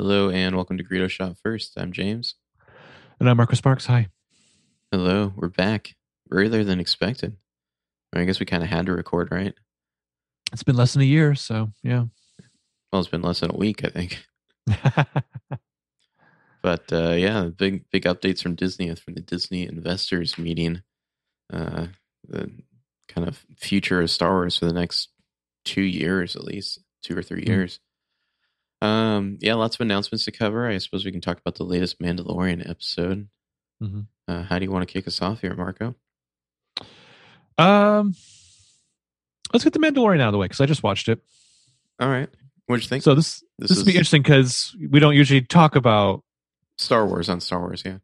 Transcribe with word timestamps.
Hello 0.00 0.30
and 0.30 0.56
welcome 0.56 0.78
to 0.78 0.82
Greedo 0.82 1.10
Shot 1.10 1.36
First. 1.42 1.74
I'm 1.76 1.92
James. 1.92 2.34
And 3.20 3.28
I'm 3.28 3.36
Marcus 3.36 3.58
Sparks. 3.58 3.84
Hi. 3.84 4.08
Hello, 4.90 5.30
we're 5.36 5.50
back 5.50 5.94
earlier 6.30 6.64
than 6.64 6.80
expected. 6.80 7.36
I 8.14 8.24
guess 8.24 8.40
we 8.40 8.46
kind 8.46 8.62
of 8.62 8.70
had 8.70 8.86
to 8.86 8.92
record, 8.92 9.30
right? 9.30 9.52
It's 10.54 10.62
been 10.62 10.76
less 10.76 10.94
than 10.94 11.02
a 11.02 11.04
year, 11.04 11.34
so 11.34 11.72
yeah. 11.82 12.04
Well, 12.90 13.00
it's 13.00 13.10
been 13.10 13.20
less 13.20 13.40
than 13.40 13.50
a 13.50 13.58
week, 13.58 13.84
I 13.84 13.90
think. 13.90 14.24
but 16.62 16.90
uh, 16.90 17.10
yeah, 17.10 17.50
big 17.54 17.84
big 17.90 18.04
updates 18.04 18.42
from 18.42 18.54
Disney 18.54 18.94
from 18.94 19.12
the 19.12 19.20
Disney 19.20 19.68
investors 19.68 20.38
meeting. 20.38 20.80
Uh, 21.52 21.88
the 22.26 22.50
kind 23.06 23.28
of 23.28 23.44
future 23.54 24.00
of 24.00 24.10
Star 24.10 24.30
Wars 24.30 24.56
for 24.56 24.64
the 24.64 24.72
next 24.72 25.10
two 25.66 25.82
years, 25.82 26.36
at 26.36 26.44
least 26.44 26.78
two 27.02 27.18
or 27.18 27.22
3 27.22 27.42
mm-hmm. 27.42 27.50
Um, 28.82 29.38
yeah, 29.40 29.54
lots 29.54 29.76
of 29.76 29.82
announcements 29.82 30.24
to 30.24 30.32
cover. 30.32 30.66
I 30.66 30.78
suppose 30.78 31.04
we 31.04 31.12
can 31.12 31.20
talk 31.20 31.38
about 31.38 31.56
the 31.56 31.64
latest 31.64 32.00
Mandalorian 32.00 32.68
episode. 32.68 33.28
Mm-hmm. 33.82 34.00
Uh, 34.26 34.42
how 34.44 34.58
do 34.58 34.64
you 34.64 34.70
want 34.70 34.86
to 34.86 34.92
kick 34.92 35.06
us 35.06 35.20
off 35.20 35.40
here, 35.40 35.54
Marco? 35.54 35.94
Um, 37.58 38.14
let's 39.52 39.64
get 39.64 39.72
the 39.72 39.78
Mandalorian 39.78 40.20
out 40.20 40.28
of 40.28 40.32
the 40.32 40.38
way 40.38 40.46
because 40.46 40.60
I 40.60 40.66
just 40.66 40.82
watched 40.82 41.08
it. 41.08 41.20
All 41.98 42.08
right, 42.08 42.28
what'd 42.66 42.82
you 42.82 42.88
think? 42.88 43.02
So 43.02 43.14
this 43.14 43.44
this, 43.58 43.70
this 43.70 43.78
will 43.78 43.84
be 43.84 43.92
interesting 43.92 44.22
because 44.22 44.74
we 44.90 45.00
don't 45.00 45.14
usually 45.14 45.42
talk 45.42 45.76
about 45.76 46.22
Star 46.78 47.06
Wars 47.06 47.28
on 47.28 47.40
Star 47.40 47.60
Wars. 47.60 47.82
Yeah. 47.84 47.98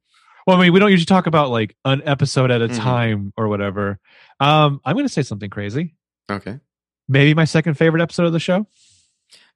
Well, 0.46 0.58
I 0.58 0.62
mean, 0.62 0.72
we 0.72 0.78
don't 0.78 0.90
usually 0.90 1.06
talk 1.06 1.26
about 1.26 1.50
like 1.50 1.74
an 1.84 2.02
episode 2.04 2.50
at 2.50 2.62
a 2.62 2.68
mm-hmm. 2.68 2.80
time 2.80 3.32
or 3.36 3.48
whatever. 3.48 3.98
Um, 4.38 4.80
I'm 4.84 4.94
going 4.94 5.06
to 5.06 5.12
say 5.12 5.22
something 5.22 5.50
crazy. 5.50 5.96
Okay. 6.30 6.60
Maybe 7.08 7.34
my 7.34 7.46
second 7.46 7.74
favorite 7.74 8.02
episode 8.02 8.26
of 8.26 8.32
the 8.32 8.40
show. 8.40 8.66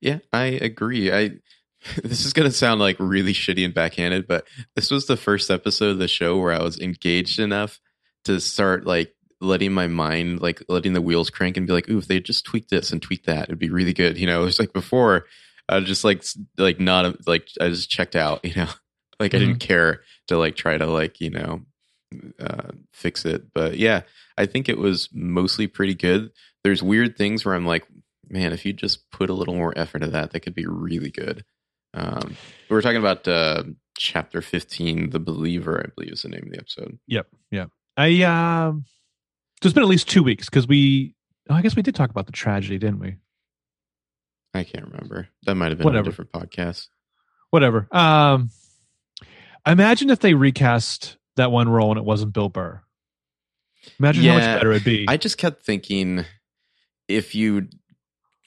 Yeah, 0.01 0.19
I 0.33 0.45
agree. 0.47 1.13
I 1.13 1.33
this 2.03 2.27
is 2.27 2.33
going 2.33 2.49
to 2.49 2.57
sound 2.57 2.81
like 2.81 2.97
really 2.99 3.33
shitty 3.33 3.65
and 3.65 3.75
backhanded, 3.75 4.27
but 4.27 4.47
this 4.77 4.91
was 4.91 5.07
the 5.07 5.17
first 5.17 5.51
episode 5.51 5.91
of 5.91 5.99
the 5.99 6.09
show 6.09 6.39
where 6.39 6.53
I 6.53 6.63
was 6.63 6.79
engaged 6.79 7.39
enough 7.39 7.81
to 8.25 8.41
start 8.41 8.87
like 8.87 9.15
letting 9.41 9.73
my 9.73 9.87
mind 9.87 10.41
like 10.41 10.63
letting 10.69 10.93
the 10.93 11.01
wheels 11.01 11.31
crank 11.31 11.57
and 11.57 11.67
be 11.67 11.73
like, 11.73 11.89
"Ooh, 11.89 11.99
if 11.99 12.07
they 12.07 12.21
just 12.21 12.45
tweak 12.45 12.69
this 12.69 12.93
and 12.93 13.01
tweak 13.01 13.25
that, 13.25 13.45
it'd 13.45 13.59
be 13.59 13.71
really 13.71 13.95
good." 13.95 14.19
You 14.19 14.27
know, 14.27 14.43
it 14.43 14.45
was 14.45 14.59
like 14.59 14.73
before 14.73 15.27
I 15.69 15.77
was 15.77 15.87
just 15.87 16.05
like 16.05 16.25
like 16.59 16.81
not 16.81 17.27
like 17.27 17.49
I 17.61 17.69
just 17.69 17.91
checked 17.91 18.17
out. 18.17 18.45
You 18.51 18.55
know, 18.55 18.69
like 19.19 19.33
mm-hmm. 19.33 19.37
I 19.37 19.39
didn't 19.39 19.59
mm-hmm. 19.59 19.69
care 19.69 20.01
to 20.29 20.39
like 20.39 20.57
try 20.57 20.77
to 20.77 20.87
like 20.87 21.21
you 21.21 21.31
know 21.31 21.63
uh, 22.39 22.71
fix 22.93 23.25
it. 23.25 23.53
But 23.55 23.79
yeah, 23.79 24.03
I 24.37 24.47
think 24.47 24.69
it 24.69 24.79
was 24.79 25.09
mostly 25.13 25.67
pretty 25.67 25.95
good. 25.95 26.31
There's 26.65 26.83
weird 26.83 27.17
things 27.17 27.45
where 27.45 27.55
I'm 27.55 27.67
like, 27.67 27.87
man, 28.31 28.53
if 28.53 28.65
you 28.65 28.73
just 28.73 29.11
put 29.11 29.29
a 29.31 29.35
little 29.35 29.55
more 29.55 29.77
effort 29.77 30.03
into 30.03 30.13
that, 30.13 30.31
that 30.31 30.41
could 30.41 30.55
be 30.55 30.67
really 30.67 31.11
good. 31.11 31.45
Um, 31.93 32.37
we 32.69 32.77
are 32.77 32.83
talking 32.83 32.99
about 32.99 33.27
uh, 33.27 33.65
chapter 33.99 34.41
15, 34.41 35.11
The 35.11 35.19
Believer, 35.19 35.85
I 35.85 35.91
believe 35.95 36.13
is 36.13 36.23
the 36.23 36.29
name 36.29 36.45
of 36.45 36.53
the 36.53 36.59
episode. 36.59 36.99
Yep. 37.09 37.27
Yep. 37.51 37.71
I, 37.97 38.23
uh, 38.23 38.73
so 38.73 39.67
it's 39.67 39.75
been 39.75 39.83
at 39.83 39.89
least 39.89 40.09
two 40.09 40.23
weeks 40.23 40.49
because 40.49 40.69
we, 40.69 41.15
oh, 41.49 41.55
I 41.55 41.63
guess 41.63 41.77
we 41.77 41.83
did 41.83 41.95
talk 41.95 42.11
about 42.11 42.27
the 42.27 42.33
tragedy, 42.33 42.79
didn't 42.79 43.01
we? 43.01 43.17
I 44.55 44.65
can't 44.65 44.87
remember. 44.87 45.29
That 45.45 45.57
might 45.57 45.71
have 45.71 45.79
been 45.79 45.85
Whatever. 45.85 46.09
a 46.09 46.11
different 46.11 46.33
podcast. 46.33 46.89
Whatever. 47.51 47.89
Um, 47.91 48.51
imagine 49.67 50.11
if 50.11 50.21
they 50.21 50.35
recast 50.35 51.19
that 51.37 51.51
one 51.51 51.69
role 51.69 51.91
and 51.91 51.99
it 51.99 52.05
wasn't 52.05 52.33
Bill 52.33 52.49
Burr. 52.49 52.81
Imagine 53.99 54.25
yeah, 54.25 54.33
how 54.33 54.39
much 54.39 54.59
better 54.59 54.71
it'd 54.73 54.85
be. 54.85 55.07
I 55.09 55.17
just 55.17 55.39
kept 55.39 55.65
thinking 55.65 56.25
if 57.09 57.35
you 57.35 57.69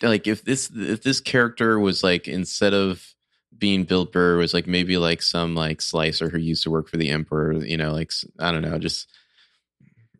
like 0.03 0.27
if 0.27 0.43
this 0.43 0.69
if 0.75 1.03
this 1.03 1.19
character 1.19 1.79
was 1.79 2.03
like 2.03 2.27
instead 2.27 2.73
of 2.73 3.13
being 3.57 3.83
Bill 3.83 4.05
Burr 4.05 4.37
was 4.37 4.53
like 4.53 4.67
maybe 4.67 4.97
like 4.97 5.21
some 5.21 5.55
like 5.55 5.81
slicer 5.81 6.29
who 6.29 6.37
used 6.37 6.63
to 6.63 6.71
work 6.71 6.89
for 6.89 6.97
the 6.97 7.09
Emperor, 7.09 7.53
you 7.53 7.77
know, 7.77 7.93
like 7.93 8.11
I 8.39 8.51
don't 8.51 8.61
know, 8.61 8.77
just 8.79 9.09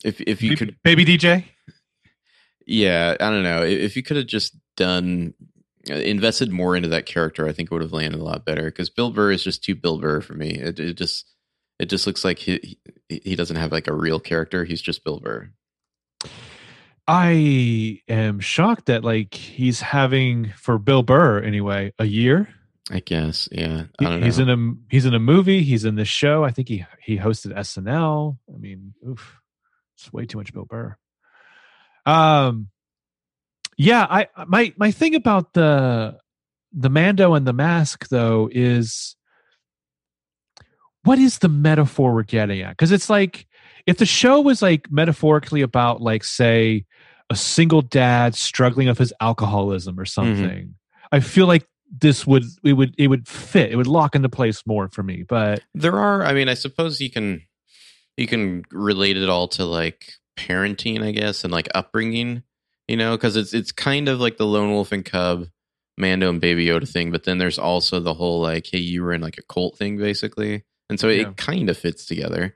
if 0.04 0.22
if 0.22 0.42
you 0.42 0.56
could 0.56 0.78
baby 0.84 1.06
DJ. 1.06 1.46
Yeah, 2.66 3.18
I 3.20 3.30
don't 3.30 3.44
know. 3.44 3.64
If 3.64 3.96
you 3.96 4.04
could 4.04 4.18
have 4.18 4.28
just 4.28 4.56
done 4.78 5.34
uh, 5.90 5.96
invested 5.96 6.52
more 6.52 6.76
into 6.76 6.90
that 6.90 7.06
character, 7.06 7.48
I 7.48 7.52
think 7.52 7.70
it 7.70 7.74
would 7.74 7.82
have 7.82 7.92
landed 7.92 8.22
a 8.22 8.24
lot 8.24 8.46
better. 8.46 8.66
Because 8.66 8.90
Bill 8.90 9.12
Burr 9.12 9.32
is 9.32 9.44
just 9.44 9.64
too 9.64 9.76
Bill 9.76 10.00
Burr 10.00 10.22
for 10.22 10.34
me. 10.34 10.52
It, 10.52 10.80
it 10.80 10.94
just 10.94 11.26
it 11.80 11.88
just 11.88 12.08
looks 12.08 12.24
like 12.24 12.40
he 12.40 12.80
he 13.10 13.36
doesn't 13.36 13.58
have 13.58 13.72
like 13.72 13.88
a 13.88 13.94
real 13.94 14.20
character. 14.20 14.64
He's 14.64 14.82
just 14.82 15.04
Bill 15.04 15.20
Burr. 15.20 15.50
I 17.08 18.02
am 18.08 18.40
shocked 18.40 18.86
that 18.86 19.04
like 19.04 19.34
he's 19.34 19.82
having 19.82 20.54
for 20.56 20.78
Bill 20.78 21.04
Burr 21.04 21.42
anyway 21.42 21.94
a 22.00 22.06
year. 22.06 22.48
I 22.92 23.00
guess, 23.00 23.48
yeah. 23.52 23.86
I 24.00 24.20
he's 24.20 24.40
know. 24.40 24.44
in 24.44 24.50
a 24.50 24.94
he's 24.94 25.06
in 25.06 25.14
a 25.14 25.20
movie. 25.20 25.64
He's 25.64 25.86
in 25.86 25.96
this 25.96 26.08
show. 26.08 26.44
I 26.44 26.52
think 26.52 26.68
he 26.68 26.86
he 27.02 27.18
hosted 27.18 27.56
SNL. 27.56 28.38
I 28.54 28.58
mean, 28.58 28.94
oof, 29.08 29.40
it's 29.98 30.12
way 30.12 30.26
too 30.26 30.38
much 30.38 30.54
Bill 30.54 30.66
Burr. 30.66 30.98
Um, 32.06 32.70
yeah. 33.78 34.06
I 34.10 34.28
my 34.48 34.74
my 34.78 34.92
thing 34.92 35.16
about 35.16 35.54
the 35.54 36.18
the 36.74 36.90
Mando 36.90 37.36
and 37.36 37.48
the 37.48 37.54
mask 37.54 38.10
though 38.10 38.50
is 38.52 39.16
what 41.04 41.20
is 41.20 41.40
the 41.40 41.50
metaphor 41.50 42.14
we're 42.14 42.24
getting 42.24 42.62
at? 42.62 42.72
Because 42.72 42.92
it's 42.92 43.10
like 43.10 43.48
if 43.86 43.98
the 43.98 44.06
show 44.06 44.42
was 44.42 44.62
like 44.62 44.92
metaphorically 44.92 45.62
about 45.62 46.02
like 46.02 46.24
say 46.24 46.86
a 47.30 47.36
single 47.36 47.82
dad 47.82 48.36
struggling 48.36 48.88
with 48.88 48.98
his 48.98 49.14
alcoholism 49.20 50.00
or 50.00 50.04
mm-hmm. 50.04 50.10
something, 50.10 50.66
mm-hmm. 50.68 51.16
I 51.16 51.20
feel 51.20 51.48
like 51.48 51.68
this 52.00 52.26
would 52.26 52.44
it 52.64 52.74
would 52.74 52.96
it 52.98 53.08
would 53.08 53.28
fit 53.28 53.72
it 53.72 53.76
would 53.76 53.88
lock 53.88 54.16
into 54.16 54.30
place 54.30 54.66
more 54.66 54.90
for 54.90 55.04
me 55.04 55.24
but 55.24 55.62
there 55.76 55.96
are 55.96 56.24
i 56.24 56.34
mean 56.34 56.50
i 56.50 56.54
suppose 56.54 57.00
you 57.00 57.10
can 57.10 57.42
you 58.18 58.26
can 58.26 58.64
relate 58.72 59.16
it 59.16 59.30
all 59.30 59.48
to 59.48 59.64
like 59.64 60.14
parenting 60.36 61.04
i 61.04 61.12
guess 61.12 61.44
and 61.44 61.54
like 61.54 61.70
upbringing 61.76 62.42
you 62.88 62.98
know 62.98 63.16
because 63.16 63.36
it's 63.36 63.54
it's 63.54 63.72
kind 63.72 64.10
of 64.10 64.20
like 64.20 64.38
the 64.38 64.46
lone 64.46 64.72
wolf 64.72 64.92
and 64.92 65.06
cub 65.06 65.46
mando 65.96 66.30
and 66.30 66.42
baby 66.42 66.66
yoda 66.66 66.90
thing 66.90 67.12
but 67.12 67.26
then 67.26 67.38
there's 67.38 67.60
also 67.60 68.00
the 68.00 68.16
whole 68.16 68.42
like 68.42 68.68
hey 68.72 68.80
you 68.80 69.04
were 69.04 69.14
in 69.14 69.22
like 69.22 69.38
a 69.38 69.44
cult 69.44 69.78
thing 69.78 69.98
basically 69.98 70.64
and 70.90 71.00
so 71.00 71.10
yeah. 71.10 71.30
it 71.30 71.38
kind 71.38 71.70
of 71.70 71.78
fits 71.78 72.08
together 72.08 72.56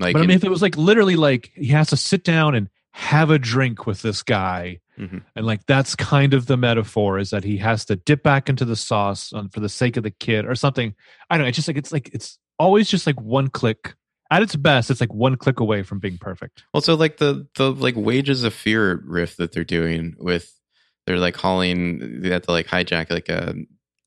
like, 0.00 0.14
but 0.14 0.22
I 0.22 0.26
mean, 0.26 0.36
if 0.36 0.44
it 0.44 0.50
was 0.50 0.62
like 0.62 0.76
literally 0.76 1.16
like 1.16 1.52
he 1.54 1.68
has 1.68 1.90
to 1.90 1.96
sit 1.96 2.24
down 2.24 2.54
and 2.54 2.68
have 2.92 3.30
a 3.30 3.38
drink 3.38 3.86
with 3.86 4.02
this 4.02 4.22
guy, 4.22 4.80
mm-hmm. 4.98 5.18
and 5.36 5.46
like 5.46 5.66
that's 5.66 5.94
kind 5.94 6.32
of 6.32 6.46
the 6.46 6.56
metaphor 6.56 7.18
is 7.18 7.30
that 7.30 7.44
he 7.44 7.58
has 7.58 7.84
to 7.84 7.96
dip 7.96 8.22
back 8.22 8.48
into 8.48 8.64
the 8.64 8.76
sauce 8.76 9.32
on, 9.32 9.50
for 9.50 9.60
the 9.60 9.68
sake 9.68 9.96
of 9.96 10.02
the 10.02 10.10
kid 10.10 10.46
or 10.46 10.54
something. 10.54 10.94
I 11.28 11.36
don't 11.36 11.44
know. 11.44 11.48
It's 11.48 11.56
just 11.56 11.68
like 11.68 11.76
it's 11.76 11.92
like 11.92 12.10
it's 12.14 12.38
always 12.58 12.88
just 12.88 13.06
like 13.06 13.20
one 13.20 13.48
click. 13.48 13.94
At 14.32 14.42
its 14.42 14.54
best, 14.54 14.92
it's 14.92 15.00
like 15.00 15.12
one 15.12 15.34
click 15.34 15.58
away 15.58 15.82
from 15.82 15.98
being 15.98 16.16
perfect. 16.16 16.62
Also, 16.72 16.96
like 16.96 17.16
the 17.16 17.48
the 17.56 17.72
like 17.72 17.96
wages 17.96 18.44
of 18.44 18.54
fear 18.54 19.02
riff 19.04 19.36
that 19.36 19.52
they're 19.52 19.64
doing 19.64 20.14
with 20.18 20.56
they're 21.06 21.18
like 21.18 21.36
hauling 21.36 22.20
they 22.20 22.30
have 22.30 22.42
to 22.42 22.52
like 22.52 22.68
hijack 22.68 23.10
like 23.10 23.28
a 23.28 23.54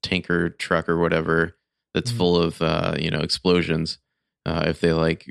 tanker 0.02 0.50
truck 0.50 0.88
or 0.88 0.98
whatever 0.98 1.58
that's 1.94 2.12
mm-hmm. 2.12 2.18
full 2.18 2.38
of 2.38 2.62
uh 2.62 2.96
you 2.98 3.12
know 3.12 3.20
explosions 3.20 3.98
uh, 4.46 4.66
if 4.68 4.82
they 4.82 4.92
like 4.92 5.26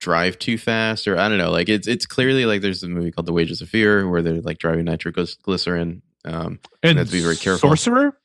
drive 0.00 0.38
too 0.38 0.58
fast 0.58 1.06
or 1.06 1.18
I 1.18 1.28
don't 1.28 1.38
know. 1.38 1.50
Like 1.50 1.68
it's 1.68 1.86
it's 1.86 2.06
clearly 2.06 2.46
like 2.46 2.62
there's 2.62 2.82
a 2.82 2.88
movie 2.88 3.12
called 3.12 3.26
The 3.26 3.32
Wages 3.32 3.60
of 3.60 3.68
Fear 3.68 4.08
where 4.08 4.22
they're 4.22 4.40
like 4.40 4.58
driving 4.58 4.86
nitroglycerin. 4.86 6.02
Um, 6.24 6.58
and 6.82 6.98
have 6.98 7.06
to 7.06 7.12
be 7.12 7.22
very 7.22 7.36
careful. 7.36 7.68
Sorcerer, 7.68 8.16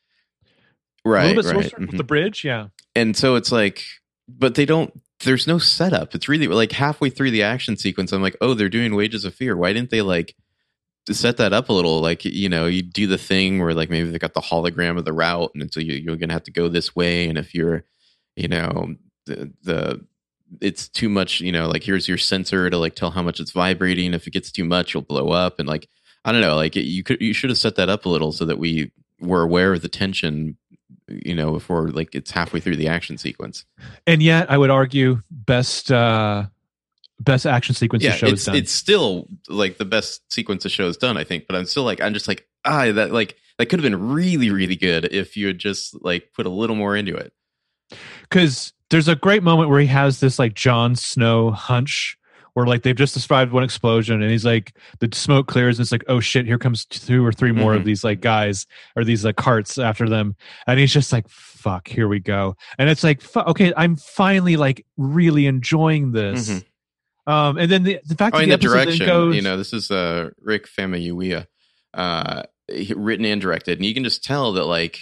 right? 1.06 1.36
right. 1.36 1.44
Sorcerer 1.44 1.64
mm-hmm. 1.64 1.98
the 1.98 2.04
bridge, 2.04 2.44
yeah. 2.44 2.68
And 2.96 3.16
so 3.16 3.36
it's 3.36 3.52
like, 3.52 3.84
but 4.28 4.56
they 4.56 4.66
don't. 4.66 4.92
There's 5.24 5.48
no 5.48 5.60
setup. 5.60 6.14
It's 6.14 6.28
really 6.28 6.48
like 6.48 6.74
halfway 6.74 7.10
through 7.10 7.32
the 7.32 7.44
action 7.44 7.78
sequence. 7.78 8.12
I'm 8.12 8.22
like, 8.22 8.36
oh, 8.42 8.54
they're 8.54 8.70
doing 8.70 8.96
Wages 8.96 9.24
of 9.24 9.34
Fear. 9.34 9.56
Why 9.56 9.74
didn't 9.74 9.92
they 9.92 10.02
like? 10.02 10.36
set 11.12 11.38
that 11.38 11.54
up 11.54 11.70
a 11.70 11.72
little 11.72 12.02
like 12.02 12.26
you 12.26 12.50
know 12.50 12.66
you 12.66 12.82
do 12.82 13.06
the 13.06 13.16
thing 13.16 13.60
where 13.60 13.76
like 13.76 13.92
maybe 13.92 14.10
they 14.10 14.18
got 14.18 14.34
the 14.34 14.42
hologram 14.42 14.98
of 14.98 15.06
the 15.06 15.14
route 15.14 15.52
and 15.54 15.72
so 15.72 15.80
you, 15.80 15.94
you're 15.94 16.16
gonna 16.16 16.34
have 16.34 16.42
to 16.42 16.50
go 16.50 16.68
this 16.68 16.96
way 16.96 17.30
and 17.30 17.38
if 17.38 17.54
you're 17.54 17.84
you 18.36 18.48
know 18.48 18.96
the, 19.28 19.54
the 19.62 20.06
it's 20.62 20.88
too 20.88 21.10
much 21.10 21.42
you 21.42 21.52
know 21.52 21.68
like 21.68 21.84
here's 21.84 22.08
your 22.08 22.18
sensor 22.18 22.70
to 22.70 22.78
like 22.78 22.96
tell 22.96 23.12
how 23.12 23.22
much 23.22 23.40
it's 23.40 23.52
vibrating. 23.52 24.14
If 24.14 24.28
it 24.28 24.32
gets 24.32 24.52
too 24.52 24.66
much 24.66 24.94
you'll 24.94 25.04
blow 25.04 25.30
up. 25.30 25.60
And 25.60 25.68
like 25.68 25.88
i 26.24 26.32
don't 26.32 26.42
know 26.42 26.56
like 26.56 26.76
you 26.76 27.04
could 27.04 27.22
you 27.22 27.34
should 27.34 27.50
have 27.50 27.58
set 27.60 27.76
that 27.76 27.90
up 27.90 28.06
a 28.06 28.10
little 28.10 28.32
so 28.32 28.46
that 28.46 28.58
we 28.58 28.92
were 29.20 29.42
aware 29.42 29.74
of 29.74 29.82
the 29.82 29.90
tension 29.90 30.58
you 31.08 31.36
know 31.36 31.52
before 31.52 31.90
like 31.90 32.16
it's 32.16 32.32
halfway 32.32 32.60
through 32.60 32.76
the 32.76 32.88
action 32.88 33.18
sequence. 33.18 33.66
And 34.08 34.22
yet 34.22 34.50
i 34.52 34.58
would 34.58 34.70
argue 34.70 35.22
best 35.30 35.92
uh 35.92 36.46
best 37.20 37.46
action 37.46 37.76
sequence 37.76 38.04
yeah, 38.04 38.12
show 38.12 38.28
it's, 38.28 38.46
done. 38.46 38.56
it's 38.56 38.72
still 38.72 39.28
like 39.48 39.78
the 39.78 39.86
best 39.86 40.32
sequence 40.34 40.64
the 40.64 40.70
show 40.70 40.86
show's 40.86 40.98
done 40.98 41.18
i 41.18 41.24
think. 41.24 41.46
But 41.48 41.56
i'm 41.56 41.66
still 41.66 41.84
like 41.84 42.02
i'm 42.02 42.14
just 42.14 42.28
like 42.28 42.48
ah 42.66 42.92
that 42.92 43.12
like 43.12 43.38
that 43.58 43.68
could 43.68 43.80
have 43.80 43.90
been 43.90 44.10
really 44.10 44.50
really 44.50 44.76
good 44.76 45.06
if 45.12 45.38
you 45.38 45.48
had 45.48 45.60
just 45.60 45.96
like 46.04 46.34
put 46.34 46.46
a 46.46 46.50
little 46.50 46.76
more 46.76 46.96
into 46.96 47.16
it. 47.16 47.34
Because 48.22 48.74
there's 48.90 49.08
a 49.08 49.16
great 49.16 49.44
moment 49.44 49.70
where 49.70 49.80
he 49.80 49.88
has 49.88 50.20
this 50.20 50.38
like 50.40 50.54
Jon 50.54 50.96
Snow 50.96 51.52
hunch 51.52 52.18
where 52.54 52.66
like 52.66 52.84
they've 52.84 52.96
just 52.96 53.14
described 53.14 53.52
one 53.52 53.64
explosion 53.66 54.22
and 54.22 54.32
he's 54.32 54.46
like 54.46 54.74
the 55.00 55.10
smoke 55.12 55.46
clears 55.48 55.78
and 55.78 55.84
it's 55.84 55.92
like 55.92 56.06
oh 56.08 56.22
shit 56.22 56.46
here 56.46 56.58
comes 56.58 56.86
two 56.86 57.26
or 57.26 57.34
three 57.34 57.52
more 57.52 57.74
Mhm. 57.74 57.78
of 57.78 57.84
these 57.84 58.02
like 58.04 58.22
guys 58.22 58.66
or 58.96 59.04
these 59.04 59.26
like 59.26 59.36
carts 59.36 59.78
after 59.78 60.08
them 60.08 60.36
and 60.66 60.80
he's 60.80 60.94
just 60.94 61.12
like 61.12 61.28
fuck 61.28 61.86
here 61.88 62.08
we 62.08 62.22
go 62.22 62.56
and 62.80 62.90
it's 62.90 63.04
like 63.04 63.20
fu- 63.20 63.42
okay 63.42 63.74
i'm 63.76 63.98
finally 63.98 64.56
like 64.56 64.86
really 64.96 65.48
enjoying 65.48 66.14
this 66.14 66.50
Mhm. 66.50 66.64
um 67.30 67.58
and 67.58 67.70
then 67.70 67.84
the, 67.84 68.00
the 68.06 68.16
fact 68.16 68.38
Oh, 68.38 68.40
that 68.40 68.46
the 68.46 68.52
the 68.56 68.58
direction, 68.58 69.06
goes 69.06 69.36
you 69.36 69.42
know, 69.42 69.58
this 69.58 69.74
is 69.74 69.92
uh, 69.92 70.30
Rick 70.40 70.68
Famuyiwa, 70.70 71.48
uh, 71.94 72.44
written 72.96 73.26
and 73.26 73.42
directed, 73.42 73.80
and 73.80 73.86
you 73.86 73.94
can 73.94 74.06
just 74.06 74.24
tell 74.24 74.54
that 74.54 74.64
like 74.66 74.98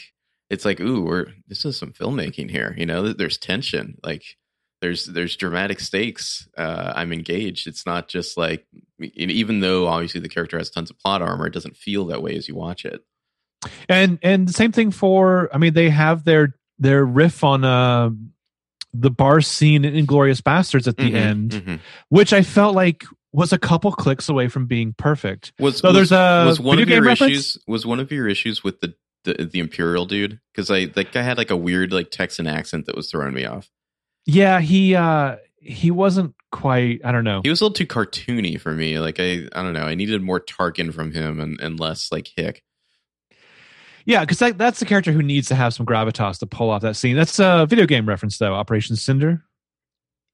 it's 0.54 0.66
like, 0.66 0.80
ooh, 0.80 1.02
we're 1.04 1.28
this 1.48 1.66
is 1.66 1.78
some 1.78 1.92
filmmaking 1.92 2.50
here. 2.50 2.74
You 2.78 2.86
know, 2.86 3.12
there's 3.14 3.38
tension, 3.38 3.98
like 4.04 4.24
there's 4.82 5.06
there's 5.06 5.36
dramatic 5.36 5.80
stakes. 5.80 6.48
Uh, 6.58 6.94
I'm 6.96 7.12
engaged. 7.14 7.68
It's 7.68 7.86
not 7.86 8.08
just 8.08 8.38
like 8.38 8.66
even 9.00 9.60
though 9.60 9.88
obviously 9.88 10.22
the 10.22 10.30
character 10.30 10.58
has 10.58 10.70
tons 10.70 10.90
of 10.90 11.00
plot 11.00 11.22
armor, 11.22 11.48
it 11.48 11.54
doesn't 11.54 11.76
feel 11.78 12.06
that 12.08 12.22
way 12.22 12.36
as 12.36 12.48
you 12.48 12.56
watch 12.56 12.86
it. 12.86 13.02
and 13.90 14.20
and 14.22 14.48
the 14.48 14.52
same 14.54 14.74
thing 14.74 14.92
for 14.92 15.50
i 15.54 15.58
mean 15.58 15.74
they 15.74 15.90
have 15.90 16.26
their 16.26 16.54
their 16.80 17.06
riff 17.06 17.46
on 17.46 17.64
uh 17.64 18.10
the 18.94 19.10
bar 19.10 19.42
scene 19.42 19.86
in 19.86 19.94
Inglourious 20.06 20.42
Basterds 20.42 20.88
at 20.88 20.98
the 20.98 21.12
Mhm, 21.12 21.16
end, 21.16 21.52
mhm. 21.52 21.80
which 22.10 22.32
I 22.32 22.44
felt 22.44 22.76
like 22.76 23.04
was 23.32 23.52
a 23.52 23.58
couple 23.58 23.92
clicks 23.92 24.30
away 24.30 24.48
from 24.50 24.68
being 24.68 24.94
perfect. 24.96 25.52
Was 25.60 25.78
So 25.78 25.88
was, 25.88 25.96
there's 25.96 26.12
a 26.12 26.44
was 26.46 26.60
one 26.60 26.78
of 26.80 26.88
your 26.88 27.02
reference? 27.02 27.32
issues 27.32 27.58
was 27.68 27.86
one 27.88 28.00
of 28.00 28.12
your 28.12 28.28
issues 28.28 28.64
with 28.64 28.82
the 28.82 28.94
the, 29.24 29.50
the 29.52 29.60
Imperial 29.60 30.06
dude 30.06 30.40
because 30.52 30.70
I 30.72 30.86
that 30.86 31.12
guy 31.12 31.22
had 31.22 31.38
like 31.38 31.52
a 31.52 31.58
weird 31.58 31.92
like 31.94 32.12
Texan 32.12 32.48
accent 32.48 32.86
that 32.86 32.96
was 32.96 33.10
throwing 33.10 33.34
me 33.34 33.46
off. 33.46 33.70
Yeah, 34.26 34.60
he 34.62 34.96
uh 34.96 35.38
he 35.58 35.92
wasn't 35.92 36.36
quite 36.52 37.02
I 37.04 37.12
don't 37.12 37.24
know. 37.24 37.42
He 37.44 37.50
was 37.50 37.62
a 37.62 37.66
little 37.66 37.74
too 37.76 37.88
cartoony 37.88 38.60
for 38.60 38.74
me. 38.74 39.00
Like 39.00 39.20
I, 39.20 39.48
I 39.54 39.64
don't 39.64 39.74
know. 39.74 39.84
I 39.84 39.96
needed 39.96 40.22
more 40.22 40.40
Tarkin 40.40 40.94
from 40.94 41.12
him 41.12 41.40
and, 41.40 41.60
and 41.62 41.80
less 41.80 42.12
like 42.12 42.30
Hick. 42.36 42.64
Yeah, 44.06 44.20
because 44.22 44.40
that, 44.40 44.58
that's 44.58 44.80
the 44.82 44.86
character 44.86 45.14
who 45.14 45.24
needs 45.24 45.48
to 45.48 45.56
have 45.56 45.74
some 45.74 45.86
gravitas 45.86 46.40
to 46.40 46.46
pull 46.46 46.70
off 46.70 46.82
that 46.82 46.96
scene. 46.98 47.16
That's 47.16 47.40
a 47.40 47.66
video 47.70 47.86
game 47.86 48.06
reference 48.06 48.38
though, 48.38 48.54
Operation 48.54 48.98
Cinder. 48.98 49.44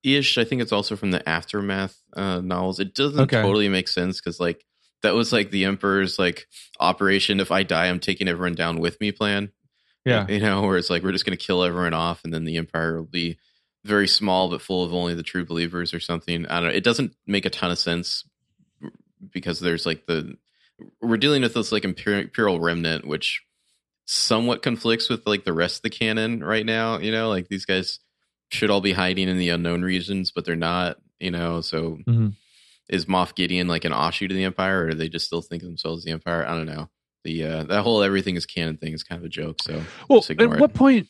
Ish. 0.03 0.37
I 0.37 0.43
think 0.45 0.61
it's 0.61 0.71
also 0.71 0.95
from 0.95 1.11
the 1.11 1.27
aftermath 1.29 1.95
uh, 2.15 2.41
novels. 2.41 2.79
It 2.79 2.95
doesn't 2.95 3.19
Okay. 3.19 3.41
totally 3.41 3.69
make 3.69 3.87
sense 3.87 4.19
because 4.19 4.39
like 4.39 4.63
that 5.01 5.15
was 5.15 5.31
like 5.31 5.51
the 5.51 5.65
Emperor's 5.65 6.19
like 6.19 6.47
operation. 6.79 7.39
If 7.39 7.51
I 7.51 7.63
die, 7.63 7.87
I'm 7.87 7.99
taking 7.99 8.27
everyone 8.27 8.55
down 8.55 8.79
with 8.79 8.99
me 8.99 9.11
plan. 9.11 9.51
Yeah. 10.05 10.25
you 10.27 10.39
know, 10.39 10.61
where 10.63 10.77
it's 10.77 10.89
like 10.89 11.03
we're 11.03 11.11
just 11.11 11.25
going 11.25 11.37
to 11.37 11.45
kill 11.45 11.63
everyone 11.63 11.93
off, 11.93 12.23
and 12.23 12.33
then 12.33 12.45
the 12.45 12.57
Empire 12.57 12.97
will 12.97 13.05
be 13.05 13.37
very 13.85 14.07
small 14.07 14.49
but 14.49 14.61
full 14.61 14.83
of 14.83 14.93
only 14.93 15.13
the 15.13 15.23
true 15.23 15.45
believers 15.45 15.93
or 15.93 15.99
something. 15.99 16.45
I 16.47 16.59
don't 16.59 16.69
know. 16.69 16.75
It 16.75 16.83
doesn't 16.83 17.15
make 17.27 17.45
a 17.45 17.49
ton 17.49 17.71
of 17.71 17.77
sense 17.79 18.23
because 19.31 19.59
there's 19.59 19.85
like 19.85 20.05
the 20.05 20.35
we're 21.01 21.17
dealing 21.17 21.41
with 21.41 21.53
this 21.53 21.71
like 21.71 21.83
imperial, 21.85 22.59
remnant, 22.59 23.05
which 23.05 23.41
somewhat 24.05 24.61
conflicts 24.63 25.09
with 25.09 25.27
like 25.27 25.43
the 25.43 25.53
rest 25.53 25.77
of 25.77 25.81
the 25.83 25.89
canon 25.89 26.43
right 26.43 26.65
now. 26.65 26.97
You 26.97 27.11
know, 27.11 27.29
like 27.29 27.47
these 27.49 27.65
guys 27.65 27.99
should 28.49 28.69
all 28.69 28.81
be 28.81 28.93
hiding 28.93 29.27
in 29.29 29.37
the 29.37 29.49
unknown 29.49 29.81
regions, 29.81 30.31
but 30.31 30.45
they're 30.45 30.55
not. 30.55 30.97
You 31.19 31.31
know, 31.31 31.59
so 31.61 31.99
Mhm. 32.07 32.33
Is 32.89 33.05
Moff 33.05 33.35
Gideon 33.35 33.67
like 33.67 33.85
an 33.85 33.93
offshoot 33.93 34.31
of 34.31 34.37
the 34.37 34.43
Empire, 34.43 34.83
or 34.85 34.89
do 34.91 34.95
they 34.97 35.09
just 35.09 35.25
still 35.27 35.41
think 35.41 35.63
of 35.63 35.67
themselves 35.69 36.01
as 36.01 36.05
the 36.05 36.11
Empire? 36.11 36.45
I 36.45 36.55
don't 36.55 36.65
know. 36.65 36.89
The 37.23 37.43
uh, 37.43 37.63
that 37.65 37.83
whole 37.83 38.01
everything 38.03 38.35
is 38.35 38.45
canon 38.45 38.77
thing 38.77 38.93
is 38.93 39.03
kind 39.03 39.19
of 39.19 39.25
a 39.25 39.29
joke. 39.29 39.61
So 39.61 39.81
Well, 40.09 40.19
Just 40.19 40.31
at 40.31 40.41
it. 40.41 40.59
what 40.59 40.73
point 40.73 41.07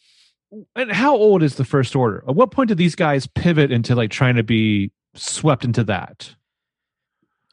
and 0.75 0.91
how 0.91 1.15
old 1.15 1.43
is 1.43 1.55
the 1.55 1.63
first 1.65 1.95
order? 1.95 2.23
At 2.27 2.35
what 2.35 2.51
point 2.51 2.69
did 2.69 2.77
these 2.79 2.95
guys 2.95 3.27
pivot 3.27 3.71
into 3.71 3.93
like 3.95 4.09
trying 4.11 4.35
to 4.35 4.43
be 4.43 4.91
swept 5.15 5.63
into 5.65 5.83
that? 5.85 6.35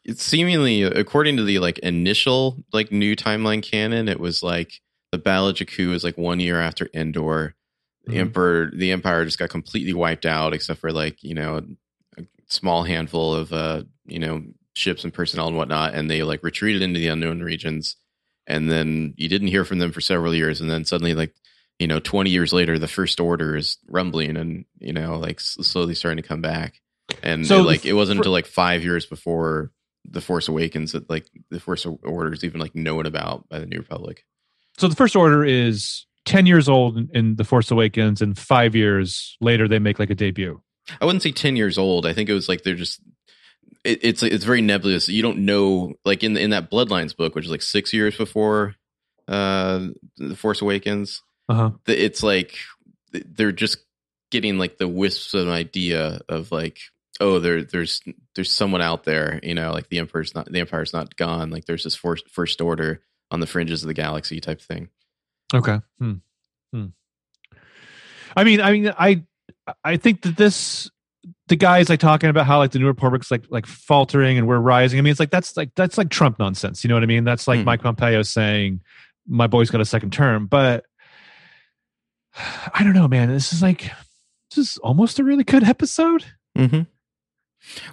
it's 0.09 0.23
seemingly 0.23 0.83
according 0.85 1.37
to 1.37 1.43
the 1.43 1.59
like 1.59 1.79
initial 1.81 2.57
like 2.73 2.93
new 2.93 3.17
timeline 3.17 3.61
canon 3.61 4.09
it 4.09 4.21
was 4.21 4.41
like 4.41 4.81
the 5.11 5.19
battle 5.19 5.49
of 5.49 5.57
jakku 5.57 5.89
was 5.91 6.05
like 6.05 6.17
one 6.17 6.39
year 6.39 6.61
after 6.61 6.89
endor 6.95 7.57
the 8.05 8.13
Mhm. 8.15 8.19
emperor 8.19 8.71
the 8.73 8.93
empire 8.93 9.25
just 9.25 9.39
got 9.39 9.51
completely 9.51 9.93
wiped 9.93 10.25
out 10.25 10.55
except 10.55 10.81
for 10.81 10.93
like 10.93 11.23
you 11.25 11.35
know 11.35 11.57
a 12.17 12.23
small 12.47 12.85
handful 12.85 13.35
of 13.35 13.53
uh 13.53 13.83
you 14.07 14.19
know 14.19 14.43
ships 14.75 15.05
and 15.05 15.15
personnel 15.15 15.49
and 15.49 15.57
whatnot 15.57 15.95
and 15.95 16.11
they 16.11 16.23
like 16.23 16.43
retreated 16.43 16.83
into 16.83 17.01
the 17.01 17.09
unknown 17.09 17.41
regions 17.41 17.97
and 18.47 18.71
then 18.71 19.15
you 19.17 19.29
didn't 19.29 19.49
hear 19.49 19.65
from 19.65 19.79
them 19.79 19.93
for 19.93 20.01
several 20.01 20.35
years 20.35 20.61
and 20.61 20.71
then 20.71 20.85
suddenly 20.85 21.15
like 21.15 21.35
you 21.79 21.87
know 21.87 22.01
20 22.01 22.31
years 22.31 22.53
later 22.53 22.79
the 22.79 22.89
first 22.89 23.21
order 23.21 23.57
is 23.57 23.79
rumbling 23.89 24.37
and 24.37 24.65
you 24.79 24.93
know 24.93 25.19
like 25.19 25.41
slowly 25.41 25.95
starting 25.95 26.23
to 26.23 26.29
come 26.29 26.41
back. 26.41 26.81
And 27.23 27.47
So 27.47 27.61
it, 27.61 27.65
like 27.65 27.87
it 27.87 27.93
wasn't 27.93 28.17
fir- 28.17 28.21
until 28.23 28.33
like 28.33 28.47
five 28.47 28.83
years 28.83 29.07
before 29.07 29.71
the 30.09 30.21
force 30.21 30.49
awakens 30.49 30.93
that 30.93 31.09
like 31.09 31.27
the 31.51 31.61
force 31.61 31.87
order 31.87 32.33
is 32.33 32.45
even 32.45 32.61
like 32.61 32.75
known 32.75 33.07
about 33.07 33.49
by 33.49 33.59
the 33.59 33.67
new 33.67 33.79
republic. 33.79 34.25
So 34.79 34.89
the 34.89 34.97
first 34.97 35.17
order 35.17 35.45
is 35.45 36.07
10 36.27 36.47
years 36.47 36.69
old 36.69 36.99
in, 36.99 37.09
in 37.15 37.37
The 37.37 37.45
Force 37.45 37.71
Awakens 37.71 38.21
and 38.21 38.37
5 38.37 38.75
years 38.75 39.37
later 39.41 39.69
they 39.69 39.79
make 39.79 39.99
like 39.99 40.11
a 40.11 40.15
debut. 40.15 40.61
i 41.01 41.05
wouldn't 41.05 41.23
say 41.23 41.33
10 41.33 41.57
years 41.57 41.79
old. 41.79 42.07
I 42.07 42.13
think 42.13 42.29
it 42.29 42.35
was 42.35 42.49
like 42.49 42.63
they're 42.63 42.75
just 42.75 43.01
it, 43.87 44.01
it's 44.03 44.23
it's 44.23 44.45
very 44.45 44.61
nebulous 44.63 45.09
you 45.09 45.23
don't 45.23 45.39
know 45.39 45.95
like 46.05 46.23
in 46.23 46.37
in 46.37 46.51
that 46.51 46.71
bloodlines 46.71 47.17
book 47.17 47.35
which 47.35 47.45
is 47.45 47.51
like 47.51 47.63
six 47.63 47.93
years 47.93 48.17
before 48.17 48.75
uh 49.29 49.89
the 50.19 50.37
force 50.37 50.61
awakens 50.63 51.23
Uh-huh. 51.49 51.71
it's 51.87 52.23
like 52.23 52.57
they're 53.13 53.53
just 53.53 53.79
getting 54.31 54.59
like 54.59 54.79
the 54.79 54.89
wisps 54.89 55.33
of 55.35 55.47
an 55.49 55.53
idea 55.55 56.21
of 56.29 56.53
like 56.53 56.79
oh 57.21 57.39
there 57.39 57.63
there's 57.65 58.03
there's 58.35 58.51
someone 58.51 58.83
out 58.83 59.05
there 59.05 59.41
you 59.43 59.55
know 59.55 59.73
like 59.73 59.89
the 59.89 59.99
emperor's 59.99 60.35
not 60.35 60.51
the 60.51 60.61
empire's 60.61 60.93
not 60.93 61.17
gone 61.17 61.51
like 61.51 61.65
there's 61.65 61.85
this 61.85 61.95
first 61.97 62.29
first 62.31 62.61
order 62.61 63.01
on 63.31 63.41
the 63.41 63.47
fringes 63.47 63.83
of 63.83 63.89
the 63.89 63.95
galaxy 63.95 64.41
type 64.41 64.61
thing 64.61 64.89
Okay. 65.55 65.79
Hmm. 66.01 66.15
Hmm. 66.73 66.87
I 68.37 68.43
mean, 68.43 68.61
I 68.61 68.73
mean, 68.73 68.93
I, 68.99 69.23
I 69.85 69.97
think 69.97 70.23
that 70.23 70.37
this, 70.37 70.91
the 71.49 71.57
guys 71.57 71.89
like 71.89 72.01
talking 72.01 72.29
about 72.31 72.47
how 72.47 72.59
like 72.59 72.73
the 72.73 72.79
New 72.79 72.87
Republic's 72.87 73.31
like 73.31 73.45
like 73.51 73.67
faltering 73.67 74.37
and 74.39 74.47
we're 74.49 74.59
rising. 74.59 74.99
I 74.99 75.03
mean, 75.03 75.11
it's 75.13 75.21
like 75.21 75.31
that's 75.31 75.57
like 75.57 75.71
that's 75.77 75.97
like 75.99 76.11
Trump 76.11 76.39
nonsense. 76.39 76.83
You 76.85 76.89
know 76.89 76.95
what 76.95 77.03
I 77.03 77.07
mean? 77.07 77.25
That's 77.25 77.47
like 77.47 77.61
Mhm. 77.61 77.65
Mike 77.65 77.83
Pompeo 77.83 78.23
saying, 78.23 78.81
"My 79.27 79.47
boy's 79.47 79.71
got 79.71 79.81
a 79.81 79.85
second 79.85 80.13
term." 80.13 80.47
But 80.47 80.85
I 82.75 82.83
don't 82.83 82.95
know, 82.95 83.09
man. 83.09 83.29
This 83.29 83.53
is 83.53 83.63
like 83.63 83.91
this 84.51 84.59
is 84.59 84.77
almost 84.79 85.19
a 85.19 85.25
really 85.25 85.45
good 85.45 85.65
episode. 85.65 86.25
Mm-hmm. 86.57 86.83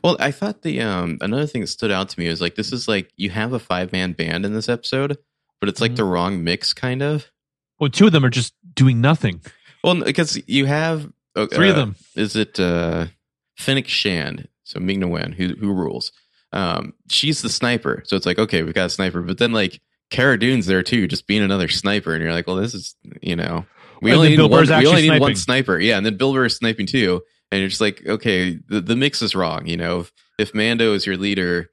Well, 0.03 0.17
I 0.19 0.31
thought 0.31 0.61
the 0.61 0.81
um 0.81 1.17
another 1.21 1.47
thing 1.47 1.61
that 1.61 1.67
stood 1.67 1.91
out 1.91 2.09
to 2.09 2.19
me 2.19 2.27
was 2.29 2.41
like 2.41 2.55
this 2.55 2.71
is 2.73 2.87
like 2.87 3.11
you 3.15 3.29
have 3.29 3.53
a 3.53 3.59
five 3.59 3.91
man 3.91 4.13
band 4.13 4.45
in 4.45 4.53
this 4.53 4.69
episode, 4.69 5.17
but 5.59 5.69
it's 5.69 5.81
like 5.81 5.91
Mhm. 5.93 5.97
the 5.97 6.03
wrong 6.03 6.43
mix, 6.43 6.73
kind 6.73 7.01
of. 7.01 7.31
Well, 7.79 7.89
two 7.89 8.05
of 8.07 8.11
them 8.11 8.23
are 8.25 8.29
just 8.29 8.53
doing 8.75 9.01
nothing. 9.01 9.41
Well, 9.83 10.03
because 10.03 10.41
you 10.47 10.65
have 10.65 11.11
uh, 11.35 11.47
Three 11.47 11.69
of 11.69 11.75
uh, 11.75 11.79
them. 11.79 11.95
Is 12.15 12.35
it 12.35 12.59
uh 12.59 13.07
Fennec 13.55 13.87
Shand? 13.87 14.47
So 14.63 14.79
Ming 14.79 15.07
Wen, 15.09 15.31
who 15.31 15.55
who 15.55 15.73
rules? 15.73 16.11
Um, 16.51 16.93
she's 17.09 17.41
the 17.41 17.49
sniper. 17.49 18.03
So 18.05 18.15
it's 18.15 18.25
like 18.25 18.39
okay, 18.39 18.63
we've 18.63 18.73
got 18.73 18.87
a 18.87 18.89
sniper, 18.89 19.21
but 19.21 19.37
then 19.37 19.51
like 19.51 19.81
Cara 20.09 20.37
Dune's 20.37 20.65
there 20.65 20.83
too, 20.83 21.07
just 21.07 21.27
being 21.27 21.41
another 21.41 21.67
sniper, 21.67 22.13
and 22.13 22.23
you're 22.23 22.33
like, 22.33 22.47
well, 22.47 22.57
this 22.57 22.73
is 22.73 22.95
you 23.21 23.35
know 23.35 23.65
we 24.01 24.11
And 24.11 24.17
only 24.17 24.29
need 24.29 24.37
Bill 24.37 24.49
one. 24.49 24.61
Burr's 24.61 24.69
We 24.69 24.87
only 24.87 25.09
need 25.09 25.19
one 25.19 25.35
sniper. 25.35 25.79
Yeah, 25.79 25.97
and 25.97 26.05
then 26.05 26.17
Bill 26.17 26.33
Burr 26.33 26.45
is 26.45 26.55
sniping 26.57 26.85
too, 26.85 27.21
and 27.51 27.59
you're 27.59 27.69
just 27.69 27.81
like, 27.81 28.05
okay, 28.05 28.59
the 28.67 28.81
the 28.81 28.95
mix 28.95 29.21
is 29.21 29.35
wrong. 29.35 29.65
You 29.65 29.77
know, 29.77 30.01
if, 30.01 30.11
if 30.37 30.53
Mando 30.53 30.93
is 30.93 31.05
your 31.05 31.17
leader 31.17 31.69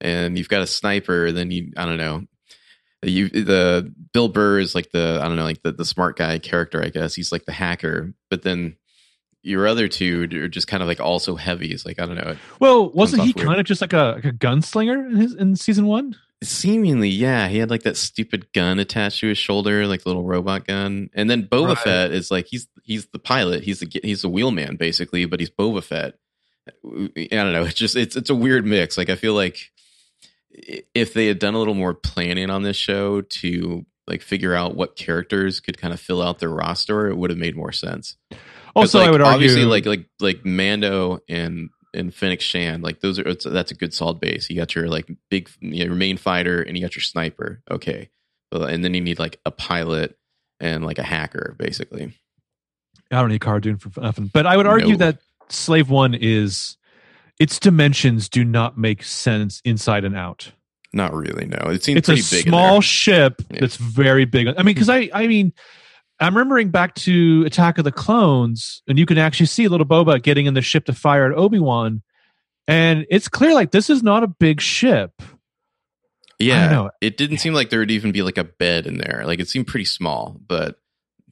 and 0.00 0.36
you've 0.36 0.48
got 0.48 0.62
a 0.62 0.66
sniper, 0.66 1.30
then 1.32 1.50
you 1.50 1.72
I 1.76 1.84
don't 1.84 1.98
know. 1.98 2.24
You 3.02 3.28
the 3.28 3.92
Bill 4.12 4.28
Burr 4.28 4.58
is 4.58 4.74
like 4.74 4.90
the 4.90 5.20
I 5.22 5.28
don't 5.28 5.36
know 5.36 5.44
like 5.44 5.62
the, 5.62 5.72
the 5.72 5.84
smart 5.84 6.16
guy 6.16 6.38
character 6.38 6.82
I 6.82 6.88
guess 6.88 7.14
he's 7.14 7.30
like 7.32 7.44
the 7.44 7.52
hacker 7.52 8.14
but 8.30 8.40
then 8.42 8.76
your 9.44 9.66
other 9.68 9.86
two 9.88 10.22
are 10.32 10.48
just 10.48 10.66
kind 10.66 10.82
of 10.82 10.88
like 10.88 11.00
also 11.00 11.36
heavy. 11.36 11.70
It's 11.72 11.84
like 11.86 12.00
I 12.00 12.06
don't 12.06 12.16
know 12.16 12.36
Well, 12.60 12.90
wasn't 12.90 13.22
he 13.22 13.32
weird. 13.36 13.46
kind 13.46 13.60
of 13.60 13.66
just 13.66 13.80
like 13.80 13.92
a 13.92 14.14
like 14.16 14.24
a 14.24 14.32
gunslinger 14.32 15.06
in 15.10 15.16
his 15.16 15.34
in 15.34 15.54
season 15.56 15.86
one? 15.86 16.16
seemingly 16.42 17.08
yeah. 17.08 17.48
He 17.48 17.56
had 17.58 17.70
like 17.70 17.84
that 17.84 17.96
stupid 17.96 18.52
gun 18.52 18.78
attached 18.78 19.20
to 19.20 19.28
his 19.28 19.38
shoulder 19.38 19.86
like 19.86 20.02
the 20.02 20.08
little 20.10 20.24
robot 20.24 20.66
gun. 20.66 21.08
And 21.14 21.30
then 21.30 21.46
Boba 21.46 21.68
Right. 21.68 21.78
Fett 21.78 22.10
is 22.12 22.30
like 22.30 22.46
he's 22.46 22.66
he's 22.82 23.06
the 23.06 23.18
pilot. 23.18 23.62
He's 23.64 23.80
the 23.80 24.00
he's 24.02 24.22
the 24.22 24.28
wheelman 24.28 24.76
basically 24.76 25.24
but 25.26 25.40
he's 25.40 25.50
Boba 25.50 25.82
Fett. 25.82 26.14
I 26.66 27.28
don't 27.30 27.52
know. 27.52 27.64
It's 27.64 27.74
just 27.74 27.96
it's 27.96 28.16
it's 28.16 28.30
a 28.30 28.34
weird 28.34 28.66
mix. 28.66 28.98
Like 28.98 29.08
I 29.10 29.14
feel 29.16 29.34
like 29.34 29.70
if 30.94 31.14
they 31.14 31.26
had 31.26 31.38
done 31.38 31.54
a 31.54 31.58
little 31.58 31.74
more 31.74 31.94
planning 31.94 32.50
on 32.50 32.62
this 32.62 32.76
show 32.76 33.20
to 33.22 33.84
like 34.06 34.22
figure 34.22 34.54
out 34.54 34.76
what 34.76 34.96
characters 34.96 35.60
could 35.60 35.78
kind 35.78 35.92
of 35.94 36.00
fill 36.00 36.20
out 36.22 36.38
their 36.38 36.50
roster 36.50 37.08
it 37.08 37.16
would 37.16 37.30
have 37.30 37.38
made 37.38 37.56
more 37.56 37.72
sense. 37.72 38.16
'Cause, 38.30 38.38
Also, 38.74 38.98
like, 38.98 39.08
I 39.08 39.10
would 39.10 39.20
argue 39.20 39.34
obviously 39.34 39.64
like 39.64 39.86
like 39.86 40.06
like 40.20 40.44
Mando 40.44 41.20
and 41.28 41.70
and 41.92 42.12
Fennec 42.12 42.40
Shand 42.40 42.82
like 42.82 43.00
those 43.00 43.18
are 43.20 43.28
it's, 43.28 43.44
that's 43.44 43.70
a 43.70 43.74
good 43.74 43.94
solid 43.94 44.20
base. 44.20 44.50
You 44.50 44.56
got 44.56 44.74
your 44.74 44.88
like 44.88 45.08
big 45.30 45.48
you 45.60 45.70
know, 45.80 45.84
your 45.86 45.94
main 45.94 46.16
fighter 46.16 46.60
and 46.60 46.76
you 46.76 46.82
got 46.82 46.96
your 46.96 47.02
sniper. 47.02 47.62
Okay, 47.70 48.10
and 48.52 48.84
then 48.84 48.94
you 48.94 49.00
need 49.00 49.18
like 49.18 49.40
a 49.46 49.50
pilot 49.50 50.16
and 50.60 50.84
like 50.84 50.98
a 50.98 51.02
hacker 51.04 51.54
basically. 51.58 52.12
I 53.10 53.20
don't 53.20 53.28
need 53.30 53.40
Cara 53.40 53.60
Dune 53.60 53.76
for 53.78 54.00
nothing. 54.00 54.28
But 54.32 54.46
I 54.46 54.56
would 54.56 54.66
argue 54.66 54.92
No. 54.96 54.96
that 54.98 55.18
Slave 55.50 55.88
One 55.90 56.14
is 56.14 56.76
its 57.38 57.58
dimensions 57.60 58.28
do 58.28 58.44
not 58.44 58.78
make 58.78 59.02
sense 59.02 59.60
inside 59.64 60.04
and 60.04 60.16
out. 60.16 60.52
Not 60.92 61.12
really. 61.12 61.46
No, 61.46 61.58
it 61.70 61.82
seems 61.84 61.98
It's 61.98 62.08
a 62.08 62.12
pretty 62.12 62.22
big. 62.30 62.46
in 62.46 62.50
small 62.50 62.80
ship 62.80 63.42
Yeah. 63.50 63.60
that's 63.60 63.76
very 63.76 64.24
big. 64.24 64.46
I 64.48 64.52
mean, 64.62 64.74
because 64.74 64.88
I, 64.88 65.10
I 65.12 65.26
mean, 65.26 65.52
I'm 66.20 66.36
remembering 66.36 66.70
back 66.70 66.94
to 66.96 67.42
Attack 67.44 67.78
of 67.78 67.84
the 67.84 67.92
Clones, 67.92 68.82
and 68.86 68.98
you 68.98 69.06
can 69.06 69.18
actually 69.18 69.46
see 69.46 69.68
little 69.68 69.86
Boba 69.86 70.22
getting 70.22 70.46
in 70.46 70.54
the 70.54 70.62
ship 70.62 70.84
to 70.86 70.92
fire 70.92 71.30
at 71.30 71.36
Obi 71.36 71.58
Wan, 71.58 72.02
and 72.68 73.06
it's 73.10 73.28
clear 73.28 73.54
like 73.54 73.72
this 73.72 73.90
is 73.90 74.02
not 74.02 74.22
a 74.22 74.28
big 74.28 74.60
ship. 74.60 75.22
Yeah, 76.38 76.88
it 77.00 77.16
didn't 77.16 77.38
seem 77.38 77.54
like 77.54 77.70
there 77.70 77.78
would 77.78 77.90
even 77.90 78.12
be 78.12 78.22
like 78.22 78.38
a 78.38 78.44
bed 78.44 78.86
in 78.86 78.98
there. 78.98 79.22
Like 79.24 79.40
it 79.40 79.48
seemed 79.48 79.66
pretty 79.66 79.84
small, 79.84 80.40
but 80.46 80.76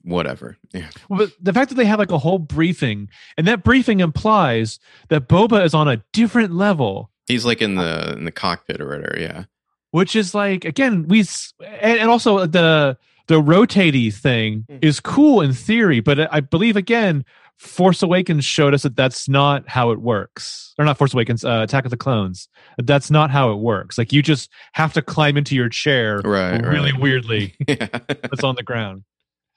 whatever. 0.03 0.57
Yeah, 0.73 0.89
But 1.11 1.33
the 1.39 1.53
fact 1.53 1.69
that 1.69 1.75
they 1.75 1.85
have 1.85 1.99
like 1.99 2.11
a 2.11 2.19
whole 2.19 2.39
briefing, 2.39 3.11
and 3.37 3.47
that 3.47 3.63
briefing 3.63 4.01
implies 4.01 4.79
that 5.11 5.29
Boba 5.29 5.65
is 5.65 5.75
on 5.75 5.87
a 5.87 6.03
different 6.13 6.55
level, 6.55 7.11
he's 7.27 7.45
like 7.45 7.61
in 7.61 7.75
the 7.75 8.15
in 8.15 8.25
the 8.25 8.33
cockpit 8.33 8.81
or 8.81 8.89
whatever. 8.89 9.17
Yeah, 9.19 9.45
which 9.91 10.17
is 10.17 10.35
like 10.35 10.65
again 10.65 11.09
we 11.09 11.21
and, 11.61 12.01
and 12.01 12.11
also 12.11 12.47
the 12.47 12.97
the 13.33 13.41
rotatey 13.41 14.13
thing 14.13 14.65
Hmm. 14.69 14.77
is 14.83 15.01
cool 15.01 15.41
in 15.41 15.53
theory, 15.55 16.01
but 16.01 16.33
I 16.33 16.41
believe 16.41 16.77
again 16.77 17.25
Force 17.59 18.03
Awakens 18.03 18.45
showed 18.45 18.75
us 18.75 18.83
that 18.83 18.97
that's 18.97 19.29
not 19.29 19.69
how 19.69 19.93
it 19.93 20.01
works, 20.01 20.75
or 20.79 20.85
not 20.85 20.99
Force 20.99 21.15
Awakens, 21.15 21.45
uh, 21.45 21.61
Attack 21.63 21.85
of 21.85 21.91
the 21.93 21.97
Clones. 21.97 22.49
That's 22.77 23.09
not 23.11 23.31
how 23.31 23.53
it 23.53 23.59
works. 23.59 23.97
Like 23.99 24.13
you 24.13 24.21
just 24.21 24.51
have 24.73 24.93
to 24.95 25.03
climb 25.03 25.37
into 25.37 25.55
your 25.55 25.69
chair 25.69 26.21
right. 26.25 26.61
really 26.61 26.91
right. 26.93 27.01
weirdly. 27.01 27.55
yeah. 27.69 27.87
That's 28.09 28.43
on 28.45 28.57
the 28.57 28.63
ground. 28.65 29.05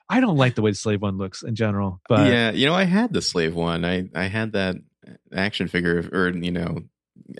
I 0.08 0.20
don't 0.20 0.38
like 0.38 0.53
the 0.55 0.62
way 0.62 0.70
the 0.72 0.75
Slave 0.75 1.01
One 1.01 1.17
looks 1.17 1.41
in 1.41 1.55
general, 1.55 2.00
but 2.08 2.27
yeah, 2.27 2.51
you 2.51 2.67
know, 2.67 2.75
I 2.75 2.84
had 2.84 3.12
the 3.12 3.22
slave 3.24 3.55
one. 3.55 3.84
I 3.84 4.08
I 4.13 4.25
had 4.25 4.53
that 4.53 4.75
action 5.34 5.67
figure 5.67 6.08
or 6.13 6.29
you 6.29 6.51
know 6.51 6.84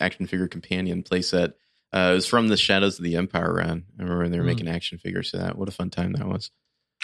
action 0.02 0.26
figure 0.26 0.48
companion 0.48 1.04
playset. 1.04 1.54
Uh, 1.96 2.10
it 2.12 2.16
was 2.16 2.26
from 2.28 2.50
the 2.50 2.58
Shadows 2.58 3.00
of 3.00 3.06
the 3.06 3.16
Empire 3.16 3.54
run. 3.54 3.84
I 3.98 4.02
remember 4.04 4.24
when 4.24 4.32
they 4.32 4.38
were 4.38 4.44
Mm. 4.44 4.48
making 4.48 4.68
action 4.68 4.98
figures 4.98 5.32
to 5.32 5.38
that. 5.38 5.58
What 5.58 5.70
a 5.70 5.72
fun 5.72 5.90
time 5.90 6.12
that 6.14 6.28
was. 6.28 6.52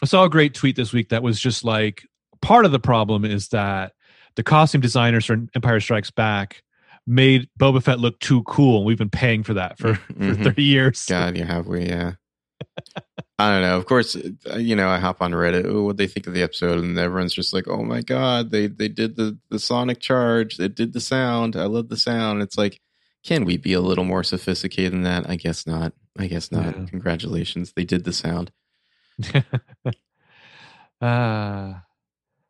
I 0.04 0.06
saw 0.06 0.24
a 0.26 0.30
great 0.30 0.54
tweet 0.54 0.76
this 0.76 0.92
week 0.92 1.10
that 1.10 1.24
was 1.24 1.40
just 1.40 1.64
like 1.64 2.06
part 2.42 2.66
of 2.66 2.72
the 2.72 2.80
problem 2.80 3.24
is 3.24 3.50
that 3.50 3.94
the 4.36 4.44
costume 4.44 4.82
designers 4.82 5.26
for 5.26 5.38
Empire 5.56 5.80
Strikes 5.80 6.12
Back 6.12 6.64
made 7.08 7.48
Boba 7.60 7.82
Fett 7.84 8.00
look 8.00 8.20
too 8.20 8.44
cool, 8.44 8.78
and 8.78 8.86
we've 8.86 8.98
been 8.98 9.10
paying 9.10 9.44
for 9.44 9.54
that 9.54 9.78
for, 9.78 9.96
for 9.96 10.14
Mhm. 10.14 10.44
30 10.44 10.64
years. 10.64 11.06
God, 11.08 11.38
you 11.38 11.44
have 11.46 11.68
we? 11.68 11.86
Yeah. 11.88 12.14
I 13.40 13.54
don't 13.54 13.62
know. 13.64 13.78
Of 13.78 13.86
course, 13.88 14.16
uh, 14.16 14.58
you 14.58 14.76
know, 14.76 14.88
I 14.88 15.00
hop 15.00 15.22
on 15.22 15.32
Reddit. 15.32 15.66
Oh, 15.68 15.84
what 15.84 15.98
they 15.98 16.06
think 16.06 16.28
of 16.28 16.34
the 16.34 16.44
episode, 16.44 16.78
and 16.84 16.98
everyone's 17.00 17.34
just 17.34 17.54
like, 17.54 17.68
"Oh 17.68 17.84
my 17.84 18.02
god, 18.02 18.52
they 18.52 18.68
they 18.68 18.88
did 18.88 19.16
the 19.16 19.38
the 19.50 19.58
sonic 19.58 20.00
charge. 20.00 20.58
They 20.58 20.68
did 20.68 20.94
the 20.94 21.00
sound. 21.00 21.56
I 21.56 21.66
love 21.66 21.90
the 21.90 21.98
sound." 21.98 22.44
It's 22.44 22.58
like, 22.58 22.80
can 23.24 23.46
we 23.46 23.58
be 23.58 23.74
a 23.74 23.82
little 23.82 24.04
more 24.04 24.24
sophisticated 24.24 24.94
than 24.94 25.04
that? 25.04 25.30
I 25.30 25.36
guess 25.36 25.68
not. 25.68 25.94
I 26.18 26.28
guess 26.28 26.52
not. 26.52 26.78
Yeah. 26.78 26.86
Congratulations, 26.90 27.74
they 27.74 27.86
did 27.86 28.04
the 28.04 28.14
sound. 28.14 28.52
uh, 31.02 31.74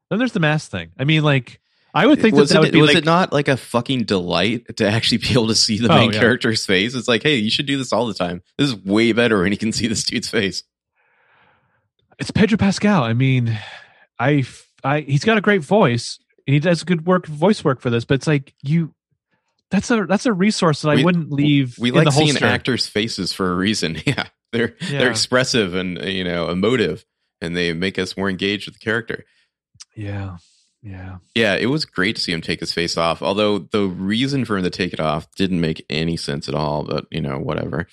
then 0.10 0.20
there's 0.20 0.34
the 0.34 0.40
mask 0.40 0.72
thing. 0.72 0.92
I 0.98 1.04
mean, 1.04 1.24
like, 1.24 1.60
I 1.94 2.06
would 2.08 2.22
think 2.22 2.36
was 2.36 2.50
that, 2.50 2.56
that 2.56 2.60
it 2.60 2.66
would 2.68 2.72
be 2.74 2.82
was 2.82 2.90
like, 2.90 2.98
it 3.00 3.06
not 3.06 3.34
like 3.34 3.48
a 3.48 3.58
fucking 3.58 4.04
delight 4.06 4.78
to 4.78 4.88
actually 4.88 5.18
be 5.18 5.32
able 5.32 5.48
to 5.48 5.56
see 5.56 5.78
the 5.78 5.92
Oh, 5.92 5.96
main 5.96 6.12
yeah. 6.13 6.20
character's 6.20 6.66
face? 6.66 6.96
It's 6.96 7.08
like, 7.08 7.24
hey, 7.24 7.36
you 7.36 7.50
should 7.51 7.66
do 7.66 7.78
this 7.78 7.92
all 7.92 8.08
the 8.08 8.13
time. 8.13 8.42
This 8.58 8.70
is 8.70 8.75
way 8.78 9.12
better 9.12 9.42
when 9.42 9.51
you 9.51 9.58
can 9.58 9.72
see 9.72 9.88
this 9.88 10.04
dude's 10.04 10.30
face. 10.30 10.63
it's 12.20 12.32
Pedro 12.32 12.58
Pascal. 12.58 13.04
I 13.04 13.13
mean, 13.13 13.58
I, 14.20 14.46
I 14.84 15.01
he's 15.01 15.24
got 15.25 15.38
a 15.38 15.42
great 15.42 15.63
voice 15.63 16.20
and 16.48 16.54
he 16.54 16.60
does 16.60 16.84
good 16.84 17.06
work, 17.06 17.25
voice 17.28 17.63
work 17.63 17.82
for 17.82 17.90
this, 17.90 18.06
but 18.06 18.16
it's 18.16 18.28
like 18.28 18.54
you, 18.63 18.94
that's 19.72 19.90
a, 19.90 20.06
that's 20.06 20.25
a 20.25 20.34
resource 20.34 20.82
that 20.84 20.90
I 20.90 21.04
wouldn't 21.04 21.32
leave. 21.32 21.78
We 21.80 21.92
like 21.92 22.06
the 22.06 22.12
seeing 22.12 22.38
actors' 22.38 22.86
faces 22.88 23.34
for 23.34 23.51
a 23.51 23.56
reason. 23.56 23.98
Yeah, 24.06 24.25
they're 24.51 24.75
Yeah. 24.82 25.00
they're 25.00 25.10
expressive 25.12 25.74
and 25.75 25.98
you 26.04 26.24
know 26.24 26.50
emotive, 26.50 27.06
and 27.42 27.56
they 27.58 27.74
make 27.74 27.98
us 27.98 28.16
more 28.18 28.30
engaged 28.30 28.68
with 28.68 28.75
the 28.75 28.84
character. 28.84 29.25
Yeah. 29.96 30.38
Yeah. 30.84 31.18
Yeah, 31.36 31.56
it 31.56 31.68
was 31.68 31.86
great 31.86 32.16
to 32.16 32.22
see 32.22 32.32
him 32.34 32.42
take 32.42 32.60
his 32.60 32.74
face 32.74 32.98
off. 32.98 33.22
Although 33.22 33.60
the 33.60 33.84
reason 33.88 34.46
for 34.46 34.58
him 34.58 34.63
to 34.63 34.70
take 34.72 34.94
it 34.94 35.00
off 35.00 35.28
didn't 35.36 35.62
make 35.62 35.86
any 35.90 36.18
sense 36.18 36.50
at 36.50 36.56
all. 36.56 36.84
But 36.84 37.06
you 37.12 37.22
know, 37.22 37.38
whatever. 37.38 37.88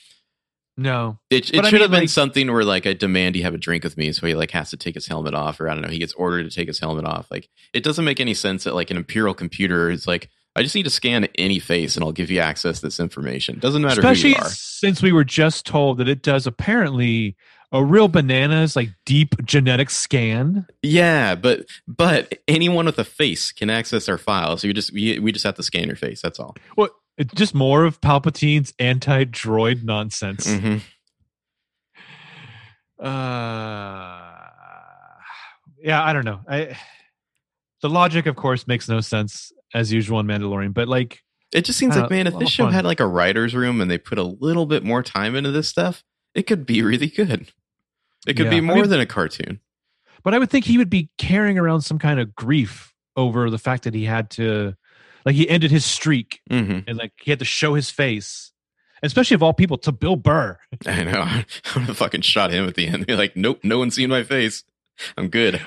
No. 0.76 1.18
It, 1.28 1.50
it 1.50 1.56
But 1.56 1.64
I 1.64 1.68
should 1.68 1.74
mean, 1.74 1.82
have 1.82 1.90
been 1.90 2.00
like- 2.00 2.08
something 2.08 2.50
where 2.52 2.64
like 2.64 2.86
I 2.86 2.92
demand 2.94 3.34
he 3.34 3.42
have 3.42 3.54
a 3.54 3.58
drink 3.58 3.84
with 3.84 3.96
me, 3.96 4.12
so 4.12 4.26
he 4.26 4.34
like 4.34 4.52
has 4.52 4.70
to 4.70 4.76
take 4.76 4.94
his 4.94 5.06
helmet 5.06 5.34
off, 5.34 5.60
or 5.60 5.68
I 5.68 5.74
don't 5.74 5.82
know, 5.82 5.88
he 5.88 5.98
gets 5.98 6.12
ordered 6.14 6.44
to 6.44 6.50
take 6.54 6.68
his 6.68 6.78
helmet 6.78 7.04
off. 7.04 7.30
Like 7.30 7.48
it 7.74 7.82
doesn't 7.82 8.04
make 8.04 8.20
any 8.20 8.34
sense 8.34 8.64
that 8.64 8.74
like 8.74 8.90
an 8.90 8.96
imperial 8.96 9.34
computer 9.34 9.90
is 9.90 10.06
like 10.06 10.30
I 10.58 10.62
just 10.62 10.74
need 10.74 10.82
to 10.84 10.90
scan 10.90 11.26
any 11.36 11.58
face 11.58 11.94
and 11.96 12.04
I'll 12.04 12.12
give 12.12 12.30
you 12.30 12.40
access 12.40 12.80
to 12.80 12.86
this 12.86 13.00
information. 13.00 13.58
Doesn't 13.58 13.80
matter 13.82 14.00
Especially 14.00 14.30
who 14.32 14.36
you 14.38 14.42
are. 14.42 14.48
since 14.50 15.00
we 15.02 15.12
were 15.12 15.24
just 15.24 15.64
told 15.64 15.98
that 15.98 16.08
it 16.08 16.22
does 16.22 16.46
apparently 16.46 17.36
a 17.70 17.84
real 17.84 18.08
bananas, 18.08 18.74
like 18.74 18.88
deep 19.06 19.34
genetic 19.44 19.90
scan. 19.90 20.66
Yeah, 20.82 21.34
but 21.34 21.66
but 21.86 22.34
anyone 22.48 22.86
with 22.86 22.98
a 22.98 23.04
face 23.04 23.52
can 23.52 23.70
access 23.70 24.08
our 24.08 24.18
file. 24.18 24.56
So 24.56 24.66
you 24.66 24.74
just 24.74 24.92
we, 24.92 25.18
we 25.18 25.32
just 25.32 25.44
have 25.44 25.54
to 25.56 25.62
scan 25.62 25.86
your 25.86 25.96
face. 25.96 26.20
That's 26.22 26.40
all. 26.40 26.56
Well, 26.76 26.88
It's 27.18 27.32
just 27.34 27.54
more 27.54 27.84
of 27.84 28.00
Palpatine's 28.00 28.72
anti-droid 28.78 29.82
nonsense. 29.84 30.46
Mhm. 30.46 30.80
Uh, 32.98 33.04
yeah, 35.82 36.02
I 36.02 36.12
don't 36.12 36.24
know. 36.24 36.40
I 36.48 36.76
the 37.82 37.88
logic, 37.88 38.26
of 38.26 38.34
course, 38.36 38.66
makes 38.66 38.88
no 38.88 39.00
sense 39.00 39.52
as 39.74 39.92
usual 39.92 40.20
in 40.20 40.26
Mandalorian, 40.26 40.72
but 40.74 40.88
like, 40.88 41.22
It 41.52 41.64
just 41.64 41.78
seems 41.78 41.96
Uh, 41.96 42.02
like 42.02 42.10
man, 42.10 42.26
if 42.26 42.38
this 42.38 42.50
show 42.50 42.64
fun. 42.64 42.72
had 42.74 42.84
like 42.84 43.00
a 43.00 43.06
writer's 43.06 43.54
room 43.54 43.80
and 43.80 43.90
they 43.90 43.96
put 43.98 44.18
a 44.18 44.22
little 44.22 44.66
bit 44.66 44.84
more 44.84 45.02
time 45.02 45.34
into 45.34 45.50
this 45.50 45.68
stuff, 45.68 46.04
it 46.34 46.42
could 46.46 46.66
be 46.66 46.82
really 46.82 47.06
good. 47.08 47.50
It 48.26 48.34
could 48.34 48.46
Yeah. 48.46 48.50
be 48.50 48.56
I 48.58 48.60
more 48.60 48.76
mean- 48.76 48.88
than 48.90 49.00
a 49.00 49.06
cartoon. 49.06 49.60
but 50.24 50.34
I 50.34 50.38
would 50.38 50.50
think 50.50 50.66
he 50.66 50.76
would 50.76 50.90
be 50.90 51.08
carrying 51.16 51.56
around 51.58 51.82
some 51.82 51.98
kind 51.98 52.20
of 52.20 52.34
grief 52.34 52.92
over 53.16 53.48
the 53.50 53.58
fact 53.58 53.84
that 53.84 53.94
he 53.94 54.04
had 54.04 54.28
to, 54.30 54.74
like, 55.24 55.34
he 55.36 55.48
ended 55.48 55.70
his 55.70 55.84
streak 55.84 56.40
hmm 56.50 56.80
and 56.86 56.96
like 56.98 57.12
he 57.22 57.30
had 57.30 57.38
to 57.38 57.44
show 57.46 57.74
his 57.74 57.88
face, 57.90 58.52
especially 59.02 59.34
of 59.36 59.42
all 59.42 59.54
people 59.54 59.78
to 59.78 59.92
Bill 59.92 60.16
Burr. 60.16 60.58
I 60.86 61.04
know. 61.04 61.12
I 61.22 61.44
would 61.74 61.84
have 61.84 61.96
fucking 61.96 62.20
shot 62.22 62.50
him 62.50 62.66
at 62.68 62.74
the 62.74 62.86
end. 62.88 63.08
Like, 63.08 63.36
nope, 63.36 63.60
no 63.62 63.78
one's 63.78 63.94
seen 63.94 64.10
my 64.10 64.22
face. 64.22 64.64
I'm 65.16 65.28
good. 65.28 65.60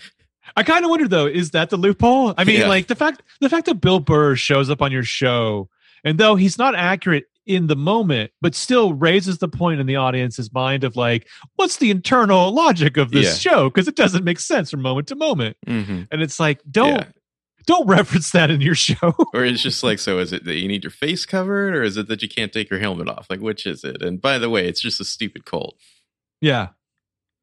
I 0.56 0.64
kind 0.64 0.84
of 0.84 0.90
wonder 0.90 1.08
though, 1.08 1.28
is 1.28 1.52
that 1.52 1.70
the 1.70 1.78
loophole? 1.78 2.34
I 2.38 2.44
mean, 2.44 2.62
Yeah. 2.62 2.68
like 2.68 2.88
the 2.88 2.96
fact 2.96 3.22
the 3.40 3.50
fact 3.50 3.66
that 3.68 3.76
Bill 3.82 4.00
Burr 4.00 4.36
shows 4.36 4.70
up 4.70 4.82
on 4.82 4.92
your 4.92 5.04
show, 5.04 5.70
and 6.04 6.18
though 6.18 6.36
he's 6.36 6.58
not 6.58 6.76
accurate 6.76 7.26
in 7.48 7.68
the 7.68 7.76
moment, 7.76 8.32
but 8.40 8.54
still 8.54 8.94
raises 8.94 9.40
the 9.40 9.48
point 9.48 9.80
in 9.82 9.88
the 9.88 9.96
audience's 9.96 10.54
mind 10.54 10.84
of 10.84 10.96
like, 10.96 11.28
what's 11.56 11.78
the 11.78 11.90
internal 11.90 12.52
logic 12.54 12.98
of 12.98 13.12
this 13.12 13.44
Yeah. 13.44 13.52
show? 13.52 13.70
Because 13.70 13.88
it 13.88 13.96
doesn't 13.96 14.24
make 14.24 14.40
sense 14.40 14.70
from 14.72 14.82
moment 14.82 15.08
to 15.08 15.16
moment. 15.16 15.58
hmm 15.66 16.04
And 16.12 16.22
it's 16.22 16.40
like, 16.40 16.62
don't 16.70 16.98
Yeah. 17.00 17.08
don't 17.66 17.88
reference 17.88 18.32
that 18.32 18.52
in 18.52 18.62
your 18.62 18.76
show. 18.88 19.16
Or 19.34 19.44
it's 19.44 19.62
just 19.64 19.84
like, 19.84 19.98
so 20.00 20.20
is 20.20 20.34
it 20.34 20.46
that 20.46 20.56
you 20.58 20.68
need 20.68 20.84
your 20.84 20.92
face 20.92 21.26
covered, 21.26 21.76
or 21.76 21.82
is 21.84 21.98
it 21.98 22.08
that 22.10 22.22
you 22.22 22.30
can't 22.30 22.52
take 22.54 22.70
your 22.70 22.80
helmet 22.80 23.08
off? 23.10 23.28
Like, 23.30 23.40
which 23.40 23.66
is 23.66 23.84
it? 23.84 24.02
And 24.04 24.22
by 24.22 24.38
the 24.38 24.50
way, 24.50 24.68
it's 24.68 24.82
just 24.82 25.00
a 25.02 25.06
stupid 25.06 25.46
cult. 25.46 25.76
yeah. 26.42 26.70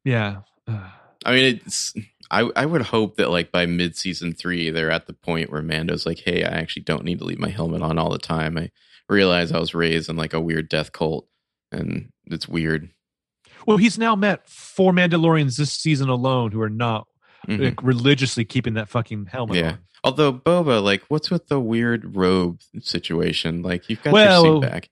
Yeah. 0.05 0.41
Uh, 0.67 0.89
I 1.25 1.33
mean, 1.33 1.59
it's. 1.65 1.93
I 2.31 2.49
I 2.55 2.65
would 2.65 2.83
hope 2.83 3.17
that 3.17 3.29
like 3.29 3.51
by 3.51 3.65
mid 3.65 3.95
season 3.95 4.33
three, 4.33 4.69
they're 4.69 4.91
at 4.91 5.07
the 5.07 5.13
point 5.13 5.51
where 5.51 5.61
Mando's 5.61 6.05
like, 6.05 6.19
"Hey, 6.19 6.43
I 6.43 6.49
actually 6.49 6.83
don't 6.83 7.03
need 7.05 7.19
to 7.19 7.25
leave 7.25 7.39
my 7.39 7.49
helmet 7.49 7.81
on 7.81 7.97
all 7.97 8.09
the 8.11 8.17
time. 8.19 8.57
I 8.57 8.69
realize 9.09 9.51
I 9.51 9.59
was 9.59 9.73
raised 9.73 10.09
in 10.09 10.15
like 10.15 10.33
a 10.33 10.39
weird 10.41 10.69
death 10.69 10.91
cult, 10.91 11.27
and 11.71 12.09
it's 12.25 12.47
weird." 12.47 12.89
well, 13.67 13.77
he's 13.77 13.97
now 13.99 14.15
met 14.15 14.47
four 14.49 14.93
Mandalorians 14.93 15.57
this 15.57 15.71
season 15.73 16.07
alone 16.09 16.51
who 16.51 16.61
are 16.61 16.69
not 16.69 17.07
Mhm. 17.47 17.65
like, 17.65 17.83
religiously 17.83 18.45
keeping 18.45 18.75
that 18.75 18.87
fucking 18.89 19.25
helmet 19.27 19.57
Yeah. 19.57 19.71
on. 19.71 19.77
Although 20.05 20.33
Boba, 20.33 20.81
like, 20.81 21.03
what's 21.09 21.29
with 21.29 21.47
the 21.49 21.59
weird 21.59 22.15
robe 22.15 22.61
situation? 22.81 23.61
Like, 23.61 23.89
you've 23.89 24.01
got 24.01 24.13
Well, 24.13 24.45
your 24.45 24.61
suit 24.61 24.69
back. 24.71 24.89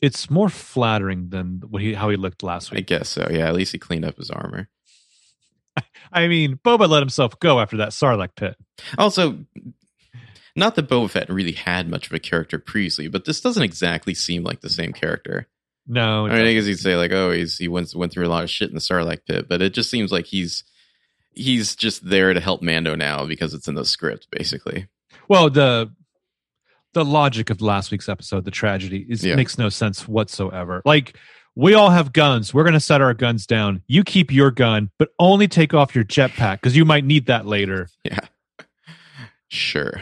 It's 0.00 0.30
more 0.30 0.48
flattering 0.48 1.28
than 1.28 1.60
what 1.68 1.82
he 1.82 1.94
how 1.94 2.08
he 2.08 2.16
looked 2.16 2.42
last 2.42 2.70
week. 2.70 2.78
I 2.78 2.82
guess 2.82 3.08
so. 3.10 3.28
Yeah, 3.30 3.46
at 3.48 3.54
least 3.54 3.72
he 3.72 3.78
cleaned 3.78 4.04
up 4.06 4.16
his 4.16 4.30
armor. 4.30 4.68
I 6.12 6.28
mean, 6.28 6.58
Boba 6.64 6.88
let 6.88 7.00
himself 7.00 7.38
go 7.40 7.60
after 7.60 7.78
that 7.78 7.90
Sarlacc 7.90 8.34
pit. 8.36 8.56
Also, 8.96 9.38
not 10.56 10.74
that 10.76 10.88
Boba 10.88 11.10
Fett 11.10 11.28
really 11.30 11.52
had 11.52 11.88
much 11.88 12.06
of 12.06 12.12
a 12.12 12.18
character 12.18 12.58
previously, 12.58 13.08
but 13.08 13.24
this 13.24 13.40
doesn't 13.40 13.62
exactly 13.62 14.14
seem 14.14 14.42
like 14.42 14.60
the 14.60 14.70
same 14.70 14.92
character. 14.92 15.46
No, 15.86 16.26
I 16.26 16.36
mean, 16.36 16.46
I 16.46 16.52
guess 16.54 16.66
you'd 16.66 16.78
say 16.78 16.96
like, 16.96 17.12
oh, 17.12 17.30
he's 17.30 17.56
he 17.56 17.68
went 17.68 17.94
went 17.94 18.12
through 18.12 18.26
a 18.26 18.28
lot 18.28 18.44
of 18.44 18.50
shit 18.50 18.68
in 18.68 18.74
the 18.74 18.80
Sarlacc 18.80 19.24
pit, 19.26 19.48
but 19.48 19.62
it 19.62 19.72
just 19.72 19.90
seems 19.90 20.12
like 20.12 20.26
he's 20.26 20.64
he's 21.32 21.74
just 21.76 22.06
there 22.08 22.34
to 22.34 22.40
help 22.40 22.62
Mando 22.62 22.94
now 22.94 23.24
because 23.24 23.54
it's 23.54 23.68
in 23.68 23.74
the 23.74 23.84
script, 23.84 24.26
basically. 24.30 24.88
well, 25.28 25.48
the 25.48 25.90
the 26.94 27.04
logic 27.04 27.50
of 27.50 27.60
last 27.60 27.90
week's 27.90 28.08
episode, 28.08 28.44
the 28.44 28.50
tragedy, 28.50 29.06
is 29.08 29.24
Yeah. 29.24 29.36
makes 29.36 29.56
no 29.58 29.68
sense 29.68 30.08
whatsoever. 30.08 30.82
Like 30.84 31.16
we 31.54 31.74
all 31.74 31.90
have 31.90 32.12
guns. 32.12 32.52
We're 32.52 32.64
gonna 32.64 32.80
set 32.80 33.00
our 33.00 33.14
guns 33.14 33.46
down. 33.46 33.82
You 33.86 34.04
keep 34.04 34.32
your 34.32 34.50
gun, 34.50 34.90
but 34.98 35.10
only 35.18 35.48
take 35.48 35.74
off 35.74 35.94
your 35.94 36.04
jetpack 36.04 36.56
because 36.56 36.76
you 36.76 36.84
might 36.84 37.04
need 37.04 37.26
that 37.26 37.46
later. 37.46 37.88
Yeah, 38.04 38.20
sure. 39.48 40.00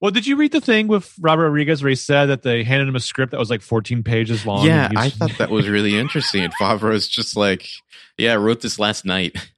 Well, 0.00 0.10
did 0.10 0.26
you 0.26 0.36
read 0.36 0.52
the 0.52 0.62
thing 0.62 0.88
with 0.88 1.14
Robert 1.20 1.44
Rodriguez 1.44 1.82
where 1.82 1.90
he 1.90 1.96
said 1.96 2.26
that 2.26 2.42
they 2.42 2.64
handed 2.64 2.88
him 2.88 2.96
a 2.96 3.00
script 3.00 3.32
that 3.32 3.38
was 3.38 3.50
like 3.50 3.60
14 3.60 4.02
pages 4.02 4.46
long? 4.46 4.64
Yeah, 4.64 4.88
and 4.88 4.98
I 4.98 5.10
thought 5.10 5.36
that 5.38 5.50
was 5.50 5.68
really 5.68 5.98
interesting. 5.98 6.48
Favreau's 6.58 7.06
just 7.06 7.36
like, 7.36 7.68
yeah, 8.16 8.32
I 8.32 8.36
wrote 8.36 8.60
this 8.60 8.78
last 8.78 9.04
night. 9.04 9.36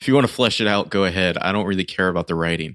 If 0.00 0.08
you 0.08 0.14
want 0.14 0.26
to 0.26 0.32
flesh 0.32 0.60
it 0.60 0.66
out, 0.66 0.90
go 0.90 1.04
ahead. 1.04 1.38
I 1.38 1.52
don't 1.52 1.64
really 1.64 1.84
care 1.84 2.08
about 2.08 2.26
the 2.26 2.34
writing. 2.34 2.74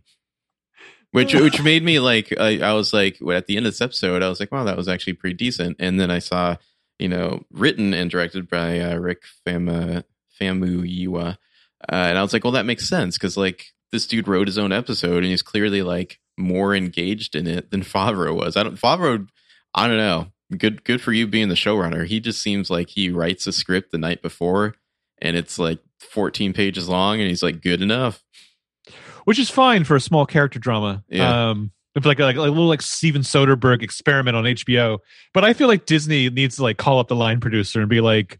Which 1.12 1.34
which 1.36 1.62
made 1.62 1.84
me 1.84 2.00
like 2.00 2.34
I, 2.40 2.62
I 2.62 2.72
was 2.72 2.94
like 2.94 3.18
at 3.22 3.48
the 3.48 3.58
end 3.58 3.66
of 3.66 3.74
this 3.74 3.82
episode 3.82 4.24
I 4.24 4.30
was 4.30 4.40
like 4.40 4.50
wow 4.50 4.64
that 4.64 4.78
was 4.78 4.88
actually 4.88 5.14
pretty 5.14 5.36
decent 5.36 5.76
and 5.80 6.00
then 6.00 6.10
I 6.10 6.20
saw 6.20 6.56
you 7.00 7.08
know 7.08 7.44
written 7.52 7.94
and 7.94 8.10
directed 8.10 8.50
by 8.50 8.80
uh, 8.80 8.96
Rick 8.96 9.24
Fama 9.46 10.04
Famuyiwa. 10.40 11.38
Uh, 11.90 11.96
and 11.96 12.18
I 12.18 12.22
was 12.22 12.34
like 12.34 12.44
well 12.44 12.54
that 12.54 12.66
makes 12.66 12.88
sense 12.88 13.18
because 13.18 13.38
like 13.38 13.68
this 13.92 14.08
dude 14.08 14.28
wrote 14.28 14.48
his 14.48 14.58
own 14.58 14.72
episode 14.72 15.18
and 15.18 15.28
he's 15.28 15.42
clearly 15.42 15.82
like 15.82 16.20
more 16.38 16.76
engaged 16.76 17.36
in 17.36 17.48
it 17.48 17.72
than 17.72 17.82
Favreau 17.82 18.36
was. 18.36 18.58
I 18.58 18.64
don't 18.64 18.76
Favreau 18.76 19.28
I 19.74 19.88
don't 19.88 19.98
know. 19.98 20.28
Good 20.58 20.84
good 20.84 21.02
for 21.02 21.12
you 21.12 21.28
being 21.28 21.50
the 21.50 21.56
showrunner. 21.56 22.06
He 22.06 22.20
just 22.20 22.42
seems 22.42 22.70
like 22.70 22.90
he 22.90 23.10
writes 23.10 23.48
a 23.48 23.52
script 23.52 23.92
the 23.92 23.98
night 23.98 24.22
before 24.22 24.76
and 25.20 25.36
it's 25.36 25.60
like 25.60 25.80
14 26.00 26.54
pages 26.54 26.88
long 26.88 27.20
and 27.20 27.28
he's 27.28 27.44
like 27.44 27.62
good 27.62 27.82
enough. 27.82 28.24
Which 29.26 29.40
is 29.40 29.50
fine 29.50 29.84
for 29.84 29.96
a 29.96 30.02
small 30.02 30.26
character 30.26 30.58
drama. 30.58 31.04
Yeah. 31.10 31.50
Um, 31.50 31.72
it's 31.98 32.06
like, 32.06 32.20
like 32.20 32.36
a 32.36 32.42
little 32.42 32.68
like 32.68 32.82
Steven 32.82 33.22
Soderbergh 33.24 33.82
experiment 33.84 34.38
on 34.38 34.44
HBO. 34.46 35.00
But 35.34 35.44
I 35.44 35.54
feel 35.54 35.68
like 35.68 35.86
Disney 35.86 36.30
needs 36.30 36.56
to 36.58 36.64
like 36.64 36.78
call 36.78 37.00
up 37.00 37.08
the 37.08 37.16
line 37.16 37.40
producer 37.40 37.80
and 37.82 37.90
be 37.90 38.02
like, 38.02 38.40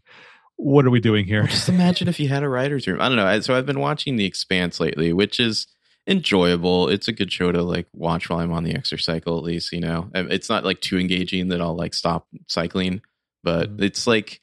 "What 0.56 0.84
are 0.86 0.90
we 0.90 1.00
doing 1.00 1.24
here?" 1.26 1.42
Just 1.46 1.68
imagine 1.68 2.08
if 2.08 2.18
you 2.20 2.28
had 2.28 2.42
a 2.42 2.48
writer's 2.48 2.86
room. 2.86 3.00
I 3.00 3.08
don't 3.08 3.16
know. 3.16 3.40
So 3.40 3.54
I've 3.56 3.66
been 3.66 3.80
watching 3.80 4.16
The 4.16 4.24
Expanse 4.24 4.80
lately, 4.80 5.12
which 5.12 5.38
is 5.40 5.66
enjoyable. 6.06 6.88
It's 6.88 7.08
a 7.08 7.12
good 7.12 7.30
show 7.30 7.52
to 7.52 7.62
like 7.62 7.86
watch 7.92 8.30
while 8.30 8.40
I'm 8.40 8.52
on 8.52 8.64
the 8.64 8.74
exercise 8.74 9.04
cycle, 9.04 9.38
at 9.38 9.44
least, 9.44 9.72
you 9.72 9.80
know. 9.80 10.10
It's 10.14 10.48
not 10.48 10.64
like 10.64 10.80
too 10.80 10.98
engaging 10.98 11.48
that 11.48 11.60
I'll 11.60 11.76
like 11.76 11.94
stop 11.94 12.26
cycling, 12.46 13.02
but 13.44 13.76
Mhm. 13.76 13.82
it's 13.82 14.06
like 14.06 14.40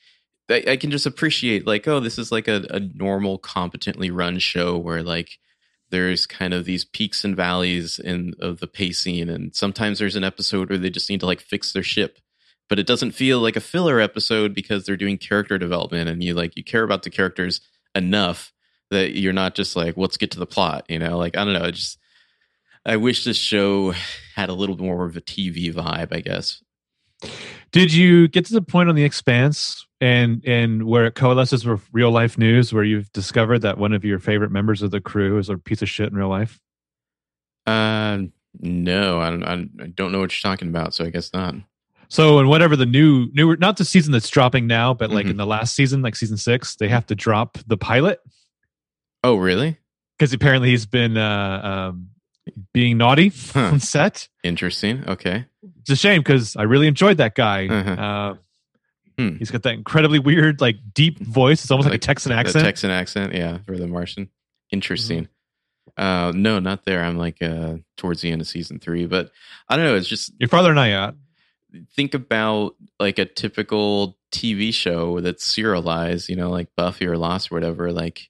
I, 0.49 0.63
I 0.69 0.77
can 0.77 0.91
just 0.91 1.07
appreciate 1.07 1.65
like, 1.65 1.87
oh, 1.87 1.99
this 1.99 2.19
is 2.19 2.31
like 2.31 2.47
a, 2.47 2.65
a 2.69 2.79
normal, 2.79 3.39
competently 3.39 4.11
run 4.11 4.37
show 4.37 4.77
where 4.77 5.01
like 5.01 5.39
there's 5.95 6.27
kind 6.27 6.53
of 6.53 6.65
these 6.65 6.83
peaks 6.83 7.23
and 7.23 7.37
valleys 7.37 7.99
in 7.99 8.33
of 8.39 8.59
the 8.59 8.67
pacing 8.67 9.29
and 9.29 9.55
sometimes 9.55 9.97
there's 9.97 10.17
an 10.17 10.25
episode 10.25 10.69
where 10.69 10.77
they 10.77 10.89
just 10.89 11.09
need 11.09 11.21
to 11.21 11.25
like 11.25 11.39
fix 11.39 11.71
their 11.71 11.83
ship. 11.83 12.19
But 12.67 12.79
it 12.79 12.87
doesn't 12.87 13.11
feel 13.11 13.39
like 13.39 13.55
a 13.55 13.61
filler 13.61 14.01
episode 14.01 14.53
because 14.53 14.85
they're 14.85 14.97
doing 14.97 15.17
character 15.17 15.57
development 15.57 16.09
and 16.09 16.21
you 16.21 16.33
like 16.33 16.57
you 16.57 16.65
care 16.65 16.83
about 16.83 17.03
the 17.03 17.09
characters 17.09 17.61
enough 17.95 18.51
that 18.91 19.17
you're 19.17 19.31
not 19.31 19.55
just 19.55 19.77
like 19.77 19.95
let's 19.95 20.17
get 20.17 20.31
to 20.31 20.39
the 20.39 20.45
plot 20.45 20.85
you 20.89 20.99
know? 20.99 21.17
Like 21.17 21.37
i 21.37 21.45
don't 21.45 21.53
know 21.53 21.71
just 21.71 21.97
i 22.85 22.97
wish 22.97 23.23
this 23.23 23.37
show 23.37 23.93
had 24.35 24.49
a 24.49 24.53
little 24.53 24.77
more 24.77 25.05
of 25.05 25.15
a 25.15 25.21
tv 25.21 25.73
vibe 25.73 26.13
i 26.13 26.19
guess. 26.19 26.61
Did 27.71 27.93
you 27.93 28.27
get 28.27 28.45
to 28.47 28.53
the 28.53 28.61
point 28.61 28.89
on 28.89 28.95
the 28.95 29.05
Expanse 29.05 29.87
and 30.05 30.43
and 30.45 30.83
where 30.91 31.05
it 31.05 31.15
coalesces 31.15 31.65
with 31.65 31.81
real 31.91 32.11
life 32.11 32.37
news, 32.37 32.71
where 32.73 32.83
you've 32.83 33.11
discovered 33.13 33.59
that 33.59 33.77
one 33.77 33.93
of 33.93 34.03
your 34.05 34.19
favorite 34.19 34.51
members 34.51 34.81
of 34.81 34.91
the 34.91 35.01
crew 35.01 35.37
is 35.39 35.49
a 35.49 35.57
piece 35.57 35.81
of 35.81 35.89
shit 35.89 36.09
in 36.11 36.15
real 36.17 36.29
life? 36.29 36.59
uh 37.67 38.19
no 38.59 39.19
I 39.19 39.29
don't, 39.31 39.43
I 39.43 39.55
don't 39.87 40.11
know 40.11 40.19
what 40.19 40.31
you're 40.31 40.49
talking 40.51 40.69
about 40.69 40.93
so 40.93 41.03
i 41.03 41.09
guess 41.09 41.33
not 41.33 41.55
So, 42.09 42.39
in 42.39 42.47
whatever 42.47 42.75
the 42.75 42.85
new 42.85 43.27
new 43.33 43.55
not 43.57 43.77
the 43.77 43.85
season 43.85 44.11
that's 44.13 44.29
dropping 44.29 44.67
now, 44.67 44.93
but 44.93 45.09
like 45.09 45.25
Mhm. 45.25 45.31
in 45.31 45.37
the 45.37 45.45
last 45.47 45.75
season, 45.75 46.01
like 46.03 46.15
season 46.15 46.37
six, 46.37 46.75
they 46.75 46.87
have 46.87 47.05
to 47.07 47.15
drop 47.15 47.57
the 47.67 47.77
pilot 47.77 48.19
oh 49.23 49.35
really 49.35 49.77
because 50.17 50.31
apparently 50.33 50.69
he's 50.69 50.85
been 50.85 51.17
uh, 51.17 51.91
um, 51.93 52.09
being 52.73 52.97
naughty 52.97 53.31
Huh. 53.53 53.69
on 53.73 53.79
set. 53.79 54.29
interesting 54.43 55.03
okay 55.09 55.45
It's 55.81 55.89
a 55.89 55.95
shame 55.95 56.21
because 56.21 56.55
I 56.55 56.63
really 56.63 56.87
enjoyed 56.87 57.17
that 57.17 57.33
guy. 57.33 57.67
Uh-huh. 57.67 57.91
Uh, 58.05 58.35
Hmm. 59.17 59.37
He's 59.37 59.51
got 59.51 59.63
that 59.63 59.73
incredibly 59.73 60.19
weird, 60.19 60.59
like 60.61 60.77
deep 60.93 61.19
voice. 61.19 61.63
It's 61.63 61.71
almost 61.71 61.85
like, 61.85 61.93
Like 61.93 62.03
a 62.03 62.07
Texan 62.07 62.31
accent. 62.31 62.55
Mm-hmm. 62.57 62.65
texan 62.65 62.91
accent 62.91 63.33
yeah 63.33 63.59
for 63.65 63.77
the 63.77 63.87
martian 63.87 64.29
interesting 64.71 65.27
uh 65.97 66.31
no 66.35 66.59
not 66.59 66.83
there 66.83 67.03
i'm 67.03 67.17
like 67.17 67.41
uh 67.41 67.75
towards 67.95 68.21
the 68.21 68.31
end 68.31 68.41
of 68.41 68.47
season 68.47 68.79
three 68.79 69.05
but 69.05 69.31
i 69.69 69.75
don't 69.75 69.85
know 69.85 69.95
it's 69.95 70.07
just 70.07 70.33
your 70.39 70.49
father 70.49 70.71
and 70.71 70.79
I 70.79 70.87
am. 70.89 71.19
think 71.95 72.13
about 72.13 72.75
like 72.99 73.19
a 73.19 73.25
typical 73.25 74.17
TV 74.33 74.73
show 74.73 75.21
that's 75.21 75.45
serialized, 75.45 76.27
you 76.29 76.35
know, 76.35 76.49
like 76.49 76.67
Buffy 76.75 77.07
or 77.07 77.17
Lost 77.17 77.51
or 77.51 77.55
whatever, 77.55 77.91
like 77.91 78.29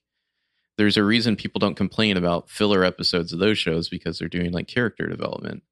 there's 0.78 0.96
a 0.96 1.02
reason 1.02 1.34
people 1.36 1.58
don't 1.58 1.74
complain 1.74 2.16
about 2.16 2.48
filler 2.50 2.84
episodes 2.84 3.32
of 3.32 3.38
those 3.38 3.58
shows 3.58 3.88
because 3.88 4.18
they're 4.18 4.28
doing 4.28 4.52
like 4.52 4.68
character 4.68 5.06
development. 5.06 5.62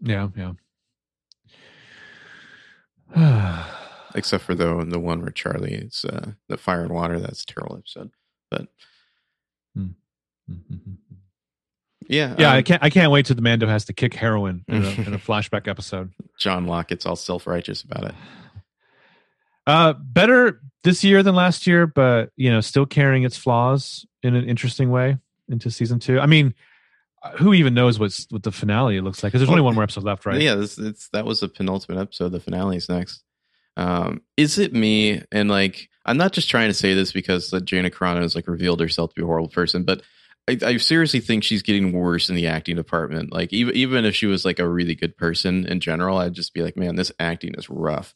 Yeah, 0.00 0.28
yeah. 0.36 0.52
Except 4.16 4.42
for 4.42 4.54
the 4.54 4.84
the 4.88 4.98
one 4.98 5.20
where 5.20 5.30
Charlie 5.30 5.74
is 5.74 6.04
uh 6.04 6.32
the 6.48 6.56
fire 6.56 6.82
and 6.82 6.92
water, 6.92 7.20
that's 7.20 7.42
a 7.42 7.46
terrible 7.46 7.76
episode. 7.76 8.10
But 8.50 8.68
yeah, 12.08 12.34
yeah, 12.38 12.50
um, 12.50 12.56
I 12.56 12.62
can't. 12.62 12.82
I 12.82 12.90
can't 12.90 13.10
wait 13.10 13.26
till 13.26 13.36
the 13.36 13.42
Mando 13.42 13.66
has 13.66 13.86
to 13.86 13.92
kick 13.92 14.14
heroin 14.14 14.64
in 14.68 14.84
a, 14.84 14.88
in 14.88 15.14
a 15.14 15.18
flashback 15.18 15.66
episode. 15.68 16.12
John 16.38 16.66
Lockett's 16.66 17.06
all 17.06 17.16
self 17.16 17.46
righteous 17.46 17.82
about 17.82 18.04
it. 18.04 18.14
Uh, 19.68 19.94
better 19.94 20.60
this 20.84 21.02
year 21.02 21.24
than 21.24 21.34
last 21.34 21.66
year, 21.66 21.88
but 21.88 22.30
you 22.36 22.52
know, 22.52 22.60
still 22.60 22.86
carrying 22.86 23.24
its 23.24 23.36
flaws 23.36 24.06
in 24.22 24.36
an 24.36 24.48
interesting 24.48 24.92
way 24.92 25.18
into 25.48 25.72
season 25.72 25.98
two. 25.98 26.20
I 26.20 26.26
mean, 26.26 26.54
uh, 27.24 27.32
who 27.32 27.52
even 27.52 27.74
knows 27.74 27.98
what's 27.98 28.28
what 28.30 28.44
the 28.44 28.52
finale 28.52 29.00
looks 29.00 29.24
like? 29.24 29.32
Because 29.32 29.40
there's 29.40 29.50
only 29.50 29.62
one 29.62 29.74
more 29.74 29.82
episode 29.82 30.04
left, 30.04 30.24
right? 30.24 30.40
Yeah, 30.40 30.54
this, 30.54 30.78
it's 30.78 31.08
that 31.08 31.24
was 31.24 31.40
the 31.40 31.48
penultimate 31.48 32.00
episode. 32.00 32.28
The 32.28 32.38
finale's 32.38 32.88
next. 32.88 33.24
Um, 33.76 34.22
is 34.36 34.58
it 34.58 34.72
me? 34.72 35.22
And 35.32 35.50
like, 35.50 35.88
I'm 36.04 36.16
not 36.16 36.32
just 36.32 36.48
trying 36.48 36.68
to 36.68 36.74
say 36.74 36.94
this 36.94 37.12
because 37.12 37.52
uh, 37.52 37.60
Gina 37.60 37.90
Carano 37.90 38.22
has 38.22 38.34
like 38.34 38.48
revealed 38.48 38.80
herself 38.80 39.10
to 39.10 39.14
be 39.20 39.22
a 39.22 39.26
horrible 39.26 39.50
person, 39.50 39.84
but 39.84 40.02
I, 40.48 40.58
I 40.64 40.76
seriously 40.76 41.20
think 41.20 41.44
she's 41.44 41.62
getting 41.62 41.92
worse 41.92 42.28
in 42.28 42.36
the 42.36 42.46
acting 42.46 42.76
department. 42.76 43.32
Like, 43.32 43.52
even 43.52 43.74
even 43.74 44.04
if 44.04 44.14
she 44.14 44.26
was 44.26 44.44
like 44.44 44.58
a 44.58 44.68
really 44.68 44.94
good 44.94 45.16
person 45.16 45.66
in 45.66 45.80
general, 45.80 46.18
I'd 46.18 46.34
just 46.34 46.54
be 46.54 46.62
like, 46.62 46.76
man, 46.76 46.96
this 46.96 47.12
acting 47.18 47.54
is 47.56 47.68
rough. 47.68 48.14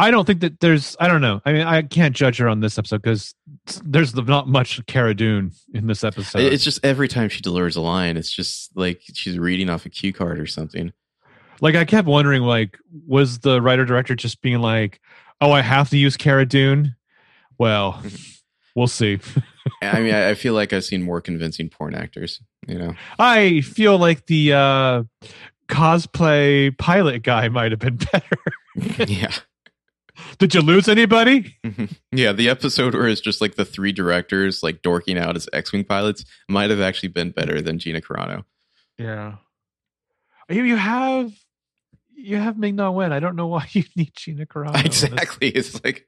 I 0.00 0.12
don't 0.12 0.24
think 0.24 0.40
that 0.40 0.60
there's. 0.60 0.96
I 1.00 1.08
don't 1.08 1.20
know. 1.20 1.40
I 1.44 1.52
mean, 1.52 1.66
I 1.66 1.82
can't 1.82 2.14
judge 2.14 2.38
her 2.38 2.48
on 2.48 2.60
this 2.60 2.78
episode 2.78 3.02
because 3.02 3.34
there's 3.82 4.14
not 4.14 4.46
much 4.46 4.84
Cara 4.86 5.12
Dune 5.12 5.50
in 5.74 5.88
this 5.88 6.04
episode. 6.04 6.40
it's 6.40 6.62
just 6.62 6.84
every 6.84 7.08
time 7.08 7.28
she 7.28 7.40
delivers 7.40 7.74
a 7.74 7.80
line, 7.80 8.16
it's 8.16 8.30
just 8.30 8.76
like 8.76 9.02
she's 9.12 9.36
reading 9.38 9.68
off 9.68 9.86
a 9.86 9.88
cue 9.88 10.12
card 10.12 10.38
or 10.38 10.46
something. 10.46 10.92
Like 11.60 11.74
I 11.74 11.84
kept 11.84 12.08
wondering, 12.08 12.42
like, 12.42 12.78
was 13.06 13.40
the 13.40 13.60
writer 13.60 13.84
director 13.84 14.14
just 14.14 14.40
being 14.42 14.60
like, 14.60 15.00
"Oh, 15.40 15.52
I 15.52 15.60
have 15.60 15.90
to 15.90 15.96
use 15.96 16.16
Cara 16.16 16.46
Dune"? 16.46 16.94
Well, 17.58 18.02
we'll 18.74 18.86
see. 18.86 19.18
I 19.82 20.00
mean, 20.00 20.14
I, 20.14 20.34
feel 20.34 20.54
like 20.54 20.72
I've 20.72 20.84
seen 20.84 21.02
more 21.02 21.20
convincing 21.20 21.68
porn 21.68 21.94
actors. 21.94 22.40
You 22.66 22.78
know, 22.78 22.94
I 23.18 23.60
feel 23.60 23.98
like 23.98 24.26
the 24.26 24.52
uh, 24.52 25.02
cosplay 25.68 26.76
pilot 26.78 27.22
guy 27.22 27.48
might 27.48 27.72
have 27.72 27.80
been 27.80 27.96
better. 28.12 28.38
yeah. 29.06 29.32
Did 30.38 30.54
you 30.54 30.62
lose 30.62 30.88
anybody? 30.88 31.56
Mhm. 31.64 31.96
Yeah, 32.10 32.32
the 32.32 32.48
episode 32.48 32.94
where 32.94 33.06
it's 33.06 33.20
just 33.20 33.40
like 33.40 33.54
the 33.54 33.64
three 33.64 33.92
directors 33.92 34.62
like 34.62 34.82
dorking 34.82 35.16
out 35.16 35.36
as 35.36 35.48
X-wing 35.52 35.84
pilots 35.84 36.24
might 36.48 36.70
have 36.70 36.80
actually 36.80 37.10
been 37.10 37.30
better 37.30 37.60
than 37.60 37.78
Gina 37.78 38.00
Carano. 38.00 38.44
Yeah. 38.98 39.36
You 40.48 40.64
you 40.64 40.76
have 40.76 41.32
you 42.18 42.36
have 42.36 42.58
Ming 42.58 42.76
Na 42.76 42.90
Wen. 42.90 43.12
I 43.12 43.20
don't 43.20 43.36
know 43.36 43.46
why 43.46 43.66
you 43.72 43.84
need 43.96 44.12
Gina 44.16 44.46
Carano. 44.46 44.84
exactly, 44.84 45.48
it's 45.48 45.82
like 45.84 46.06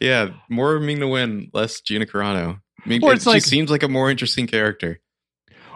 yeah, 0.00 0.30
more 0.48 0.78
Ming 0.80 0.98
Na 1.00 1.06
Wen, 1.06 1.50
less 1.52 1.80
Gina 1.80 2.06
Carano. 2.06 2.60
Mean, 2.84 3.02
Or 3.04 3.12
it's 3.12 3.26
like- 3.26 3.42
seems 3.42 3.70
like 3.70 3.82
a 3.82 3.88
more 3.88 4.10
interesting 4.10 4.46
character. 4.46 5.00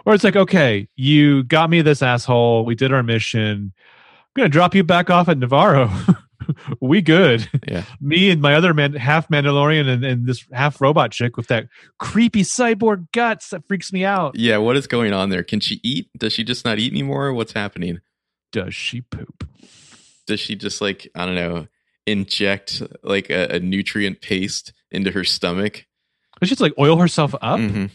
Or 0.05 0.13
it's 0.13 0.23
like, 0.23 0.35
okay, 0.37 0.87
you 0.95 1.43
got 1.43 1.69
me 1.69 1.81
this 1.81 2.01
asshole. 2.01 2.63
We 2.65 2.75
did 2.75 2.93
our 2.93 3.03
mission. 3.03 3.73
I'm 3.75 4.31
gonna 4.35 4.49
drop 4.49 4.73
you 4.75 4.83
back 4.83 5.09
off 5.09 5.27
at 5.29 5.37
Navarro. 5.37 5.91
we 6.81 7.01
good. 7.01 7.49
Yeah. 7.67 7.83
Me 8.01 8.29
and 8.29 8.41
my 8.41 8.53
other 8.55 8.73
man, 8.73 8.93
half 8.93 9.27
Mandalorian 9.27 9.89
and, 9.89 10.05
and 10.05 10.25
this 10.25 10.45
half 10.53 10.79
robot 10.79 11.11
chick 11.11 11.35
with 11.35 11.47
that 11.47 11.67
creepy 11.99 12.43
cyborg 12.43 13.07
guts 13.11 13.49
that 13.49 13.67
freaks 13.67 13.91
me 13.91 14.05
out. 14.05 14.35
Yeah, 14.37 14.57
what 14.57 14.77
is 14.77 14.87
going 14.87 15.11
on 15.11 15.29
there? 15.29 15.43
Can 15.43 15.59
she 15.59 15.81
eat? 15.83 16.09
Does 16.17 16.31
she 16.31 16.43
just 16.45 16.63
not 16.63 16.79
eat 16.79 16.93
anymore? 16.93 17.33
What's 17.33 17.51
happening? 17.51 17.99
Does 18.65 18.73
she 18.75 19.01
poop? 19.01 19.47
Does 20.25 20.39
she 20.39 20.55
just 20.55 20.81
like 20.81 21.07
I 21.15 21.25
don't 21.25 21.35
know, 21.35 21.67
inject 22.05 22.81
like 23.03 23.29
a, 23.29 23.55
a 23.55 23.59
nutrient 23.59 24.21
paste 24.21 24.73
into 24.91 25.11
her 25.11 25.23
stomach? 25.23 25.85
Does 26.39 26.49
she 26.49 26.51
just 26.53 26.61
like 26.61 26.73
oil 26.79 26.97
herself 26.97 27.33
up? 27.41 27.59
Mhm. 27.59 27.89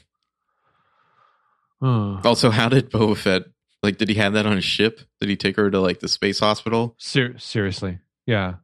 Oh. 1.81 2.21
Also, 2.25 2.51
how 2.51 2.69
did 2.69 2.91
Boba 2.91 3.17
Fett 3.17 3.43
like? 3.83 3.99
Did 3.99 4.09
he 4.09 4.15
have 4.17 4.35
that 4.35 4.47
on 4.47 4.55
his 4.57 4.65
ship? 4.65 5.01
Did 5.21 5.29
he 5.29 5.37
take 5.37 5.57
her 5.57 5.71
to 5.71 5.81
like 5.81 6.01
the 6.01 6.09
space 6.09 6.39
hospital? 6.39 6.95
Ser- 6.99 7.39
seriously, 7.39 7.99
yeah. 8.27 8.55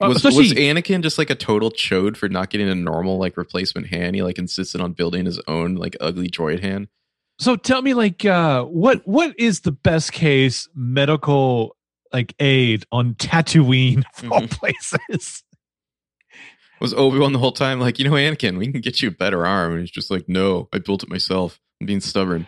Uh, 0.00 0.08
was, 0.08 0.16
especially- 0.18 0.38
was 0.44 0.52
Anakin 0.52 1.02
just 1.02 1.18
like 1.18 1.30
a 1.30 1.34
total 1.34 1.70
chode 1.70 2.16
for 2.16 2.28
not 2.28 2.50
getting 2.50 2.68
a 2.68 2.74
normal 2.74 3.18
like 3.18 3.36
replacement 3.36 3.88
hand? 3.88 4.14
He 4.14 4.22
like 4.22 4.38
insisted 4.38 4.80
on 4.80 4.92
building 4.92 5.24
his 5.26 5.40
own 5.48 5.74
like 5.74 5.96
ugly 6.00 6.28
droid 6.28 6.60
hand. 6.60 6.88
So 7.38 7.56
tell 7.56 7.82
me, 7.82 7.94
like, 7.94 8.24
uh, 8.24 8.64
what 8.64 9.02
what 9.06 9.34
is 9.38 9.60
the 9.60 9.72
best 9.72 10.12
case 10.12 10.68
medical 10.74 11.76
like 12.12 12.34
aid 12.38 12.84
on 12.92 13.14
Tatooine 13.14 14.04
of 14.22 14.30
all 14.32 14.40
Mhm. 14.42 14.50
places? 14.50 15.42
Was 16.80 16.94
Obi 16.94 17.18
Wan 17.18 17.32
the 17.32 17.38
whole 17.38 17.52
time 17.52 17.80
like, 17.80 17.98
you 17.98 18.04
know, 18.04 18.12
Anakin, 18.12 18.58
we 18.58 18.70
can 18.70 18.80
get 18.80 19.00
you 19.02 19.08
a 19.08 19.12
better 19.12 19.46
arm? 19.46 19.72
And 19.72 19.80
he's 19.80 19.90
just 19.90 20.10
like, 20.10 20.28
no, 20.28 20.68
I 20.72 20.78
built 20.78 21.02
it 21.02 21.08
myself. 21.08 21.58
I'm 21.80 21.86
being 21.86 22.00
stubborn. 22.00 22.46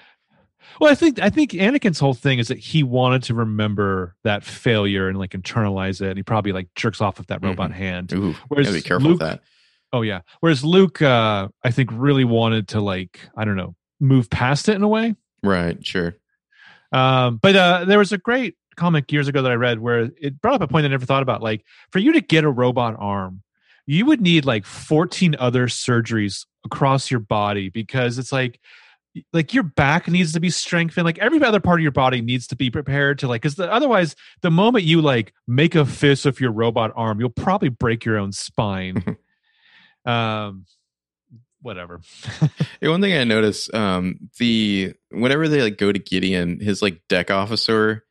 Well, 0.80 0.90
I 0.90 0.94
think 0.94 1.20
I 1.20 1.30
think 1.30 1.52
Anakin's 1.52 1.98
whole 1.98 2.12
thing 2.14 2.38
is 2.38 2.48
that 2.48 2.58
he 2.58 2.82
wanted 2.82 3.22
to 3.24 3.34
remember 3.34 4.14
that 4.24 4.44
failure 4.44 5.08
and 5.08 5.18
like 5.18 5.30
internalize 5.30 6.00
it. 6.02 6.08
And 6.10 6.16
he 6.18 6.22
probably 6.22 6.52
like 6.52 6.68
jerks 6.74 7.00
off 7.00 7.18
with 7.18 7.28
that 7.28 7.42
robot 7.42 7.72
hand. 7.72 8.12
Ooh, 8.12 8.34
Whereas 8.48 8.66
gotta 8.66 8.78
be 8.78 8.82
careful 8.82 9.08
Luke, 9.10 9.20
with 9.20 9.28
that. 9.28 9.40
Oh 9.92 10.02
yeah. 10.02 10.20
Whereas 10.40 10.64
Luke, 10.64 11.00
uh, 11.00 11.48
I 11.64 11.70
think 11.70 11.90
really 11.92 12.24
wanted 12.24 12.68
to 12.68 12.80
like 12.80 13.20
I 13.36 13.44
don't 13.44 13.56
know 13.56 13.74
move 14.00 14.30
past 14.30 14.68
it 14.68 14.74
in 14.74 14.82
a 14.82 14.88
way. 14.88 15.14
Right, 15.42 15.84
sure. 15.84 16.16
Um, 16.92 17.38
but 17.42 17.56
uh, 17.56 17.84
there 17.84 17.98
was 17.98 18.12
a 18.12 18.18
great 18.18 18.56
comic 18.76 19.10
years 19.10 19.28
ago 19.28 19.42
that 19.42 19.52
I 19.52 19.56
read 19.56 19.80
where 19.80 20.10
it 20.20 20.40
brought 20.40 20.54
up 20.54 20.62
a 20.62 20.68
point 20.68 20.86
I 20.86 20.88
never 20.88 21.06
thought 21.06 21.22
about. 21.22 21.42
Like 21.42 21.64
for 21.90 21.98
you 21.98 22.12
to 22.12 22.20
get 22.20 22.44
a 22.44 22.50
robot 22.50 22.96
arm, 22.98 23.42
you 23.86 24.06
would 24.06 24.20
need 24.20 24.44
like 24.44 24.66
14 24.66 25.36
other 25.38 25.66
surgeries 25.66 26.46
across 26.64 27.10
your 27.10 27.20
body 27.20 27.70
because 27.70 28.18
it's 28.18 28.32
like 28.32 28.60
like 29.32 29.54
your 29.54 29.62
back 29.62 30.08
needs 30.08 30.32
to 30.34 30.40
be 30.40 30.50
strengthened 30.50 31.06
like 31.06 31.18
every 31.18 31.42
other 31.42 31.60
part 31.60 31.80
of 31.80 31.82
your 31.82 31.92
body 31.92 32.20
needs 32.20 32.46
to 32.46 32.56
be 32.56 32.70
prepared 32.70 33.18
to 33.18 33.28
like 33.28 33.40
because 33.40 33.58
otherwise 33.58 34.14
the 34.42 34.50
moment 34.50 34.84
you 34.84 35.00
like 35.00 35.32
make 35.46 35.74
a 35.74 35.86
fist 35.86 36.26
of 36.26 36.38
your 36.38 36.52
robot 36.52 36.92
arm 36.94 37.18
you'll 37.18 37.30
probably 37.30 37.70
break 37.70 38.04
your 38.04 38.18
own 38.18 38.30
spine 38.30 39.16
um 40.04 40.66
whatever 41.66 42.00
Yeah, 42.80 42.88
one 42.90 43.00
thing 43.02 43.12
I 43.16 43.24
noticed, 43.24 43.72
um, 43.74 44.30
the 44.38 44.94
whenever 45.10 45.48
they 45.48 45.60
like 45.62 45.76
go 45.76 45.92
to 45.92 45.98
Gideon, 45.98 46.60
his 46.60 46.80
like 46.80 47.02
deck 47.08 47.30
officer 47.30 48.04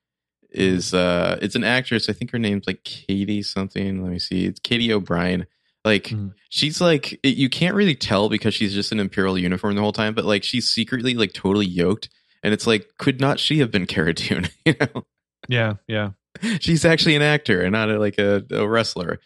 is 0.51 0.93
uh 0.93 1.37
it's 1.41 1.55
an 1.55 1.63
actress. 1.63 2.07
I 2.09 2.13
think 2.13 2.31
her 2.31 2.39
name's 2.39 2.67
like 2.67 2.83
Katie 2.83 3.41
something. 3.41 4.01
Let 4.03 4.11
me 4.11 4.19
see. 4.19 4.45
It's 4.45 4.59
Katie 4.59 4.93
O'Brien. 4.93 5.47
Like 5.83 6.05
Mhm. 6.05 6.33
she's 6.49 6.79
like 6.79 7.13
it, 7.23 7.35
you 7.35 7.49
can't 7.49 7.75
really 7.75 7.95
tell 7.95 8.29
because 8.29 8.53
she's 8.53 8.73
just 8.73 8.91
in 8.91 8.99
imperial 8.99 9.37
uniform 9.37 9.75
the 9.75 9.81
whole 9.81 9.91
time, 9.91 10.13
but 10.13 10.25
like 10.25 10.43
she's 10.43 10.69
secretly 10.69 11.13
like 11.15 11.33
totally 11.33 11.65
yoked. 11.65 12.09
And 12.43 12.53
it's 12.53 12.67
like, 12.67 12.87
could 12.99 13.19
not 13.19 13.39
she 13.39 13.59
have 13.59 13.71
been 13.71 13.85
Cara 13.87 14.13
Dune? 14.21 14.47
you 14.65 14.75
know, 14.79 15.03
yeah 15.49 15.73
yeah 15.87 16.11
she's 16.59 16.85
actually 16.85 17.15
an 17.15 17.21
actor 17.21 17.61
and 17.61 17.71
not 17.71 17.89
a, 17.89 17.99
like 17.99 18.17
a, 18.17 18.43
a 18.51 18.67
wrestler. 18.67 19.19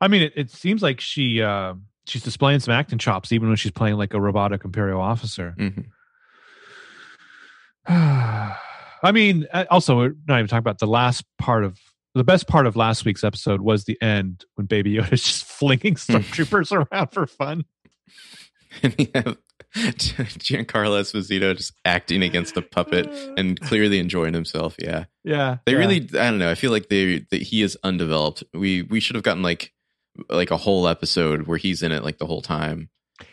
I 0.00 0.08
mean, 0.08 0.22
it, 0.22 0.32
it 0.36 0.50
seems 0.50 0.82
like 0.82 1.00
she 1.00 1.40
uh, 1.40 1.74
she's 2.06 2.22
displaying 2.22 2.60
some 2.60 2.72
acting 2.74 2.98
chops, 2.98 3.32
even 3.32 3.48
when 3.48 3.56
she's 3.56 3.72
playing 3.72 3.96
like 3.96 4.14
a 4.14 4.20
robotic 4.20 4.64
imperial 4.64 5.00
officer. 5.00 5.54
Mhm. 5.58 5.86
I 7.86 9.12
mean, 9.12 9.46
uh, 9.52 9.64
also 9.70 9.96
we're 9.96 10.14
not 10.26 10.38
even 10.38 10.48
talking 10.48 10.58
about 10.60 10.78
the 10.78 10.86
last 10.86 11.24
part 11.38 11.64
of 11.64 11.78
the 12.14 12.24
best 12.24 12.46
part 12.46 12.66
of 12.66 12.76
last 12.76 13.04
week's 13.04 13.24
episode 13.24 13.60
was 13.60 13.84
the 13.84 14.00
end 14.00 14.44
when 14.54 14.66
Baby 14.66 14.94
Yoda 14.94 15.12
is 15.12 15.22
just 15.24 15.44
flinging 15.44 15.96
stormtroopers 15.96 16.72
around 16.92 17.08
for 17.08 17.26
fun. 17.26 17.64
And 18.82 18.94
you 18.98 19.08
have 19.14 19.36
Giancarlo 19.76 21.00
Esposito 21.00 21.56
just 21.56 21.72
acting 21.84 22.22
against 22.22 22.56
a 22.56 22.62
puppet 22.62 23.06
and 23.36 23.60
clearly 23.60 23.98
enjoying 23.98 24.32
himself. 24.32 24.74
Yeah, 24.78 25.04
Yeah, 25.24 25.58
they 25.66 25.72
yeah. 25.72 25.78
really. 25.78 25.96
I 25.96 26.30
don't 26.30 26.38
know. 26.38 26.50
I 26.50 26.54
feel 26.54 26.70
like 26.70 26.88
they 26.88 27.26
that 27.30 27.42
he 27.42 27.62
is 27.62 27.76
undeveloped. 27.84 28.42
We 28.54 28.82
we 28.82 29.00
should 29.00 29.16
have 29.16 29.22
gotten 29.24 29.42
like 29.42 29.72
like 30.28 30.50
a 30.50 30.56
whole 30.56 30.86
episode 30.88 31.46
where 31.46 31.58
he's 31.58 31.82
in 31.82 31.92
it 31.92 32.04
like 32.04 32.18
the 32.18 32.26
whole 32.26 32.42
time. 32.42 32.88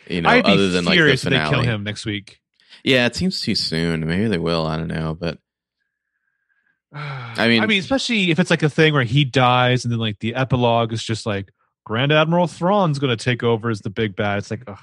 You 0.08 0.22
know, 0.22 0.28
I'd 0.30 0.46
other 0.46 0.68
than 0.68 0.84
like 0.84 0.98
the 0.98 1.12
if 1.12 1.22
they 1.22 1.30
kill 1.30 1.60
him 1.62 1.84
next 1.84 2.04
week. 2.06 2.40
Yeah, 2.84 3.06
it 3.06 3.14
seems 3.16 3.40
too 3.40 3.54
soon. 3.54 4.06
Maybe 4.06 4.26
they 4.28 4.38
will. 4.38 4.66
I 4.66 4.76
don't 4.76 4.88
know, 4.88 5.16
but 5.18 5.38
I 6.92 7.48
mean- 7.48 7.62
I 7.62 7.66
mean, 7.66 7.80
especially 7.80 8.30
if 8.30 8.38
it's 8.38 8.50
like 8.50 8.62
a 8.62 8.68
thing 8.68 8.92
where 8.92 9.04
he 9.04 9.24
dies 9.24 9.84
and 9.84 9.92
then 9.92 9.98
like 9.98 10.18
the 10.20 10.34
epilogue 10.34 10.92
is 10.92 11.02
just 11.02 11.26
like 11.26 11.50
Grand 11.84 12.12
Admiral 12.12 12.46
Thrawn's 12.46 12.98
going 12.98 13.16
to 13.16 13.22
take 13.22 13.42
over 13.42 13.70
as 13.70 13.80
the 13.80 13.90
big 13.90 14.14
bad. 14.14 14.38
It's 14.38 14.50
like, 14.50 14.62
ugh. 14.66 14.78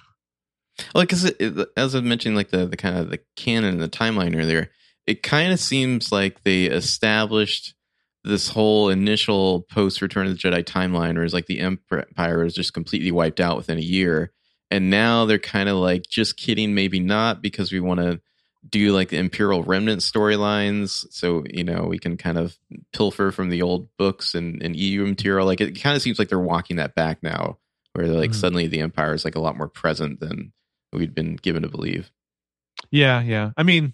Well, 0.96 1.04
because 1.04 1.30
as 1.76 1.96
I 1.96 2.00
mentioned, 2.00 2.36
like 2.38 2.50
the 2.52 2.66
the 2.66 2.78
kind 2.78 2.98
of 2.98 3.10
the 3.10 3.20
canon 3.36 3.74
and 3.74 3.82
the 3.82 3.90
timeline 3.90 4.38
earlier, 4.38 4.70
it 5.06 5.24
kind 5.24 5.52
of 5.52 5.60
seems 5.60 6.12
like 6.12 6.44
they 6.44 6.66
established 6.66 7.74
this 8.24 8.50
whole 8.50 8.90
initial 8.90 9.62
post 9.72 10.02
Return 10.02 10.28
of 10.28 10.34
the 10.34 10.40
Jedi 10.40 10.64
timeline, 10.64 11.16
where 11.16 11.24
it's 11.24 11.34
like 11.34 11.46
the 11.48 11.60
Empire 11.60 12.44
is 12.46 12.54
just 12.54 12.74
completely 12.74 13.12
wiped 13.12 13.40
out 13.40 13.58
within 13.58 13.78
a 13.78 13.82
year, 13.82 14.32
and 14.70 14.90
now 14.90 15.26
they're 15.26 15.40
kind 15.40 15.70
of 15.70 15.78
like 15.78 16.04
just 16.10 16.38
kidding, 16.38 16.76
maybe 16.76 17.00
not, 17.00 17.42
because 17.42 17.72
we 17.72 17.80
want 17.80 18.00
to 18.00 18.20
do 18.70 18.92
like 18.92 19.08
the 19.08 19.18
Imperial 19.18 19.64
Remnant 19.64 20.02
storylines, 20.02 21.06
so 21.12 21.44
you 21.50 21.64
know 21.64 21.84
we 21.84 21.98
can 21.98 22.18
kind 22.18 22.38
of 22.38 22.58
pilfer 22.94 23.32
from 23.32 23.50
the 23.50 23.62
old 23.62 23.88
books 23.98 24.36
and, 24.36 24.62
and 24.62 24.76
EU 24.76 25.06
material. 25.06 25.46
Like 25.46 25.62
it 25.62 25.82
kind 25.82 25.96
of 25.96 26.02
seems 26.02 26.20
like 26.20 26.28
they're 26.28 26.40
walking 26.40 26.76
that 26.76 26.94
back 26.96 27.24
now, 27.24 27.58
where 27.94 28.08
they're 28.08 28.18
like 28.20 28.32
Mhm. 28.32 28.36
suddenly 28.36 28.68
the 28.68 28.82
Empire 28.82 29.14
is 29.14 29.24
like 29.24 29.36
a 29.36 29.40
lot 29.42 29.56
more 29.58 29.70
present 29.70 30.20
than 30.20 30.52
we'd 30.92 31.16
been 31.16 31.38
given 31.38 31.62
to 31.64 31.70
believe. 31.70 32.12
Yeah, 32.92 33.22
yeah. 33.22 33.52
I 33.56 33.64
mean, 33.64 33.94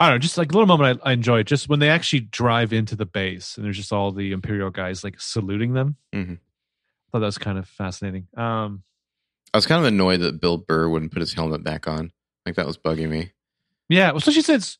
I 0.00 0.06
don't 0.08 0.14
know, 0.14 0.18
just 0.18 0.38
like 0.38 0.50
a 0.50 0.54
little 0.54 0.66
moment 0.66 1.00
I, 1.04 1.10
I 1.10 1.12
enjoy 1.12 1.42
just 1.42 1.68
when 1.68 1.80
they 1.80 1.88
actually 1.90 2.20
drive 2.20 2.72
into 2.72 2.94
the 2.94 3.06
base 3.06 3.56
and 3.56 3.64
there's 3.64 3.76
just 3.76 3.92
all 3.92 4.12
the 4.12 4.32
Imperial 4.32 4.70
guys 4.70 5.02
like 5.02 5.20
saluting 5.20 5.72
them. 5.74 5.96
Mhm. 6.14 6.34
I 6.38 7.10
thought 7.10 7.18
that 7.20 7.26
was 7.26 7.38
kind 7.38 7.58
of 7.58 7.66
fascinating. 7.68 8.28
Um, 8.36 8.82
I 9.52 9.56
was 9.58 9.66
kind 9.66 9.80
of 9.80 9.86
annoyed 9.86 10.20
that 10.20 10.40
Bill 10.40 10.56
Burr 10.58 10.88
wouldn't 10.88 11.10
put 11.12 11.20
his 11.20 11.32
helmet 11.32 11.64
back 11.64 11.88
on. 11.88 12.12
Like 12.46 12.54
that 12.56 12.66
was 12.66 12.78
bugging 12.78 13.08
me. 13.08 13.32
yeah, 13.88 14.08
well, 14.08 14.18
especially 14.18 14.42
since 14.42 14.78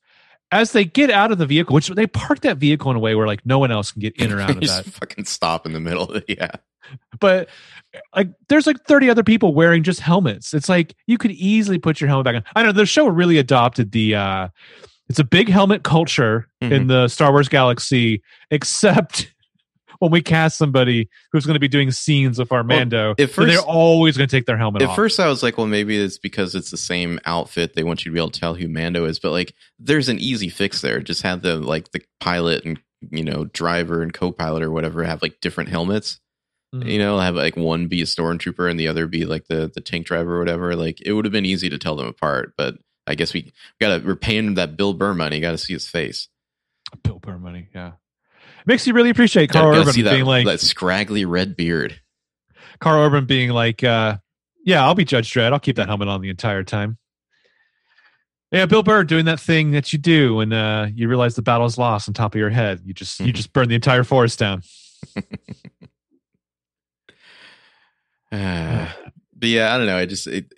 as 0.52 0.72
they 0.72 0.84
get 0.84 1.10
out 1.10 1.32
of 1.32 1.38
the 1.38 1.46
vehicle, 1.46 1.74
which 1.74 1.88
they 1.88 2.06
park 2.06 2.40
that 2.40 2.56
vehicle 2.58 2.90
in 2.90 2.96
a 2.96 3.00
way 3.00 3.14
where 3.14 3.26
like 3.26 3.44
no 3.44 3.58
one 3.58 3.70
else 3.72 3.90
can 3.92 4.00
get 4.00 4.16
in 4.16 4.32
or 4.32 4.40
out 4.40 4.50
of 4.50 4.60
that. 4.60 4.84
fucking 4.86 5.24
stop 5.24 5.66
in 5.66 5.72
the 5.72 5.80
middle 5.80 6.04
of 6.04 6.16
it. 6.16 6.24
Yeah. 6.28 6.52
But 7.20 7.48
like, 8.14 8.28
there's 8.48 8.66
like 8.66 8.82
30 8.84 9.10
other 9.10 9.24
people 9.24 9.52
wearing 9.52 9.82
just 9.82 10.00
helmets. 10.00 10.54
It's 10.54 10.68
like 10.68 10.94
you 11.06 11.18
could 11.18 11.32
easily 11.32 11.78
put 11.78 12.00
your 12.00 12.08
helmet 12.08 12.24
back 12.24 12.36
on. 12.36 12.44
I 12.54 12.62
know 12.62 12.72
the 12.72 12.86
show 12.86 13.08
really 13.08 13.36
adopted 13.38 13.90
the. 13.92 14.14
uh 14.14 14.48
It's 15.08 15.18
a 15.18 15.24
big 15.24 15.48
helmet 15.48 15.82
culture 15.84 16.48
in 16.60 16.70
Mhm. 16.70 16.88
the 16.88 17.08
Star 17.08 17.32
Wars 17.32 17.48
galaxy, 17.48 18.22
except 18.50 19.32
when 20.00 20.10
we 20.10 20.20
cast 20.20 20.58
somebody 20.58 21.08
who's 21.32 21.44
going 21.46 21.54
to 21.54 21.60
be 21.60 21.66
doing 21.68 21.90
scenes 21.90 22.38
with 22.38 22.52
Armando. 22.52 23.14
at 23.18 23.30
first- 23.30 23.48
they're 23.48 23.58
always 23.60 24.16
going 24.16 24.28
to 24.28 24.36
take 24.36 24.46
their 24.46 24.56
helmet 24.58 24.82
off. 24.82 24.88
At 24.88 24.90
off. 24.90 24.96
first, 24.96 25.18
I 25.18 25.28
was 25.28 25.42
like, 25.42 25.56
well, 25.58 25.66
maybe 25.66 25.96
it's 25.98 26.18
because 26.18 26.54
it's 26.54 26.70
the 26.70 26.76
same 26.76 27.18
outfit. 27.24 27.74
They 27.74 27.82
want 27.82 28.04
you 28.04 28.10
to 28.10 28.14
be 28.14 28.20
able 28.20 28.30
to 28.30 28.38
tell 28.40 28.54
who 28.54 28.68
Mando 28.68 29.06
is. 29.06 29.18
But 29.18 29.32
like, 29.32 29.54
there's 29.78 30.08
an 30.08 30.18
easy 30.18 30.48
fix 30.50 30.80
there. 30.82 31.00
Just 31.00 31.22
have 31.22 31.42
the 31.42 31.56
like 31.56 31.90
the 31.92 32.02
pilot 32.20 32.64
and 32.64 32.78
you 33.10 33.22
know 33.24 33.44
driver 33.46 34.02
and 34.02 34.12
co-pilot 34.12 34.62
or 34.62 34.70
whatever 34.72 35.04
have 35.04 35.22
like 35.22 35.40
different 35.40 35.70
helmets. 35.70 36.18
Mhm. 36.74 36.90
You 36.90 36.98
know, 36.98 37.18
have 37.18 37.34
like 37.34 37.56
one 37.56 37.86
be 37.88 38.02
a 38.02 38.04
stormtrooper 38.04 38.70
and 38.70 38.78
the 38.78 38.88
other 38.88 39.06
be 39.06 39.24
like 39.24 39.46
the 39.48 39.70
the 39.74 39.80
tank 39.80 40.06
driver 40.06 40.36
or 40.36 40.38
whatever. 40.38 40.76
Like, 40.76 41.00
it 41.00 41.12
would 41.14 41.24
have 41.24 41.32
been 41.32 41.46
easy 41.46 41.70
to 41.70 41.78
tell 41.78 41.96
them 41.96 42.06
apart. 42.06 42.52
But 42.58 42.74
I 43.08 43.14
guess 43.14 43.32
we 43.32 43.52
got 43.80 43.98
to 43.98 44.06
we're 44.06 44.16
paying 44.16 44.54
that 44.54 44.76
Bill 44.76 44.94
Burr 44.94 45.14
money. 45.14 45.40
Got 45.40 45.52
to 45.52 45.58
see 45.58 45.72
his 45.72 45.88
face. 45.88 46.28
Bill 47.02 47.18
Burr 47.18 47.38
money, 47.38 47.68
yeah. 47.74 47.92
Makes 48.66 48.86
you 48.86 48.92
really 48.92 49.10
appreciate 49.10 49.50
Karl 49.50 49.70
gotta 49.70 49.80
Urban 49.80 49.92
see 49.94 50.02
that, 50.02 50.12
being 50.12 50.24
like 50.26 50.44
that 50.46 50.60
scraggly 50.60 51.24
red 51.24 51.56
beard. 51.56 52.00
Karl 52.80 53.02
Urban 53.06 53.24
being 53.24 53.50
like, 53.50 53.82
uh, 53.82 54.18
yeah, 54.64 54.84
I'll 54.84 54.94
be 54.94 55.04
Judge 55.04 55.32
Dredd. 55.32 55.52
I'll 55.52 55.58
keep 55.60 55.76
that 55.76 55.88
helmet 55.88 56.08
on 56.08 56.20
the 56.20 56.28
entire 56.30 56.62
time. 56.64 56.98
Yeah, 58.52 58.66
Bill 58.66 58.82
Burr 58.82 59.04
doing 59.04 59.24
that 59.26 59.40
thing 59.40 59.72
that 59.72 59.92
you 59.92 59.98
do 59.98 60.36
when 60.36 60.52
uh, 60.52 60.88
you 60.94 61.08
realize 61.08 61.34
the 61.34 61.42
battle's 61.42 61.76
lost 61.78 62.08
on 62.08 62.14
top 62.14 62.34
of 62.34 62.38
your 62.38 62.50
head. 62.50 62.80
You 62.84 62.94
just 62.94 63.20
you 63.20 63.32
Mhm. 63.32 63.36
just 63.36 63.52
burn 63.52 63.68
the 63.68 63.74
entire 63.74 64.04
forest 64.04 64.38
down. 64.38 64.62
Uh, 68.32 68.88
but 69.36 69.48
yeah, 69.48 69.74
I 69.74 69.78
don't 69.78 69.86
know. 69.86 69.96
I 69.96 70.06
just 70.06 70.26
it, 70.26 70.52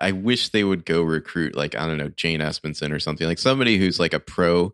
I 0.00 0.12
wish 0.12 0.48
they 0.48 0.64
would 0.64 0.84
go 0.84 1.02
recruit 1.02 1.54
like 1.54 1.74
I 1.76 1.86
don't 1.86 1.98
know 1.98 2.08
Jane 2.08 2.40
Espenson 2.40 2.92
or 2.92 3.00
something 3.00 3.26
like 3.26 3.38
somebody 3.38 3.76
who's 3.76 4.00
like 4.00 4.14
a 4.14 4.20
pro 4.20 4.72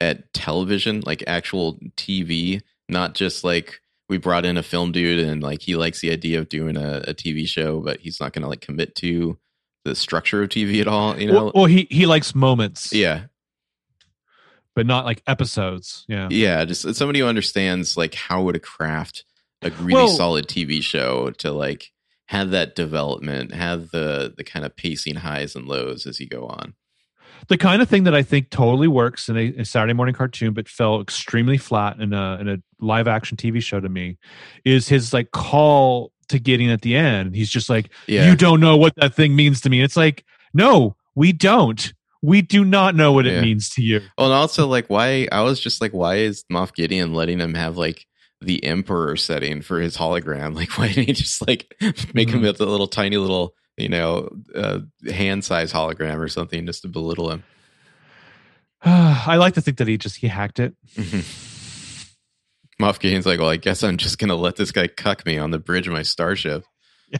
at 0.00 0.32
television, 0.32 1.02
like 1.04 1.24
actual 1.26 1.78
TV, 1.96 2.62
not 2.88 3.14
just 3.14 3.42
like 3.42 3.80
we 4.08 4.16
brought 4.18 4.46
in 4.46 4.56
a 4.56 4.62
film 4.62 4.92
dude 4.92 5.26
and 5.26 5.42
like 5.42 5.62
he 5.62 5.76
likes 5.76 6.00
the 6.00 6.10
idea 6.10 6.38
of 6.38 6.48
doing 6.48 6.76
a, 6.76 7.02
a 7.08 7.14
TV 7.14 7.46
show, 7.46 7.80
but 7.80 8.00
he's 8.00 8.20
not 8.20 8.32
going 8.32 8.42
to 8.42 8.48
like 8.48 8.60
commit 8.60 8.94
to 8.96 9.38
the 9.84 9.94
structure 9.94 10.42
of 10.42 10.48
TV 10.48 10.80
at 10.80 10.88
all. 10.88 11.18
You 11.18 11.26
know? 11.26 11.32
Well, 11.34 11.52
well, 11.54 11.64
he 11.66 11.86
he 11.90 12.06
likes 12.06 12.34
moments, 12.34 12.92
yeah, 12.92 13.24
but 14.74 14.86
not 14.86 15.04
like 15.04 15.22
episodes. 15.26 16.04
Yeah, 16.08 16.28
yeah. 16.30 16.64
Just 16.64 16.94
somebody 16.94 17.20
who 17.20 17.26
understands 17.26 17.96
like 17.96 18.14
how 18.14 18.42
would 18.42 18.52
to 18.52 18.60
craft 18.60 19.24
a 19.62 19.70
really 19.70 19.94
Well- 19.94 20.08
solid 20.08 20.46
TV 20.46 20.82
show 20.82 21.30
to 21.38 21.50
like 21.52 21.90
have 22.28 22.50
that 22.50 22.74
development, 22.74 23.54
have 23.54 23.90
the 23.90 24.32
the 24.36 24.44
kind 24.44 24.64
of 24.64 24.76
pacing 24.76 25.16
highs 25.16 25.54
and 25.56 25.66
lows 25.66 26.06
as 26.06 26.20
you 26.20 26.26
go 26.28 26.46
on. 26.46 26.74
the 27.48 27.56
kind 27.56 27.80
of 27.80 27.88
thing 27.88 28.04
that 28.04 28.14
I 28.14 28.22
think 28.22 28.50
totally 28.50 28.88
works 28.88 29.28
in 29.28 29.36
a, 29.36 29.48
a 29.58 29.64
Saturday 29.64 29.92
morning 29.94 30.14
cartoon, 30.14 30.52
but 30.54 30.68
fell 30.68 31.00
extremely 31.00 31.56
flat 31.58 31.98
in 32.00 32.12
a 32.12 32.36
in 32.40 32.48
a 32.48 32.58
live 32.80 33.08
action 33.08 33.36
TV 33.36 33.62
show 33.62 33.80
to 33.80 33.88
me, 33.88 34.18
is 34.64 34.88
his 34.88 35.12
like 35.12 35.30
call 35.30 36.12
to 36.28 36.38
Gideon 36.38 36.70
at 36.70 36.82
the 36.82 36.94
end. 36.96 37.34
He's 37.34 37.48
just 37.50 37.70
like, 37.70 37.90
Yeah, 38.06 38.28
you 38.28 38.36
don't 38.36 38.60
know 38.60 38.76
what 38.76 38.94
that 38.96 39.14
thing 39.14 39.34
means 39.34 39.60
to 39.62 39.70
me. 39.70 39.80
It's 39.80 39.96
like, 39.96 40.24
no, 40.52 40.96
we 41.14 41.32
don't. 41.32 41.92
We 42.20 42.42
do 42.42 42.64
not 42.64 42.96
know 42.96 43.12
what 43.12 43.26
it 43.26 43.40
means 43.40 43.70
to 43.70 43.82
you. 43.82 44.00
Well, 44.18 44.26
and 44.26 44.34
also 44.34 44.66
like 44.66 44.88
why 44.88 45.28
I 45.30 45.42
was 45.42 45.60
just 45.60 45.80
like, 45.80 45.92
why 45.92 46.16
is 46.16 46.44
Moff 46.52 46.74
Gideon 46.74 47.14
letting 47.14 47.38
him 47.38 47.54
have 47.54 47.76
like 47.78 48.04
the 48.40 48.62
Emperor 48.64 49.16
setting 49.16 49.62
for 49.62 49.80
his 49.80 49.96
hologram? 49.96 50.54
Like, 50.56 50.76
why 50.78 50.88
didn't 50.88 51.06
he 51.06 51.12
just 51.12 51.46
like 51.46 51.74
make 52.14 52.30
him 52.30 52.40
Mhm. 52.40 52.42
with 52.42 52.60
a 52.60 52.66
little 52.66 52.88
tiny 52.88 53.16
little 53.16 53.54
you 53.76 53.88
know 53.88 54.28
uh, 54.54 54.80
hand 55.10 55.44
size 55.44 55.72
hologram 55.72 56.18
or 56.18 56.28
something 56.28 56.66
just 56.66 56.82
to 56.82 56.88
belittle 56.88 57.30
him? 57.30 57.44
I 58.82 59.36
like 59.36 59.54
to 59.54 59.60
think 59.60 59.78
that 59.78 59.88
he 59.88 59.98
just 59.98 60.16
he 60.16 60.28
hacked 60.28 60.60
it. 60.60 60.74
Moff 62.80 63.00
Gideon's 63.00 63.26
like, 63.26 63.40
well, 63.40 63.48
I 63.48 63.56
guess 63.56 63.82
I'm 63.82 63.96
just 63.96 64.18
gonna 64.18 64.36
let 64.36 64.54
this 64.56 64.70
guy 64.70 64.86
cuck 64.86 65.26
me 65.26 65.36
on 65.36 65.50
the 65.50 65.58
bridge 65.58 65.86
of 65.88 65.92
my 65.92 66.02
starship. 66.02 66.64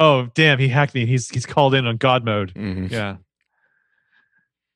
Oh 0.00 0.28
damn, 0.36 0.60
he 0.60 0.68
hacked 0.68 0.94
me. 0.94 1.06
He's 1.06 1.28
he's 1.28 1.44
called 1.44 1.74
in 1.74 1.84
on 1.84 1.96
God 1.96 2.24
mode. 2.24 2.54
Mhm. 2.54 2.88
Yeah. 2.88 3.16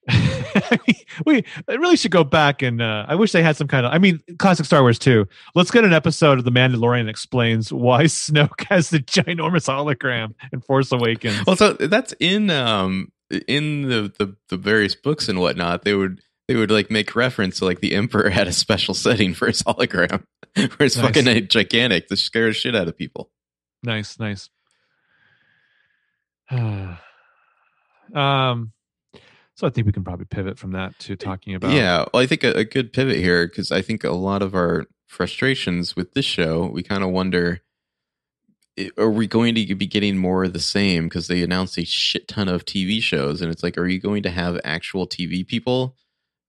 we 1.26 1.44
I 1.68 1.74
really 1.74 1.96
should 1.96 2.10
go 2.10 2.24
back 2.24 2.62
and 2.62 2.80
uh, 2.82 3.04
I 3.08 3.14
wish 3.14 3.32
they 3.32 3.42
had 3.42 3.56
some 3.56 3.68
kind 3.68 3.86
of 3.86 3.92
I 3.92 3.98
mean 3.98 4.20
classic 4.38 4.66
Star 4.66 4.82
Wars 4.82 4.98
too. 4.98 5.26
Let's 5.54 5.70
get 5.70 5.84
an 5.84 5.92
episode 5.92 6.38
of 6.38 6.44
The 6.44 6.50
Mandalorian 6.52 7.04
that 7.04 7.10
explains 7.10 7.72
why 7.72 8.04
Snoke 8.06 8.64
has 8.68 8.90
the 8.90 8.98
ginormous 9.00 9.68
hologram 9.68 10.34
in 10.52 10.60
Force 10.60 10.90
Awakens. 10.92 11.44
Well, 11.46 11.56
so 11.56 11.72
that's 11.74 12.14
in 12.20 12.50
um 12.50 13.10
in 13.48 13.82
the, 13.88 14.12
the 14.18 14.36
the 14.48 14.56
various 14.56 14.94
books 14.94 15.28
and 15.28 15.40
whatnot. 15.40 15.84
They 15.84 15.94
would 15.94 16.20
they 16.48 16.56
would 16.56 16.70
like 16.70 16.90
make 16.90 17.14
reference 17.16 17.58
to 17.60 17.64
like 17.64 17.80
the 17.80 17.94
emperor 17.94 18.28
had 18.30 18.48
a 18.48 18.52
special 18.52 18.94
setting 18.94 19.32
for 19.32 19.46
his 19.46 19.62
hologram, 19.62 20.24
where 20.54 20.68
it's 20.80 20.96
Nice. 20.96 21.06
fucking 21.06 21.48
gigantic 21.48 22.08
to 22.08 22.16
scare 22.16 22.48
the 22.48 22.52
shit 22.52 22.74
out 22.76 22.88
of 22.88 22.96
people. 22.98 23.30
nice, 23.82 24.18
nice. 24.18 24.50
um 28.14 28.72
so 29.54 29.66
I 29.66 29.70
think 29.70 29.86
we 29.86 29.92
can 29.92 30.04
probably 30.04 30.26
pivot 30.26 30.58
from 30.58 30.72
that 30.72 30.98
to 31.00 31.16
talking 31.16 31.54
about 31.54 31.72
Yeah, 31.72 32.06
well, 32.12 32.22
I 32.22 32.26
think 32.26 32.44
a, 32.44 32.52
a 32.52 32.64
good 32.64 32.92
pivot 32.92 33.16
here 33.16 33.46
because 33.46 33.70
I 33.70 33.82
think 33.82 34.04
a 34.04 34.12
lot 34.12 34.42
of 34.42 34.54
our 34.54 34.86
frustrations 35.06 35.94
with 35.94 36.14
this 36.14 36.24
show, 36.24 36.66
we 36.66 36.82
kind 36.82 37.02
of 37.02 37.10
wonder. 37.10 37.60
Are 38.96 39.10
we 39.10 39.26
going 39.26 39.54
to 39.54 39.74
be 39.74 39.86
getting 39.86 40.16
more 40.16 40.44
of 40.44 40.54
the 40.54 40.58
same? 40.58 41.04
Because 41.04 41.26
they 41.26 41.42
announced 41.42 41.76
a 41.76 41.84
shit 41.84 42.26
ton 42.26 42.48
of 42.48 42.64
TV 42.64 43.02
shows, 43.02 43.42
and 43.42 43.50
it's 43.52 43.62
like, 43.62 43.76
are 43.76 43.86
you 43.86 44.00
going 44.00 44.22
to 44.22 44.30
have 44.30 44.58
actual 44.64 45.06
TV 45.06 45.46
people 45.46 45.94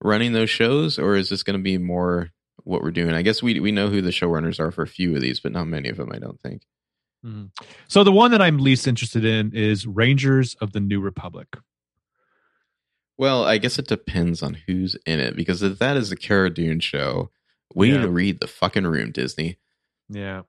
running 0.01 0.31
those 0.31 0.49
shows, 0.49 0.97
or 0.97 1.17
is 1.17 1.27
this 1.27 1.43
going 1.43 1.57
to 1.57 1.63
be 1.63 1.77
more 1.77 2.29
what 2.63 2.81
we're 2.81 2.91
doing? 2.91 3.13
I 3.13 3.23
guess 3.23 3.43
we 3.43 3.59
we 3.59 3.73
know 3.73 3.89
who 3.89 4.01
the 4.01 4.11
showrunners 4.11 4.57
are 4.57 4.71
for 4.71 4.83
a 4.83 4.87
few 4.87 5.13
of 5.15 5.21
these, 5.21 5.41
but 5.41 5.51
not 5.51 5.65
many 5.65 5.89
of 5.89 5.97
them. 5.97 6.11
I 6.13 6.19
don't 6.19 6.39
think. 6.39 6.61
Mhm. 7.25 7.49
So 7.89 8.05
the 8.05 8.11
one 8.13 8.31
that 8.31 8.41
I'm 8.41 8.57
least 8.57 8.87
interested 8.87 9.25
in 9.25 9.53
is 9.53 9.85
Rangers 9.85 10.55
of 10.61 10.71
the 10.71 10.79
New 10.79 11.01
Republic. 11.01 11.47
Well, 13.17 13.43
I 13.43 13.57
guess 13.57 13.77
it 13.79 13.87
depends 13.87 14.41
on 14.41 14.55
who's 14.67 14.95
in 15.05 15.19
it 15.19 15.35
because 15.35 15.61
if 15.61 15.79
that 15.79 15.97
is 15.97 16.11
a 16.11 16.15
Cara 16.15 16.49
Dune 16.49 16.79
show, 16.79 17.29
we 17.75 17.89
Yeah. 17.89 17.97
need 17.97 18.01
to 18.03 18.09
read 18.09 18.39
the 18.39 18.47
fucking 18.47 18.85
room, 18.87 19.11
Disney. 19.11 19.57
Yeah. 20.09 20.41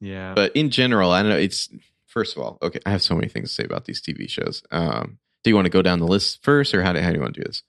Yeah. 0.00 0.34
But 0.34 0.54
in 0.56 0.70
general, 0.70 1.10
I 1.10 1.22
don't 1.22 1.30
know. 1.30 1.38
It's 1.38 1.68
first 2.06 2.36
of 2.36 2.42
all, 2.42 2.58
okay. 2.62 2.80
I 2.86 2.90
have 2.90 3.02
so 3.02 3.14
many 3.14 3.28
things 3.28 3.48
to 3.50 3.54
say 3.54 3.64
about 3.64 3.84
these 3.84 4.00
TV 4.00 4.28
shows. 4.28 4.62
Um, 4.70 5.18
do 5.42 5.50
you 5.50 5.54
want 5.54 5.66
to 5.66 5.70
go 5.70 5.82
down 5.82 5.98
the 5.98 6.06
list 6.06 6.42
first, 6.42 6.74
or 6.74 6.82
how 6.82 6.92
do 6.92 7.00
how 7.00 7.10
do 7.10 7.16
you 7.16 7.20
want 7.20 7.34
to 7.34 7.40
do 7.40 7.46
this? 7.46 7.62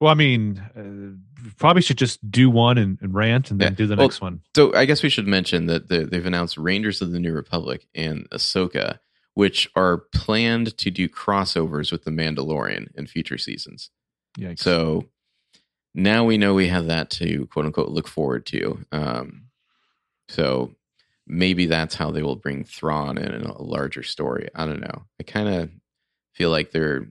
well, 0.00 0.10
I 0.10 0.14
mean, 0.14 0.58
uh, 0.76 1.46
probably 1.58 1.80
should 1.80 1.96
just 1.98 2.28
do 2.28 2.50
one 2.50 2.76
and, 2.76 2.98
and 3.00 3.14
rant 3.14 3.52
and 3.52 3.60
then 3.60 3.70
Yeah. 3.72 3.76
do 3.76 3.86
the 3.86 3.94
Well, 3.94 4.08
next 4.08 4.20
one. 4.20 4.40
So 4.56 4.74
I 4.74 4.84
guess 4.84 5.00
we 5.04 5.08
should 5.08 5.28
mention 5.28 5.66
that 5.66 5.86
the, 5.88 6.04
they've 6.06 6.26
announced 6.26 6.58
Rangers 6.58 7.00
of 7.00 7.12
the 7.12 7.20
New 7.20 7.32
Republic 7.32 7.86
and 7.94 8.28
Ahsoka, 8.30 8.98
which 9.34 9.70
are 9.74 9.98
planned 10.14 10.76
to 10.78 10.90
do 10.90 11.08
crossovers 11.08 11.90
with 11.90 12.04
the 12.04 12.10
Mandalorian 12.10 12.88
in 12.94 13.06
future 13.06 13.38
seasons. 13.38 13.90
Yikes. 14.38 14.60
So 14.60 15.06
now 15.94 16.24
we 16.24 16.38
know 16.38 16.54
we 16.54 16.68
have 16.68 16.86
that 16.86 17.10
to 17.10 17.46
quote 17.46 17.66
unquote 17.66 17.90
look 17.90 18.08
forward 18.08 18.46
to. 18.46 18.84
Um, 18.92 19.44
so 20.28 20.74
maybe 21.26 21.66
that's 21.66 21.94
how 21.94 22.10
they 22.10 22.22
will 22.22 22.36
bring 22.36 22.64
Thrawn 22.64 23.18
in 23.18 23.42
a 23.42 23.62
larger 23.62 24.02
story. 24.02 24.48
I 24.54 24.66
don't 24.66 24.80
know. 24.80 25.04
I 25.20 25.24
kind 25.24 25.48
of 25.48 25.70
feel 26.34 26.50
like 26.50 26.70
they're 26.70 27.06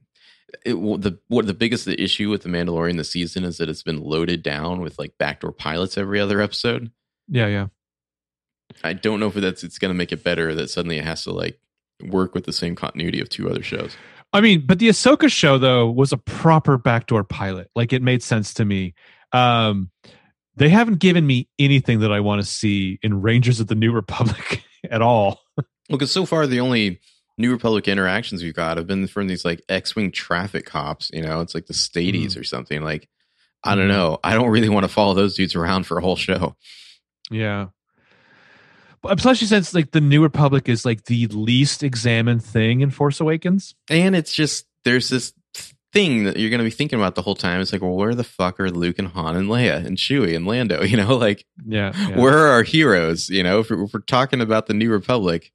it, 0.65 0.73
the 0.73 1.17
what 1.27 1.47
the 1.47 1.53
biggest 1.53 1.87
issue 1.87 2.29
with 2.29 2.43
the 2.43 2.49
Mandalorian 2.49 2.97
this 2.97 3.11
season 3.11 3.43
is 3.43 3.57
that 3.57 3.69
it's 3.69 3.83
been 3.83 4.01
loaded 4.01 4.43
down 4.43 4.81
with 4.81 4.99
like 4.99 5.17
backdoor 5.17 5.51
pilots 5.53 5.97
every 5.97 6.19
other 6.19 6.41
episode. 6.41 6.91
yeah, 7.27 7.47
yeah. 7.47 7.67
I 8.83 8.93
don't 8.93 9.19
know 9.19 9.27
if 9.27 9.33
that's 9.33 9.63
it's 9.63 9.79
going 9.79 9.89
to 9.89 9.97
make 9.97 10.11
it 10.11 10.23
better 10.23 10.55
that 10.55 10.69
suddenly 10.69 10.97
it 10.97 11.03
has 11.03 11.23
to 11.25 11.31
like 11.31 11.59
work 12.03 12.33
with 12.35 12.45
the 12.45 12.53
same 12.53 12.75
continuity 12.75 13.19
of 13.21 13.29
two 13.29 13.49
other 13.49 13.63
shows. 13.63 13.95
I 14.33 14.41
mean, 14.41 14.63
but 14.65 14.79
the 14.79 14.89
Ahsoka 14.89 15.29
show 15.31 15.57
though 15.57 15.89
was 15.91 16.13
a 16.13 16.17
proper 16.17 16.77
backdoor 16.77 17.23
pilot. 17.23 17.69
Like 17.75 17.91
it 17.93 18.01
made 18.01 18.23
sense 18.23 18.53
to 18.55 18.65
me. 18.65 18.93
Um, 19.33 19.91
they 20.55 20.69
haven't 20.69 20.99
given 20.99 21.25
me 21.25 21.47
anything 21.59 21.99
that 22.01 22.11
I 22.11 22.19
want 22.19 22.41
to 22.41 22.47
see 22.47 22.99
in 23.01 23.21
Rangers 23.21 23.59
of 23.59 23.67
the 23.67 23.75
New 23.75 23.91
Republic 23.91 24.63
at 24.89 25.01
all. 25.01 25.39
Well, 25.57 25.65
because 25.89 26.11
so 26.11 26.25
far 26.25 26.47
the 26.47 26.59
only 26.59 26.99
New 27.37 27.51
Republic 27.51 27.87
interactions 27.87 28.43
we've 28.43 28.53
got 28.53 28.77
have 28.77 28.87
been 28.87 29.07
from 29.07 29.27
these 29.27 29.43
like 29.43 29.61
X-wing 29.69 30.11
traffic 30.11 30.65
cops. 30.65 31.09
You 31.13 31.21
know, 31.23 31.41
it's 31.41 31.55
like 31.55 31.65
the 31.65 31.73
Stadies 31.73 32.37
or 32.37 32.43
something. 32.43 32.81
Like, 32.81 33.09
I 33.63 33.75
don't 33.75 33.85
Mhm. 33.85 33.89
know. 33.89 34.19
I 34.23 34.33
don't 34.33 34.49
really 34.49 34.69
want 34.69 34.83
to 34.83 34.89
follow 34.89 35.13
those 35.13 35.35
dudes 35.35 35.55
around 35.55 35.85
for 35.85 35.97
a 35.97 36.01
whole 36.01 36.15
show. 36.15 36.55
Yeah. 37.29 37.67
Especially 39.07 39.47
since 39.47 39.73
like 39.73 39.91
the 39.91 40.01
New 40.01 40.21
Republic 40.21 40.69
is 40.69 40.85
like 40.85 41.05
the 41.05 41.27
least 41.27 41.81
examined 41.83 42.43
thing 42.43 42.81
in 42.81 42.91
Force 42.91 43.19
Awakens. 43.19 43.73
And 43.89 44.15
it's 44.15 44.33
just 44.33 44.65
there's 44.85 45.09
this 45.09 45.33
thing 45.93 46.23
that 46.23 46.37
you're 46.37 46.49
going 46.49 46.59
to 46.59 46.63
be 46.63 46.69
thinking 46.69 46.99
about 46.99 47.15
the 47.15 47.21
whole 47.21 47.35
time. 47.35 47.59
It's 47.61 47.73
like, 47.73 47.81
well, 47.81 47.91
where 47.95 48.15
the 48.15 48.23
fuck 48.23 48.59
are 48.59 48.69
Luke 48.69 48.99
and 48.99 49.09
Han 49.09 49.35
and 49.35 49.49
Leia 49.49 49.85
and 49.85 49.97
Chewie 49.97 50.35
and 50.35 50.45
Lando? 50.45 50.83
You 50.91 50.97
know, 50.97 51.15
like 51.17 51.45
Yeah. 51.65 51.91
yeah. 51.95 52.19
where 52.19 52.37
are 52.37 52.51
our 52.51 52.63
heroes? 52.63 53.29
You 53.29 53.43
know, 53.43 53.59
if 53.59 53.69
we're, 53.69 53.83
if 53.83 53.93
we're 53.93 54.01
talking 54.01 54.39
about 54.41 54.67
the 54.67 54.73
New 54.73 54.89
Republic, 54.91 55.51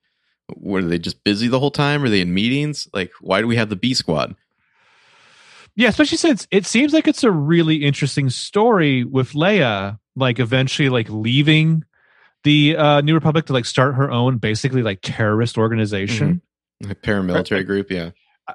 were 0.54 0.82
they 0.82 0.98
just 0.98 1.24
busy 1.24 1.48
the 1.48 1.58
whole 1.60 1.70
time? 1.70 2.02
Are 2.04 2.08
they 2.08 2.20
in 2.20 2.34
meetings? 2.34 2.86
Like, 2.92 3.12
why 3.20 3.40
do 3.40 3.46
we 3.46 3.56
have 3.56 3.68
the 3.68 3.76
B 3.76 3.94
Squad? 3.94 4.34
Yeah, 5.74 5.88
especially 5.88 6.18
since 6.18 6.46
it 6.50 6.66
seems 6.66 6.92
like 6.92 7.06
it's 7.06 7.24
a 7.24 7.30
really 7.30 7.76
interesting 7.84 8.30
story 8.30 9.04
with 9.04 9.32
Leia, 9.32 9.98
like 10.14 10.38
eventually 10.38 10.88
like 10.88 11.08
leaving 11.10 11.84
the 12.46 12.76
uh, 12.76 13.00
New 13.00 13.14
Republic 13.14 13.46
to 13.46 13.52
like 13.52 13.64
start 13.64 13.96
her 13.96 14.08
own 14.08 14.38
basically 14.38 14.82
like 14.82 15.00
terrorist 15.02 15.58
organization. 15.58 16.40
Like 16.80 17.02
paramilitary 17.02 17.66
group, 17.66 17.90
yeah. 17.90 18.10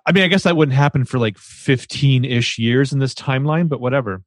I- 0.06 0.14
mean, 0.14 0.24
I 0.24 0.30
guess 0.30 0.44
that 0.44 0.56
wouldn't 0.56 0.76
happen 0.76 1.04
for 1.04 1.20
like 1.20 1.38
15 1.38 2.24
ish 2.24 2.58
years 2.58 2.94
in 2.94 3.00
this 3.00 3.14
timeline, 3.14 3.68
but 3.68 3.82
whatever. 3.82 4.24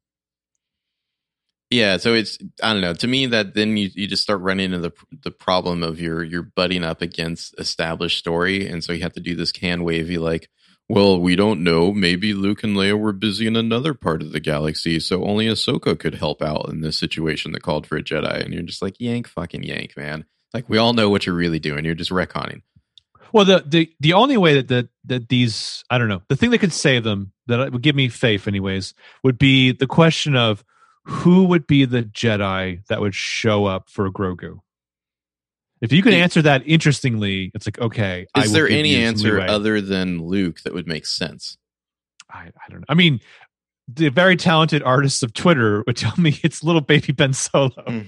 Yeah, 1.71 1.97
so 1.97 2.13
it's 2.13 2.37
I 2.61 2.73
don't 2.73 2.81
know. 2.81 2.93
To 2.93 3.07
me, 3.07 3.25
that 3.25 3.55
then 3.55 3.75
you, 3.75 3.89
you 3.95 4.05
just 4.05 4.21
start 4.21 4.39
running 4.41 4.65
into 4.71 4.77
the 4.77 4.91
the 5.23 5.31
problem 5.31 5.81
of 5.81 5.99
you're 5.99 6.23
you're 6.23 6.43
butting 6.43 6.83
up 6.83 7.01
against 7.01 7.59
established 7.59 8.19
story, 8.19 8.67
and 8.67 8.83
so 8.83 8.93
you 8.93 9.01
have 9.01 9.13
to 9.13 9.19
do 9.19 9.35
this 9.35 9.51
can 9.51 9.83
wavy 9.83 10.19
like, 10.19 10.47
well, 10.87 11.19
we 11.19 11.35
don't 11.35 11.63
know. 11.63 11.91
Maybe 11.91 12.33
Luke 12.33 12.63
and 12.63 12.75
Leia 12.75 12.97
were 12.99 13.13
busy 13.13 13.47
in 13.47 13.55
another 13.55 13.93
part 13.93 14.21
of 14.21 14.31
the 14.31 14.39
galaxy, 14.39 14.99
so 14.99 15.23
only 15.23 15.47
Ahsoka 15.47 15.97
could 15.97 16.15
help 16.15 16.41
out 16.41 16.69
in 16.69 16.81
this 16.81 16.97
situation 16.97 17.51
that 17.51 17.63
called 17.63 17.87
for 17.87 17.97
a 17.97 18.03
Jedi. 18.03 18.43
And 18.43 18.53
you're 18.53 18.63
just 18.63 18.81
like, 18.81 18.95
yank, 18.99 19.27
fucking 19.27 19.63
yank, 19.63 19.97
man. 19.97 20.25
Like 20.53 20.69
we 20.69 20.77
all 20.77 20.93
know 20.93 21.09
what 21.09 21.25
you're 21.25 21.35
really 21.35 21.59
doing. 21.59 21.85
You're 21.85 21.95
just 21.95 22.11
retconning. 22.11 22.61
Well, 23.33 23.43
the 23.43 23.63
the 23.65 23.91
the 23.99 24.13
only 24.13 24.37
way 24.37 24.55
that 24.55 24.69
that 24.69 24.89
that 25.05 25.27
these 25.27 25.83
I 25.89 25.97
don't 25.97 26.07
know 26.07 26.21
the 26.29 26.37
thing 26.37 26.51
that 26.51 26.59
could 26.59 26.71
save 26.71 27.03
them 27.03 27.33
that 27.47 27.73
would 27.73 27.81
give 27.81 27.95
me 27.95 28.07
faith, 28.07 28.47
anyways, 28.47 28.93
would 29.23 29.37
be 29.37 29.73
the 29.73 29.87
question 29.87 30.37
of 30.37 30.63
who 31.03 31.43
would 31.45 31.67
be 31.67 31.83
the 31.85 32.03
Jedi 32.03 32.85
that 32.87 33.01
would 33.01 33.13
show 33.13 33.65
up 33.65 33.89
for 33.89 34.09
Grogu. 34.09 34.59
If 35.81 35.91
you 35.91 36.01
can 36.01 36.13
answer 36.13 36.41
that 36.43 36.63
interestingly, 36.67 37.51
it's 37.53 37.67
like 37.67 37.79
okay. 37.79 38.25
I 38.33 38.43
Is 38.43 38.51
there 38.53 38.67
any 38.67 38.95
answer 38.95 39.33
leeway. 39.33 39.47
other 39.47 39.81
than 39.81 40.19
Luke 40.19 40.61
that 40.63 40.73
would 40.73 40.87
make 40.87 41.05
sense? 41.05 41.57
I, 42.31 42.45
I 42.47 42.69
don't 42.69 42.79
know. 42.79 42.85
I 42.89 42.93
mean, 42.95 43.19
the 43.87 44.09
very 44.09 44.35
talented 44.35 44.81
artists 44.83 45.21
of 45.21 45.33
Twitter 45.33 45.83
would 45.85 45.97
tell 45.97 46.13
me 46.17 46.39
it's 46.43 46.63
little 46.63 46.81
baby 46.81 47.11
Ben 47.13 47.33
Solo. 47.33 47.71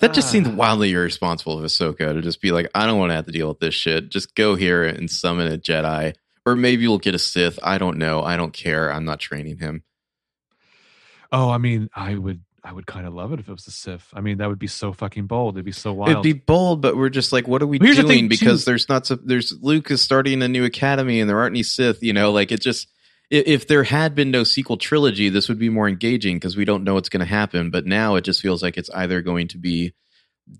that 0.00 0.12
just 0.12 0.30
seems 0.30 0.48
Ah. 0.48 0.52
wildly 0.54 0.92
irresponsible 0.92 1.58
of 1.58 1.64
Ahsoka 1.64 2.12
to 2.12 2.20
just 2.20 2.42
be 2.42 2.50
like, 2.52 2.68
I 2.74 2.86
don't 2.86 2.98
want 2.98 3.10
to 3.10 3.14
have 3.14 3.26
to 3.26 3.32
deal 3.32 3.48
with 3.48 3.60
this 3.60 3.74
shit. 3.74 4.10
Just 4.10 4.34
go 4.34 4.54
here 4.54 4.84
and 4.84 5.10
summon 5.10 5.50
a 5.50 5.56
Jedi. 5.56 6.14
Or 6.44 6.56
maybe 6.56 6.86
we'll 6.88 6.98
get 6.98 7.14
a 7.14 7.18
Sith. 7.18 7.58
I 7.62 7.78
don't 7.78 7.98
know. 7.98 8.22
I 8.22 8.36
don't 8.36 8.52
care. 8.52 8.92
I'm 8.92 9.04
not 9.04 9.20
training 9.20 9.58
him. 9.58 9.84
Oh, 11.32 11.48
I 11.50 11.58
mean, 11.58 11.88
I 11.94 12.14
would 12.16 12.42
I 12.62 12.72
would 12.72 12.86
kind 12.86 13.06
of 13.06 13.14
love 13.14 13.32
it 13.32 13.40
if 13.40 13.48
it 13.48 13.52
was 13.52 13.66
a 13.66 13.70
Sith. 13.70 14.08
I 14.12 14.20
mean, 14.20 14.38
that 14.38 14.48
would 14.48 14.58
be 14.58 14.66
so 14.66 14.92
fucking 14.92 15.26
bold. 15.26 15.56
It'd 15.56 15.64
be 15.64 15.72
so 15.72 15.92
wild. 15.92 16.10
It'd 16.10 16.22
be 16.22 16.32
bold, 16.34 16.82
but 16.82 16.96
we're 16.96 17.08
just 17.08 17.32
like, 17.32 17.48
what 17.48 17.62
are 17.62 17.66
we 17.66 17.78
here's 17.80 17.96
the 17.96 18.02
doing? 18.02 18.14
thing, 18.18 18.28
because 18.28 18.64
too. 18.64 18.70
there's 18.70 18.88
not 18.88 19.06
so 19.06 19.16
there's 19.16 19.52
Luke 19.62 19.90
is 19.90 20.02
starting 20.02 20.42
a 20.42 20.48
new 20.48 20.64
academy 20.64 21.20
and 21.20 21.28
there 21.30 21.38
aren't 21.38 21.52
any 21.52 21.62
Sith, 21.62 22.02
you 22.02 22.12
know, 22.12 22.32
like 22.32 22.52
it 22.52 22.60
just 22.60 22.88
if 23.30 23.68
there 23.68 23.84
had 23.84 24.14
been 24.14 24.30
no 24.32 24.42
sequel 24.44 24.76
trilogy, 24.76 25.28
this 25.28 25.48
would 25.48 25.58
be 25.58 25.68
more 25.68 25.88
engaging 25.88 26.36
because 26.36 26.56
we 26.56 26.64
don't 26.64 26.82
know 26.84 26.94
what's 26.94 27.08
going 27.08 27.20
to 27.20 27.26
happen. 27.26 27.70
But 27.70 27.86
now 27.86 28.16
it 28.16 28.22
just 28.24 28.40
feels 28.42 28.62
like 28.62 28.76
it's 28.76 28.90
either 28.90 29.22
going 29.22 29.46
to 29.48 29.58
be 29.58 29.94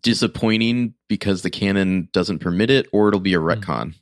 disappointing 0.02 0.94
because 1.08 1.42
the 1.42 1.50
canon 1.50 2.08
doesn't 2.12 2.38
permit 2.38 2.70
it, 2.70 2.86
or 2.92 3.08
it'll 3.08 3.20
be 3.20 3.34
a 3.34 3.40
Hmm. 3.40 3.46
retcon. 3.48 3.94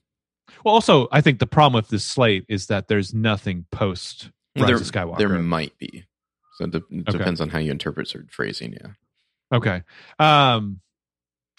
Well, 0.64 0.74
also, 0.74 1.08
I 1.12 1.20
think 1.20 1.38
the 1.38 1.46
problem 1.46 1.78
with 1.80 1.88
this 1.88 2.04
slate 2.04 2.44
is 2.48 2.66
that 2.66 2.88
there's 2.88 3.14
nothing 3.14 3.66
post 3.70 4.30
Rise 4.56 4.66
there, 4.66 4.76
Skywalker. 4.78 5.18
there 5.18 5.28
might 5.38 5.76
be. 5.78 6.04
So 6.58 6.64
it 6.64 6.70
de- 6.72 6.76
it 6.78 7.08
Okay. 7.08 7.18
depends 7.18 7.40
on 7.40 7.48
how 7.50 7.58
you 7.58 7.70
interpret 7.70 8.08
certain 8.08 8.28
phrasing. 8.28 8.72
Yeah. 8.74 8.88
Okay. 9.56 9.82
Um, 10.18 10.80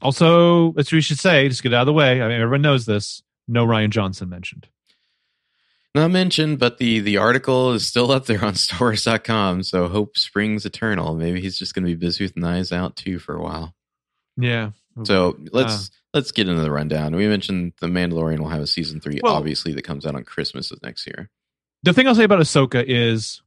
also, 0.01 0.73
that's 0.73 0.91
what 0.91 0.97
we 0.97 1.01
should 1.01 1.19
say. 1.19 1.47
Just 1.49 1.63
get 1.63 1.73
out 1.73 1.81
of 1.81 1.85
the 1.88 1.93
way. 1.93 2.21
I 2.21 2.27
mean, 2.27 2.39
everyone 2.41 2.62
knows 2.62 2.85
this. 2.85 3.21
No 3.47 3.65
Rian 3.65 3.89
Johnson 3.89 4.29
mentioned. 4.29 4.67
Not 5.95 6.12
mentioned, 6.12 6.59
but 6.59 6.77
the 6.77 6.99
the 6.99 7.17
article 7.17 7.71
is 7.73 7.88
still 7.88 8.12
up 8.12 8.25
there 8.25 8.43
on 8.45 8.53
stars.com. 8.55 9.63
So 9.63 9.88
hope 9.88 10.17
springs 10.17 10.65
eternal. 10.65 11.15
Maybe 11.15 11.41
he's 11.41 11.57
just 11.57 11.73
going 11.73 11.83
to 11.85 11.91
be 11.91 11.95
busy 11.95 12.23
with 12.25 12.38
Knives 12.38 12.71
Out 12.71 12.95
too 12.95 13.17
for 13.19 13.35
a 13.35 13.41
while. 13.41 13.73
Yeah. 14.38 14.71
So 15.03 15.38
let's 15.51 15.73
Uh. 15.89 15.93
let's 16.13 16.31
get 16.31 16.47
into 16.47 16.62
the 16.62 16.71
rundown. 16.71 17.15
We 17.15 17.27
mentioned 17.27 17.73
the 17.79 17.88
Mandalorian 17.88 18.39
will 18.39 18.49
have 18.49 18.62
a 18.62 18.67
season 18.67 18.99
three, 18.99 19.19
Well- 19.23 19.33
obviously 19.35 19.73
that 19.73 19.81
comes 19.83 20.05
out 20.05 20.15
on 20.15 20.23
Christmas 20.25 20.71
of 20.71 20.81
next 20.83 21.07
year. 21.07 21.29
the 21.83 21.93
thing 21.93 22.07
I'll 22.07 22.15
say 22.15 22.25
about 22.25 22.39
Ahsoka 22.39 22.83
is 22.85 23.41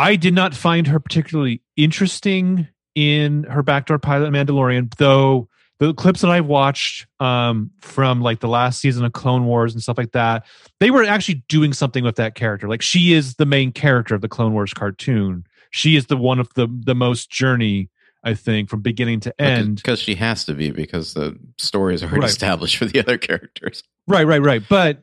I 0.00 0.16
did 0.16 0.32
not 0.34 0.54
find 0.54 0.86
her 0.86 0.98
particularly 0.98 1.62
interesting 1.76 2.66
in 2.94 3.44
her 3.44 3.62
backdoor 3.62 3.98
pilot 3.98 4.32
Mandalorian, 4.32 4.94
though 4.96 5.48
the 5.78 5.92
clips 5.94 6.20
that 6.22 6.30
I've 6.30 6.46
watched 6.46 7.06
um, 7.20 7.70
from 7.80 8.20
like 8.20 8.40
the 8.40 8.48
last 8.48 8.80
season 8.80 9.04
of 9.04 9.12
Clone 9.12 9.44
Wars 9.44 9.72
and 9.74 9.82
stuff 9.82 9.98
like 9.98 10.12
that, 10.12 10.44
they 10.78 10.90
were 10.90 11.04
actually 11.04 11.42
doing 11.48 11.72
something 11.72 12.02
with 12.04 12.16
that 12.16 12.34
character. 12.34 12.68
Like 12.68 12.82
she 12.82 13.12
is 13.12 13.34
the 13.36 13.46
main 13.46 13.72
character 13.72 14.14
of 14.14 14.20
the 14.22 14.28
Clone 14.28 14.52
Wars 14.52 14.72
cartoon. 14.74 15.44
She 15.70 15.96
is 15.96 16.06
the 16.06 16.16
one 16.16 16.38
of 16.40 16.52
the 16.54 16.66
the 16.84 16.94
most 16.94 17.30
journey, 17.30 17.90
I 18.24 18.34
think, 18.34 18.68
from 18.70 18.80
beginning 18.80 19.20
to 19.20 19.40
end. 19.40 19.76
because 19.76 20.00
she 20.00 20.14
has 20.16 20.44
to 20.46 20.54
be 20.54 20.70
because 20.70 21.14
the 21.14 21.38
story 21.58 21.94
is 21.94 22.02
already 22.02 22.20
Right. 22.20 22.30
established 22.30 22.76
for 22.76 22.86
the 22.86 22.98
other 23.00 23.18
characters. 23.28 23.82
Right, 24.08 24.26
right, 24.26 24.42
right. 24.42 24.62
But 24.68 25.02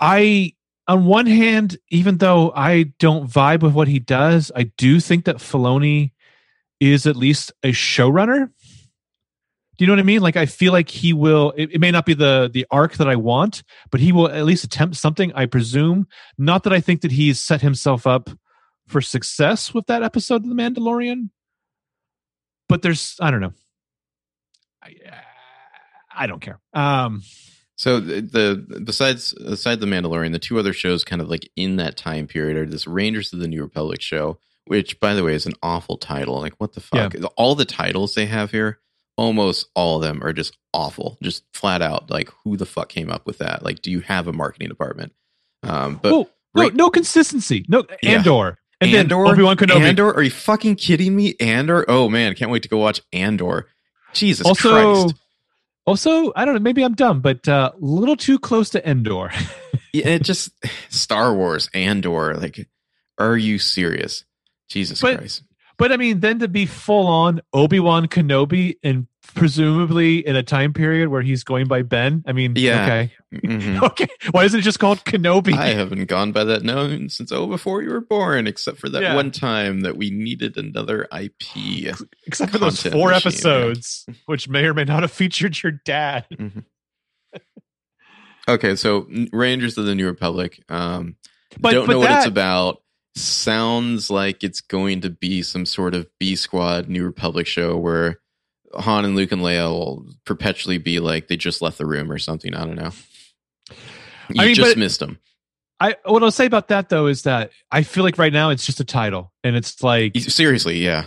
I, 0.00 0.54
on 0.90 1.04
one 1.04 1.26
hand, 1.26 1.78
even 1.90 2.18
though 2.18 2.50
I 2.50 2.92
don't 2.98 3.30
vibe 3.30 3.62
with 3.62 3.74
what 3.74 3.86
he 3.86 4.00
does, 4.00 4.50
I 4.56 4.64
do 4.76 4.98
think 4.98 5.26
that 5.26 5.36
Filoni 5.36 6.10
is 6.80 7.06
at 7.06 7.14
least 7.14 7.52
a 7.62 7.70
showrunner. 7.70 8.50
Do 9.78 9.84
you 9.84 9.86
know 9.86 9.92
what 9.92 10.00
I 10.00 10.02
mean? 10.02 10.20
Like 10.20 10.36
I 10.36 10.46
feel 10.46 10.72
like 10.72 10.88
he 10.90 11.12
will. 11.12 11.52
It, 11.56 11.74
it 11.74 11.80
may 11.80 11.92
not 11.92 12.06
be 12.06 12.14
the 12.14 12.50
the 12.52 12.66
arc 12.72 12.94
that 12.94 13.08
I 13.08 13.14
want, 13.14 13.62
but 13.92 14.00
he 14.00 14.10
will 14.10 14.28
at 14.28 14.44
least 14.44 14.64
attempt 14.64 14.96
something. 14.96 15.32
I 15.32 15.46
presume. 15.46 16.08
Not 16.36 16.64
that 16.64 16.72
I 16.72 16.80
think 16.80 17.02
that 17.02 17.12
he's 17.12 17.40
set 17.40 17.60
himself 17.60 18.04
up 18.04 18.28
for 18.88 19.00
success 19.00 19.72
with 19.72 19.86
that 19.86 20.02
episode 20.02 20.42
of 20.42 20.48
The 20.48 20.56
Mandalorian, 20.56 21.30
but 22.68 22.82
there's 22.82 23.14
I 23.20 23.30
don't 23.30 23.40
know. 23.40 23.52
I, 24.82 24.96
I 26.12 26.26
don't 26.26 26.40
care. 26.40 26.58
Um, 26.74 27.22
So 27.80 27.98
the, 27.98 28.20
the 28.20 28.80
besides 28.84 29.32
aside 29.32 29.80
the 29.80 29.86
Mandalorian, 29.86 30.32
the 30.32 30.38
two 30.38 30.58
other 30.58 30.74
shows 30.74 31.02
kind 31.02 31.22
of 31.22 31.30
like 31.30 31.50
in 31.56 31.76
that 31.76 31.96
time 31.96 32.26
period 32.26 32.58
are 32.58 32.66
this 32.66 32.86
Rangers 32.86 33.32
of 33.32 33.38
the 33.38 33.48
New 33.48 33.62
Republic 33.62 34.02
show, 34.02 34.38
which 34.66 35.00
by 35.00 35.14
the 35.14 35.24
way 35.24 35.32
is 35.32 35.46
an 35.46 35.54
awful 35.62 35.96
title. 35.96 36.38
Like 36.38 36.52
what 36.58 36.74
the 36.74 36.82
fuck? 36.82 37.14
All 37.38 37.54
the 37.54 37.64
titles 37.64 38.14
they 38.14 38.26
have 38.26 38.50
here, 38.50 38.80
almost 39.16 39.70
all 39.74 39.96
of 39.96 40.02
them 40.02 40.22
are 40.22 40.34
just 40.34 40.58
awful, 40.74 41.16
just 41.22 41.42
flat 41.54 41.80
out. 41.80 42.10
Like 42.10 42.28
who 42.44 42.58
the 42.58 42.66
fuck 42.66 42.90
came 42.90 43.08
up 43.08 43.24
with 43.24 43.38
that? 43.38 43.62
Like, 43.62 43.80
do 43.80 43.90
you 43.90 44.00
have 44.00 44.28
a 44.28 44.32
marketing 44.34 44.68
department? 44.68 45.14
Um, 45.62 45.98
but 46.02 46.12
well, 46.12 46.28
no, 46.54 46.62
right- 46.62 46.74
no 46.74 46.90
consistency. 46.90 47.64
No 47.66 47.86
Yeah. 48.02 48.18
Andor. 48.18 48.58
And 48.82 48.94
Andor, 48.94 49.24
then 49.24 49.32
Obi 49.32 49.42
Wan 49.42 49.56
Kenobi. 49.56 49.80
Andor, 49.80 50.14
are 50.14 50.22
you 50.22 50.30
fucking 50.30 50.76
kidding 50.76 51.16
me? 51.16 51.34
Andor, 51.40 51.86
oh 51.88 52.10
man, 52.10 52.34
can't 52.34 52.50
wait 52.50 52.62
to 52.64 52.68
go 52.68 52.76
watch 52.76 53.00
Andor. 53.10 53.68
Jesus 54.12 54.46
also, 54.46 55.06
Christ! 55.06 55.14
Also, 55.86 56.32
I 56.36 56.44
don't 56.44 56.54
know. 56.54 56.60
Maybe 56.60 56.84
I'm 56.84 56.94
dumb, 56.94 57.20
but 57.20 57.46
a 57.48 57.72
little 57.78 58.16
too 58.16 58.38
close 58.38 58.70
to 58.70 58.88
Endor. 58.88 59.30
Yeah, 59.92 60.06
it 60.10 60.22
just 60.22 60.52
Star 60.88 61.34
Wars 61.34 61.68
Andor. 61.74 62.34
Like, 62.36 62.68
are 63.18 63.36
you 63.36 63.58
serious? 63.58 64.24
Jesus 64.68 65.00
But- 65.00 65.18
Christ! 65.18 65.42
but 65.78 65.90
I 65.90 65.96
mean, 65.96 66.20
then 66.20 66.38
to 66.38 66.46
be 66.48 66.64
full 66.66 67.08
on 67.08 67.40
Obi 67.52 67.80
Wan 67.80 68.06
Kenobi 68.06 68.76
and 68.84 69.08
presumably 69.34 70.26
in 70.26 70.34
a 70.36 70.42
time 70.42 70.72
period 70.72 71.08
where 71.08 71.22
he's 71.22 71.44
going 71.44 71.66
by 71.68 71.82
Ben. 71.82 72.24
I 72.26 72.32
mean, 72.32 72.54
Yeah. 72.56 72.82
okay, 72.84 73.12
Mhm. 73.34 73.82
okay. 73.90 74.08
Why 74.32 74.44
isn't 74.44 74.58
it 74.60 74.62
just 74.62 74.78
called 74.80 75.04
Kenobi? 75.04 75.52
I 75.54 75.68
haven't 75.68 76.06
gone 76.06 76.32
by 76.32 76.44
that 76.44 76.62
known 76.62 77.08
since 77.10 77.30
oh 77.30 77.46
before 77.46 77.82
you 77.82 77.90
were 77.90 78.00
born, 78.00 78.46
except 78.46 78.78
for 78.78 78.88
that 78.88 79.02
Yeah. 79.02 79.14
one 79.14 79.30
time 79.30 79.80
that 79.82 79.96
we 79.96 80.10
needed 80.10 80.56
another 80.56 81.06
IP. 81.12 81.92
Except 82.26 82.50
for 82.52 82.58
those 82.58 82.82
four 82.82 83.10
machine, 83.10 83.28
episodes, 83.30 84.06
which 84.26 84.48
may 84.48 84.64
or 84.64 84.74
may 84.74 84.84
not 84.84 85.02
have 85.02 85.12
featured 85.12 85.62
your 85.62 85.72
dad. 85.84 86.26
Okay, 88.48 88.74
so 88.74 89.06
Rangers 89.32 89.78
of 89.78 89.84
the 89.86 89.94
New 89.94 90.06
Republic. 90.06 90.60
Um, 90.68 91.16
But- 91.60 91.72
don't 91.72 91.86
but 91.86 91.92
know 91.92 91.98
what 92.00 92.10
it's 92.10 92.26
about. 92.26 92.82
Sounds 93.16 94.08
like 94.10 94.42
it's 94.42 94.60
going 94.60 95.00
to 95.02 95.10
be 95.10 95.42
some 95.42 95.66
sort 95.66 95.94
of 95.94 96.06
B 96.18 96.36
Squad 96.36 96.88
New 96.88 97.04
Republic 97.04 97.46
show 97.46 97.76
where 97.76 98.20
Han 98.74 99.04
and 99.04 99.16
Luke 99.16 99.32
and 99.32 99.42
Leia 99.42 99.68
will 99.68 100.06
perpetually 100.24 100.78
be 100.78 101.00
like 101.00 101.28
they 101.28 101.36
just 101.36 101.60
left 101.62 101.78
the 101.78 101.86
room 101.86 102.10
or 102.10 102.18
something. 102.18 102.54
I 102.54 102.64
don't 102.64 102.76
know. 102.76 102.90
You 104.30 104.42
I 104.42 104.46
mean, 104.46 104.54
just 104.54 104.76
missed 104.76 105.00
them. 105.00 105.18
I 105.80 105.96
what 106.04 106.22
I'll 106.22 106.30
say 106.30 106.46
about 106.46 106.68
that 106.68 106.88
though 106.88 107.06
is 107.06 107.22
that 107.22 107.50
I 107.72 107.82
feel 107.82 108.04
like 108.04 108.18
right 108.18 108.32
now 108.32 108.50
it's 108.50 108.64
just 108.66 108.80
a 108.80 108.84
title, 108.84 109.32
and 109.42 109.56
it's 109.56 109.82
like 109.82 110.16
Seriously, 110.16 110.78
yeah. 110.78 111.06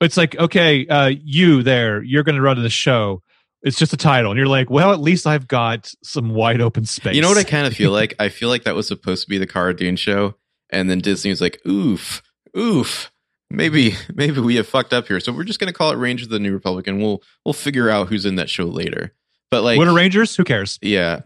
it's 0.00 0.16
like 0.16 0.36
okay 0.38 0.86
uh 0.88 1.06
you 1.22 1.62
there 1.62 2.02
you're 2.02 2.24
gonna 2.24 2.40
run 2.42 2.60
the 2.62 2.68
show 2.70 3.22
it's 3.62 3.78
just 3.78 3.92
a 3.92 3.96
title 3.96 4.30
and 4.30 4.38
you're 4.38 4.46
like 4.46 4.70
well 4.70 4.92
at 4.92 5.00
least 5.00 5.26
i've 5.26 5.48
got 5.48 5.90
some 6.04 6.30
wide 6.30 6.60
open 6.60 6.84
space 6.84 7.16
You 7.16 7.22
know 7.22 7.28
what 7.28 7.38
I 7.38 7.42
kind 7.42 7.66
of 7.66 7.74
feel 7.74 7.90
like? 8.00 8.14
I 8.20 8.28
feel 8.28 8.48
like 8.48 8.64
that 8.64 8.74
was 8.76 8.86
supposed 8.86 9.22
to 9.24 9.28
be 9.28 9.38
the 9.38 9.46
Cara 9.48 9.74
Dune 9.74 9.96
show, 9.96 10.34
and 10.70 10.88
then 10.90 10.98
Disney 10.98 11.30
was 11.30 11.40
like, 11.40 11.58
"Oof, 11.66 12.22
oof, 12.56 13.10
maybe, 13.50 13.94
maybe 14.14 14.40
we 14.40 14.56
have 14.56 14.68
fucked 14.68 14.92
up 14.92 15.08
here." 15.08 15.20
So 15.20 15.32
we're 15.32 15.44
just 15.44 15.60
gonna 15.60 15.72
call 15.72 15.90
it 15.92 15.96
Rangers 15.96 16.26
of 16.26 16.32
the 16.32 16.38
New 16.38 16.52
Republic, 16.52 16.86
and 16.86 17.00
we'll 17.00 17.22
we'll 17.44 17.52
figure 17.52 17.90
out 17.90 18.08
who's 18.08 18.24
in 18.24 18.36
that 18.36 18.50
show 18.50 18.64
later. 18.64 19.12
But 19.50 19.62
like, 19.62 19.78
what 19.78 19.88
are 19.88 19.94
rangers 19.94 20.36
who 20.36 20.44
cares 20.44 20.78
yeah, 20.82 21.20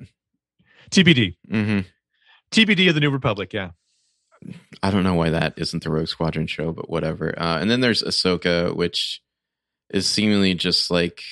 tbd 0.90 1.36
hmm 1.48 1.80
tbd 2.52 2.88
of 2.88 2.94
the 2.94 3.00
new 3.00 3.10
republic 3.10 3.52
yeah 3.52 3.70
I 4.82 4.90
don't 4.90 5.04
know 5.04 5.14
why 5.14 5.30
that 5.30 5.54
isn't 5.56 5.82
the 5.82 5.90
Rogue 5.90 6.08
Squadron 6.08 6.46
show, 6.46 6.72
but 6.72 6.90
whatever. 6.90 7.34
Uh, 7.38 7.58
and 7.60 7.70
then 7.70 7.80
there's 7.80 8.02
Ahsoka, 8.02 8.74
which 8.74 9.20
is 9.90 10.08
seemingly 10.08 10.54
just 10.54 10.90
like, 10.90 11.22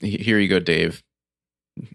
here 0.00 0.38
you 0.38 0.48
go, 0.48 0.58
Dave. 0.58 1.02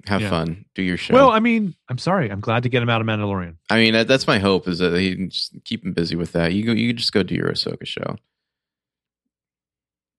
Have 0.07 0.21
Yeah. 0.21 0.29
fun, 0.29 0.65
do 0.75 0.81
your 0.81 0.97
show. 0.97 1.13
well 1.13 1.29
i 1.29 1.39
mean 1.39 1.73
i'm 1.87 1.97
sorry 1.97 2.29
i'm 2.29 2.41
glad 2.41 2.63
to 2.63 2.69
get 2.69 2.83
him 2.83 2.89
out 2.89 2.99
of 2.99 3.07
mandalorian 3.07 3.55
I 3.69 3.77
mean, 3.77 4.05
that's 4.07 4.27
my 4.27 4.37
hope 4.39 4.67
is 4.67 4.79
that 4.79 4.93
he 4.99 5.15
can 5.15 5.29
just 5.29 5.53
keep 5.63 5.85
him 5.85 5.93
busy 5.93 6.15
with 6.17 6.33
that. 6.33 6.53
You 6.53 6.65
go, 6.65 6.71
you 6.73 6.91
just 6.91 7.13
go 7.13 7.23
do 7.23 7.33
your 7.35 7.49
Ahsoka 7.51 7.85
show. 7.87 8.17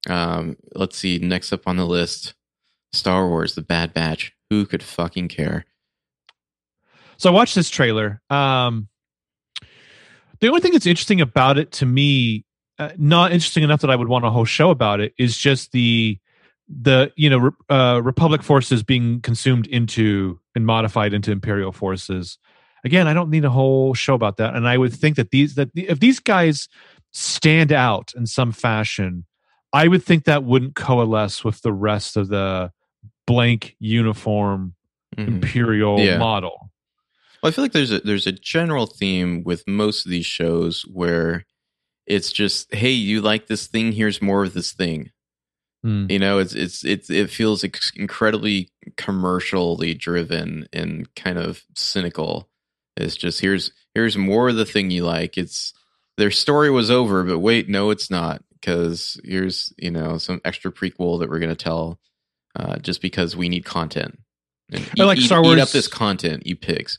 Um, 0.09 0.57
let's 0.75 0.97
see. 0.97 1.19
Next 1.19 1.53
up 1.53 1.67
on 1.67 1.77
the 1.77 1.85
list, 1.87 2.33
Star 2.93 3.29
Wars: 3.29 3.55
The 3.55 3.63
Bad 3.63 3.93
Batch. 3.93 4.33
Who 4.49 4.65
could 4.67 4.83
fucking 4.83 5.29
care? 5.29 5.65
so 7.19 7.29
i 7.29 7.33
watched 7.35 7.55
this 7.55 7.69
trailer 7.69 8.23
um 8.31 8.89
the 10.41 10.49
only 10.49 10.61
thing 10.63 10.73
that's 10.73 10.87
interesting 10.87 11.21
about 11.21 11.59
it 11.59 11.71
to 11.71 11.85
me 11.85 12.47
uh, 12.79 12.89
not 12.97 13.31
interesting 13.31 13.63
enough 13.63 13.83
that 13.83 13.91
i 13.91 13.95
would 13.97 14.09
want 14.09 14.25
a 14.25 14.31
whole 14.31 14.47
show 14.47 14.71
about 14.71 15.01
it 15.01 15.13
is 15.19 15.37
just 15.37 15.71
the 15.73 16.19
the 16.73 17.13
you 17.17 17.29
know 17.29 17.39
re- 17.39 17.51
uh, 17.69 18.01
republic 18.03 18.43
forces 18.43 18.83
being 18.83 19.21
consumed 19.23 19.67
into 19.67 20.39
and 20.55 20.65
modified 20.65 21.13
into 21.13 21.33
imperial 21.33 21.73
forces 21.73 22.39
again 22.85 23.09
i 23.09 23.13
don't 23.15 23.29
need 23.31 23.45
a 23.45 23.51
whole 23.51 23.93
show 23.95 24.15
about 24.15 24.37
that 24.37 24.55
and 24.55 24.69
i 24.69 24.79
would 24.79 24.93
think 24.93 25.17
that 25.17 25.31
these 25.31 25.57
that 25.57 25.69
if 25.75 25.99
these 26.01 26.21
guys 26.21 26.69
stand 27.13 27.73
out 27.73 28.13
in 28.17 28.25
some 28.27 28.53
fashion 28.53 29.25
i 29.73 29.89
would 29.89 30.03
think 30.03 30.25
that 30.25 30.45
wouldn't 30.45 30.77
coalesce 30.77 31.43
with 31.45 31.61
the 31.63 31.73
rest 31.73 32.17
of 32.17 32.29
the 32.29 32.71
blank 33.27 33.77
uniform 33.81 34.75
Mhm. 35.17 35.27
imperial 35.27 35.99
Yeah. 35.99 36.19
model 36.19 36.71
Well, 37.43 37.51
I 37.51 37.53
feel 37.53 37.65
like 37.65 37.73
there's 37.73 37.91
a 37.91 37.99
there's 38.01 38.29
a 38.29 38.33
general 38.33 38.87
theme 38.87 39.43
with 39.45 39.67
most 39.67 40.07
of 40.07 40.11
these 40.11 40.27
shows 40.27 40.83
where 40.83 41.47
it's 42.07 42.31
just, 42.33 42.73
hey, 42.75 42.91
you 42.91 43.21
like 43.21 43.47
this 43.47 43.67
thing? 43.67 43.93
Here's 43.93 44.21
more 44.23 44.45
of 44.45 44.53
this 44.53 44.73
thing. 44.73 45.11
Hmm. 45.83 46.07
You 46.11 46.19
know, 46.19 46.39
it's 46.39 46.55
it's 46.55 46.85
it's 46.85 47.09
it 47.09 47.31
feels 47.31 47.65
ex- 47.65 47.93
incredibly 47.97 48.71
commercially 48.97 49.95
driven 49.95 50.69
and 50.73 51.13
kind 51.15 51.39
of 51.39 51.63
cynical. 51.75 52.49
It's 52.97 53.17
just 53.17 53.41
here's 53.41 53.73
here's 53.95 54.17
more 54.17 54.49
of 54.51 54.57
the 54.57 54.67
thing 54.67 54.91
you 54.91 55.05
like. 55.05 55.39
It's 55.39 55.73
their 56.17 56.31
story 56.31 56.71
was 56.71 56.91
over, 56.91 57.25
but 57.25 57.39
wait, 57.39 57.69
no, 57.69 57.91
it's 57.91 58.11
not 58.11 58.43
because 58.61 59.19
here's 59.25 59.73
you 59.79 59.91
know 59.91 60.19
some 60.19 60.41
extra 60.45 60.71
prequel 60.71 61.19
that 61.21 61.31
we're 61.31 61.39
gonna 61.39 61.55
tell 61.55 61.99
uh, 62.57 62.77
just 62.79 63.01
because 63.01 63.35
we 63.37 63.49
need 63.49 63.65
content. 63.65 64.19
And 64.73 64.87
I 65.01 65.05
like 65.05 65.19
eat, 65.19 65.23
Star 65.25 65.41
eat 65.43 65.47
Wars- 65.47 65.61
up 65.61 65.69
this 65.71 65.89
content, 65.89 66.47
you 66.47 66.57
pigs. 66.57 66.99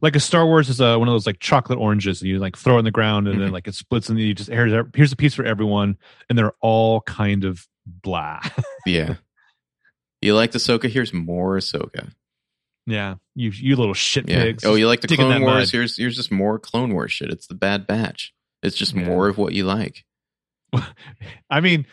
like 0.00 0.14
a 0.16 0.20
Star 0.20 0.46
Wars 0.46 0.68
is 0.68 0.80
a, 0.80 0.98
one 0.98 1.08
of 1.08 1.12
those 1.12 1.26
like 1.26 1.40
chocolate 1.40 1.78
oranges 1.78 2.20
that 2.20 2.28
you 2.28 2.38
like 2.38 2.56
throw 2.56 2.78
in 2.78 2.84
the 2.84 2.90
ground 2.90 3.26
and 3.28 3.40
then 3.40 3.48
Mhm. 3.48 3.52
like 3.52 3.66
it 3.66 3.74
splits 3.74 4.08
and 4.08 4.18
you 4.18 4.32
just 4.34 4.48
here's 4.48 4.72
here's 4.94 5.12
a 5.12 5.16
piece 5.16 5.34
for 5.34 5.44
everyone 5.44 5.96
and 6.30 6.38
they're 6.38 6.54
all 6.60 7.00
kind 7.00 7.44
of 7.44 7.66
blah. 7.86 8.40
Yeah. 8.86 9.14
you 10.22 10.34
like 10.34 10.52
the 10.52 10.58
Ahsoka? 10.58 10.88
Here's 10.88 11.12
more 11.12 11.56
Ahsoka. 11.58 12.12
Yeah, 12.86 13.16
you 13.34 13.50
you 13.50 13.74
little 13.76 13.94
shit 13.94 14.28
Yeah. 14.28 14.44
pigs. 14.44 14.64
Oh, 14.64 14.74
you 14.76 14.86
like 14.86 15.00
the 15.00 15.08
Clone 15.08 15.42
Wars? 15.42 15.54
mud. 15.54 15.68
Here's 15.72 15.96
here's 15.96 16.14
just 16.16 16.30
more 16.30 16.58
Clone 16.60 16.92
Wars 16.94 17.10
shit. 17.12 17.30
It's 17.30 17.48
the 17.48 17.54
Bad 17.56 17.86
Batch. 17.86 18.32
It's 18.62 18.76
just 18.76 18.94
Yeah. 18.94 19.04
more 19.06 19.28
of 19.28 19.38
what 19.38 19.52
you 19.54 19.64
like. 19.64 20.04
I 21.50 21.60
mean, 21.60 21.86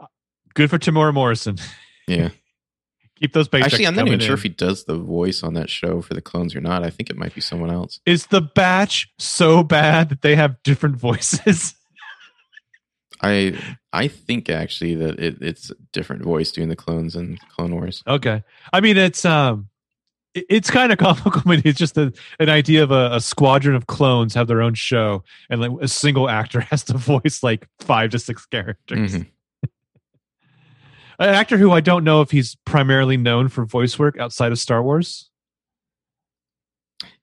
uh, 0.00 0.06
good 0.54 0.70
for 0.70 0.78
Temuera 0.78 1.14
Morrison. 1.14 1.56
Yeah. 2.08 2.30
Keep 3.20 3.32
those 3.34 3.48
paychecks 3.48 3.64
Actually, 3.64 3.86
I'm 3.86 3.94
not 3.96 4.06
even 4.08 4.18
sure 4.18 4.30
in. 4.30 4.38
if 4.38 4.42
he 4.42 4.48
does 4.48 4.84
the 4.84 4.96
voice 4.96 5.42
on 5.42 5.52
that 5.54 5.68
show 5.70 6.00
for 6.00 6.14
the 6.14 6.22
clones 6.22 6.56
or 6.56 6.60
not. 6.62 6.82
I 6.82 6.88
think 6.90 7.10
it 7.10 7.16
might 7.18 7.34
be 7.34 7.40
someone 7.42 7.70
else. 7.70 8.00
Is 8.06 8.26
the 8.28 8.40
batch 8.40 9.12
so 9.18 9.62
bad 9.62 10.08
that 10.08 10.22
they 10.22 10.34
have 10.36 10.60
different 10.64 10.96
voices? 10.96 11.74
I 13.22 13.58
I 13.92 14.06
think 14.08 14.48
actually 14.48 14.94
that 14.96 15.18
it, 15.18 15.38
it's 15.40 15.70
a 15.70 15.74
different 15.92 16.22
voice 16.22 16.52
doing 16.52 16.68
the 16.68 16.76
clones 16.76 17.16
and 17.16 17.38
Clone 17.48 17.74
Wars. 17.74 18.02
okay. 18.06 18.42
I 18.72 18.80
mean, 18.80 18.96
it's 18.96 19.24
um, 19.24 19.68
it- 20.34 20.46
it's 20.48 20.70
kind 20.70 20.92
of 20.92 20.98
comical. 21.04 21.42
Mean, 21.44 21.62
it's 21.64 21.78
just 21.78 21.98
a, 21.98 22.12
an 22.38 22.48
idea 22.48 22.82
of 22.84 22.92
a, 22.92 23.10
a 23.14 23.20
squadron 23.20 23.74
of 23.74 23.86
clones 23.88 24.34
have 24.34 24.46
their 24.46 24.62
own 24.62 24.74
show, 24.74 25.24
and 25.48 25.60
like 25.60 25.72
a 25.82 25.88
single 25.88 26.28
actor 26.28 26.60
has 26.70 26.84
to 26.84 26.96
voice 26.96 27.42
like 27.42 27.66
five 27.80 28.10
to 28.10 28.18
six 28.20 28.46
characters. 28.46 29.16
Mhm. 29.16 29.26
An 31.18 31.28
actor 31.34 31.58
who 31.58 31.70
I 31.72 31.80
don't 31.80 32.04
know 32.04 32.22
if 32.22 32.30
he's 32.30 32.54
primarily 32.64 33.16
known 33.18 33.48
for 33.48 33.66
voice 33.66 33.98
work 33.98 34.18
outside 34.18 34.52
of 34.52 34.58
Star 34.58 34.82
Wars. 34.82 35.28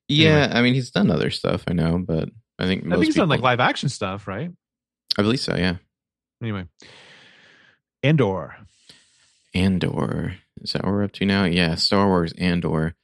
Yeah, 0.07 0.51
I 0.53 0.61
mean 0.61 0.73
he's 0.73 0.91
done 0.91 1.09
other 1.11 1.29
stuff. 1.31 1.63
I 1.67 1.73
know, 1.73 1.97
but 1.97 2.29
I 2.59 2.65
think 2.65 2.83
most 2.85 2.95
I 2.97 2.99
think 2.99 3.05
he's 3.07 3.15
done 3.15 3.29
like 3.29 3.41
live 3.41 3.59
action 3.59 3.89
stuff, 3.89 4.27
right? 4.27 4.51
I 5.17 5.21
believe 5.21 5.39
so. 5.39 5.55
Yeah, 5.55 5.77
Anyway, 6.41 6.65
Andor. 8.03 8.55
Andor. 9.53 10.35
Is 10.61 10.73
that 10.73 10.83
what 10.83 10.91
we're 10.91 11.03
up 11.03 11.11
to 11.13 11.25
now? 11.25 11.45
Yeah, 11.45 11.75
Star 11.75 12.07
Wars 12.07 12.33
Andor. 12.37 12.95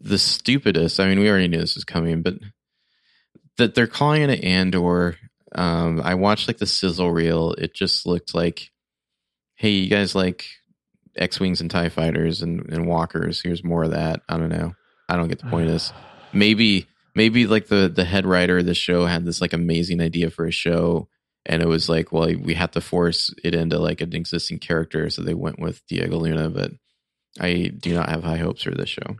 The 0.00 0.18
stupidest. 0.18 0.98
I 0.98 1.06
mean, 1.06 1.20
we 1.20 1.28
already 1.28 1.48
knew 1.48 1.60
this 1.60 1.76
was 1.76 1.84
coming, 1.84 2.22
but 2.22 2.34
that 3.58 3.74
they're 3.74 3.86
calling 3.86 4.22
it 4.22 4.30
an 4.30 4.44
Andor. 4.44 5.16
Um, 5.54 6.00
I 6.02 6.14
watched 6.14 6.48
like 6.48 6.58
the 6.58 6.66
sizzle 6.66 7.12
reel. 7.12 7.52
It 7.52 7.74
just 7.74 8.06
looked 8.06 8.34
like, 8.34 8.70
hey, 9.54 9.70
you 9.70 9.88
guys 9.88 10.14
like 10.14 10.46
X 11.16 11.38
wings 11.38 11.60
and 11.60 11.70
Tie 11.70 11.88
fighters 11.88 12.42
and, 12.42 12.72
and 12.72 12.86
walkers. 12.86 13.40
Here's 13.40 13.62
more 13.62 13.84
of 13.84 13.92
that. 13.92 14.22
I 14.28 14.38
don't 14.38 14.48
know. 14.48 14.74
I 15.08 15.16
don't 15.16 15.28
get 15.28 15.40
the 15.40 15.50
point 15.50 15.66
of 15.66 15.72
this. 15.72 15.92
Maybe 16.32 16.86
maybe 17.14 17.46
like 17.46 17.66
the 17.66 17.92
the 17.94 18.06
head 18.06 18.24
writer 18.24 18.58
of 18.58 18.64
the 18.64 18.72
show 18.72 19.04
had 19.04 19.26
this 19.26 19.42
like 19.42 19.52
amazing 19.52 20.00
idea 20.00 20.30
for 20.30 20.46
a 20.46 20.50
show 20.50 21.08
and 21.46 21.62
it 21.62 21.68
was 21.68 21.88
like 21.88 22.12
well 22.12 22.32
we 22.40 22.54
have 22.54 22.70
to 22.72 22.80
force 22.80 23.32
it 23.44 23.54
into 23.54 23.78
like 23.78 24.00
an 24.00 24.14
existing 24.14 24.58
character 24.58 25.10
so 25.10 25.22
they 25.22 25.34
went 25.34 25.58
with 25.58 25.84
diego 25.86 26.16
luna 26.18 26.48
but 26.50 26.70
i 27.40 27.70
do 27.78 27.92
not 27.94 28.08
have 28.08 28.22
high 28.22 28.36
hopes 28.36 28.62
for 28.62 28.72
this 28.72 28.88
show 28.88 29.16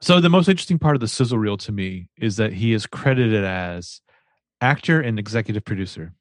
So 0.00 0.20
the 0.20 0.28
most 0.28 0.48
interesting 0.48 0.78
part 0.78 0.94
of 0.96 1.00
the 1.00 1.08
sizzle 1.08 1.38
reel 1.38 1.56
to 1.58 1.72
me 1.72 2.08
is 2.18 2.36
that 2.36 2.52
he 2.52 2.72
is 2.74 2.86
credited 2.86 3.44
as 3.44 4.00
actor 4.60 5.00
and 5.00 5.18
executive 5.18 5.64
producer. 5.64 6.12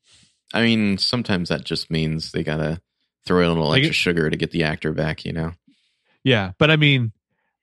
i 0.54 0.62
mean 0.62 0.97
sometimes 0.97 1.49
that 1.49 1.64
just 1.66 1.89
means 1.91 2.32
they 2.32 2.43
gotta 2.43 2.82
throw 3.26 3.39
in 3.41 3.45
a 3.45 3.49
little 3.54 3.70
Like 3.70 3.80
extra 3.84 3.91
it- 3.91 3.95
sugar 3.95 4.30
to 4.30 4.38
get 4.38 4.51
the 4.51 4.64
actor 4.64 4.91
back 4.93 5.26
you 5.26 5.34
know 5.34 5.54
Yeah, 6.24 6.51
but 6.58 6.72
I 6.72 6.78
mean, 6.78 7.12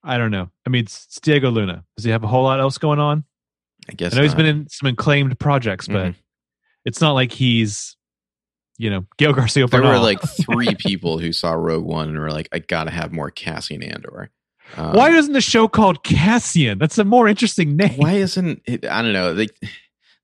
I 0.05 0.16
don't 0.18 0.30
know. 0.30 0.51
I 0.66 0.70
mean, 0.70 0.84
it's, 0.84 1.05
it's 1.07 1.20
Diego 1.20 1.51
Luna. 1.51 1.84
Does 1.97 2.05
he 2.05 2.11
have 2.11 2.24
a 2.24 2.26
whole 2.26 2.45
lot 2.45 2.61
else 2.61 2.76
going 2.78 2.99
on? 2.99 3.24
i 3.88 3.93
guess 3.95 4.12
I 4.12 4.16
know 4.16 4.22
he's 4.22 4.34
been 4.34 4.47
in 4.47 4.68
some 4.68 4.88
acclaimed 4.91 5.38
projects, 5.38 5.86
but 5.88 6.12
Mhm. 6.12 6.14
It's 6.84 7.00
not 7.00 7.12
like 7.12 7.32
he's, 7.32 7.96
you 8.78 8.90
know, 8.90 9.04
Gail 9.18 9.32
Garcia 9.32 9.66
there 9.66 9.80
Bernal. 9.80 9.92
were 10.00 10.06
like 10.06 10.20
three 10.44 10.74
people 10.76 11.18
who 11.18 11.32
saw 11.32 11.52
rogue 11.52 11.84
one 11.84 12.08
and 12.08 12.18
were 12.18 12.30
like 12.30 12.48
i 12.52 12.58
gotta 12.58 12.90
have 12.90 13.12
more 13.12 13.30
cassian 13.30 13.82
andor 13.82 14.30
um, 14.76 14.92
Why 14.94 15.10
isn't 15.10 15.32
the 15.32 15.40
show 15.40 15.66
called 15.66 16.04
Cassian? 16.04 16.78
That's 16.78 16.96
a 16.96 17.04
more 17.04 17.26
interesting 17.26 17.76
name. 17.76 17.96
why 17.98 18.12
isn't 18.14 18.62
it 18.66 18.84
i 18.86 19.02
don't 19.02 19.12
know 19.12 19.32
like 19.32 19.54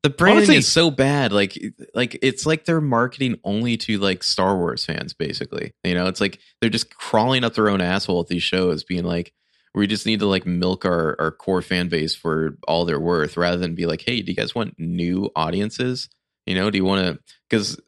the 0.04 0.10
branding 0.10 0.36
Honestly- 0.44 0.56
is 0.56 0.68
so 0.68 0.90
bad 0.90 1.32
like 1.32 1.58
like 1.94 2.16
it's 2.22 2.46
like 2.46 2.64
they're 2.64 2.80
marketing 2.80 3.40
only 3.44 3.76
to 3.78 3.98
like 3.98 4.22
star 4.22 4.56
wars 4.56 4.84
fans 4.84 5.12
basically 5.14 5.72
you 5.84 5.94
know 5.94 6.06
it's 6.06 6.20
like 6.20 6.38
they're 6.60 6.70
just 6.70 6.94
crawling 6.96 7.42
up 7.44 7.54
their 7.54 7.68
own 7.68 7.80
asshole 7.80 8.20
at 8.20 8.28
these 8.28 8.42
shows 8.44 8.84
being 8.84 9.02
like 9.04 9.32
we 9.74 9.86
just 9.88 10.06
need 10.06 10.20
to 10.20 10.26
like 10.26 10.46
milk 10.46 10.84
our 10.84 11.16
our 11.18 11.32
core 11.32 11.60
fan 11.60 11.88
base 11.88 12.14
for 12.14 12.56
all 12.68 12.84
they're 12.84 13.00
worth 13.00 13.36
rather 13.36 13.56
than 13.56 13.74
be 13.74 13.84
like 13.84 14.02
hey 14.06 14.22
do 14.22 14.30
you 14.30 14.36
guys 14.36 14.54
want 14.54 14.78
new 14.78 15.28
audiences 15.34 16.08
you 16.46 16.54
know 16.54 16.70
do 16.70 16.78
you 16.78 16.84
want 16.84 17.04
to 17.04 17.22
because 17.48 17.78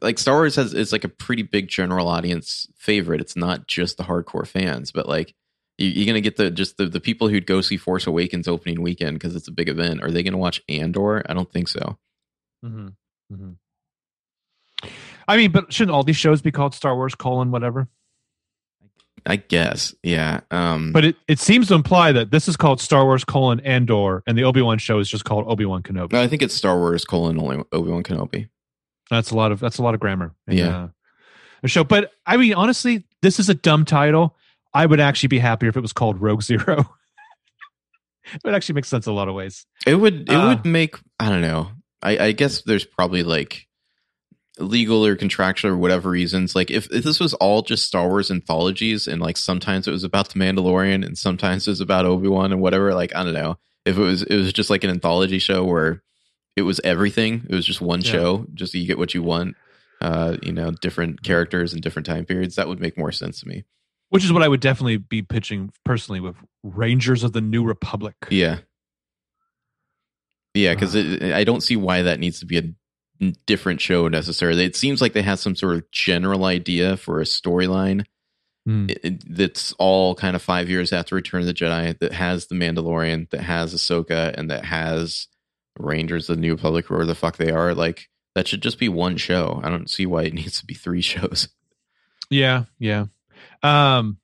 like 0.00 0.18
Star 0.18 0.36
Wars 0.36 0.56
has 0.56 0.74
is 0.74 0.92
like 0.92 1.04
a 1.04 1.08
pretty 1.08 1.42
big 1.42 1.68
general 1.68 2.08
audience 2.08 2.66
favorite. 2.76 3.20
It's 3.20 3.36
not 3.36 3.66
just 3.66 3.96
the 3.96 4.04
hardcore 4.04 4.46
fans, 4.46 4.92
but 4.92 5.08
like 5.08 5.34
you, 5.78 5.88
you're 5.88 6.06
gonna 6.06 6.20
get 6.20 6.36
the 6.36 6.50
just 6.50 6.76
the, 6.76 6.86
the 6.86 7.00
people 7.00 7.28
who'd 7.28 7.46
go 7.46 7.60
see 7.60 7.76
Force 7.76 8.06
Awakens 8.06 8.48
opening 8.48 8.80
weekend 8.82 9.18
because 9.18 9.36
it's 9.36 9.48
a 9.48 9.52
big 9.52 9.68
event. 9.68 10.02
Are 10.02 10.10
they 10.10 10.22
gonna 10.22 10.38
watch 10.38 10.62
Andor? 10.68 11.22
I 11.28 11.34
don't 11.34 11.52
think 11.52 11.68
so. 11.68 11.98
hmm 12.62 12.88
hmm 13.30 13.52
I 15.26 15.38
mean, 15.38 15.52
but 15.52 15.72
shouldn't 15.72 15.94
all 15.94 16.02
these 16.02 16.16
shows 16.16 16.42
be 16.42 16.52
called 16.52 16.74
Star 16.74 16.94
Wars 16.94 17.14
colon 17.14 17.50
whatever? 17.50 17.88
I 19.26 19.36
guess, 19.36 19.94
yeah. 20.02 20.40
Um, 20.50 20.92
But 20.92 21.04
it, 21.06 21.16
it 21.28 21.38
seems 21.38 21.68
to 21.68 21.74
imply 21.74 22.12
that 22.12 22.30
this 22.30 22.46
is 22.46 22.56
called 22.56 22.80
Star 22.80 23.04
Wars 23.04 23.24
colon 23.24 23.60
Andor, 23.60 24.22
and 24.26 24.36
the 24.36 24.44
Obi 24.44 24.60
Wan 24.60 24.76
show 24.78 24.98
is 24.98 25.08
just 25.08 25.24
called 25.24 25.46
Obi 25.48 25.64
Wan 25.64 25.82
Kenobi. 25.82 26.12
no, 26.12 26.20
I 26.22 26.28
think 26.28 26.42
it's 26.42 26.54
Star 26.54 26.76
Wars 26.76 27.04
colon 27.06 27.38
only 27.38 27.62
Obi 27.72 27.90
Wan 27.90 28.02
Kenobi. 28.02 28.48
That's 29.10 29.30
a 29.30 29.34
lot 29.36 29.50
of 29.52 29.60
that's 29.60 29.78
a 29.78 29.82
lot 29.82 29.94
of 29.94 30.00
grammar. 30.00 30.34
in, 30.46 30.58
Yeah. 30.58 30.76
uh, 30.76 30.88
a 31.62 31.68
show. 31.68 31.84
But 31.84 32.10
I 32.26 32.36
mean, 32.36 32.52
honestly, 32.54 33.04
this 33.22 33.40
is 33.40 33.48
a 33.48 33.54
dumb 33.54 33.84
title. 33.86 34.36
I 34.74 34.84
would 34.86 35.00
actually 35.00 35.28
be 35.28 35.38
happier 35.38 35.68
if 35.70 35.76
it 35.76 35.80
was 35.80 35.92
called 35.92 36.20
Rogue 36.20 36.42
Zero. 36.42 36.80
it 38.34 38.40
would 38.44 38.54
actually 38.54 38.74
make 38.74 38.84
sense 38.84 39.06
in 39.06 39.12
a 39.12 39.16
lot 39.16 39.28
of 39.28 39.34
ways. 39.34 39.66
It 39.86 39.94
would 39.96 40.28
it 40.28 40.34
Uh, 40.34 40.48
would 40.48 40.64
make 40.66 40.96
I 41.20 41.28
don't 41.30 41.42
know. 41.42 41.70
I, 42.02 42.18
I 42.18 42.32
guess 42.32 42.62
there's 42.62 42.84
probably 42.84 43.22
like 43.22 43.66
legal 44.58 45.04
or 45.04 45.16
contractual 45.16 45.72
or 45.72 45.76
whatever 45.76 46.10
reasons. 46.10 46.54
Like 46.54 46.70
if, 46.70 46.90
if 46.92 47.02
this 47.04 47.18
was 47.20 47.34
all 47.34 47.62
just 47.62 47.86
Star 47.86 48.08
Wars 48.08 48.30
anthologies 48.30 49.06
and 49.08 49.20
like 49.20 49.36
sometimes 49.36 49.88
it 49.88 49.90
was 49.90 50.04
about 50.04 50.28
the 50.30 50.38
Mandalorian 50.38 51.04
and 51.04 51.18
sometimes 51.18 51.66
it 51.66 51.70
was 51.70 51.80
about 51.80 52.06
Obi 52.06 52.28
Wan 52.28 52.52
and 52.52 52.60
whatever. 52.60 52.94
Like 52.94 53.14
I 53.16 53.24
don't 53.24 53.34
know 53.34 53.58
if 53.84 53.96
it 53.96 54.00
was 54.02 54.22
it 54.22 54.36
was 54.36 54.52
just 54.52 54.70
like 54.70 54.84
an 54.84 54.90
anthology 54.90 55.38
show 55.40 55.64
where 55.64 56.02
it 56.56 56.62
was 56.62 56.80
everything. 56.84 57.44
It 57.48 57.54
was 57.54 57.66
just 57.66 57.80
one 57.80 58.00
Yeah. 58.02 58.12
show. 58.12 58.46
Just 58.54 58.74
you 58.74 58.86
get 58.86 58.98
what 58.98 59.12
you 59.14 59.22
want. 59.22 59.56
Uh, 60.00 60.36
you 60.42 60.52
know, 60.52 60.70
different 60.70 61.22
characters 61.22 61.72
and 61.72 61.82
different 61.82 62.04
time 62.06 62.24
periods. 62.24 62.56
That 62.56 62.68
would 62.68 62.80
make 62.80 62.98
more 62.98 63.10
sense 63.12 63.40
to 63.40 63.48
me. 63.48 63.64
Which 64.10 64.24
is 64.24 64.32
what 64.32 64.42
I 64.42 64.48
would 64.48 64.60
definitely 64.60 64.98
be 64.98 65.22
pitching 65.22 65.72
personally 65.84 66.20
with 66.20 66.36
Rangers 66.62 67.24
of 67.24 67.32
the 67.32 67.40
New 67.40 67.64
Republic. 67.64 68.14
Yeah. 68.30 68.58
Yeah, 70.52 70.74
because 70.74 70.94
I 70.94 71.42
don't 71.42 71.62
see 71.62 71.74
why 71.76 72.02
that 72.02 72.20
needs 72.20 72.38
to 72.40 72.46
be 72.46 72.58
a 72.58 72.62
different 73.46 73.80
show 73.80 74.08
necessarily. 74.08 74.64
It 74.64 74.76
seems 74.76 75.00
like 75.00 75.12
they 75.12 75.22
have 75.22 75.38
some 75.38 75.54
sort 75.56 75.76
of 75.76 75.90
general 75.90 76.44
idea 76.44 76.96
for 76.96 77.20
a 77.20 77.24
storyline 77.24 78.04
it- 78.88 79.22
that's 79.36 79.72
all 79.78 80.14
kind 80.14 80.34
of 80.34 80.40
five 80.42 80.70
years 80.70 80.90
after 80.92 81.14
Return 81.14 81.40
of 81.42 81.46
the 81.46 81.52
Jedi 81.54 81.98
that 81.98 82.12
has 82.14 82.46
the 82.46 82.54
Mandalorian, 82.54 83.28
that 83.30 83.42
has 83.42 83.74
Ahsoka, 83.74 84.32
and 84.38 84.50
that 84.50 84.64
has 84.64 85.26
Rangers 85.78 86.30
of 86.30 86.36
the 86.36 86.40
New 86.40 86.54
Republic, 86.54 86.90
or 86.90 87.04
the 87.04 87.14
fuck 87.14 87.36
they 87.36 87.50
are. 87.50 87.74
Like, 87.74 88.08
that 88.34 88.48
should 88.48 88.62
just 88.62 88.78
be 88.78 88.88
one 88.88 89.16
show. 89.18 89.60
I 89.62 89.68
don't 89.68 89.90
see 89.90 90.06
why 90.06 90.22
it 90.22 90.32
needs 90.40 90.60
to 90.60 90.66
be 90.66 90.72
three 90.74 91.02
shows. 91.02 91.48
Yeah, 92.30 92.64
yeah. 92.78 93.04
Um, 93.62 94.16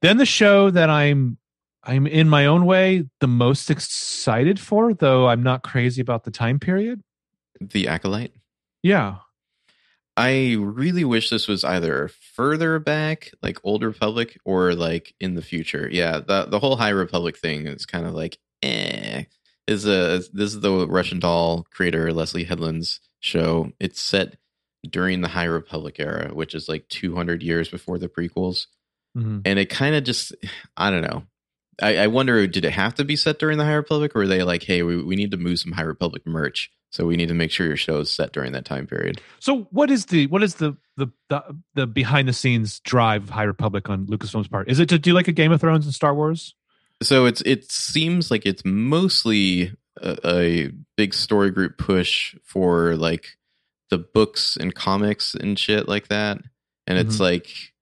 then 0.00 0.16
the 0.16 0.26
show 0.26 0.70
that 0.70 0.88
I'm 0.90 1.36
I'm 1.84 2.06
in 2.06 2.28
my 2.28 2.46
own 2.46 2.64
way 2.64 3.04
the 3.20 3.28
most 3.28 3.70
excited 3.70 4.58
for, 4.58 4.92
though 4.94 5.28
I'm 5.28 5.42
not 5.42 5.62
crazy 5.62 6.00
about 6.00 6.24
the 6.24 6.30
time 6.32 6.58
period. 6.58 7.02
The 7.60 7.88
Acolyte. 7.88 8.32
Yeah. 8.82 9.16
I 10.16 10.56
really 10.58 11.04
wish 11.04 11.28
this 11.28 11.46
was 11.46 11.62
either 11.62 12.08
further 12.34 12.78
back, 12.78 13.32
like 13.42 13.58
Old 13.64 13.82
Republic, 13.82 14.38
or 14.44 14.74
like 14.74 15.14
in 15.20 15.34
the 15.34 15.42
future. 15.42 15.88
Yeah, 15.92 16.20
the 16.20 16.46
the 16.46 16.58
whole 16.58 16.76
High 16.76 16.90
Republic 16.90 17.36
thing 17.36 17.66
is 17.66 17.84
kind 17.84 18.06
of 18.06 18.14
like 18.14 18.38
eh. 18.62 19.24
Is 19.66 19.84
a 19.84 20.22
this 20.32 20.54
is 20.54 20.60
the 20.60 20.86
Russian 20.86 21.18
doll 21.18 21.66
creator 21.70 22.12
Leslie 22.12 22.44
Headland's 22.44 23.00
show. 23.20 23.72
It's 23.80 24.00
set 24.00 24.36
during 24.88 25.20
the 25.20 25.28
High 25.28 25.44
Republic 25.44 25.96
era, 25.98 26.30
which 26.32 26.54
is 26.54 26.68
like 26.68 26.88
200 26.88 27.42
years 27.42 27.68
before 27.68 27.98
the 27.98 28.08
prequels, 28.08 28.66
Mhm. 29.18 29.42
and 29.44 29.58
it 29.58 29.68
kind 29.68 29.94
of 29.96 30.04
just 30.04 30.32
I 30.78 30.90
don't 30.90 31.02
know. 31.02 31.24
I, 31.80 31.96
I 31.96 32.06
wonder, 32.06 32.46
did 32.46 32.64
it 32.64 32.72
have 32.72 32.94
to 32.94 33.04
be 33.04 33.16
set 33.16 33.38
during 33.38 33.58
the 33.58 33.64
High 33.64 33.74
Republic, 33.74 34.14
or 34.14 34.20
were 34.20 34.26
they 34.26 34.42
like, 34.42 34.62
hey, 34.62 34.82
we, 34.82 35.02
we 35.02 35.16
need 35.16 35.30
to 35.32 35.36
move 35.36 35.58
some 35.58 35.72
High 35.72 35.82
Republic 35.82 36.26
merch, 36.26 36.70
so 36.90 37.06
we 37.06 37.16
need 37.16 37.28
to 37.28 37.34
make 37.34 37.50
sure 37.50 37.66
your 37.66 37.76
show 37.76 37.98
is 37.98 38.10
set 38.10 38.32
during 38.32 38.52
that 38.52 38.64
time 38.64 38.86
period. 38.86 39.20
So 39.40 39.68
what 39.70 39.90
is 39.90 40.06
the 40.06 40.26
what 40.28 40.42
is 40.42 40.54
the 40.56 40.76
the 40.96 41.08
the, 41.28 41.42
the 41.74 41.86
behind 41.86 42.28
the 42.28 42.32
scenes 42.32 42.80
drive 42.80 43.24
of 43.24 43.30
High 43.30 43.44
Republic 43.44 43.90
on 43.90 44.06
Lucasfilm's 44.06 44.48
part? 44.48 44.70
Is 44.70 44.80
it 44.80 44.88
to 44.88 44.98
do 44.98 45.10
you 45.10 45.14
like 45.14 45.28
a 45.28 45.32
Game 45.32 45.52
of 45.52 45.60
Thrones 45.60 45.84
and 45.84 45.94
Star 45.94 46.14
Wars? 46.14 46.54
so 47.02 47.26
it's 47.26 47.42
it 47.42 47.70
seems 47.70 48.30
like 48.30 48.46
it's 48.46 48.64
mostly 48.64 49.72
a, 50.00 50.18
a 50.24 50.70
big 50.96 51.14
story 51.14 51.50
group 51.50 51.78
push 51.78 52.34
for 52.44 52.96
like 52.96 53.36
the 53.90 53.98
books 53.98 54.56
and 54.56 54.74
comics 54.74 55.34
and 55.34 55.58
shit 55.58 55.88
like 55.88 56.08
that 56.08 56.38
and 56.86 56.98
it's 56.98 57.14
mm-hmm. 57.14 57.24
like 57.24 57.74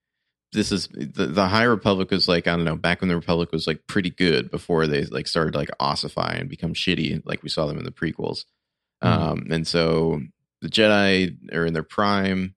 this 0.54 0.72
is 0.72 0.88
the, 0.88 1.26
the 1.26 1.46
High 1.46 1.64
Republic 1.64 2.10
was 2.10 2.26
like 2.28 2.46
I 2.46 2.56
don't 2.56 2.64
know 2.64 2.76
back 2.76 3.00
when 3.02 3.08
the 3.08 3.16
Republic 3.16 3.52
was 3.52 3.66
like 3.66 3.86
pretty 3.86 4.10
good 4.10 4.50
before 4.50 4.86
they 4.86 5.04
like 5.04 5.26
started 5.26 5.54
like 5.54 5.68
ossify 5.78 6.36
and 6.38 6.48
become 6.48 6.72
shitty 6.72 7.20
like 7.26 7.42
we 7.42 7.50
saw 7.50 7.66
them 7.66 7.78
in 7.78 7.84
the 7.84 7.90
prequels. 7.90 8.44
Mhm. 9.02 9.08
Um, 9.08 9.46
and 9.50 9.66
so 9.66 10.22
the 10.62 10.68
Jedi 10.68 11.52
are 11.52 11.66
in 11.66 11.74
their 11.74 11.82
prime, 11.82 12.54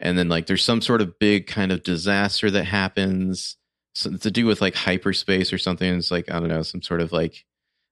and 0.00 0.16
then 0.16 0.28
like 0.28 0.46
there's 0.46 0.64
some 0.64 0.80
sort 0.80 1.02
of 1.02 1.18
big 1.18 1.46
kind 1.46 1.70
of 1.72 1.82
disaster 1.82 2.50
that 2.50 2.64
happens 2.64 3.56
something 3.94 4.20
to 4.20 4.30
do 4.30 4.46
with 4.46 4.62
like 4.62 4.74
hyperspace 4.74 5.52
or 5.52 5.58
something. 5.58 5.94
It's 5.94 6.10
like 6.10 6.30
I 6.30 6.40
don't 6.40 6.48
know 6.48 6.62
some 6.62 6.82
sort 6.82 7.02
of 7.02 7.12
like 7.12 7.44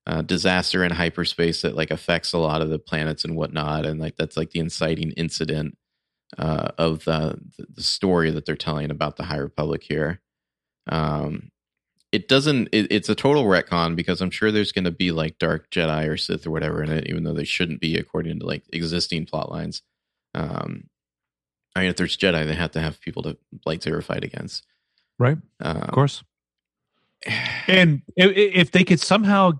uh, 0.06 0.22
disaster 0.22 0.82
in 0.82 0.92
hyperspace 0.92 1.62
that 1.62 1.76
like 1.76 1.90
affects 1.90 2.32
a 2.32 2.38
lot 2.38 2.62
of 2.62 2.70
the 2.70 2.78
planets 2.78 3.24
and 3.24 3.36
whatnot, 3.36 3.84
and 3.84 4.00
like 4.00 4.16
that's 4.16 4.36
like 4.36 4.50
the 4.50 4.60
inciting 4.60 5.10
incident 5.12 5.76
uh, 6.38 6.68
of 6.78 7.04
the 7.04 7.38
the 7.56 7.82
story 7.82 8.30
that 8.30 8.46
they're 8.46 8.56
telling 8.56 8.90
about 8.90 9.16
the 9.16 9.24
High 9.24 9.38
Republic 9.38 9.82
here. 9.82 10.20
Um, 10.88 11.50
it 12.12 12.28
doesn't. 12.28 12.68
It, 12.72 12.90
it's 12.90 13.08
a 13.08 13.14
total 13.14 13.44
retcon 13.44 13.94
because 13.94 14.20
I'm 14.20 14.30
sure 14.30 14.50
there's 14.50 14.72
going 14.72 14.84
to 14.84 14.90
be 14.90 15.12
like 15.12 15.38
dark 15.38 15.70
Jedi 15.70 16.08
or 16.08 16.16
Sith 16.16 16.46
or 16.46 16.50
whatever 16.50 16.82
in 16.82 16.90
it, 16.90 17.08
even 17.08 17.24
though 17.24 17.34
they 17.34 17.44
shouldn't 17.44 17.80
be 17.80 17.96
according 17.96 18.40
to 18.40 18.46
like 18.46 18.64
existing 18.72 19.26
plot 19.26 19.50
lines. 19.50 19.82
Um, 20.34 20.88
I 21.76 21.80
mean, 21.80 21.90
if 21.90 21.96
there's 21.96 22.16
Jedi, 22.16 22.46
they 22.46 22.54
have 22.54 22.72
to 22.72 22.80
have 22.80 23.00
people 23.00 23.22
to 23.22 23.36
lightsaber 23.66 24.02
fight 24.02 24.24
against. 24.24 24.66
Right. 25.18 25.38
Um, 25.60 25.76
Of 25.82 25.90
course. 25.92 26.22
And 27.68 28.02
if 28.16 28.72
they 28.72 28.82
could 28.82 28.98
somehow 28.98 29.52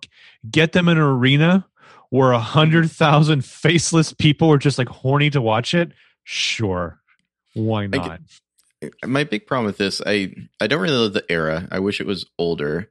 get 0.50 0.72
them 0.72 0.88
in 0.88 0.96
an 0.96 1.04
arena 1.04 1.66
where 2.08 2.32
a 2.32 2.40
hundred 2.40 2.90
thousand 2.90 3.44
faceless 3.44 4.12
people 4.12 4.50
are 4.50 4.58
just 4.58 4.78
like 4.78 4.88
horny 4.88 5.30
to 5.30 5.40
watch 5.40 5.74
it, 5.74 5.92
sure, 6.30 7.00
why 7.54 7.86
get- 7.86 8.06
not? 8.06 8.20
my 9.06 9.24
big 9.24 9.46
problem 9.46 9.66
with 9.66 9.78
this, 9.78 10.00
I 10.06 10.32
I 10.60 10.66
don't 10.66 10.80
really 10.80 10.96
love 10.96 11.12
the 11.12 11.30
era. 11.30 11.68
I 11.70 11.80
wish 11.80 12.00
it 12.00 12.06
was 12.06 12.24
older. 12.38 12.90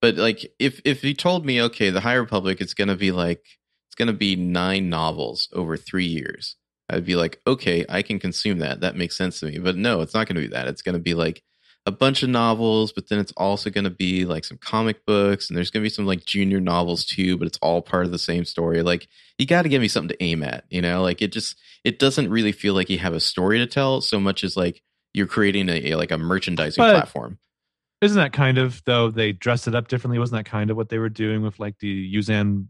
But 0.00 0.16
like 0.16 0.46
if 0.58 0.80
if 0.84 1.02
you 1.04 1.14
told 1.14 1.44
me, 1.44 1.60
okay, 1.62 1.90
the 1.90 2.00
High 2.00 2.14
Republic, 2.14 2.60
it's 2.60 2.74
gonna 2.74 2.96
be 2.96 3.12
like 3.12 3.44
it's 3.88 3.94
gonna 3.96 4.12
be 4.12 4.36
nine 4.36 4.88
novels 4.88 5.48
over 5.52 5.76
three 5.76 6.06
years, 6.06 6.56
I'd 6.88 7.04
be 7.04 7.16
like, 7.16 7.40
okay, 7.46 7.84
I 7.88 8.02
can 8.02 8.18
consume 8.18 8.58
that. 8.58 8.80
That 8.80 8.96
makes 8.96 9.16
sense 9.16 9.40
to 9.40 9.46
me. 9.46 9.58
But 9.58 9.76
no, 9.76 10.00
it's 10.00 10.14
not 10.14 10.26
gonna 10.26 10.40
be 10.40 10.48
that. 10.48 10.68
It's 10.68 10.82
gonna 10.82 10.98
be 10.98 11.14
like 11.14 11.42
a 11.86 11.92
bunch 11.92 12.24
of 12.24 12.28
novels, 12.28 12.92
but 12.92 13.08
then 13.08 13.20
it's 13.20 13.32
also 13.36 13.70
gonna 13.70 13.90
be 13.90 14.24
like 14.24 14.44
some 14.44 14.58
comic 14.58 15.06
books, 15.06 15.48
and 15.48 15.56
there's 15.56 15.70
gonna 15.70 15.84
be 15.84 15.88
some 15.88 16.04
like 16.04 16.24
junior 16.24 16.60
novels 16.60 17.04
too, 17.04 17.38
but 17.38 17.46
it's 17.46 17.58
all 17.62 17.80
part 17.80 18.04
of 18.04 18.12
the 18.12 18.18
same 18.18 18.44
story. 18.44 18.82
Like 18.82 19.08
you 19.38 19.46
gotta 19.46 19.68
give 19.68 19.80
me 19.80 19.88
something 19.88 20.16
to 20.16 20.22
aim 20.22 20.42
at, 20.42 20.64
you 20.68 20.82
know? 20.82 21.02
Like 21.02 21.22
it 21.22 21.32
just 21.32 21.56
it 21.84 21.98
doesn't 21.98 22.28
really 22.28 22.52
feel 22.52 22.74
like 22.74 22.90
you 22.90 22.98
have 22.98 23.14
a 23.14 23.20
story 23.20 23.58
to 23.58 23.66
tell 23.66 24.00
so 24.00 24.18
much 24.18 24.42
as 24.42 24.56
like 24.56 24.82
you're 25.14 25.28
creating 25.28 25.68
a, 25.68 25.92
a- 25.92 25.96
like 25.96 26.10
a 26.10 26.18
merchandising 26.18 26.82
But- 26.82 26.92
platform. 26.94 27.38
Isn't 28.02 28.18
that 28.18 28.34
kind 28.34 28.58
of 28.58 28.82
though 28.84 29.10
they 29.10 29.32
dressed 29.32 29.68
it 29.68 29.74
up 29.74 29.88
differently? 29.88 30.18
Wasn't 30.18 30.38
that 30.38 30.50
kind 30.50 30.70
of 30.70 30.76
what 30.76 30.90
they 30.90 30.98
were 30.98 31.08
doing 31.08 31.42
with 31.42 31.58
like 31.58 31.78
the 31.78 32.14
Yuuzhan? 32.14 32.66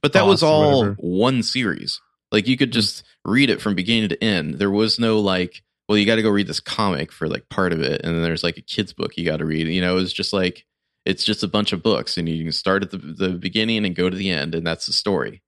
But 0.00 0.14
that 0.14 0.26
was 0.26 0.42
all 0.42 0.92
one 0.92 1.42
series. 1.42 2.00
Like 2.32 2.46
you 2.46 2.56
could 2.56 2.70
hmm. 2.70 2.78
just 2.80 3.04
read 3.24 3.50
it 3.50 3.60
from 3.60 3.74
beginning 3.74 4.08
to 4.10 4.24
end. 4.24 4.54
There 4.54 4.70
was 4.70 4.98
no 4.98 5.20
like, 5.20 5.62
well, 5.88 5.98
you 5.98 6.06
got 6.06 6.16
to 6.16 6.22
go 6.22 6.30
read 6.30 6.46
this 6.46 6.60
comic 6.60 7.12
for 7.12 7.28
like 7.28 7.48
part 7.48 7.72
of 7.72 7.80
it, 7.80 8.00
and 8.02 8.14
then 8.14 8.22
there's 8.22 8.42
like 8.42 8.56
a 8.56 8.62
kids 8.62 8.92
book 8.92 9.16
you 9.16 9.24
got 9.24 9.38
to 9.38 9.46
read. 9.46 9.68
You 9.68 9.80
know, 9.80 9.92
it 9.92 10.00
was 10.00 10.12
just 10.12 10.32
like 10.32 10.64
it's 11.04 11.24
just 11.24 11.42
a 11.42 11.48
bunch 11.48 11.72
of 11.72 11.82
books, 11.82 12.18
and 12.18 12.28
you 12.28 12.42
can 12.42 12.52
start 12.52 12.82
at 12.82 12.90
the 12.90 12.98
the 12.98 13.30
beginning 13.30 13.84
and 13.84 13.94
go 13.94 14.10
to 14.10 14.16
the 14.16 14.30
end, 14.30 14.54
and 14.54 14.66
that's 14.66 14.86
the 14.86 14.92
story. 14.92 15.42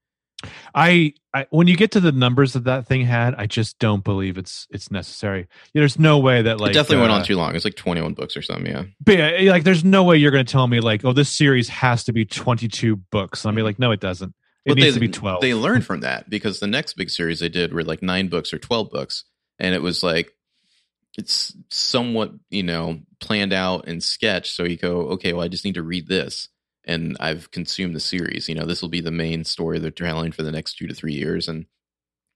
I, 0.73 1.15
I 1.35 1.47
when 1.51 1.67
you 1.67 1.77
get 1.77 1.91
to 1.93 2.01
the 2.01 2.13
numbers 2.13 2.53
that 2.53 2.65
that 2.65 2.87
thing 2.87 3.05
had, 3.05 3.35
I 3.35 3.47
just 3.47 3.79
don't 3.81 4.05
believe 4.05 4.39
it's 4.39 4.69
it's 4.71 4.91
necessary. 4.91 5.49
There's 5.75 5.99
no 5.99 6.19
way 6.19 6.43
that 6.43 6.61
like 6.61 6.71
it 6.71 6.75
definitely 6.75 7.03
went 7.03 7.13
uh, 7.13 7.17
on 7.17 7.25
too 7.25 7.37
long. 7.37 7.57
It's 7.57 7.65
like 7.65 7.75
21 7.75 8.15
books 8.15 8.37
or 8.37 8.43
something. 8.43 8.67
Yeah. 8.67 8.85
But 9.01 9.19
yeah, 9.19 9.51
like, 9.51 9.65
there's 9.65 9.85
no 9.85 10.05
way 10.05 10.17
you're 10.17 10.31
going 10.31 10.47
to 10.47 10.51
tell 10.51 10.67
me 10.69 10.79
like, 10.81 11.05
oh, 11.05 11.13
this 11.13 11.29
series 11.31 11.69
has 11.69 12.05
to 12.05 12.13
be 12.13 12.25
22 12.25 12.95
books. 12.97 13.45
And 13.45 13.51
I'll 13.51 13.57
be 13.57 13.63
like, 13.63 13.81
no, 13.81 13.91
it 13.91 14.01
doesn't. 14.01 14.33
It 14.65 14.71
But 14.71 14.77
needs 14.77 14.89
they, 14.89 14.93
to 14.93 15.01
be 15.01 15.09
12. 15.09 15.41
They 15.41 15.55
learned 15.55 15.85
from 15.85 16.01
that 16.01 16.31
because 16.31 16.61
the 16.61 16.67
next 16.69 16.95
big 16.95 17.11
series 17.11 17.41
they 17.41 17.49
did 17.49 17.73
were 17.73 17.83
like 17.83 18.03
nine 18.03 18.29
books 18.29 18.53
or 18.53 18.59
12 18.59 18.91
books. 18.91 19.25
And 19.59 19.75
it 19.75 19.83
was 19.83 20.03
like, 20.03 20.33
it's 21.17 21.57
somewhat, 21.71 22.33
you 22.49 22.63
know, 22.63 23.01
planned 23.21 23.53
out 23.53 23.89
and 23.89 24.03
sketched. 24.03 24.55
So 24.55 24.65
you 24.65 24.77
go, 24.77 25.09
okay, 25.11 25.33
well, 25.33 25.43
I 25.43 25.49
just 25.49 25.65
need 25.65 25.75
to 25.75 25.83
read 25.83 26.07
this. 26.07 26.49
And 26.85 27.17
I've 27.21 27.51
consumed 27.51 27.95
the 27.95 28.01
series. 28.01 28.49
You 28.49 28.55
know, 28.55 28.67
this 28.67 28.81
will 28.81 28.89
be 28.89 29.01
the 29.01 29.11
main 29.11 29.45
story 29.45 29.79
they're 29.79 29.91
telling 29.91 30.33
for 30.33 30.43
the 30.43 30.53
next 30.53 30.75
two 30.75 30.87
to 30.87 30.95
three 30.95 31.15
years. 31.15 31.49
And 31.49 31.67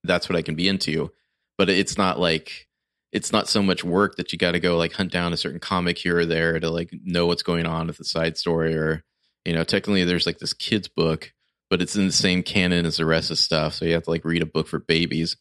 that's 0.04 0.28
what 0.28 0.36
I 0.36 0.42
can 0.42 0.56
be 0.56 0.68
into. 0.68 1.12
But 1.56 1.70
it's 1.70 1.96
not 1.96 2.18
like, 2.18 2.68
it's 3.12 3.32
not 3.32 3.48
so 3.48 3.62
much 3.62 3.84
work 3.84 4.16
that 4.16 4.32
you 4.32 4.38
got 4.38 4.52
to 4.52 4.60
go 4.60 4.76
like 4.76 4.92
hunt 4.92 5.12
down 5.12 5.32
a 5.32 5.36
certain 5.36 5.60
comic 5.60 5.98
here 5.98 6.18
or 6.18 6.26
there 6.26 6.58
to 6.58 6.68
like 6.68 6.90
know 7.04 7.26
what's 7.26 7.42
going 7.42 7.66
on 7.66 7.86
with 7.86 7.98
the 7.98 8.04
side 8.04 8.36
story 8.36 8.74
or, 8.74 9.04
you 9.44 9.52
know, 9.52 9.64
technically 9.64 10.04
there's 10.04 10.26
like 10.26 10.38
this 10.38 10.54
kid's 10.54 10.88
book 10.88 11.32
but 11.72 11.80
it's 11.80 11.96
in 11.96 12.04
the 12.04 12.12
same 12.12 12.42
canon 12.42 12.84
as 12.84 12.98
the 12.98 13.06
rest 13.06 13.30
of 13.30 13.38
stuff. 13.38 13.72
So 13.72 13.86
you 13.86 13.94
have 13.94 14.02
to 14.02 14.10
like 14.10 14.26
read 14.26 14.42
a 14.42 14.46
book 14.46 14.68
for 14.68 14.78
babies 14.78 15.38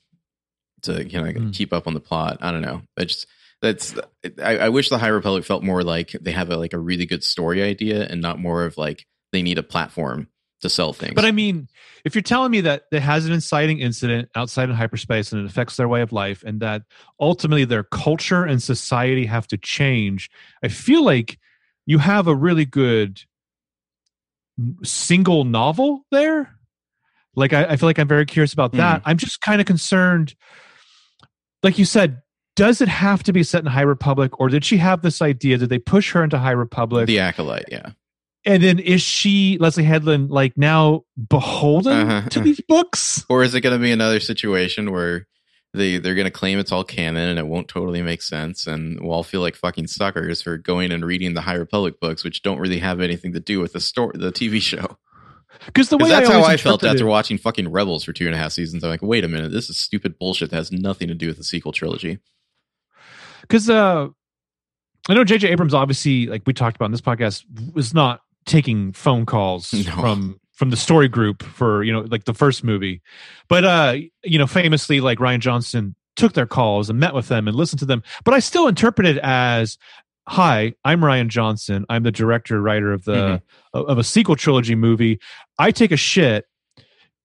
to 0.83 1.07
you 1.07 1.21
know 1.21 1.31
Mm. 1.31 1.53
keep 1.53 1.73
up 1.73 1.87
on 1.87 1.93
the 1.93 1.99
plot. 1.99 2.37
I 2.41 2.51
don't 2.51 2.61
know. 2.61 2.81
I 2.97 3.05
just 3.05 3.27
that's 3.61 3.95
I, 4.43 4.57
I 4.57 4.69
wish 4.69 4.89
the 4.89 4.97
High 4.97 5.07
Republic 5.09 5.45
felt 5.45 5.63
more 5.63 5.83
like 5.83 6.11
they 6.19 6.31
have 6.31 6.49
a, 6.49 6.57
like 6.57 6.73
a 6.73 6.79
really 6.79 7.05
good 7.05 7.23
story 7.23 7.61
idea 7.61 8.05
and 8.07 8.21
not 8.21 8.39
more 8.39 8.65
of 8.65 8.77
like 8.77 9.05
they 9.31 9.41
need 9.41 9.57
a 9.57 9.63
platform 9.63 10.27
to 10.61 10.69
sell 10.69 10.93
things. 10.93 11.13
but 11.15 11.25
I 11.25 11.31
mean, 11.31 11.67
if 12.05 12.13
you're 12.13 12.21
telling 12.21 12.51
me 12.51 12.61
that 12.61 12.83
it 12.91 13.01
has 13.01 13.25
an 13.25 13.33
inciting 13.33 13.79
incident 13.79 14.29
outside 14.35 14.69
in 14.69 14.75
hyperspace 14.75 15.31
and 15.31 15.41
it 15.41 15.49
affects 15.49 15.75
their 15.75 15.87
way 15.87 16.01
of 16.01 16.11
life 16.11 16.43
and 16.43 16.59
that 16.59 16.83
ultimately 17.19 17.65
their 17.65 17.83
culture 17.83 18.43
and 18.43 18.61
society 18.61 19.25
have 19.25 19.47
to 19.47 19.57
change, 19.57 20.29
I 20.63 20.67
feel 20.67 21.03
like 21.03 21.39
you 21.87 21.97
have 21.97 22.27
a 22.27 22.35
really 22.35 22.65
good 22.65 23.21
single 24.83 25.43
novel 25.45 26.05
there. 26.11 26.55
Like, 27.35 27.53
I, 27.53 27.63
I 27.65 27.75
feel 27.77 27.87
like 27.87 27.97
I'm 27.97 28.07
very 28.07 28.25
curious 28.25 28.53
about 28.53 28.73
that. 28.73 29.01
I'm 29.05 29.17
just 29.17 29.41
kind 29.41 29.61
of 29.61 29.67
concerned. 29.67 30.35
Like 31.63 31.77
you 31.77 31.85
said, 31.85 32.21
does 32.55 32.81
it 32.81 32.87
have 32.87 33.23
to 33.23 33.33
be 33.33 33.43
set 33.43 33.61
in 33.61 33.67
High 33.67 33.81
Republic, 33.81 34.39
or 34.39 34.49
did 34.49 34.65
she 34.65 34.77
have 34.77 35.01
this 35.01 35.21
idea? 35.21 35.57
Did 35.57 35.69
they 35.69 35.79
push 35.79 36.11
her 36.13 36.23
into 36.23 36.37
High 36.39 36.51
Republic? 36.51 37.07
the 37.07 37.19
acolyte, 37.19 37.65
yeah. 37.71 37.91
and 38.45 38.61
then 38.61 38.79
is 38.79 39.01
she 39.01 39.57
Leslie 39.59 39.83
Headland 39.83 40.29
like 40.31 40.57
now 40.57 41.03
beholden 41.29 41.93
Uh-huh. 42.09 42.29
to 42.29 42.39
these 42.39 42.59
books? 42.67 43.25
Or 43.29 43.43
is 43.43 43.55
it 43.55 43.61
going 43.61 43.77
to 43.77 43.81
be 43.81 43.91
another 43.91 44.19
situation 44.19 44.91
where 44.91 45.27
they 45.73 45.97
they're 45.99 46.15
going 46.15 46.25
to 46.25 46.31
claim 46.31 46.59
it's 46.59 46.71
all 46.73 46.83
canon 46.83 47.29
and 47.29 47.39
it 47.39 47.47
won't 47.47 47.69
totally 47.69 48.01
make 48.01 48.21
sense, 48.21 48.67
and 48.67 48.99
we'll 48.99 49.13
all 49.13 49.23
feel 49.23 49.39
like 49.41 49.55
fucking 49.55 49.87
suckers 49.87 50.41
for 50.41 50.57
going 50.57 50.91
and 50.91 51.05
reading 51.05 51.33
the 51.33 51.41
High 51.41 51.53
Republic 51.55 51.99
books, 52.01 52.23
which 52.25 52.41
don't 52.41 52.59
really 52.59 52.79
have 52.79 52.99
anything 52.99 53.31
to 53.33 53.39
do 53.39 53.59
with 53.61 53.71
the 53.73 53.79
story, 53.79 54.11
the 54.15 54.31
TV 54.33 54.61
show. 54.61 54.97
Because 55.65 55.89
the 55.89 55.97
way 55.97 56.09
that's 56.09 56.29
I 56.29 56.33
how 56.33 56.43
I 56.43 56.57
felt 56.57 56.83
after 56.83 57.05
it- 57.05 57.09
watching 57.09 57.37
fucking 57.37 57.71
Rebels 57.71 58.03
for 58.03 58.13
two 58.13 58.25
and 58.25 58.33
a 58.35 58.37
half 58.37 58.51
seasons. 58.51 58.83
I'm 58.83 58.89
like, 58.89 59.01
wait 59.01 59.23
a 59.23 59.27
minute, 59.27 59.51
this 59.51 59.69
is 59.69 59.77
stupid 59.77 60.17
bullshit 60.17 60.49
that 60.49 60.55
has 60.55 60.71
nothing 60.71 61.07
to 61.07 61.13
do 61.15 61.27
with 61.27 61.37
the 61.37 61.43
sequel 61.43 61.71
trilogy. 61.71 62.19
because 63.41 63.69
uh 63.69 64.07
i 65.09 65.13
know 65.13 65.23
jj 65.25 65.49
abrams 65.49 65.73
obviously 65.73 66.27
like 66.27 66.43
we 66.45 66.53
talked 66.53 66.75
about 66.75 66.85
in 66.85 66.91
this 66.91 67.01
podcast 67.01 67.43
was 67.73 67.93
not 67.93 68.21
taking 68.45 68.91
phone 68.93 69.25
calls 69.25 69.73
No. 69.85 69.91
from 69.93 70.39
from 70.53 70.69
the 70.69 70.77
story 70.77 71.07
group 71.07 71.41
for 71.43 71.83
you 71.83 71.91
know 71.91 72.01
like 72.01 72.25
the 72.25 72.33
first 72.35 72.63
movie 72.63 73.01
but 73.47 73.65
uh 73.65 73.95
you 74.23 74.37
know 74.37 74.45
famously 74.47 75.01
like 75.01 75.17
rian 75.17 75.39
johnson 75.39 75.95
took 76.15 76.33
their 76.33 76.45
calls 76.45 76.89
and 76.89 76.99
met 76.99 77.13
with 77.15 77.27
them 77.29 77.47
and 77.47 77.55
listened 77.57 77.79
to 77.79 77.85
them 77.85 78.03
but 78.23 78.33
i 78.35 78.39
still 78.39 78.67
interpret 78.67 79.07
it 79.07 79.17
as 79.23 79.77
hi 80.31 80.73
i'm 80.85 81.01
rian 81.01 81.27
johnson 81.27 81.85
i'm 81.89 82.03
the 82.03 82.11
director 82.11 82.61
writer 82.61 82.93
of 82.93 83.03
the 83.03 83.41
Mhm. 83.75 83.89
of 83.89 83.97
a 83.97 84.03
sequel 84.03 84.35
trilogy 84.37 84.75
movie 84.75 85.19
i 85.59 85.71
take 85.71 85.91
a 85.91 85.97
shit 85.97 86.45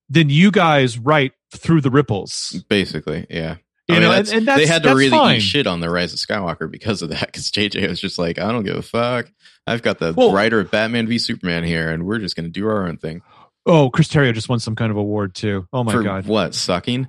then 0.09 0.29
you 0.31 0.51
guys 0.51 0.99
write 0.99 1.33
through 1.53 1.81
the 1.81 1.91
ripples 1.91 2.63
Basically, 2.69 3.27
yeah. 3.31 3.57
you 3.89 3.95
I 3.97 3.99
mean, 4.01 4.03
know 4.09 4.13
and, 4.13 4.29
and 4.29 4.47
they 4.49 4.67
had 4.67 4.83
to 4.85 4.91
really 4.95 5.11
fine. 5.11 5.37
eat 5.37 5.41
shit 5.41 5.67
on 5.67 5.81
the 5.81 5.89
Rise 5.91 6.13
of 6.13 6.19
Skywalker 6.21 6.71
because 6.71 7.03
of 7.03 7.09
that. 7.11 7.27
Because 7.27 7.51
JJ 7.51 7.89
was 7.89 8.01
just 8.01 8.19
like, 8.19 8.39
I 8.39 8.51
don't 8.53 8.65
give 8.65 8.77
a 8.77 8.83
fuck. 8.83 9.31
I've 9.67 9.83
got 9.83 9.99
the 9.99 10.13
Well- 10.13 10.33
writer 10.33 10.61
of 10.61 10.71
Batman 10.71 11.07
v 11.09 11.19
Superman 11.19 11.65
here, 11.65 11.91
and 11.91 12.05
we're 12.05 12.19
just 12.19 12.35
going 12.37 12.47
to 12.47 12.51
do 12.53 12.67
our 12.69 12.87
own 12.89 12.99
thing. 12.99 13.23
Oh, 13.65 13.91
Chris 13.91 14.09
Terrio 14.09 14.33
just 14.35 14.49
won 14.49 14.61
some 14.61 14.75
kind 14.77 14.91
of 14.93 14.97
award 14.97 15.35
too. 15.35 15.67
Oh 15.73 15.83
my 15.85 15.93
for 15.93 16.03
god, 16.05 16.27
what 16.27 16.55
sucking 16.55 17.09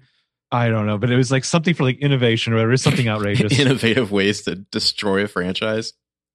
I 0.52 0.70
don't 0.70 0.86
know, 0.86 0.98
but 0.98 1.12
it 1.12 1.18
was 1.18 1.32
like 1.32 1.44
something 1.44 1.74
for 1.74 1.84
like 1.84 2.00
innovation 2.00 2.54
or 2.54 2.58
whatever. 2.58 2.72
was 2.72 2.82
something 2.82 3.08
outrageous. 3.10 3.60
innovative 3.60 4.12
ways 4.12 4.44
to 4.44 4.56
destroy 4.56 5.24
a 5.24 5.28
franchise. 5.28 5.94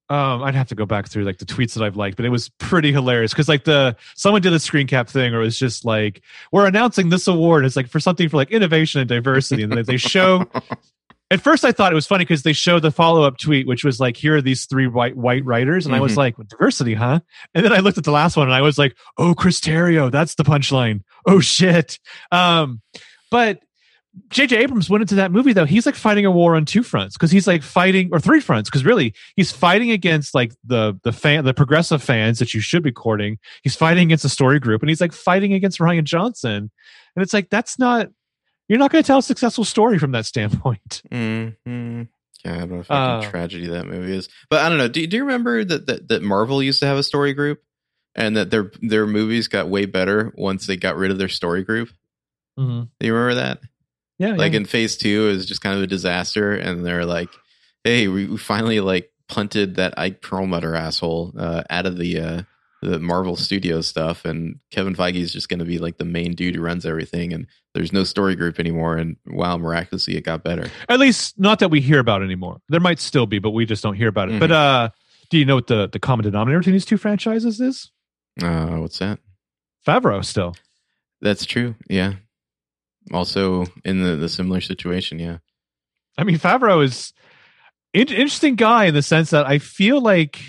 um, 0.09 0.43
I'd 0.43 0.53
have 0.53 0.67
to 0.67 0.75
go 0.75 0.85
back 0.85 1.07
through 1.09 1.23
like 1.23 1.39
the 1.39 1.45
tweets 1.45 1.73
that 1.73 1.83
I've 1.83 1.95
liked, 1.95 2.17
but 2.17 2.25
it 2.25 2.29
was 2.29 2.49
pretty 2.59 2.91
hilarious 2.91 3.31
because 3.31 3.49
like 3.49 3.63
the 3.63 3.95
someone 4.15 4.41
did 4.41 4.53
a 4.53 4.59
screen 4.59 4.85
cap 4.85 5.09
thing, 5.09 5.33
or 5.33 5.41
it 5.41 5.45
was 5.45 5.57
just 5.57 5.83
like 5.85 6.21
we're 6.51 6.67
announcing 6.67 7.09
this 7.09 7.27
award. 7.27 7.65
It's 7.65 7.75
like 7.75 7.87
for 7.89 7.99
something 7.99 8.29
for 8.29 8.37
like 8.37 8.51
innovation 8.51 9.01
and 9.01 9.07
diversity, 9.09 9.63
and 9.63 9.71
then 9.71 9.85
they 9.85 9.97
show. 9.97 10.45
At 11.31 11.41
first, 11.41 11.65
I 11.65 11.71
thought 11.71 11.91
it 11.91 11.95
was 11.95 12.05
funny 12.05 12.25
because 12.25 12.43
they 12.43 12.53
showed 12.53 12.83
the 12.83 12.91
follow 12.91 13.23
up 13.23 13.39
tweet, 13.39 13.65
which 13.65 13.83
was 13.83 13.99
like, 13.99 14.15
"Here 14.15 14.35
are 14.35 14.41
these 14.41 14.65
three 14.65 14.85
white 14.85 15.17
white 15.17 15.43
writers," 15.43 15.87
and 15.87 15.95
I 15.95 15.99
was 15.99 16.13
Mhm. 16.13 16.17
like, 16.17 16.35
"Diversity, 16.49 16.93
huh?" 16.93 17.21
And 17.55 17.65
then 17.65 17.73
I 17.73 17.79
looked 17.79 17.97
at 17.97 18.03
the 18.03 18.11
last 18.11 18.37
one, 18.37 18.47
and 18.47 18.53
I 18.53 18.61
was 18.61 18.77
like, 18.77 18.95
"Oh, 19.17 19.33
Chris 19.33 19.59
Terrio, 19.59 20.11
that's 20.11 20.35
the 20.35 20.43
punchline." 20.43 21.01
Oh 21.25 21.39
shit! 21.39 21.97
Um, 22.31 22.81
but 23.31 23.61
J.J. 24.29 24.57
Abrams 24.57 24.89
went 24.89 25.01
into 25.01 25.15
that 25.15 25.31
movie 25.31 25.53
though. 25.53 25.65
He's 25.65 25.85
like 25.85 25.95
fighting 25.95 26.25
a 26.25 26.31
war 26.31 26.55
on 26.55 26.65
two 26.65 26.83
fronts 26.83 27.15
because 27.15 27.31
he's 27.31 27.47
like 27.47 27.63
fighting 27.63 28.09
or 28.11 28.19
three 28.19 28.39
fronts 28.39 28.69
because 28.69 28.85
really 28.85 29.13
he's 29.35 29.51
fighting 29.51 29.89
against 29.91 30.35
like 30.35 30.53
the 30.63 30.99
the 31.03 31.11
fan 31.11 31.45
the 31.45 31.53
progressive 31.53 32.03
fans 32.03 32.39
that 32.39 32.53
you 32.53 32.59
should 32.59 32.83
be 32.83 32.91
courting. 32.91 33.39
He's 33.63 33.75
fighting 33.75 34.03
against 34.03 34.23
the 34.23 34.29
story 34.29 34.59
group 34.59 34.81
and 34.81 34.89
he's 34.89 35.01
like 35.01 35.13
fighting 35.13 35.53
against 35.53 35.79
Rian 35.79 36.03
Johnson. 36.03 36.69
And 37.15 37.23
it's 37.23 37.33
like 37.33 37.49
that's 37.49 37.79
not 37.79 38.09
you're 38.69 38.79
not 38.79 38.91
going 38.91 39.03
to 39.03 39.07
tell 39.07 39.19
a 39.19 39.23
successful 39.23 39.65
story 39.65 39.99
from 39.99 40.11
that 40.11 40.25
standpoint. 40.25 41.01
Mm-hmm. 41.11 42.03
Yeah, 42.45 42.55
I 42.55 42.59
don't 42.59 42.71
know 42.71 42.79
if 42.79 42.91
uh, 42.91 43.21
tragedy 43.29 43.67
that 43.67 43.87
movie 43.87 44.17
is, 44.17 44.27
but 44.49 44.59
I 44.59 44.67
don't 44.67 44.77
know. 44.77 44.89
Do, 44.89 45.05
do 45.07 45.15
you 45.15 45.23
remember 45.23 45.63
that, 45.63 45.85
that 45.85 46.07
that 46.09 46.21
Marvel 46.21 46.61
used 46.61 46.81
to 46.81 46.85
have 46.85 46.97
a 46.97 47.03
story 47.03 47.33
group, 47.33 47.61
and 48.15 48.35
that 48.35 48.49
their 48.51 48.69
their 48.81 49.07
movies 49.07 49.47
got 49.47 49.69
way 49.69 49.85
better 49.85 50.33
once 50.35 50.67
they 50.67 50.75
got 50.75 50.97
rid 50.97 51.09
of 51.09 51.17
their 51.17 51.29
story 51.29 51.63
group? 51.63 51.89
Mm-hmm. 52.59 52.83
Do 52.99 53.07
you 53.07 53.13
remember 53.13 53.35
that? 53.35 53.59
Yeah. 54.19 54.35
Like 54.35 54.53
yeah. 54.53 54.59
in 54.59 54.65
Phase 54.65 54.97
Two, 54.97 55.29
it 55.29 55.35
was 55.35 55.45
just 55.45 55.61
kind 55.61 55.75
of 55.75 55.83
a 55.83 55.87
disaster, 55.87 56.53
and 56.53 56.85
they're 56.85 57.05
like, 57.05 57.29
"Hey, 57.83 58.07
we, 58.07 58.37
finally 58.37 58.79
like 58.79 59.11
punted 59.27 59.75
that 59.75 59.97
Ike 59.97 60.21
Perlmutter 60.21 60.75
asshole 60.75 61.33
uh, 61.37 61.63
out 61.69 61.85
of 61.85 61.97
the 61.97 62.19
uh, 62.19 62.41
the 62.81 62.99
Marvel 62.99 63.35
Studio 63.35 63.81
stuff, 63.81 64.25
and 64.25 64.59
Kevin 64.71 64.95
Feige 64.95 65.15
is 65.15 65.33
just 65.33 65.49
going 65.49 65.59
to 65.59 65.65
be 65.65 65.79
like 65.79 65.97
the 65.97 66.05
main 66.05 66.33
dude 66.33 66.55
who 66.55 66.61
runs 66.61 66.85
everything, 66.85 67.33
and 67.33 67.47
there's 67.73 67.93
no 67.93 68.03
story 68.03 68.35
group 68.35 68.59
anymore. 68.59 68.97
And 68.97 69.17
wow, 69.25 69.57
miraculously, 69.57 70.15
it 70.15 70.23
got 70.23 70.43
better. 70.43 70.69
At 70.89 70.99
least 70.99 71.39
not 71.39 71.59
that 71.59 71.69
we 71.69 71.81
hear 71.81 71.99
about 71.99 72.21
anymore. 72.21 72.59
There 72.69 72.79
might 72.79 72.99
still 72.99 73.25
be, 73.25 73.39
but 73.39 73.51
we 73.51 73.65
just 73.65 73.83
don't 73.83 73.95
hear 73.95 74.09
about 74.09 74.29
it. 74.29 74.33
Mm-hmm. 74.33 74.39
But 74.39 74.51
uh, 74.51 74.89
do 75.29 75.37
you 75.37 75.45
know 75.45 75.55
what 75.55 75.67
the 75.67 75.87
the 75.91 75.99
common 75.99 76.23
denominator 76.23 76.59
between 76.59 76.73
these 76.73 76.85
two 76.85 76.97
franchises 76.97 77.59
is? 77.59 77.91
Uh, 78.41 78.77
what's 78.77 78.99
that? 78.99 79.19
Favreau 79.85 80.23
still. 80.23 80.55
That's 81.21 81.45
true. 81.45 81.75
Yeah. 81.89 82.13
Also 83.11 83.65
in 83.83 84.01
the 84.01 84.15
the 84.15 84.29
similar 84.29 84.61
situation. 84.61 85.19
Yeah. 85.19 85.37
I 86.17 86.23
mean, 86.23 86.37
Favreau 86.37 86.83
is 86.83 87.13
in- 87.93 88.07
interesting 88.07 88.55
guy 88.55 88.85
in 88.85 88.93
the 88.93 89.01
sense 89.01 89.31
that 89.31 89.45
I 89.45 89.59
feel 89.59 90.01
like 90.01 90.39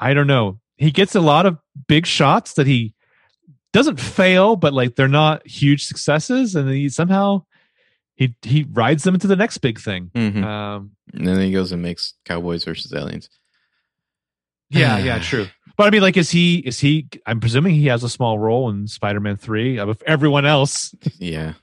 I 0.00 0.14
don't 0.14 0.26
know. 0.26 0.58
He 0.76 0.90
gets 0.90 1.14
a 1.14 1.20
lot 1.20 1.46
of 1.46 1.58
big 1.86 2.06
shots 2.06 2.54
that 2.54 2.66
he 2.66 2.94
doesn't 3.72 4.00
fail, 4.00 4.56
but 4.56 4.72
like 4.72 4.96
they're 4.96 5.08
not 5.08 5.46
huge 5.46 5.84
successes, 5.84 6.54
and 6.54 6.68
he 6.68 6.88
somehow 6.88 7.44
he 8.14 8.34
he 8.42 8.66
rides 8.70 9.04
them 9.04 9.14
into 9.14 9.26
the 9.26 9.36
next 9.36 9.58
big 9.58 9.80
thing. 9.80 10.10
Mm-hmm. 10.14 10.44
Um, 10.44 10.92
and 11.12 11.26
then 11.26 11.40
he 11.40 11.52
goes 11.52 11.72
and 11.72 11.82
makes 11.82 12.14
Cowboys 12.24 12.64
versus 12.64 12.92
Aliens. 12.92 13.28
Yeah, 14.70 14.98
yeah, 14.98 15.18
true. 15.18 15.48
But 15.76 15.86
I 15.86 15.90
mean, 15.90 16.02
like, 16.02 16.16
is 16.16 16.30
he? 16.30 16.56
Is 16.58 16.80
he? 16.80 17.08
I'm 17.26 17.40
presuming 17.40 17.74
he 17.74 17.86
has 17.86 18.04
a 18.04 18.08
small 18.08 18.38
role 18.38 18.70
in 18.70 18.86
Spider-Man 18.86 19.36
Three 19.36 19.78
of 19.78 20.02
everyone 20.06 20.46
else. 20.46 20.94
yeah. 21.18 21.54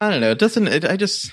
I 0.00 0.10
don't 0.10 0.20
know. 0.20 0.30
It 0.30 0.38
doesn't. 0.38 0.68
It, 0.68 0.84
I 0.84 0.96
just 0.96 1.32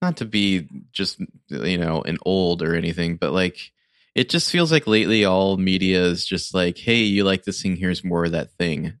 not 0.00 0.18
to 0.18 0.24
be 0.24 0.68
just 0.92 1.20
you 1.48 1.78
know 1.78 2.02
an 2.02 2.18
old 2.24 2.62
or 2.62 2.74
anything, 2.74 3.16
but 3.16 3.32
like 3.32 3.72
it 4.14 4.28
just 4.28 4.50
feels 4.50 4.72
like 4.72 4.86
lately 4.86 5.24
all 5.24 5.56
media 5.56 6.02
is 6.02 6.26
just 6.26 6.52
like, 6.52 6.76
hey, 6.76 7.02
you 7.02 7.24
like 7.24 7.44
this 7.44 7.62
thing? 7.62 7.76
Here's 7.76 8.02
more 8.02 8.24
of 8.24 8.32
that 8.32 8.50
thing. 8.52 8.94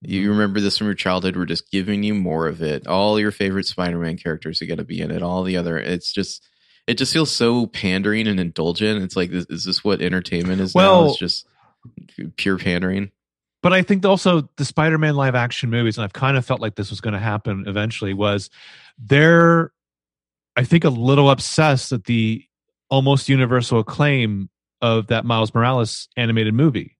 You 0.00 0.22
mm-hmm. 0.22 0.30
remember 0.30 0.60
this 0.60 0.78
from 0.78 0.86
your 0.86 0.94
childhood? 0.94 1.36
We're 1.36 1.44
just 1.44 1.70
giving 1.70 2.02
you 2.02 2.14
more 2.14 2.46
of 2.46 2.62
it. 2.62 2.86
All 2.86 3.20
your 3.20 3.30
favorite 3.30 3.66
Spider-Man 3.66 4.16
characters 4.16 4.62
are 4.62 4.66
going 4.66 4.78
to 4.78 4.84
be 4.84 5.00
in 5.00 5.10
it. 5.10 5.22
All 5.22 5.42
the 5.42 5.56
other, 5.56 5.76
it's 5.76 6.12
just, 6.12 6.46
it 6.86 6.94
just 6.94 7.12
feels 7.12 7.30
so 7.30 7.66
pandering 7.66 8.26
and 8.26 8.40
indulgent. 8.40 9.02
It's 9.02 9.16
like, 9.16 9.30
is, 9.32 9.46
is 9.50 9.64
this 9.64 9.84
what 9.84 10.00
entertainment 10.00 10.60
is? 10.60 10.72
Well, 10.72 11.02
now? 11.02 11.08
It's 11.10 11.18
just 11.18 11.46
pure 12.36 12.58
pandering. 12.58 13.10
But 13.68 13.76
I 13.76 13.82
think 13.82 14.02
also 14.06 14.48
the 14.56 14.64
Spider-Man 14.64 15.14
live 15.14 15.34
action 15.34 15.68
movies, 15.68 15.98
and 15.98 16.04
I've 16.04 16.14
kind 16.14 16.38
of 16.38 16.46
felt 16.46 16.58
like 16.58 16.76
this 16.76 16.88
was 16.88 17.02
going 17.02 17.12
to 17.12 17.20
happen 17.20 17.64
eventually, 17.66 18.14
was 18.14 18.48
they're, 18.96 19.72
I 20.56 20.64
think, 20.64 20.84
a 20.84 20.88
little 20.88 21.30
obsessed 21.30 21.92
at 21.92 22.04
the 22.04 22.42
almost 22.88 23.28
universal 23.28 23.80
acclaim 23.80 24.48
of 24.80 25.08
that 25.08 25.26
Miles 25.26 25.54
Morales 25.54 26.08
animated 26.16 26.54
movie. 26.54 26.96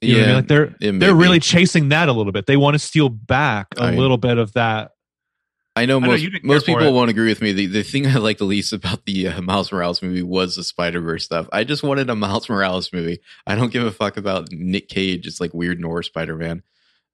You 0.00 0.16
yeah, 0.16 0.22
I 0.22 0.26
mean? 0.26 0.34
like 0.36 0.48
they're 0.48 0.74
they're 0.80 1.14
really 1.14 1.40
chasing 1.40 1.90
that 1.90 2.08
a 2.08 2.12
little 2.14 2.32
bit. 2.32 2.46
They 2.46 2.56
want 2.56 2.72
to 2.72 2.78
steal 2.78 3.10
back 3.10 3.66
a 3.76 3.82
I, 3.82 3.90
little 3.96 4.16
bit 4.16 4.38
of 4.38 4.54
that. 4.54 4.92
I 5.76 5.84
know 5.84 6.00
most 6.00 6.22
I 6.22 6.28
know 6.28 6.38
most 6.42 6.66
people 6.66 6.92
won't 6.94 7.10
agree 7.10 7.28
with 7.28 7.42
me. 7.42 7.52
The 7.52 7.66
the 7.66 7.82
thing 7.82 8.06
I 8.06 8.16
like 8.16 8.38
the 8.38 8.44
least 8.44 8.72
about 8.72 9.04
the 9.04 9.28
uh, 9.28 9.42
Miles 9.42 9.70
Morales 9.70 10.02
movie 10.02 10.22
was 10.22 10.56
the 10.56 10.64
Spider 10.64 11.00
Verse 11.02 11.24
stuff. 11.24 11.48
I 11.52 11.64
just 11.64 11.82
wanted 11.82 12.08
a 12.08 12.16
Miles 12.16 12.48
Morales 12.48 12.92
movie. 12.94 13.20
I 13.46 13.54
don't 13.54 13.70
give 13.70 13.84
a 13.84 13.92
fuck 13.92 14.16
about 14.16 14.50
Nick 14.50 14.88
Cage. 14.88 15.26
It's 15.26 15.40
like 15.40 15.52
weird 15.52 15.78
Noir 15.78 16.02
Spider 16.02 16.36
Man. 16.36 16.62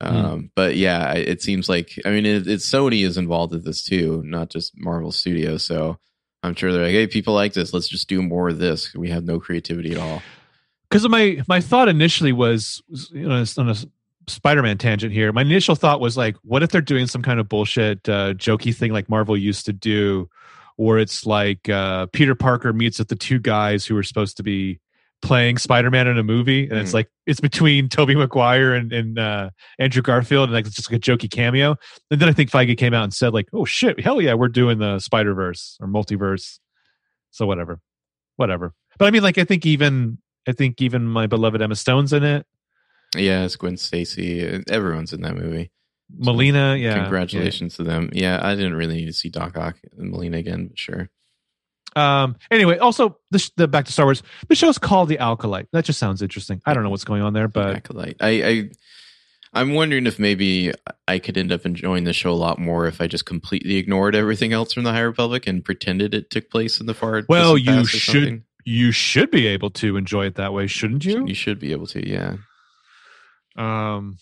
Hmm. 0.00 0.06
Um, 0.06 0.42
mm. 0.42 0.50
But 0.54 0.76
yeah, 0.76 1.12
it 1.12 1.42
seems 1.42 1.68
like 1.68 1.98
I 2.04 2.10
mean, 2.10 2.24
it, 2.24 2.46
it's 2.46 2.70
Sony 2.70 3.04
is 3.04 3.18
involved 3.18 3.52
with 3.52 3.64
this 3.64 3.82
too, 3.82 4.22
not 4.24 4.48
just 4.48 4.72
Marvel 4.76 5.10
Studios. 5.10 5.64
So 5.64 5.98
I'm 6.44 6.54
sure 6.54 6.72
they're 6.72 6.84
like, 6.84 6.92
hey, 6.92 7.08
people 7.08 7.34
like 7.34 7.54
this. 7.54 7.72
Let's 7.72 7.88
just 7.88 8.08
do 8.08 8.22
more 8.22 8.48
of 8.48 8.58
this. 8.58 8.94
We 8.94 9.10
have 9.10 9.24
no 9.24 9.40
creativity 9.40 9.92
at 9.92 9.98
all. 9.98 10.22
Because 10.88 11.08
my 11.08 11.42
my 11.48 11.60
thought 11.60 11.88
initially 11.88 12.32
was, 12.32 12.80
you 13.10 13.28
know, 13.28 13.44
on 13.58 13.68
a 13.68 13.74
Spider-Man 14.28 14.78
tangent 14.78 15.12
here. 15.12 15.32
My 15.32 15.42
initial 15.42 15.74
thought 15.74 16.00
was 16.00 16.16
like, 16.16 16.36
what 16.42 16.62
if 16.62 16.70
they're 16.70 16.80
doing 16.80 17.06
some 17.06 17.22
kind 17.22 17.40
of 17.40 17.48
bullshit, 17.48 18.08
uh, 18.08 18.34
jokey 18.34 18.74
thing 18.74 18.92
like 18.92 19.08
Marvel 19.08 19.36
used 19.36 19.66
to 19.66 19.72
do, 19.72 20.28
where 20.76 20.98
it's 20.98 21.26
like 21.26 21.68
uh, 21.68 22.06
Peter 22.12 22.34
Parker 22.34 22.72
meets 22.72 22.98
with 22.98 23.08
the 23.08 23.16
two 23.16 23.38
guys 23.38 23.84
who 23.84 23.94
were 23.94 24.02
supposed 24.02 24.36
to 24.36 24.42
be 24.42 24.80
playing 25.22 25.56
Spider-Man 25.56 26.08
in 26.08 26.18
a 26.18 26.22
movie, 26.22 26.64
and 26.64 26.72
mm. 26.72 26.80
it's 26.80 26.92
like 26.92 27.08
it's 27.26 27.40
between 27.40 27.88
Tobey 27.88 28.14
Maguire 28.14 28.74
and, 28.74 28.92
and 28.92 29.18
uh, 29.18 29.50
Andrew 29.78 30.02
Garfield, 30.02 30.48
and 30.48 30.52
like 30.52 30.66
it's 30.66 30.74
just 30.74 30.90
like 30.90 30.98
a 30.98 31.00
jokey 31.00 31.30
cameo. 31.30 31.76
And 32.10 32.20
then 32.20 32.28
I 32.28 32.32
think 32.32 32.50
Feige 32.50 32.76
came 32.76 32.92
out 32.92 33.04
and 33.04 33.14
said 33.14 33.32
like, 33.32 33.48
"Oh 33.52 33.64
shit, 33.64 34.00
hell 34.00 34.20
yeah, 34.20 34.34
we're 34.34 34.48
doing 34.48 34.78
the 34.78 34.98
Spider 34.98 35.34
Verse 35.34 35.78
or 35.80 35.86
multiverse." 35.86 36.58
So 37.30 37.46
whatever, 37.46 37.80
whatever. 38.36 38.74
But 38.98 39.06
I 39.06 39.10
mean, 39.10 39.22
like 39.22 39.38
I 39.38 39.44
think 39.44 39.64
even 39.64 40.18
I 40.46 40.52
think 40.52 40.82
even 40.82 41.06
my 41.06 41.26
beloved 41.26 41.62
Emma 41.62 41.76
Stone's 41.76 42.12
in 42.12 42.24
it. 42.24 42.46
Yeah, 43.16 43.44
it's 43.44 43.56
Gwen 43.56 43.76
Stacy. 43.76 44.62
Everyone's 44.68 45.12
in 45.12 45.22
that 45.22 45.36
movie. 45.36 45.70
Molina, 46.14 46.76
yeah. 46.76 46.94
Congratulations 47.00 47.74
yeah. 47.74 47.76
to 47.76 47.90
them. 47.90 48.10
Yeah, 48.12 48.40
I 48.42 48.54
didn't 48.54 48.74
really 48.74 48.96
need 48.96 49.06
to 49.06 49.12
see 49.12 49.28
Doc 49.28 49.56
Ock 49.56 49.76
and 49.96 50.10
Molina 50.10 50.38
again, 50.38 50.68
but 50.68 50.78
sure. 50.78 51.10
Um. 51.94 52.36
Anyway, 52.50 52.78
also 52.78 53.18
the, 53.30 53.50
the 53.56 53.68
back 53.68 53.84
to 53.84 53.92
Star 53.92 54.06
Wars. 54.06 54.22
The 54.48 54.54
show's 54.54 54.78
called 54.78 55.08
The 55.08 55.18
Acolyte. 55.18 55.68
That 55.72 55.84
just 55.84 55.98
sounds 55.98 56.22
interesting. 56.22 56.62
I 56.64 56.72
don't 56.72 56.82
know 56.84 56.90
what's 56.90 57.04
going 57.04 57.22
on 57.22 57.34
there, 57.34 57.48
but 57.48 57.76
Acolyte. 57.76 58.16
I, 58.20 58.30
I 58.42 58.70
I'm 59.52 59.74
wondering 59.74 60.06
if 60.06 60.18
maybe 60.18 60.72
I 61.06 61.18
could 61.18 61.36
end 61.36 61.52
up 61.52 61.66
enjoying 61.66 62.04
the 62.04 62.14
show 62.14 62.30
a 62.30 62.32
lot 62.32 62.58
more 62.58 62.86
if 62.86 63.02
I 63.02 63.06
just 63.06 63.26
completely 63.26 63.76
ignored 63.76 64.14
everything 64.14 64.54
else 64.54 64.72
from 64.72 64.84
the 64.84 64.92
High 64.92 65.00
Republic 65.00 65.46
and 65.46 65.62
pretended 65.62 66.14
it 66.14 66.30
took 66.30 66.48
place 66.48 66.80
in 66.80 66.86
the 66.86 66.94
far. 66.94 67.22
Well, 67.28 67.58
you 67.58 67.84
should 67.84 68.42
you 68.64 68.92
should 68.92 69.30
be 69.30 69.46
able 69.48 69.70
to 69.70 69.96
enjoy 69.96 70.26
it 70.26 70.36
that 70.36 70.54
way, 70.54 70.66
shouldn't 70.66 71.04
you? 71.04 71.26
You 71.26 71.34
should 71.34 71.58
be 71.58 71.72
able 71.72 71.86
to, 71.88 72.08
yeah. 72.08 72.36
Um, 73.56 74.18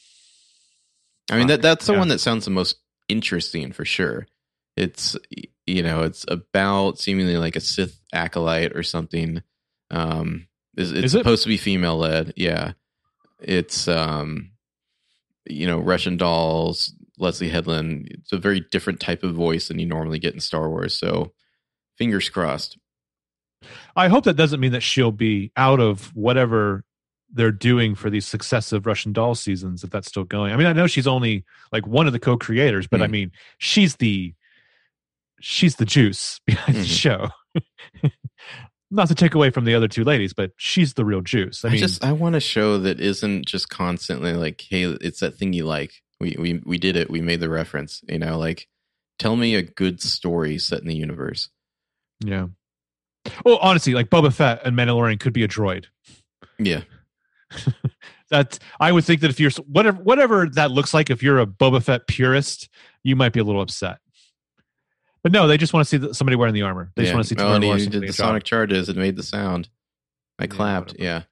I 1.30 1.36
mean 1.36 1.46
that 1.48 1.62
that's 1.62 1.86
the 1.86 1.92
yeah. 1.92 1.98
one 1.98 2.08
that 2.08 2.20
sounds 2.20 2.44
the 2.44 2.50
most 2.50 2.76
interesting 3.08 3.72
for 3.72 3.84
sure. 3.84 4.26
It's 4.76 5.16
you 5.66 5.82
know 5.82 6.02
it's 6.02 6.24
about 6.28 6.98
seemingly 6.98 7.36
like 7.36 7.56
a 7.56 7.60
Sith 7.60 8.00
acolyte 8.12 8.76
or 8.76 8.82
something. 8.82 9.42
Um, 9.90 10.48
it's, 10.76 10.90
it's 10.90 11.06
Is 11.06 11.12
supposed 11.12 11.42
it? 11.42 11.44
to 11.44 11.48
be 11.48 11.56
female 11.56 11.98
led. 11.98 12.32
Yeah, 12.36 12.72
it's 13.40 13.88
um, 13.88 14.52
you 15.46 15.66
know 15.66 15.78
Russian 15.78 16.16
dolls, 16.16 16.94
Leslie 17.18 17.48
Headland. 17.48 18.08
It's 18.10 18.32
a 18.32 18.38
very 18.38 18.60
different 18.70 19.00
type 19.00 19.22
of 19.22 19.34
voice 19.34 19.68
than 19.68 19.78
you 19.78 19.86
normally 19.86 20.18
get 20.18 20.34
in 20.34 20.40
Star 20.40 20.68
Wars. 20.68 20.98
So 20.98 21.32
fingers 21.98 22.28
crossed. 22.28 22.78
I 23.94 24.08
hope 24.08 24.24
that 24.24 24.36
doesn't 24.36 24.60
mean 24.60 24.72
that 24.72 24.82
she'll 24.82 25.12
be 25.12 25.52
out 25.56 25.80
of 25.80 26.14
whatever 26.16 26.84
they're 27.32 27.52
doing 27.52 27.94
for 27.94 28.10
these 28.10 28.26
successive 28.26 28.86
Russian 28.86 29.12
doll 29.12 29.34
seasons, 29.34 29.84
if 29.84 29.90
that's 29.90 30.08
still 30.08 30.24
going. 30.24 30.52
I 30.52 30.56
mean, 30.56 30.66
I 30.66 30.72
know 30.72 30.86
she's 30.86 31.06
only 31.06 31.44
like 31.72 31.86
one 31.86 32.06
of 32.06 32.12
the 32.12 32.18
co-creators, 32.18 32.86
but 32.86 33.00
mm. 33.00 33.04
I 33.04 33.06
mean, 33.06 33.32
she's 33.58 33.96
the 33.96 34.34
she's 35.40 35.76
the 35.76 35.84
juice 35.84 36.40
behind 36.46 36.76
mm-hmm. 36.76 36.82
the 36.82 36.88
show. 36.88 37.28
Not 38.92 39.06
to 39.08 39.14
take 39.14 39.34
away 39.34 39.50
from 39.50 39.66
the 39.66 39.74
other 39.74 39.86
two 39.86 40.02
ladies, 40.02 40.32
but 40.32 40.50
she's 40.56 40.94
the 40.94 41.04
real 41.04 41.20
juice. 41.20 41.64
I, 41.64 41.68
I 41.68 41.70
mean, 41.72 41.80
just 41.80 42.04
I 42.04 42.12
want 42.12 42.34
a 42.34 42.40
show 42.40 42.76
that 42.78 43.00
isn't 43.00 43.46
just 43.46 43.68
constantly 43.68 44.32
like, 44.32 44.64
hey, 44.68 44.84
it's 44.84 45.20
that 45.20 45.36
thing 45.36 45.52
you 45.52 45.64
like. 45.64 46.02
We 46.18 46.36
we 46.38 46.60
we 46.64 46.78
did 46.78 46.96
it. 46.96 47.08
We 47.08 47.20
made 47.20 47.40
the 47.40 47.48
reference. 47.48 48.02
You 48.08 48.18
know, 48.18 48.36
like 48.36 48.66
tell 49.18 49.36
me 49.36 49.54
a 49.54 49.62
good 49.62 50.02
story 50.02 50.58
set 50.58 50.80
in 50.80 50.88
the 50.88 50.96
universe. 50.96 51.50
Yeah. 52.24 52.48
Well, 53.44 53.58
honestly, 53.62 53.94
like 53.94 54.10
Boba 54.10 54.32
Fett 54.32 54.62
and 54.64 54.76
Mandalorian 54.76 55.20
could 55.20 55.32
be 55.32 55.44
a 55.44 55.48
droid. 55.48 55.86
Yeah. 56.58 56.82
that 58.30 58.58
I 58.78 58.92
would 58.92 59.04
think 59.04 59.20
that 59.22 59.30
if 59.30 59.40
you're 59.40 59.50
whatever 59.66 60.02
whatever 60.02 60.48
that 60.50 60.70
looks 60.70 60.94
like, 60.94 61.10
if 61.10 61.22
you're 61.22 61.38
a 61.38 61.46
Boba 61.46 61.82
Fett 61.82 62.06
purist, 62.06 62.68
you 63.02 63.16
might 63.16 63.32
be 63.32 63.40
a 63.40 63.44
little 63.44 63.62
upset. 63.62 63.98
But 65.22 65.32
no, 65.32 65.46
they 65.46 65.58
just 65.58 65.72
want 65.72 65.86
to 65.86 66.00
see 66.00 66.12
somebody 66.14 66.36
wearing 66.36 66.54
the 66.54 66.62
armor. 66.62 66.92
They 66.96 67.02
yeah. 67.02 67.06
just 67.06 67.14
want 67.14 67.26
to 67.26 67.34
see. 67.34 67.44
Oh, 67.44 67.54
and 67.54 67.80
he 67.80 67.86
did 67.86 68.02
the 68.02 68.12
sonic 68.12 68.44
charges 68.44 68.88
and 68.88 68.98
made 68.98 69.16
the 69.16 69.22
sound. 69.22 69.68
I 70.38 70.46
clapped. 70.46 70.96
Yeah. 70.98 71.22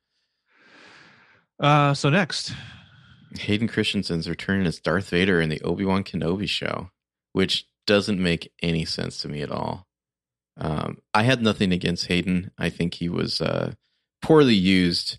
Uh, 1.58 1.94
so 1.94 2.10
next, 2.10 2.52
Hayden 3.38 3.68
Christensen's 3.68 4.28
returning 4.28 4.66
as 4.66 4.78
Darth 4.78 5.08
Vader 5.10 5.40
in 5.40 5.48
the 5.48 5.60
Obi 5.62 5.84
Wan 5.84 6.04
Kenobi 6.04 6.48
show. 6.48 6.90
which 7.32 7.66
doesn't 7.86 8.22
make 8.22 8.52
any 8.62 8.84
sense 8.84 9.22
to 9.22 9.28
me 9.28 9.40
at 9.40 9.50
all. 9.50 9.86
Um, 10.58 10.98
I 11.14 11.22
had 11.22 11.42
nothing 11.42 11.72
against 11.72 12.06
Hayden. 12.06 12.50
I 12.58 12.68
think 12.68 12.94
he 12.94 13.08
was 13.08 13.40
uh, 13.40 13.72
poorly 14.20 14.54
used 14.54 15.18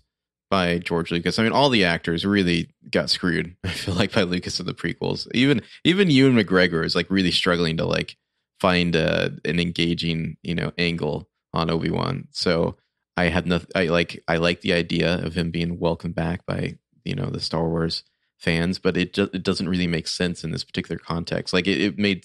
by 0.50 0.78
George 0.78 1.10
Lucas. 1.10 1.38
I 1.38 1.44
mean, 1.44 1.52
all 1.52 1.70
the 1.70 1.84
actors 1.84 2.26
really 2.26 2.70
got 2.90 3.08
screwed. 3.08 3.56
I 3.64 3.68
feel 3.68 3.94
like 3.94 4.12
by 4.12 4.22
Lucas 4.22 4.60
in 4.60 4.66
the 4.66 4.74
prequels. 4.74 5.28
Even 5.32 5.62
even 5.84 6.10
Ewan 6.10 6.36
McGregor 6.36 6.84
is 6.84 6.94
like 6.94 7.10
really 7.10 7.30
struggling 7.30 7.76
to 7.78 7.86
like 7.86 8.16
find 8.60 8.94
a, 8.94 9.32
an 9.44 9.58
engaging 9.58 10.36
you 10.42 10.54
know 10.54 10.72
angle 10.76 11.28
on 11.54 11.70
Obi 11.70 11.90
Wan. 11.90 12.28
So 12.32 12.76
I 13.16 13.24
had 13.24 13.46
nothing. 13.46 13.70
I 13.74 13.84
like 13.84 14.22
I 14.28 14.36
like 14.36 14.60
the 14.60 14.72
idea 14.72 15.24
of 15.24 15.34
him 15.34 15.50
being 15.50 15.78
welcomed 15.78 16.14
back 16.14 16.44
by 16.44 16.76
you 17.04 17.14
know 17.14 17.30
the 17.30 17.40
Star 17.40 17.68
Wars 17.68 18.02
fans, 18.38 18.78
but 18.78 18.96
it 18.96 19.12
just 19.12 19.34
it 19.34 19.42
doesn't 19.42 19.68
really 19.68 19.86
make 19.86 20.08
sense 20.08 20.42
in 20.42 20.50
this 20.50 20.64
particular 20.64 20.98
context. 20.98 21.54
Like 21.54 21.66
it, 21.66 21.80
it 21.80 21.98
made 21.98 22.24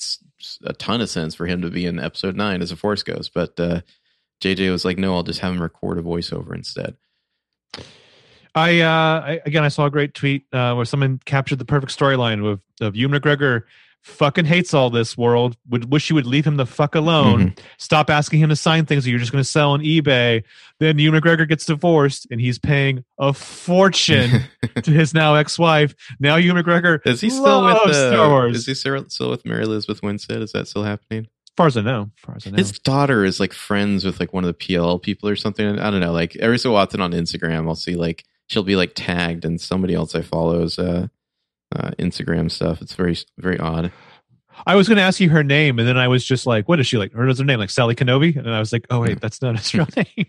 a 0.63 0.73
ton 0.73 1.01
of 1.01 1.09
sense 1.09 1.35
for 1.35 1.45
him 1.45 1.61
to 1.61 1.69
be 1.69 1.85
in 1.85 1.99
Episode 1.99 2.35
Nine 2.35 2.61
as 2.61 2.71
a 2.71 2.75
Force 2.75 3.03
Ghost, 3.03 3.31
but 3.33 3.59
uh, 3.59 3.81
JJ 4.41 4.71
was 4.71 4.85
like, 4.85 4.97
no, 4.97 5.13
I'll 5.15 5.23
just 5.23 5.39
have 5.39 5.53
him 5.53 5.61
record 5.61 5.97
a 5.97 6.01
voiceover 6.01 6.55
instead. 6.55 6.95
I, 8.55 8.79
uh, 8.79 9.21
I 9.21 9.41
again, 9.45 9.63
I 9.63 9.67
saw 9.67 9.85
a 9.85 9.91
great 9.91 10.13
tweet 10.13 10.45
uh, 10.53 10.73
where 10.73 10.85
someone 10.85 11.19
captured 11.25 11.59
the 11.59 11.65
perfect 11.65 11.97
storyline 11.97 12.45
of 12.49 12.61
of 12.81 12.95
Ewan 12.95 13.19
McGregor 13.19 13.63
fucking 14.05 14.45
hates 14.45 14.73
all 14.73 14.91
this 14.91 15.17
world. 15.17 15.57
Would 15.69 15.91
wish 15.91 16.09
you 16.09 16.15
would 16.15 16.27
leave 16.27 16.45
him 16.45 16.57
the 16.57 16.65
fuck 16.65 16.93
alone. 16.93 17.39
Mm-hmm. 17.39 17.65
Stop 17.77 18.09
asking 18.09 18.39
him 18.39 18.49
to 18.49 18.55
sign 18.55 18.85
things 18.85 19.03
that 19.03 19.09
you're 19.09 19.19
just 19.19 19.31
going 19.31 19.43
to 19.43 19.49
sell 19.49 19.71
on 19.71 19.81
eBay. 19.81 20.43
Then 20.79 20.99
Ewan 20.99 21.19
McGregor 21.19 21.49
gets 21.49 21.65
divorced 21.65 22.27
and 22.29 22.39
he's 22.39 22.59
paying 22.59 23.03
a 23.17 23.33
fortune 23.33 24.43
to 24.83 24.91
his 24.91 25.13
now 25.13 25.33
ex-wife. 25.35 25.95
Now 26.19 26.35
Ewan 26.35 26.63
McGregor 26.63 27.05
is 27.05 27.19
he 27.19 27.31
still 27.31 27.65
with 27.65 27.75
uh, 27.75 28.11
Star 28.11 28.29
Wars? 28.29 28.55
Is 28.55 28.65
he 28.67 28.75
still 28.75 29.31
with 29.31 29.43
Mary 29.43 29.63
Elizabeth 29.63 30.03
Winstead? 30.03 30.41
Is 30.41 30.51
that 30.51 30.67
still 30.67 30.83
happening? 30.83 31.21
As 31.23 31.57
far 31.57 31.67
as 31.67 31.77
I 31.77 31.81
know, 31.81 32.11
as 32.15 32.23
far 32.23 32.35
as 32.35 32.47
I 32.47 32.51
know, 32.51 32.57
his 32.57 32.77
daughter 32.79 33.25
is 33.25 33.39
like 33.39 33.53
friends 33.53 34.05
with 34.05 34.19
like 34.19 34.33
one 34.33 34.43
of 34.43 34.47
the 34.47 34.53
PLL 34.53 35.01
people 35.01 35.27
or 35.27 35.35
something. 35.35 35.79
I 35.79 35.89
don't 35.89 36.01
know. 36.01 36.11
Like 36.11 36.35
every 36.35 36.59
so 36.59 36.75
often 36.75 37.01
on 37.01 37.11
Instagram, 37.11 37.67
I'll 37.67 37.75
see 37.75 37.95
like 37.95 38.23
she'll 38.47 38.63
be 38.63 38.75
like 38.75 38.93
tagged 38.95 39.45
and 39.45 39.59
somebody 39.59 39.93
else 39.93 40.15
I 40.15 40.21
follows 40.21 40.79
uh, 40.79 41.07
uh, 41.75 41.91
Instagram 41.99 42.51
stuff. 42.51 42.81
It's 42.81 42.95
very 42.95 43.17
very 43.37 43.59
odd. 43.59 43.91
I 44.65 44.75
was 44.75 44.87
going 44.87 44.97
to 44.97 45.03
ask 45.03 45.19
you 45.19 45.29
her 45.29 45.43
name, 45.43 45.79
and 45.79 45.87
then 45.87 45.97
I 45.97 46.07
was 46.07 46.23
just 46.23 46.47
like, 46.47 46.69
"What 46.69 46.79
is 46.79 46.87
she 46.87 46.97
like? 46.97 47.13
Or 47.15 47.27
is 47.27 47.39
her 47.39 47.45
name 47.45 47.59
like 47.59 47.69
Sally 47.69 47.95
Kenobi?" 47.95 48.35
And 48.35 48.49
I 48.49 48.59
was 48.59 48.71
like, 48.71 48.85
"Oh 48.89 49.01
wait, 49.01 49.19
that's 49.19 49.41
not 49.41 49.57
his 49.57 49.73
real 49.73 49.87
name." 49.95 50.27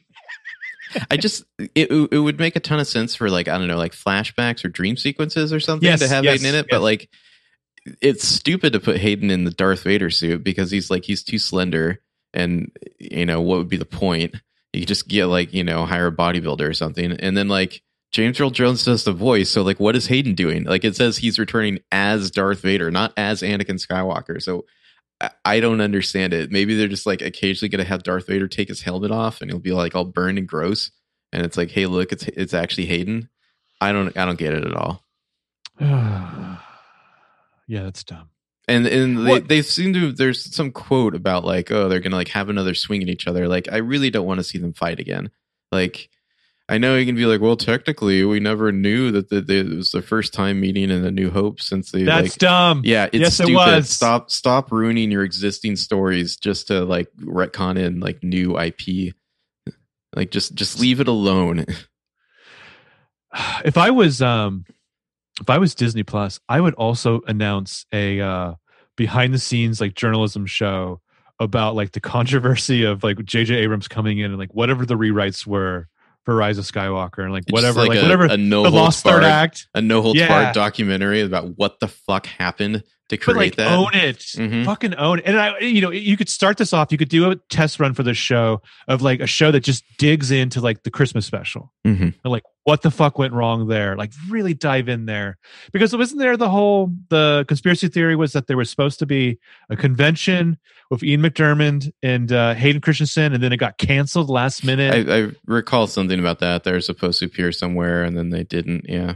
I 1.11 1.17
just 1.17 1.45
it 1.59 1.91
it 1.91 2.19
would 2.19 2.39
make 2.39 2.57
a 2.57 2.61
ton 2.61 2.81
of 2.81 2.87
sense 2.87 3.15
for 3.15 3.29
like 3.29 3.49
I 3.49 3.59
don't 3.59 3.69
know 3.69 3.77
like 3.77 3.93
flashbacks 3.93 4.65
or 4.65 4.69
dream 4.69 4.97
sequences 4.97 5.53
or 5.53 5.61
something 5.61 5.87
yes, 5.87 6.01
to 6.01 6.09
have 6.09 6.25
yes, 6.25 6.41
Hayden 6.41 6.55
in 6.55 6.59
it, 6.61 6.67
yes. 6.67 6.71
but 6.71 6.83
like 6.83 7.09
it's 8.01 8.27
stupid 8.27 8.73
to 8.73 8.81
put 8.81 8.97
Hayden 8.97 9.31
in 9.31 9.45
the 9.45 9.51
Darth 9.51 9.83
Vader 9.83 10.11
suit 10.11 10.43
because 10.43 10.71
he's 10.71 10.91
like 10.91 11.05
he's 11.05 11.23
too 11.23 11.39
slender, 11.39 12.01
and 12.35 12.71
you 12.99 13.27
know 13.27 13.41
what 13.41 13.59
would 13.59 13.69
be 13.69 13.77
the 13.77 13.85
point? 13.85 14.37
You 14.73 14.85
just 14.85 15.09
get 15.09 15.27
like 15.27 15.53
you 15.55 15.65
know 15.65 15.85
hire 15.87 16.09
a 16.09 16.13
bodybuilder 16.13 16.69
or 16.69 16.75
something, 16.75 17.13
and 17.13 17.37
then 17.37 17.49
like 17.49 17.83
James 18.13 18.41
Earl 18.41 18.51
Jones 18.51 18.85
does 18.85 19.05
the 19.05 19.13
voice. 19.13 19.51
So, 19.51 19.63
like, 19.63 19.81
what 19.81 19.97
is 19.97 20.07
Hayden 20.07 20.35
doing? 20.35 20.65
Like, 20.65 20.85
it 20.85 20.97
says 20.97 21.19
he's 21.19 21.39
returning 21.39 21.81
as 21.93 22.31
Darth 22.31 22.63
Vader, 22.63 22.91
not 22.91 23.13
as 23.17 23.43
Anakin 23.43 23.85
Skywalker. 23.85 24.41
So, 24.43 24.65
I 25.45 25.61
don't 25.61 25.81
understand 25.81 26.35
it. 26.35 26.51
Maybe 26.51 26.75
they're 26.75 26.89
just 26.89 27.07
like 27.07 27.23
occasionally 27.23 27.71
going 27.71 27.83
to 27.83 27.89
have 27.89 28.03
Darth 28.03 28.27
Vader 28.27 28.49
take 28.49 28.69
his 28.69 28.83
helmet 28.83 29.11
off, 29.11 29.41
and 29.41 29.51
he'll 29.51 29.61
be 29.61 29.73
like 29.73 29.95
all 29.95 30.05
burned 30.05 30.39
and 30.39 30.47
gross. 30.47 30.91
And 31.33 31.45
it's 31.45 31.57
like, 31.57 31.71
hey, 31.71 31.87
look, 31.87 32.13
it's 32.13 32.25
it's 32.29 32.55
actually 32.55 32.87
Hayden. 32.87 33.29
I 33.81 33.93
don't 33.93 34.17
I 34.17 34.25
don't 34.27 34.39
get 34.39 34.53
it 34.53 34.65
at 34.65 34.75
all. 34.75 35.03
yeah, 35.81 36.59
that's 37.67 38.05
dumb. 38.05 38.29
And 38.69 38.87
and 38.87 39.27
they, 39.27 39.41
they 39.41 39.63
seem 39.63 39.93
to 39.95 40.13
there's 40.13 40.55
some 40.55 40.73
quote 40.73 41.15
about 41.15 41.45
like 41.45 41.71
oh 41.71 41.89
they're 41.89 42.01
gonna 42.01 42.17
like 42.17 42.29
have 42.29 42.49
another 42.49 42.75
swing 42.75 43.03
at 43.03 43.09
each 43.09 43.27
other. 43.27 43.49
Like 43.49 43.69
I 43.71 43.79
really 43.79 44.11
don't 44.11 44.27
want 44.27 44.39
to 44.39 44.45
see 44.45 44.59
them 44.59 44.73
fight 44.75 45.01
again. 45.01 45.31
Like 45.73 46.11
I 46.69 46.79
know 46.79 46.97
you 46.97 47.07
can 47.07 47.15
be 47.15 47.27
like, 47.27 47.41
well, 47.41 47.57
technically, 47.57 48.25
we 48.25 48.41
never 48.41 48.73
knew 48.73 49.13
that 49.13 49.29
the, 49.29 49.41
the, 49.41 49.59
it 49.59 49.69
was 49.69 49.93
the 49.93 50.03
first 50.03 50.35
time 50.35 50.61
meeting 50.61 50.91
in 50.91 51.03
the 51.03 51.13
New 51.13 51.31
Hope 51.31 51.61
since 51.61 51.93
they. 51.93 52.03
That's 52.03 52.33
like, 52.33 52.39
dumb. 52.39 52.83
Yeah, 52.85 53.05
it's 53.05 53.17
yes, 53.17 53.35
stupid. 53.35 53.53
It 53.53 53.55
was. 53.55 53.89
Stop, 53.89 54.31
stop 54.31 54.73
ruining 54.73 55.13
your 55.13 55.23
existing 55.23 55.77
stories 55.77 56.37
just 56.37 56.67
to 56.69 56.85
like 56.85 57.09
retcon 57.21 57.79
in 57.79 58.01
like 58.01 58.25
new 58.25 58.59
IP. 58.59 59.15
Like, 60.15 60.33
just, 60.33 60.55
just 60.55 60.81
leave 60.81 61.01
it 61.01 61.09
alone. 61.09 61.67
If 63.67 63.77
I 63.77 63.91
was, 63.91 64.23
um, 64.23 64.65
if 65.43 65.51
I 65.51 65.59
was 65.59 65.75
Disney 65.75 66.05
Plus, 66.05 66.41
I 66.49 66.59
would 66.59 66.73
also 66.75 67.21
announce 67.27 67.85
a 67.93 68.19
uh, 68.19 68.55
behind 68.97 69.35
the 69.35 69.39
scenes 69.39 69.79
like 69.79 69.95
journalism 69.95 70.47
show 70.47 71.03
about 71.39 71.75
like 71.75 71.93
the 71.93 72.01
controversy 72.01 72.85
of 72.85 73.05
like 73.05 73.23
J.J. 73.23 73.55
Abrams 73.57 73.89
coming 73.89 74.19
in 74.19 74.31
and 74.31 74.39
like 74.39 74.55
whatever 74.55 74.87
the 74.87 74.95
rewrites 74.95 75.47
were 75.47 75.89
for 76.27 76.35
Rise 76.35 76.59
of 76.59 76.65
Skywalker 76.65 77.23
and 77.23 77.33
like 77.33 77.45
whatever, 77.49 77.81
like, 77.81 77.91
like 77.91 77.99
a, 78.01 78.03
whatever 78.03 78.25
a 78.27 78.37
no 78.37 78.65
the 78.65 78.71
Lost 78.71 79.05
Third 79.05 79.25
Act, 79.25 79.69
a 79.75 79.81
no 79.81 80.03
holds 80.03 80.19
yeah. 80.19 80.29
barred 80.29 80.55
documentary 80.55 81.23
about 81.23 81.57
what 81.57 81.81
the 81.81 81.89
fuck 81.89 82.27
happened 82.27 82.83
to 83.09 83.17
create 83.17 83.35
but 83.35 83.37
like, 83.37 83.57
that. 83.57 83.73
Own 83.73 83.95
it, 83.95 84.19
mm-hmm. 84.19 84.65
fucking 84.65 84.95
own 84.97 85.21
it. 85.21 85.27
And 85.27 85.39
I, 85.39 85.59
you 85.61 85.81
know, 85.81 85.91
you 85.91 86.17
could 86.17 86.29
start 86.29 86.57
this 86.57 86.73
off. 86.73 86.91
You 86.91 86.99
could 86.99 87.09
do 87.09 87.31
a 87.31 87.37
test 87.51 87.79
run 87.79 87.95
for 87.95 88.03
the 88.03 88.15
show 88.15 88.63
of 88.89 89.03
like 89.03 89.21
a 89.21 89.27
show 89.27 89.51
that 89.53 89.61
just 89.61 89.85
digs 89.99 90.31
into 90.31 90.61
like 90.61 90.83
the 90.83 90.91
Christmas 90.91 91.27
special, 91.27 91.73
mm-hmm. 91.87 92.03
and 92.03 92.17
like 92.25 92.43
what 92.65 92.83
the 92.83 92.91
fuck 92.91 93.19
went 93.19 93.33
wrong 93.33 93.69
there. 93.69 93.97
Like 93.97 94.13
really 94.29 94.55
dive 94.55 94.89
in 94.89 95.07
there 95.07 95.39
because 95.73 95.95
it 95.95 95.99
wasn't 95.99 96.21
there 96.21 96.37
the 96.37 96.49
whole 96.49 96.93
the 97.11 97.45
conspiracy 97.47 97.89
theory 97.89 98.17
was 98.17 98.33
that 98.33 98.49
there 98.49 98.57
was 98.57 98.71
supposed 98.71 98.99
to 98.99 99.07
be 99.07 99.39
a 99.71 99.77
convention 99.77 100.59
with 100.91 101.03
Ian 101.03 101.23
McDiarmid 101.23 101.93
and 102.03 102.33
uh, 102.33 102.55
Hayden 102.55 102.81
Christensen, 102.81 103.33
and 103.33 103.43
then 103.43 103.53
it 103.53 103.59
got 103.59 103.79
canceled 103.79 104.31
last 104.31 104.65
minute. 104.65 105.09
I, 105.09 105.17
I 105.17 105.31
recall 105.47 105.87
something 105.87 106.19
about 106.19 106.41
that. 106.41 106.65
They're 106.65 106.81
supposed 106.81 107.21
to 107.21 107.27
appear 107.27 107.53
somewhere, 107.53 108.05
and 108.05 108.17
then 108.17 108.31
they 108.31 108.45
didn't. 108.45 108.87
Yeah. 108.89 109.15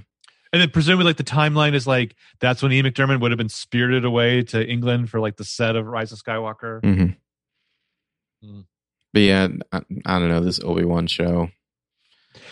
And 0.53 0.61
then 0.61 0.71
presumably, 0.71 1.05
like 1.05 1.17
the 1.17 1.25
timeline 1.25 1.75
is 1.75 1.87
like 1.87 2.17
that's 2.41 2.63
when 2.63 2.73
Ian 2.73 2.87
McDiarmid 2.87 3.21
would 3.21 3.31
have 3.31 3.39
been 3.39 3.49
spirited 3.49 4.05
away 4.05 4.43
to 4.45 4.67
England 4.67 5.11
for 5.11 5.21
like 5.21 5.37
the 5.37 5.45
set 5.45 5.77
of 5.77 5.87
Rise 5.87 6.13
of 6.13 6.23
Skywalker. 6.23 6.83
Mm-hmm. 6.83 8.49
Mm. 8.49 8.65
But 9.13 9.21
yeah, 9.21 9.49
I, 9.73 9.81
I, 10.07 10.19
don't 10.19 10.29
know 10.29 10.41
this 10.41 10.61
Obi 10.61 10.85
Wan 10.85 11.07
show. 11.07 11.51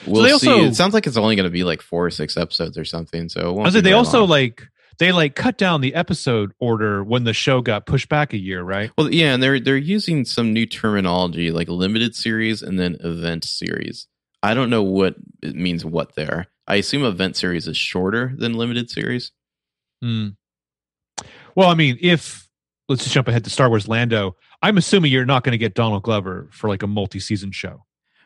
We'll 0.07 0.29
so 0.29 0.39
see. 0.39 0.49
Also, 0.49 0.65
it 0.65 0.75
sounds 0.75 0.95
like 0.95 1.07
it's 1.07 1.17
only 1.17 1.37
going 1.37 1.45
to 1.45 1.51
be 1.51 1.65
like 1.65 1.83
four 1.83 2.07
or 2.07 2.11
six 2.11 2.37
episodes 2.37 2.77
or 2.77 2.85
something. 2.85 3.29
So 3.29 3.61
I 3.61 3.71
they 3.71 3.93
also 3.93 4.21
long. 4.21 4.29
like 4.29 4.63
they 4.99 5.13
like 5.13 5.35
cut 5.35 5.57
down 5.57 5.81
the 5.81 5.95
episode 5.95 6.53
order 6.59 7.03
when 7.03 7.25
the 7.25 7.33
show 7.33 7.61
got 7.63 7.87
pushed 7.87 8.09
back 8.09 8.33
a 8.33 8.39
year, 8.39 8.63
right? 8.63 8.91
Well, 8.99 9.13
yeah, 9.13 9.35
and 9.35 9.43
they're 9.43 9.61
they're 9.61 9.77
using 9.77 10.25
some 10.25 10.53
new 10.53 10.67
terminology 10.67 11.51
like 11.51 11.69
limited 11.69 12.15
series 12.15 12.63
and 12.63 12.79
then 12.79 12.97
event 13.01 13.45
series. 13.45 14.07
I 14.43 14.55
don't 14.55 14.71
know 14.71 14.83
what 14.83 15.17
it 15.43 15.55
means 15.55 15.85
what 15.85 16.15
there. 16.15 16.47
I 16.69 16.77
assume 16.77 17.05
event 17.05 17.37
series 17.37 17.67
is 17.67 17.77
shorter 17.77 18.33
than 18.37 18.53
limited 18.53 18.91
series. 18.91 19.33
Hmm. 20.03 20.29
Well, 21.55 21.71
I 21.71 21.75
mean, 21.75 21.99
if 22.01 22.47
let's 22.89 23.03
just 23.03 23.15
jump 23.15 23.27
ahead 23.27 23.45
to 23.45 23.51
Star 23.51 23.69
Wars 23.69 23.89
Lando, 23.89 24.37
I'm 24.63 24.77
assuming 24.77 25.11
you're 25.11 25.25
not 25.25 25.43
going 25.45 25.53
to 25.53 25.59
get 25.59 25.75
Donald 25.75 26.03
Glover 26.03 26.49
for 26.53 26.69
like 26.69 26.83
a 26.83 26.87
multi-season 26.87 27.53
show. 27.53 27.85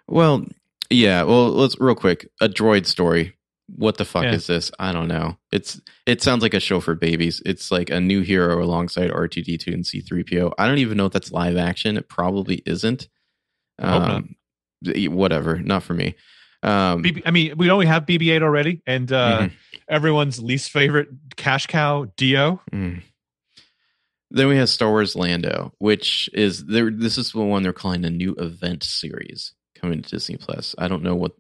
Well, 0.09 0.45
yeah. 0.91 1.23
Well, 1.23 1.51
let's 1.51 1.79
real 1.81 1.95
quick 1.95 2.29
a 2.41 2.49
droid 2.49 2.87
story. 2.87 3.37
What 3.75 3.97
the 3.97 4.05
fuck 4.05 4.25
yeah. 4.25 4.35
is 4.35 4.49
this? 4.49 4.71
I 4.79 4.93
don't 4.93 5.09
know. 5.09 5.39
It's 5.53 5.81
it 6.05 6.21
sounds 6.21 6.43
like 6.43 6.53
a 6.53 6.61
show 6.61 6.81
for 6.81 6.95
babies. 6.95 7.41
It's 7.47 7.71
like 7.71 7.91
a 7.91 8.01
new 8.01 8.21
hero 8.21 8.63
alongside 8.63 9.11
R2D2 9.11 9.73
and 9.73 9.85
C3PO. 9.85 10.53
I 10.59 10.67
don't 10.67 10.79
even 10.79 10.99
know 10.99 11.07
if 11.07 11.13
that's 11.13 11.33
live 11.33 11.57
action. 11.57 11.97
It 11.97 12.09
probably 12.09 12.63
isn't. 12.67 13.09
Um, 13.79 14.35
whatever, 14.85 15.59
not 15.59 15.85
for 15.85 15.95
me. 15.95 16.17
Um, 16.63 17.03
BB, 17.03 17.23
I 17.27 17.31
mean, 17.31 17.57
we 17.57 17.71
only 17.71 17.87
have 17.87 18.07
BB-8 18.07 18.43
already, 18.43 18.83
and 18.87 19.13
uh, 19.13 19.39
mm-hmm. 19.39 19.55
everyone's 19.89 20.41
least 20.41 20.71
favorite 20.71 21.09
cash 21.37 21.67
cow, 21.67 22.07
D-O. 22.17 22.61
Mm. 22.73 23.03
Then 24.31 24.49
we 24.49 24.57
have 24.57 24.69
Star 24.69 24.89
Wars 24.89 25.15
Lando, 25.15 25.73
which 25.79 26.31
is 26.33 26.65
there. 26.65 26.91
This 26.91 27.19
is 27.19 27.33
the 27.33 27.41
one 27.41 27.63
they're 27.63 27.75
calling 27.75 28.05
a 28.05 28.11
new 28.11 28.35
event 28.39 28.83
series 28.83 29.53
coming 29.79 30.01
to 30.01 30.09
Disney 30.09 30.37
Plus. 30.37 30.75
I 30.79 30.89
don't 30.89 31.03
know 31.03 31.15
what 31.15 31.33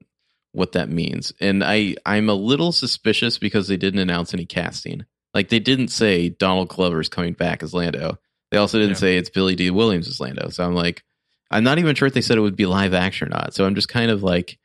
what 0.52 0.72
that 0.72 0.90
means, 0.90 1.32
and 1.40 1.64
I 1.64 1.96
I'm 2.04 2.28
a 2.28 2.34
little 2.34 2.70
suspicious 2.70 3.38
because 3.38 3.66
they 3.66 3.78
didn't 3.78 4.00
announce 4.00 4.34
any 4.34 4.44
casting. 4.44 5.06
Like 5.32 5.48
they 5.48 5.58
didn't 5.58 5.88
say 5.88 6.28
Donald 6.28 6.68
Glover's 6.68 7.08
coming 7.08 7.32
back 7.32 7.62
as 7.62 7.72
Lando. 7.72 8.18
They 8.50 8.58
also 8.58 8.78
didn't 8.78 8.96
yeah. 8.96 8.96
say 8.96 9.16
it's 9.16 9.30
Billy 9.30 9.56
Dee 9.56 9.70
Williams 9.70 10.06
as 10.06 10.20
Lando. 10.20 10.50
So 10.50 10.62
I'm 10.62 10.74
like, 10.74 11.02
I'm 11.50 11.64
not 11.64 11.78
even 11.78 11.94
sure 11.94 12.06
if 12.06 12.12
they 12.12 12.20
said 12.20 12.36
it 12.36 12.42
would 12.42 12.56
be 12.56 12.66
live 12.66 12.92
action 12.92 13.28
or 13.28 13.30
not. 13.30 13.54
So 13.54 13.64
I'm 13.64 13.74
just 13.74 13.88
kind 13.88 14.10
of 14.10 14.22
like 14.22 14.58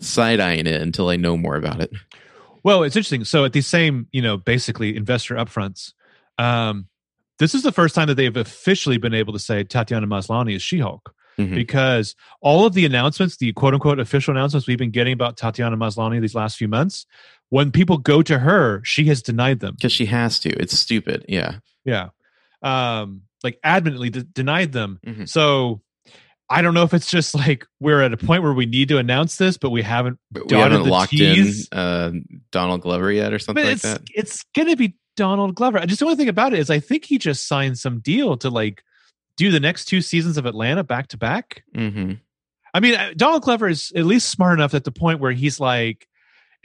side 0.00 0.40
eyeing 0.40 0.66
it 0.66 0.80
until 0.80 1.08
I 1.08 1.16
know 1.16 1.36
more 1.36 1.56
about 1.56 1.80
it. 1.80 1.90
Well, 2.62 2.82
it's 2.82 2.96
interesting. 2.96 3.24
So 3.24 3.44
at 3.44 3.52
these 3.52 3.66
same, 3.66 4.08
you 4.12 4.22
know, 4.22 4.36
basically 4.36 4.96
investor 4.96 5.36
upfronts, 5.36 5.92
um, 6.38 6.88
this 7.38 7.54
is 7.54 7.62
the 7.62 7.72
first 7.72 7.94
time 7.94 8.08
that 8.08 8.14
they've 8.14 8.36
officially 8.36 8.98
been 8.98 9.14
able 9.14 9.32
to 9.32 9.38
say 9.38 9.62
Tatiana 9.62 10.06
Maslany 10.06 10.54
is 10.56 10.62
She-Hulk. 10.62 11.14
Mm-hmm. 11.38 11.54
Because 11.54 12.14
all 12.40 12.64
of 12.64 12.72
the 12.72 12.86
announcements, 12.86 13.36
the 13.36 13.52
quote 13.52 13.74
unquote 13.74 14.00
official 14.00 14.34
announcements 14.34 14.66
we've 14.66 14.78
been 14.78 14.90
getting 14.90 15.12
about 15.12 15.36
Tatiana 15.36 15.76
Maslany 15.76 16.18
these 16.20 16.34
last 16.34 16.56
few 16.56 16.66
months, 16.66 17.04
when 17.50 17.70
people 17.70 17.98
go 17.98 18.22
to 18.22 18.38
her, 18.38 18.80
she 18.84 19.04
has 19.04 19.20
denied 19.20 19.60
them. 19.60 19.74
Because 19.74 19.92
she 19.92 20.06
has 20.06 20.40
to. 20.40 20.48
It's 20.50 20.78
stupid. 20.78 21.26
Yeah. 21.28 21.56
Yeah. 21.84 22.08
um 22.62 23.22
like 23.44 23.60
adamantly 23.64 24.10
de- 24.10 24.24
denied 24.24 24.72
them. 24.72 24.98
Mhm. 25.06 25.28
So 25.28 25.82
I 26.48 26.62
don't 26.62 26.74
know 26.74 26.84
if 26.84 26.94
it's 26.94 27.10
just 27.10 27.34
like 27.34 27.66
we're 27.80 28.02
at 28.02 28.12
a 28.12 28.16
point 28.16 28.42
where 28.42 28.52
we 28.52 28.66
need 28.66 28.88
to 28.88 28.98
announce 28.98 29.36
this, 29.36 29.56
but 29.56 29.70
we 29.70 29.82
haven't. 29.82 30.18
But 30.30 30.50
we 30.50 30.56
haven't 30.56 30.84
the 30.84 30.90
locked 30.90 31.10
Ts. 31.10 31.68
in 31.72 31.78
uh, 31.78 32.12
Donald 32.52 32.82
Glover 32.82 33.10
yet, 33.10 33.32
or 33.32 33.38
something 33.38 33.62
But 33.62 33.68
like 33.68 33.74
it's 33.74 33.82
that. 33.82 34.02
it's 34.14 34.44
gonna 34.54 34.76
be 34.76 34.94
Donald 35.16 35.54
Glover. 35.54 35.78
I 35.78 35.86
just 35.86 36.00
the 36.00 36.06
only 36.06 36.16
thing 36.16 36.28
about 36.28 36.52
it 36.52 36.60
is 36.60 36.70
I 36.70 36.78
think 36.78 37.04
he 37.04 37.18
just 37.18 37.48
signed 37.48 37.78
some 37.78 38.00
deal 38.00 38.36
to 38.38 38.50
like 38.50 38.82
do 39.36 39.50
the 39.50 39.60
next 39.60 39.86
two 39.86 40.00
seasons 40.00 40.36
of 40.36 40.46
Atlanta 40.46 40.84
back 40.84 41.08
to 41.08 41.16
back. 41.16 41.62
hmm 41.74 42.12
I 42.74 42.80
mean, 42.80 42.94
uh, 42.94 43.12
Donald 43.16 43.42
Glover 43.42 43.68
is 43.68 43.90
at 43.96 44.04
least 44.04 44.28
smart 44.28 44.58
enough 44.58 44.74
at 44.74 44.84
the 44.84 44.92
point 44.92 45.18
where 45.18 45.32
he's 45.32 45.58
like, 45.58 46.06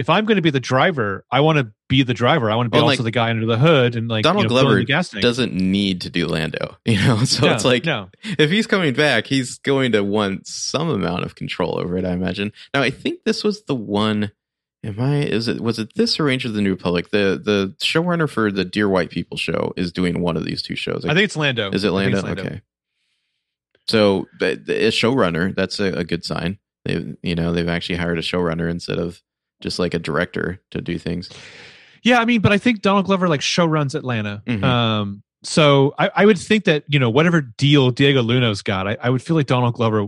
if 0.02 0.10
I'm 0.10 0.26
going 0.26 0.38
to 0.38 0.41
be 0.41 0.49
the 0.49 0.60
driver, 0.60 1.24
I 1.32 1.41
want 1.41 1.60
to 1.60 1.72
be 1.88 2.02
the 2.02 2.16
driver. 2.16 2.49
I 2.49 2.56
want 2.56 2.66
to 2.66 2.70
be 2.72 2.78
Well, 2.78 2.89
also 2.89 3.04
like, 3.04 3.06
the 3.06 3.12
guy 3.12 3.30
under 3.30 3.45
the 3.45 3.60
hood 3.60 3.95
and 3.95 4.08
like 4.08 4.24
Donald 4.24 4.45
you 4.45 4.49
know, 4.49 4.62
Glover 4.62 4.76
the 4.78 4.84
gas 4.84 5.10
tank. 5.10 5.22
Doesn't 5.22 5.54
need 5.54 6.02
to 6.02 6.10
do 6.10 6.26
Lando, 6.26 6.76
you 6.86 6.97
know. 6.97 7.24
So 7.24 7.45
No, 7.45 7.54
it's 7.54 7.64
like 7.64 7.86
no, 7.86 8.10
if 8.24 8.49
he's 8.49 8.66
coming 8.66 8.95
back, 8.95 9.28
he's 9.28 9.60
going 9.60 9.91
to 9.91 10.04
want 10.04 10.47
some 10.47 10.89
amount 10.89 11.24
of 11.24 11.36
control 11.36 11.78
over 11.78 11.97
it. 11.97 12.04
I 12.04 12.14
imagine. 12.14 12.52
Now, 12.74 12.82
I 12.82 12.89
think 12.89 13.24
this 13.26 13.43
was 13.43 13.64
the 13.66 13.76
one. 13.76 14.32
Am 14.84 14.99
I? 14.99 15.20
Is 15.20 15.47
it? 15.47 15.62
Was 15.62 15.78
it 15.78 15.93
this 15.93 16.20
or 16.20 16.24
Rangers 16.24 16.49
of 16.49 16.56
the 16.56 16.62
New 16.64 16.72
Republic? 16.72 17.12
The 17.12 17.39
the 17.43 17.76
showrunner 17.80 18.28
for 18.28 18.52
the 18.52 18.66
Dear 18.66 18.89
White 18.89 19.12
People 19.12 19.38
show 19.38 19.72
is 19.78 19.91
doing 19.91 20.22
one 20.22 20.36
of 20.36 20.43
these 20.45 20.64
two 20.64 20.76
shows. 20.76 21.06
I 21.06 21.14
think 21.14 21.26
it's 21.26 21.38
Lando. 21.38 21.70
Is 21.70 21.84
it 21.84 21.93
I 21.93 22.06
think 22.06 22.24
Lando? 22.24 22.41
Okay. 22.41 22.62
So, 23.88 24.26
the- 24.39 24.88
a 24.88 24.89
showrunner, 24.89 25.54
that's 25.56 25.80
a, 25.80 25.93
a 25.93 26.04
good 26.04 26.24
sign. 26.26 26.58
They, 26.86 27.16
you 27.22 27.36
know, 27.36 27.54
they've 27.54 27.70
actually 27.70 27.97
hired 27.97 28.18
a 28.18 28.24
showrunner 28.24 28.70
instead 28.70 28.97
of 28.97 29.22
just 29.62 29.80
like 29.80 29.93
a 29.93 29.99
director 29.99 30.59
to 30.72 30.82
do 30.82 30.97
things. 30.97 31.30
Yeah, 32.03 32.20
I 32.20 32.26
mean, 32.26 32.41
but 32.41 32.51
I 32.51 32.57
think 32.57 32.82
Donald 32.82 33.05
Glover 33.05 33.30
like 33.30 33.41
show 33.41 33.66
runs 33.66 33.95
Atlanta. 33.95 34.41
Mhm. 34.47 34.64
Um, 34.64 35.24
so 35.43 35.93
I, 35.97 36.09
I 36.16 36.26
would 36.26 36.38
think 36.38 36.66
that 36.66 36.84
you 36.88 36.99
know 36.99 37.09
whatever 37.09 37.41
deal 37.41 37.91
Diego 37.91 38.22
Luna's 38.22 38.62
got, 38.62 38.88
I, 38.88 38.97
I 39.01 39.09
would 39.09 39.22
feel 39.22 39.36
like 39.36 39.47
Donald 39.47 39.74
Glover. 39.76 40.07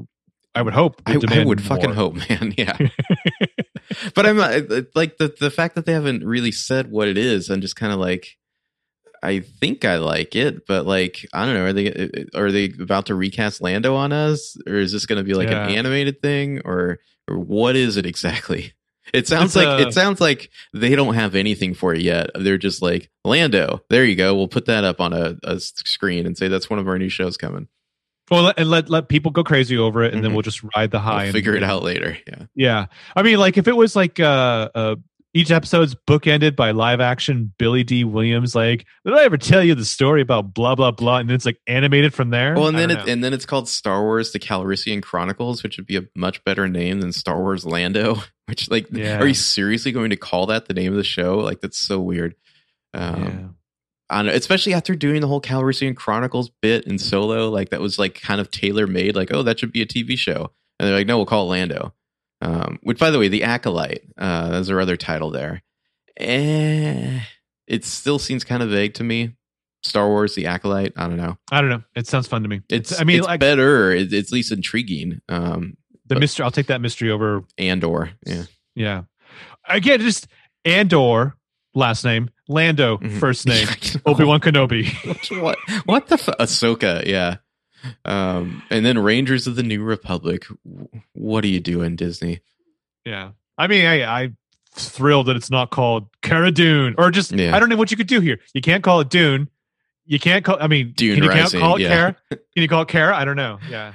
I 0.56 0.62
would 0.62 0.74
hope. 0.74 1.02
I, 1.08 1.20
I 1.30 1.44
would 1.44 1.62
fucking 1.62 1.86
more. 1.86 1.96
hope, 1.96 2.30
man. 2.30 2.54
Yeah. 2.58 2.78
but 4.16 4.26
I'm 4.26 4.40
uh, 4.40 4.62
like 4.96 5.18
the 5.18 5.34
the 5.40 5.50
fact 5.52 5.76
that 5.76 5.86
they 5.86 5.94
haven't 5.94 6.24
really 6.26 6.52
said 6.52 6.92
what 6.92 7.08
it 7.08 7.18
is. 7.18 7.50
I'm 7.50 7.62
just 7.62 7.76
kind 7.76 7.92
of 7.94 8.00
like, 8.00 8.38
I 9.24 9.40
think 9.40 9.86
I 9.86 9.98
like 9.98 10.36
it, 10.36 10.66
but 10.68 10.86
like 10.86 11.26
I 11.34 11.46
don't 11.46 11.56
know. 11.56 11.66
Are 11.66 11.74
they 11.74 12.26
are 12.36 12.52
they 12.52 12.66
about 12.80 13.08
to 13.08 13.16
recast 13.16 13.62
Lando 13.62 13.96
on 13.96 14.12
us, 14.14 14.56
or 14.68 14.76
is 14.76 14.92
this 14.92 15.06
going 15.06 15.18
to 15.18 15.24
be 15.24 15.34
like 15.34 15.50
Yeah. 15.50 15.66
an 15.68 15.76
animated 15.76 16.22
thing, 16.22 16.62
or 16.66 17.00
or 17.28 17.40
what 17.40 17.76
is 17.76 17.98
it 17.98 18.06
exactly? 18.06 18.74
It 19.14 19.28
sounds 19.28 19.56
It's 19.56 19.66
like 19.66 19.80
a- 19.82 19.88
it 19.88 19.94
sounds 19.94 20.22
like 20.22 20.50
they 20.74 20.96
don't 20.96 21.16
have 21.16 21.36
anything 21.36 21.74
for 21.74 21.94
it 21.94 22.02
yet. 22.02 22.30
They're 22.36 22.58
just 22.58 22.82
like 22.82 23.10
Lando. 23.26 23.82
There 23.90 24.06
you 24.06 24.16
go. 24.16 24.36
We'll 24.36 24.48
put 24.48 24.66
that 24.66 24.84
up 24.84 25.02
on 25.02 25.12
a, 25.14 25.36
a 25.44 25.60
screen 25.60 26.26
and 26.26 26.38
say 26.38 26.48
that's 26.48 26.70
one 26.70 26.80
of 26.80 26.88
our 26.88 26.98
new 26.98 27.10
shows 27.10 27.36
coming. 27.38 27.68
Well, 28.32 28.44
let- 28.44 28.60
and 28.60 28.70
let 28.70 28.90
let 28.90 29.10
people 29.10 29.32
go 29.32 29.44
crazy 29.44 29.78
over 29.78 30.04
it, 30.04 30.14
and 30.14 30.24
then 30.24 30.32
Mhm. 30.32 30.36
we'll 30.36 30.42
just 30.44 30.62
ride 30.76 30.92
the 30.92 31.00
high. 31.00 31.16
We'll 31.16 31.24
and 31.26 31.34
figure 31.34 31.56
it 31.56 31.64
out 31.64 31.84
later. 31.84 32.18
Yeah. 32.26 32.46
Yeah, 32.56 32.86
I 33.16 33.22
mean, 33.24 33.38
like 33.38 33.58
if 33.58 33.68
it 33.68 33.76
was 33.76 33.96
like 33.96 34.20
uh, 34.20 34.70
uh 34.74 34.96
each 35.34 35.52
episode's 35.52 35.96
bookended 36.08 36.56
by 36.56 36.72
live 36.72 37.02
action 37.02 37.54
Billy 37.58 37.84
Dee 37.84 38.04
Williams, 38.04 38.56
like 38.56 38.86
did 39.06 39.14
I 39.14 39.24
ever 39.24 39.38
tell 39.38 39.64
you 39.64 39.76
the 39.76 39.86
story 39.86 40.22
about 40.22 40.54
blah 40.54 40.76
blah 40.76 40.92
blah, 40.92 41.18
and 41.18 41.30
then 41.30 41.36
it's 41.36 41.46
like 41.46 41.60
animated 41.68 42.14
from 42.14 42.30
there. 42.30 42.54
Well, 42.56 42.68
and 42.68 42.78
then 42.78 42.92
it, 42.92 42.96
know. 42.96 43.06
and 43.08 43.24
then 43.24 43.34
it's 43.34 43.46
called 43.46 43.68
Star 43.68 44.02
Wars: 44.04 44.32
The 44.32 44.40
Calrissian 44.40 45.02
Chronicles, 45.02 45.64
which 45.64 45.78
would 45.78 45.88
be 45.88 45.98
a 45.98 46.04
much 46.16 46.44
better 46.44 46.68
name 46.68 47.02
than 47.02 47.12
Star 47.12 47.40
Wars 47.40 47.66
Lando. 47.66 48.18
Which, 48.48 48.70
like, 48.70 48.88
Yeah. 48.92 49.20
are 49.20 49.26
you 49.26 49.34
seriously 49.34 49.94
going 49.94 50.10
to 50.10 50.18
call 50.18 50.48
that 50.48 50.66
the 50.66 50.74
name 50.74 50.92
of 50.92 50.98
the 50.98 51.04
show? 51.06 51.38
Like, 51.40 51.62
that's 51.62 51.78
so 51.80 52.02
weird. 52.02 52.36
Um, 52.94 53.24
yeah. 53.24 53.48
I 54.10 54.18
don't 54.18 54.26
know, 54.28 54.34
especially 54.34 54.74
after 54.74 54.96
doing 54.96 55.22
the 55.22 55.28
whole 55.28 55.40
Calrissian 55.42 55.96
Chronicles 55.96 56.52
bit 56.62 56.86
in 56.86 57.00
Solo, 57.00 57.50
like 57.50 57.70
that 57.70 57.80
was 57.80 57.98
like 57.98 58.20
kind 58.22 58.42
of 58.42 58.52
tailor 58.52 58.86
made. 58.86 59.16
Like, 59.16 59.34
oh, 59.34 59.44
that 59.44 59.60
should 59.60 59.72
be 59.72 59.82
a 59.82 59.86
TV 59.86 60.18
show, 60.18 60.52
and 60.78 60.88
they're 60.88 60.96
like, 60.96 61.08
no, 61.08 61.16
we'll 61.18 61.26
call 61.26 61.46
it 61.46 61.50
Lando. 61.56 61.94
Um, 62.44 62.80
which, 62.84 63.00
by 63.00 63.10
the 63.10 63.20
way, 63.20 63.30
the 63.30 63.44
Acolyte, 63.44 64.04
uh, 64.18 64.50
that's 64.50 64.70
our 64.70 64.80
other 64.82 64.98
title 64.98 65.32
there. 65.32 65.64
Eh, 66.18 67.20
it 67.68 67.86
still 67.86 68.20
seems 68.20 68.44
kind 68.44 68.62
of 68.62 68.70
vague 68.70 68.94
to 68.96 69.04
me. 69.04 69.36
Star 69.84 70.08
Wars: 70.08 70.36
The 70.36 70.48
Acolyte. 70.48 70.94
I 70.96 71.08
don't 71.08 71.18
know. 71.18 71.38
I 71.52 71.62
don't 71.62 71.70
know. 71.70 71.84
It 71.96 72.08
sounds 72.08 72.28
fun 72.28 72.44
to 72.44 72.50
me. 72.50 72.62
It's 72.70 73.00
I 73.00 73.04
mean, 73.04 73.20
it's 73.20 73.28
like 73.28 73.40
better. 73.40 73.92
It's, 73.92 74.14
it's 74.14 74.30
at 74.32 74.34
least 74.34 74.52
intriguing. 74.52 75.22
Um, 75.30 75.76
the 76.06 76.16
mystery. 76.20 76.44
I'll 76.44 76.52
take 76.52 76.68
that 76.68 76.82
mystery 76.82 77.12
over. 77.12 77.44
and 77.58 77.84
or 77.84 78.12
yeah, 78.26 78.44
Yeah. 78.76 79.02
Again, 79.68 80.00
just 80.02 80.28
Andor 80.66 81.36
last 81.74 82.04
name, 82.06 82.30
Lando 82.48 82.98
Mhm. 82.98 83.20
first 83.20 83.46
name, 83.48 83.68
Obi 84.06 84.24
Wan 84.24 84.40
Kenobi. 84.40 84.86
what 85.42 85.58
what 85.86 86.08
the 86.08 86.16
f- 86.16 86.38
Ahsoka? 86.40 87.06
Yeah. 87.06 87.38
Um, 88.06 88.64
and 88.70 88.86
then 88.86 88.98
Rangers 89.00 89.48
of 89.48 89.56
the 89.56 89.64
New 89.64 89.84
Republic. 89.84 90.46
What 91.14 91.44
are 91.44 91.48
you 91.48 91.60
doing, 91.60 91.96
Disney? 91.96 92.42
yeah. 93.06 93.32
I 93.58 93.68
mean, 93.68 93.86
I, 93.86 94.04
I'm 94.24 94.38
thrilled 94.74 95.28
that 95.28 95.36
it's 95.36 95.52
not 95.52 95.70
called 95.70 96.08
Cara 96.24 96.52
Dune 96.52 96.96
or 96.98 97.12
just 97.12 97.32
Yeah. 97.32 97.56
I 97.56 97.60
don't 97.60 97.70
know 97.70 97.76
what 97.76 97.92
you 97.92 97.98
could 97.98 98.08
do 98.08 98.20
here. 98.20 98.40
You 98.56 98.62
can't 98.62 98.84
call 98.84 99.00
it 99.02 99.10
Dune. 99.10 99.48
You 100.06 100.20
can't 100.20 100.44
call. 100.44 100.58
I 100.60 100.68
mean, 100.68 100.94
Dune 100.96 101.16
can 101.16 101.24
you 101.24 101.30
Rising, 101.30 101.60
call 101.60 101.76
it 101.76 101.84
yeah. 101.84 101.88
Cara? 101.90 102.18
Can 102.30 102.40
you 102.56 102.68
call 102.68 102.82
it 102.82 102.88
Cara? 102.88 103.16
I 103.16 103.26
don't 103.26 103.36
know. 103.36 103.60
Yeah. 103.70 103.94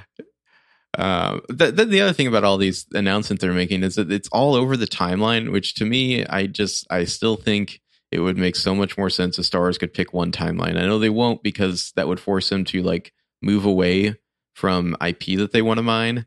Um, 0.97 1.41
th- 1.55 1.75
then 1.75 1.89
the 1.89 2.01
other 2.01 2.13
thing 2.13 2.27
about 2.27 2.43
all 2.43 2.57
these 2.57 2.85
announcements 2.93 3.41
they're 3.41 3.53
making 3.53 3.83
is 3.83 3.95
that 3.95 4.11
it's 4.11 4.27
all 4.29 4.55
over 4.55 4.75
the 4.75 4.87
timeline, 4.87 5.51
which 5.51 5.75
to 5.75 5.85
me, 5.85 6.25
I 6.25 6.47
just, 6.47 6.87
I 6.89 7.03
still 7.05 7.35
think 7.35 7.79
it 8.11 8.19
would 8.19 8.37
make 8.37 8.55
so 8.55 8.73
much 8.73 8.97
more 8.97 9.09
sense 9.09 9.37
if 9.37 9.45
Star 9.45 9.61
Wars 9.61 9.77
could 9.77 9.93
pick 9.93 10.13
one 10.13 10.31
timeline. 10.31 10.77
I 10.77 10.85
know 10.87 10.97
they 10.97 11.09
won't 11.09 11.43
because 11.43 11.91
that 11.95 12.07
would 12.07 12.19
force 12.19 12.49
them 12.49 12.65
to 12.65 12.81
like 12.81 13.13
move 13.41 13.65
away 13.65 14.15
from 14.53 14.95
IP 15.05 15.37
that 15.37 15.51
they 15.51 15.61
want 15.61 15.77
to 15.77 15.83
mine. 15.83 16.25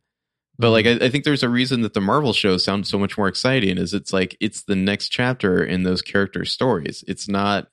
But 0.59 0.71
like, 0.71 0.87
mm-hmm. 0.87 1.03
I, 1.03 1.07
I 1.07 1.11
think 1.11 1.25
there's 1.25 1.43
a 1.43 1.49
reason 1.49 1.83
that 1.83 1.95
the 1.95 2.01
Marvel 2.01 2.33
shows 2.33 2.65
sound 2.65 2.87
so 2.87 2.99
much 2.99 3.17
more 3.19 3.29
exciting. 3.29 3.79
Is 3.79 3.95
it's 3.95 4.13
like 4.13 4.37
it's 4.41 4.63
the 4.65 4.77
next 4.77 5.09
chapter 5.09 5.65
in 5.65 5.83
those 5.83 6.03
characters' 6.03 6.53
stories. 6.53 7.03
It's 7.09 7.29
not 7.29 7.69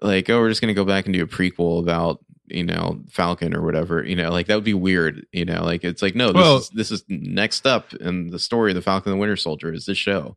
like 0.00 0.28
oh, 0.30 0.40
we're 0.40 0.48
just 0.48 0.60
gonna 0.60 0.74
go 0.74 0.84
back 0.84 1.04
and 1.06 1.14
do 1.14 1.22
a 1.22 1.26
prequel 1.26 1.78
about 1.80 2.24
you 2.46 2.64
know 2.64 3.00
Falcon 3.10 3.54
or 3.54 3.62
whatever. 3.62 4.02
You 4.04 4.16
know, 4.16 4.30
like 4.30 4.46
that 4.46 4.54
would 4.54 4.64
be 4.64 4.74
weird. 4.74 5.26
You 5.32 5.44
know, 5.44 5.62
like 5.62 5.84
it's 5.84 6.02
like 6.02 6.14
no, 6.14 6.28
this 6.28 6.34
Well- 6.36 6.56
is 6.56 6.68
this 6.70 6.90
is 6.90 7.04
next 7.08 7.66
up 7.66 7.92
in 7.94 8.28
the 8.28 8.38
story 8.38 8.70
of 8.72 8.76
the 8.76 8.82
Falcon 8.82 9.12
and 9.12 9.18
the 9.18 9.20
Winter 9.20 9.36
Soldier 9.36 9.72
is 9.72 9.84
this 9.86 9.98
show. 9.98 10.36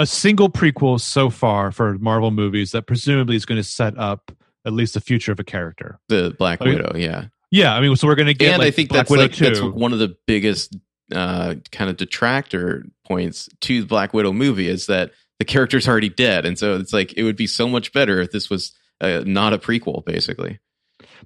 a 0.00 0.06
single 0.06 0.48
prequel 0.50 0.98
so 1.00 1.28
far 1.30 1.70
for 1.70 1.98
Marvel 1.98 2.30
movies 2.30 2.72
that 2.72 2.86
presumably 2.86 3.36
is 3.36 3.44
going 3.44 3.60
to 3.60 3.64
set 3.64 3.96
up 3.98 4.32
at 4.64 4.72
least 4.72 4.94
the 4.94 5.00
future 5.00 5.32
of 5.32 5.38
a 5.40 5.44
character. 5.44 6.00
The 6.08 6.34
Black 6.38 6.60
Okay. 6.60 6.74
Widow, 6.74 6.96
yeah, 6.96 7.26
Yeah, 7.50 7.74
I 7.74 7.80
mean, 7.80 7.94
so 7.96 8.06
we're 8.06 8.14
going 8.14 8.26
to 8.26 8.34
get 8.34 8.50
and 8.52 8.58
like, 8.58 8.68
I 8.68 8.70
think 8.70 8.88
Black 8.90 9.00
that's 9.00 9.10
Widow 9.10 9.22
like 9.22 9.36
that's 9.36 9.60
one 9.60 9.92
of 9.92 9.98
the 9.98 10.16
biggest 10.26 10.76
uh, 11.14 11.54
kind 11.72 11.88
of 11.90 11.96
detractor 11.96 12.84
points 13.06 13.48
to 13.62 13.80
the 13.80 13.86
Black 13.86 14.12
Widow 14.12 14.32
movie 14.32 14.68
is 14.68 14.86
that 14.86 15.12
the 15.38 15.44
character's 15.44 15.88
already 15.88 16.08
dead, 16.10 16.44
and 16.44 16.58
so 16.58 16.76
it's 16.76 16.92
like 16.92 17.14
it 17.16 17.22
would 17.22 17.36
be 17.36 17.46
so 17.46 17.68
much 17.68 17.92
better 17.92 18.20
if 18.20 18.32
this 18.32 18.50
was 18.50 18.72
uh, 19.00 19.22
not 19.24 19.52
a 19.54 19.58
prequel, 19.58 20.04
basically. 20.04 20.58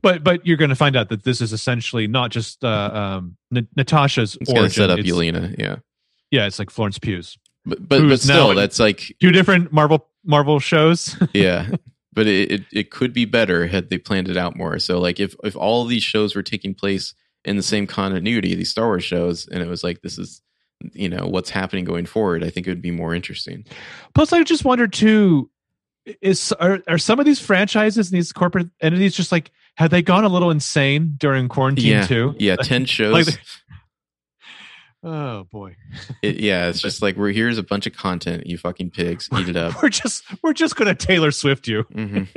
but 0.02 0.22
but 0.22 0.46
you're 0.46 0.56
going 0.58 0.68
to 0.70 0.76
find 0.76 0.94
out 0.96 1.08
that 1.08 1.24
this 1.24 1.40
is 1.40 1.52
essentially 1.52 2.06
not 2.06 2.30
just 2.30 2.62
uh, 2.62 2.68
um, 3.18 3.36
N- 3.54 3.66
Natasha's 3.74 4.36
It's 4.40 4.48
going 4.48 4.56
to 4.56 4.60
origin. 4.62 4.74
set 4.82 4.90
up 4.90 4.98
It's- 4.98 5.12
Yelena, 5.12 5.58
yeah, 5.58 5.76
Yeah, 6.30 6.46
it's 6.46 6.58
like 6.58 6.70
Florence 6.70 6.98
Pugh's. 6.98 7.36
but 7.64 7.88
but, 7.88 8.06
but 8.06 8.20
still, 8.20 8.54
that's 8.54 8.78
like 8.78 9.16
Two 9.20 9.32
different 9.32 9.72
Marvel 9.72 10.06
Marvel 10.24 10.60
shows. 10.60 11.16
yeah 11.32 11.68
but 12.12 12.26
it, 12.26 12.50
it 12.50 12.62
it 12.72 12.90
could 12.90 13.12
be 13.12 13.24
better 13.24 13.66
had 13.66 13.90
they 13.90 13.98
planned 13.98 14.28
it 14.28 14.36
out 14.36 14.56
more. 14.56 14.78
So 14.78 14.98
like 14.98 15.20
if 15.20 15.34
if 15.42 15.56
all 15.56 15.84
these 15.84 16.02
shows 16.02 16.34
were 16.34 16.42
taking 16.42 16.74
place 16.74 17.14
in 17.44 17.56
the 17.56 17.62
same 17.62 17.86
continuity 17.86 18.54
these 18.54 18.70
star 18.70 18.86
wars 18.86 19.02
shows 19.02 19.48
and 19.48 19.62
it 19.62 19.66
was 19.66 19.82
like 19.82 20.00
this 20.02 20.16
is 20.16 20.42
you 20.92 21.08
know 21.08 21.26
what's 21.26 21.50
happening 21.50 21.84
going 21.84 22.06
forward 22.06 22.44
i 22.44 22.50
think 22.50 22.66
it 22.66 22.70
would 22.70 22.82
be 22.82 22.90
more 22.90 23.14
interesting. 23.14 23.64
Plus, 24.14 24.32
I 24.32 24.42
just 24.42 24.64
wonder 24.64 24.86
too: 24.86 25.50
is 26.20 26.52
are, 26.52 26.80
are 26.88 26.98
some 26.98 27.20
of 27.20 27.26
these 27.26 27.40
franchises 27.40 28.10
and 28.10 28.18
these 28.18 28.32
corporate 28.32 28.68
entities 28.80 29.14
just 29.14 29.32
like 29.32 29.50
have 29.76 29.90
they 29.90 30.02
gone 30.02 30.24
a 30.24 30.28
little 30.28 30.50
insane 30.50 31.14
during 31.16 31.48
quarantine 31.48 31.86
yeah. 31.86 32.06
too? 32.06 32.34
yeah 32.38 32.56
10 32.56 32.84
shows. 32.86 33.12
Like- 33.12 33.40
Oh 35.04 35.44
boy, 35.44 35.76
it, 36.22 36.36
yeah 36.38 36.68
it's 36.68 36.80
just 36.82 37.02
like 37.02 37.16
we're 37.16 37.32
here's 37.32 37.58
a 37.58 37.62
bunch 37.62 37.86
of 37.86 37.96
content 37.96 38.46
you 38.46 38.56
fucking 38.56 38.90
pigs 38.90 39.28
eat 39.36 39.48
it 39.48 39.56
up 39.56 39.74
we're 39.82 39.88
just 39.88 40.22
we're 40.42 40.52
just 40.52 40.76
going 40.76 40.94
to 40.94 40.94
Taylor 40.94 41.30
Swift 41.32 41.66
you. 41.68 41.82
hmm 41.92 42.22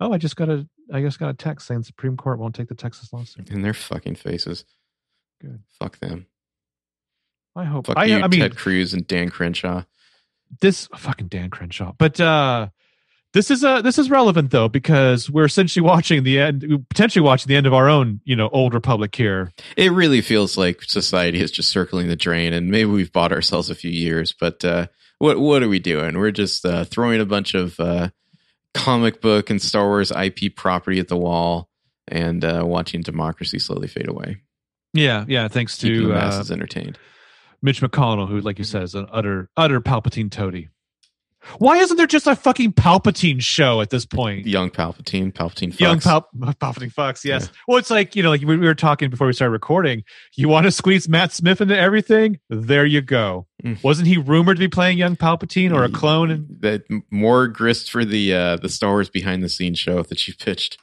Oh, 0.00 0.12
I 0.12 0.18
just 0.18 0.34
got 0.34 0.48
a 0.50 0.66
I 0.92 1.00
just 1.02 1.20
got 1.20 1.28
a 1.30 1.34
text 1.34 1.68
saying 1.68 1.84
Supreme 1.84 2.16
Court 2.16 2.38
won't 2.40 2.54
take 2.54 2.68
the 2.68 2.74
Texas 2.74 3.12
lawsuit. 3.12 3.48
in 3.50 3.62
their 3.62 3.72
fucking 3.74 4.16
faces 4.16 4.64
Good. 5.40 5.62
fuck 5.78 5.98
them 6.00 6.26
I 7.54 7.62
hope. 7.64 7.86
fuck 7.86 7.96
I, 7.96 8.06
you 8.06 8.16
I 8.20 8.26
mean, 8.26 8.40
ted 8.40 8.56
cruz 8.56 8.92
and 8.92 9.06
dan 9.06 9.28
crenshaw 9.30 9.84
this 10.60 10.88
fucking 10.96 11.28
Dan 11.28 11.50
Crenshaw. 11.50 11.92
But 11.98 12.20
uh 12.20 12.68
this 13.34 13.50
is 13.50 13.62
uh 13.62 13.82
this 13.82 13.98
is 13.98 14.08
relevant 14.08 14.50
though 14.50 14.68
because 14.68 15.28
we're 15.28 15.44
essentially 15.44 15.84
watching 15.84 16.22
the 16.22 16.38
end, 16.40 16.64
potentially 16.88 17.22
watching 17.22 17.48
the 17.48 17.56
end 17.56 17.66
of 17.66 17.74
our 17.74 17.88
own, 17.88 18.20
you 18.24 18.34
know, 18.34 18.48
old 18.48 18.72
republic 18.72 19.14
here. 19.14 19.52
it 19.76 19.92
really 19.92 20.22
feels 20.22 20.56
like 20.56 20.82
society 20.82 21.40
is 21.40 21.50
just 21.50 21.70
circling 21.70 22.08
the 22.08 22.16
drain 22.16 22.54
and 22.54 22.70
maybe 22.70 22.88
we've 22.88 23.12
bought 23.12 23.32
ourselves 23.32 23.68
a 23.68 23.74
few 23.74 23.90
years 23.90 24.34
but 24.38 24.64
uh 24.64 24.86
what 25.18 25.38
what 25.38 25.62
are 25.62 25.68
we 25.68 25.78
doing 25.78 26.18
we're 26.18 26.30
just 26.30 26.64
uh 26.64 26.84
throwing 26.84 27.20
a 27.20 27.26
bunch 27.26 27.54
of 27.54 27.78
uh 27.78 28.08
comic 28.74 29.20
book 29.20 29.48
and 29.50 29.62
Star 29.62 29.86
Wars 29.86 30.10
IP 30.10 30.54
property 30.54 30.98
at 30.98 31.08
the 31.08 31.16
wall 31.16 31.70
and 32.08 32.44
uh, 32.44 32.62
watching 32.64 33.00
democracy 33.00 33.58
slowly 33.58 33.88
fade 33.88 34.08
away. 34.08 34.42
Yeah, 34.92 35.24
yeah. 35.26 35.48
Thanks 35.48 35.78
Keeping 35.78 36.00
to 36.02 36.06
the 36.08 36.12
uh, 36.12 36.18
masses 36.18 36.50
entertained. 36.50 36.98
Mitch 37.62 37.80
McConnell, 37.80 38.28
who, 38.28 38.40
like 38.40 38.58
you 38.58 38.64
said, 38.64 38.82
is 38.82 38.94
an 38.94 39.06
utter, 39.10 39.48
utter 39.56 39.80
Palpatine 39.80 40.30
toady. 40.30 40.68
Why 41.58 41.78
isn't 41.78 41.96
there 41.96 42.06
just 42.06 42.26
a 42.26 42.36
fucking 42.36 42.72
Palpatine 42.72 43.40
show 43.40 43.80
at 43.80 43.90
this 43.90 44.04
point? 44.06 44.46
Young 44.46 44.70
Palpatine, 44.70 45.32
Palpatine 45.32 45.70
Fox. 45.70 45.80
Young 45.80 46.00
Pal- 46.00 46.28
Palpatine 46.60 46.92
Fox, 46.92 47.24
yes. 47.24 47.50
Well, 47.68 47.78
it's 47.78 47.90
like 47.90 48.16
you 48.16 48.22
know, 48.22 48.30
like 48.30 48.40
we 48.42 48.56
we 48.56 48.66
were 48.66 48.74
talking 48.74 49.10
before 49.10 49.26
we 49.26 49.32
started 49.32 49.52
recording. 49.52 50.04
You 50.36 50.48
want 50.48 50.64
to 50.64 50.70
squeeze 50.70 51.08
Matt 51.08 51.32
Smith 51.32 51.60
into 51.60 51.78
everything? 51.78 52.38
There 52.48 52.86
you 52.86 53.00
go. 53.00 53.46
Mm. 53.62 53.82
Wasn't 53.82 54.08
he 54.08 54.16
rumored 54.16 54.56
to 54.56 54.60
be 54.60 54.68
playing 54.68 54.98
young 54.98 55.16
Palpatine 55.16 55.72
or 55.72 55.84
a 55.84 55.88
clone? 55.88 56.30
And 56.30 56.46
that 56.60 56.84
more 57.10 57.48
grist 57.48 57.90
for 57.90 58.04
the 58.04 58.34
uh, 58.34 58.56
the 58.56 58.68
Star 58.68 58.90
Wars 58.90 59.10
behind 59.10 59.42
the 59.42 59.48
scenes 59.48 59.78
show 59.78 60.02
that 60.02 60.26
you 60.26 60.34
pitched. 60.34 60.78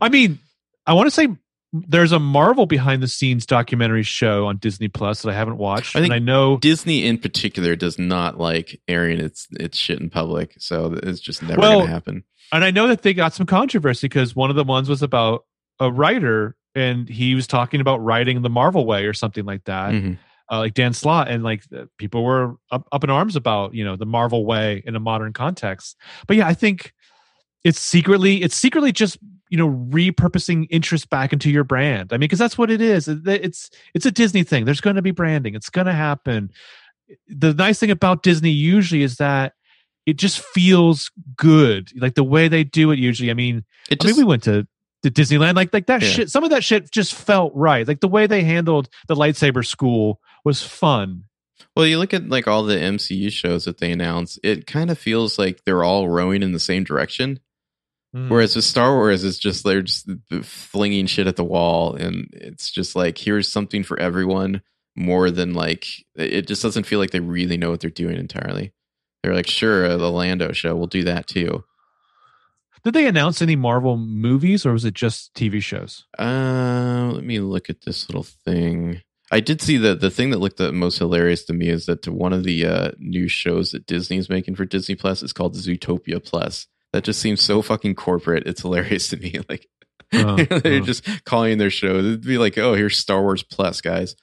I 0.00 0.08
mean, 0.08 0.38
I 0.86 0.94
want 0.94 1.06
to 1.06 1.10
say 1.10 1.28
there's 1.72 2.12
a 2.12 2.18
Marvel 2.18 2.66
behind 2.66 3.02
the 3.02 3.08
scenes 3.08 3.46
documentary 3.46 4.02
show 4.02 4.46
on 4.46 4.56
Disney 4.56 4.88
Plus 4.88 5.22
that 5.22 5.30
I 5.30 5.34
haven't 5.34 5.56
watched, 5.58 5.94
I 5.94 6.00
think- 6.00 6.12
and 6.12 6.14
I 6.14 6.18
know 6.18 6.56
Disney 6.58 7.06
in 7.06 7.18
particular 7.18 7.76
does 7.76 7.98
not 7.98 8.38
like 8.38 8.80
airing 8.88 9.20
its 9.20 9.46
its 9.52 9.78
shit 9.78 10.00
in 10.00 10.10
public, 10.10 10.54
so 10.58 10.98
it's 11.02 11.20
just 11.20 11.42
never 11.42 11.60
Well, 11.60 11.80
gonna 11.80 11.90
happen. 11.92 12.24
and 12.52 12.64
I 12.64 12.70
know 12.72 12.88
that 12.88 13.02
they 13.02 13.14
got 13.14 13.34
some 13.34 13.46
controversy 13.46 14.08
because 14.08 14.34
one 14.34 14.50
of 14.50 14.56
the 14.56 14.64
ones 14.64 14.88
was 14.88 15.02
about 15.02 15.44
a 15.78 15.90
writer 15.92 16.56
and 16.74 17.08
he 17.08 17.34
was 17.34 17.46
talking 17.46 17.80
about 17.80 17.98
writing 17.98 18.42
the 18.42 18.50
Marvel 18.50 18.84
way 18.86 19.06
or 19.06 19.12
something 19.12 19.44
like 19.44 19.64
that, 19.64 19.92
Mhm. 19.92 20.18
uh, 20.50 20.58
like 20.58 20.74
Dan 20.74 20.92
Slott, 20.92 21.28
and 21.28 21.42
like 21.44 21.62
people 21.98 22.22
were 22.24 22.56
up, 22.72 22.86
up 22.92 23.04
in 23.04 23.10
arms 23.10 23.36
about 23.36 23.74
you 23.74 23.84
know 23.84 23.94
the 23.96 24.06
Marvel 24.06 24.44
way 24.44 24.82
in 24.84 24.96
a 24.96 25.00
modern 25.00 25.32
context. 25.32 25.96
But 26.26 26.36
yeah, 26.36 26.48
I 26.48 26.54
think 26.54 26.92
it's 27.62 27.78
secretly 27.78 28.42
it's 28.42 28.56
secretly 28.56 28.90
just 28.92 29.18
you 29.50 29.58
know 29.58 29.68
repurposing 29.68 30.66
interest 30.70 31.10
back 31.10 31.32
into 31.32 31.50
your 31.50 31.64
brand. 31.64 32.12
I 32.12 32.16
mean, 32.16 32.20
because 32.20 32.38
that's 32.38 32.56
what 32.56 32.70
it 32.70 32.80
is. 32.80 33.08
It's 33.08 33.70
it's 33.94 34.06
a 34.06 34.10
Disney 34.10 34.44
thing. 34.44 34.64
There's 34.64 34.80
going 34.80 34.96
to 34.96 35.02
be 35.02 35.10
branding. 35.10 35.54
It's 35.54 35.68
going 35.70 35.86
to 35.88 35.92
happen. 35.92 36.50
The 37.28 37.52
nice 37.52 37.78
thing 37.80 37.90
about 37.90 38.22
Disney 38.22 38.50
usually 38.50 39.02
is 39.02 39.16
that 39.16 39.54
it 40.06 40.16
just 40.16 40.40
feels 40.40 41.10
good, 41.36 41.90
like 42.00 42.14
the 42.14 42.24
way 42.24 42.48
they 42.48 42.64
do 42.64 42.90
it. 42.92 42.98
Usually, 42.98 43.30
I 43.30 43.34
mean, 43.34 43.64
It 43.90 44.02
I 44.04 44.06
mean, 44.08 44.16
we 44.16 44.24
went 44.24 44.44
to, 44.44 44.66
to 45.02 45.10
Disneyland, 45.10 45.56
like 45.56 45.72
like 45.74 45.86
that 45.86 46.02
Yeah. 46.02 46.08
shit. 46.08 46.30
Some 46.30 46.44
of 46.44 46.50
that 46.50 46.62
shit 46.64 46.90
just 46.90 47.14
felt 47.14 47.52
right. 47.54 47.86
Like 47.86 48.00
the 48.00 48.08
way 48.08 48.26
they 48.26 48.42
handled 48.44 48.88
the 49.08 49.16
lightsaber 49.16 49.66
school 49.66 50.20
was 50.44 50.62
fun. 50.62 51.24
well, 51.76 51.86
you 51.86 51.98
look 51.98 52.14
at 52.14 52.28
like 52.28 52.46
all 52.48 52.62
the 52.62 52.76
MCU 52.76 53.30
shows 53.30 53.64
that 53.64 53.78
they 53.78 53.90
announce, 53.92 54.38
it 54.42 54.66
kind 54.66 54.90
of 54.90 54.98
feels 54.98 55.38
like 55.38 55.64
they're 55.64 55.84
all 55.84 56.08
rowing 56.08 56.42
in 56.42 56.52
the 56.52 56.60
same 56.60 56.84
direction. 56.84 57.40
Mm. 58.14 58.28
Whereas 58.28 58.56
with 58.56 58.64
Star 58.64 58.94
Wars, 58.94 59.22
it's 59.22 59.38
just 59.38 59.64
they're 59.64 59.82
just 59.82 60.08
flinging 60.42 61.06
shit 61.06 61.26
at 61.26 61.36
the 61.36 61.44
wall, 61.44 61.94
and 61.94 62.28
it's 62.32 62.70
just 62.70 62.96
like 62.96 63.18
here's 63.18 63.50
something 63.50 63.84
for 63.84 63.98
everyone. 63.98 64.62
More 64.96 65.30
than 65.30 65.54
like 65.54 65.86
it 66.16 66.48
just 66.48 66.62
doesn't 66.62 66.84
feel 66.84 66.98
like 66.98 67.12
they 67.12 67.20
really 67.20 67.56
know 67.56 67.70
what 67.70 67.80
they're 67.80 67.90
doing 67.90 68.16
entirely. 68.16 68.72
They're 69.22 69.34
like, 69.34 69.46
sure, 69.46 69.86
uh, 69.86 69.96
the 69.96 70.10
Lando 70.10 70.52
show, 70.52 70.74
we'll 70.74 70.86
do 70.88 71.04
that 71.04 71.26
too. 71.26 71.64
Did 72.82 72.94
they 72.94 73.06
announce 73.06 73.42
any 73.42 73.56
Marvel 73.56 73.96
movies, 73.96 74.64
or 74.64 74.72
was 74.72 74.84
it 74.84 74.94
just 74.94 75.34
TV 75.34 75.62
shows? 75.62 76.06
Uh, 76.18 77.10
let 77.14 77.24
me 77.24 77.38
look 77.38 77.68
at 77.68 77.82
this 77.82 78.08
little 78.08 78.22
thing. 78.22 79.02
I 79.30 79.40
did 79.40 79.60
see 79.60 79.76
that 79.76 80.00
the 80.00 80.10
thing 80.10 80.30
that 80.30 80.38
looked 80.38 80.56
the 80.56 80.72
most 80.72 80.98
hilarious 80.98 81.44
to 81.44 81.52
me 81.52 81.68
is 81.68 81.86
that 81.86 82.02
to 82.02 82.12
one 82.12 82.32
of 82.32 82.42
the 82.42 82.66
uh, 82.66 82.90
new 82.98 83.28
shows 83.28 83.70
that 83.70 83.86
Disney's 83.86 84.28
making 84.28 84.56
for 84.56 84.64
Disney 84.64 84.96
Plus 84.96 85.22
is 85.22 85.32
called 85.32 85.54
Zootopia 85.54 86.24
Plus. 86.24 86.66
That 86.92 87.04
just 87.04 87.20
seems 87.20 87.40
so 87.42 87.62
fucking 87.62 87.94
corporate. 87.94 88.46
It's 88.46 88.62
hilarious 88.62 89.08
to 89.08 89.16
me. 89.16 89.34
Like 89.48 89.66
Uh, 90.12 90.44
they're 90.62 90.82
uh. 90.82 90.84
just 90.84 91.24
calling 91.24 91.58
their 91.58 91.70
show. 91.70 91.98
It'd 91.98 92.22
be 92.26 92.36
like, 92.38 92.58
oh, 92.58 92.74
here's 92.74 92.98
Star 92.98 93.22
Wars 93.22 93.42
Plus, 93.44 93.80
guys. 93.80 94.16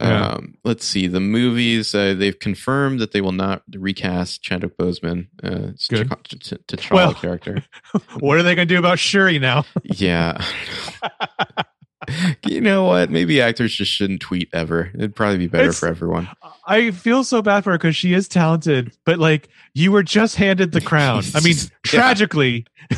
Yeah. 0.00 0.30
Um, 0.32 0.54
let's 0.64 0.84
see 0.84 1.06
the 1.06 1.20
movies. 1.20 1.94
Uh, 1.94 2.14
they've 2.14 2.36
confirmed 2.36 2.98
that 2.98 3.12
they 3.12 3.20
will 3.20 3.30
not 3.30 3.62
recast 3.76 4.42
Chadwick 4.42 4.76
Boseman, 4.76 5.28
uh. 5.44 5.72
T'Ch- 5.78 6.08
T'Ch- 6.08 6.58
T'Challa 6.66 6.90
Well- 6.92 7.14
character. 7.14 7.62
what 8.18 8.36
are 8.36 8.42
they 8.42 8.56
going 8.56 8.66
to 8.66 8.74
do 8.74 8.80
about 8.80 8.98
Shuri 8.98 9.38
now? 9.38 9.64
Yeah. 9.84 10.44
you 12.46 12.60
know 12.60 12.84
what? 12.84 13.10
Maybe 13.10 13.40
actors 13.40 13.74
just 13.74 13.92
shouldn't 13.92 14.20
tweet 14.20 14.48
ever. 14.52 14.90
It'd 14.94 15.14
probably 15.14 15.38
be 15.38 15.46
better 15.46 15.64
It's- 15.64 15.78
for 15.80 15.86
everyone. 15.88 16.28
I 16.66 16.92
feel 16.92 17.24
so 17.24 17.42
bad 17.42 17.64
for 17.64 17.72
her 17.72 17.78
because 17.78 17.96
she 17.96 18.14
is 18.14 18.28
talented, 18.28 18.92
but 19.04 19.18
like 19.18 19.48
you 19.74 19.90
were 19.92 20.02
just 20.04 20.36
handed 20.36 20.70
the 20.72 20.80
crown. 20.90 21.24
I 21.34 21.40
mean, 21.40 21.56
tragically, 21.82 22.66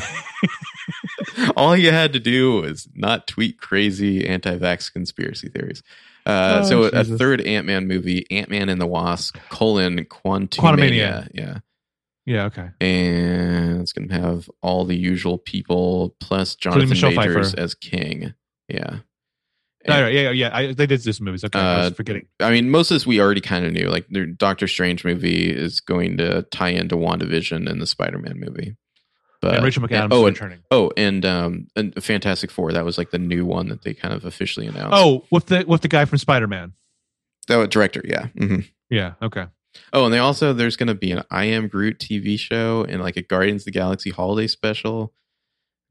All 1.57 1.75
you 1.75 1.91
had 1.91 2.13
to 2.13 2.19
do 2.19 2.61
was 2.61 2.87
not 2.93 3.27
tweet 3.27 3.59
crazy 3.59 4.27
anti-vax 4.27 4.91
conspiracy 4.93 5.49
theories. 5.49 5.83
Uh, 6.25 6.61
Oh, 6.63 6.67
so 6.67 6.83
a 6.83 7.03
third 7.03 7.41
Ant-Man 7.41 7.87
movie, 7.87 8.25
Ant-Man 8.31 8.69
and 8.69 8.79
the 8.79 8.87
Wasp: 8.87 9.37
colon 9.49 9.97
Quantumania. 10.05 10.49
Quantumania. 10.59 11.27
Yeah, 11.33 11.57
yeah, 12.25 12.45
okay. 12.45 12.69
and 12.81 13.81
it's 13.81 13.93
gonna 13.93 14.13
have 14.13 14.49
all 14.61 14.85
the 14.85 14.95
usual 14.97 15.37
people 15.37 16.15
plus 16.19 16.55
Jonathan 16.55 16.89
Majors 16.89 17.15
Pfeiffer. 17.51 17.59
as 17.59 17.75
Kang. 17.75 18.33
Yeah. 18.67 18.99
All 19.87 20.01
right, 20.01 20.13
yeah, 20.13 20.31
yeah. 20.31 20.49
I, 20.51 20.73
they 20.73 20.87
did 20.87 21.03
do 21.03 21.11
some 21.13 21.25
movies. 21.25 21.43
Okay, 21.43 21.59
I 21.59 21.77
was 21.77 21.91
Uh, 21.91 21.93
forgetting. 21.93 22.25
I 22.39 22.49
mean, 22.49 22.71
most 22.71 22.89
of 22.89 22.95
this 22.95 23.05
we 23.05 23.21
already 23.21 23.41
kind 23.41 23.65
of 23.65 23.71
knew. 23.71 23.87
Like, 23.87 24.07
the 24.09 24.25
Doctor 24.25 24.67
Strange 24.67 25.05
movie 25.05 25.51
is 25.51 25.79
going 25.79 26.17
to 26.17 26.41
tie 26.51 26.69
into 26.69 26.95
WandaVision 26.95 27.69
and 27.69 27.79
the 27.79 27.85
Spider-Man 27.85 28.39
movie. 28.39 28.75
But 29.41 29.55
and 29.55 29.63
Rachel 29.63 29.83
McAdams 29.83 30.07
oh, 30.09 30.25
is 30.25 30.39
and, 30.41 30.63
oh, 30.71 30.91
and 30.97 31.25
um, 31.25 31.67
and 31.75 32.03
Fantastic 32.03 32.49
Four. 32.49 32.71
That 32.71 32.83
was 32.83 32.97
like 32.97 33.11
the 33.11 33.19
new 33.19 33.45
one 33.45 33.69
that 33.69 33.83
they 33.83 33.93
kind 33.93 34.11
of 34.11 34.25
officially 34.25 34.65
announced. 34.65 34.93
Oh, 34.97 35.23
with 35.29 35.47
the 35.47 35.65
with 35.67 35.81
the 35.81 35.87
guy 35.87 36.05
from 36.05 36.17
Spider 36.17 36.47
Man. 36.47 36.73
was 37.49 37.67
director. 37.67 38.01
Yeah. 38.03 38.27
hmm 38.37 38.61
Yeah. 38.89 39.13
Okay. 39.21 39.45
Oh, 39.93 40.05
and 40.05 40.13
they 40.13 40.17
also 40.19 40.53
there's 40.53 40.77
going 40.77 40.87
to 40.87 40.95
be 40.95 41.11
an 41.11 41.23
I 41.29 41.45
Am 41.45 41.67
Groot 41.67 41.99
TV 41.99 42.39
show 42.39 42.85
and 42.87 43.03
like 43.03 43.17
a 43.17 43.21
Guardians 43.21 43.61
of 43.63 43.65
the 43.65 43.71
Galaxy 43.71 44.09
holiday 44.09 44.47
special. 44.47 45.13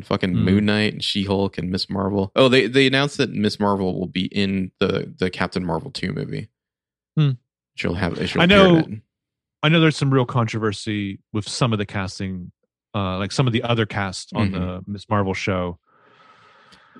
Fucking 0.03 0.32
Hmm. 0.32 0.45
Moon 0.45 0.64
Knight 0.66 0.92
and 0.95 1.05
She 1.05 1.24
Hulk 1.24 1.57
and 1.57 1.70
Miss 1.70 1.88
Marvel. 1.88 2.32
Oh, 2.34 2.49
they 2.49 2.66
they 2.66 2.86
announced 2.86 3.16
that 3.18 3.30
Miss 3.30 3.61
Marvel 3.61 3.99
will 3.99 4.09
be 4.09 4.24
in 4.26 4.72
the 4.80 5.14
the 5.18 5.30
Captain 5.30 5.64
Marvel 5.64 5.90
two 5.92 6.12
movie. 6.12 6.49
Hmm. 7.16 7.30
She'll 7.76 7.95
have. 7.95 8.18
She'll 8.28 8.42
I 8.42 8.47
know- 8.47 8.78
it. 8.78 8.86
I 9.62 9.68
know 9.70 9.80
there's 9.80 9.97
some 9.97 10.12
real 10.12 10.26
controversy 10.26 11.20
with 11.32 11.49
some 11.49 11.72
of 11.72 11.78
the 11.78 11.86
casting, 11.86 12.53
uh, 12.95 13.16
like 13.18 13.32
some 13.32 13.47
of 13.47 13.53
the 13.55 13.62
other 13.62 13.86
cast 13.86 14.30
on 14.34 14.51
Mm-hmm. 14.51 14.61
the 14.61 14.80
Miss 14.86 15.09
Marvel 15.09 15.32
show. 15.32 15.78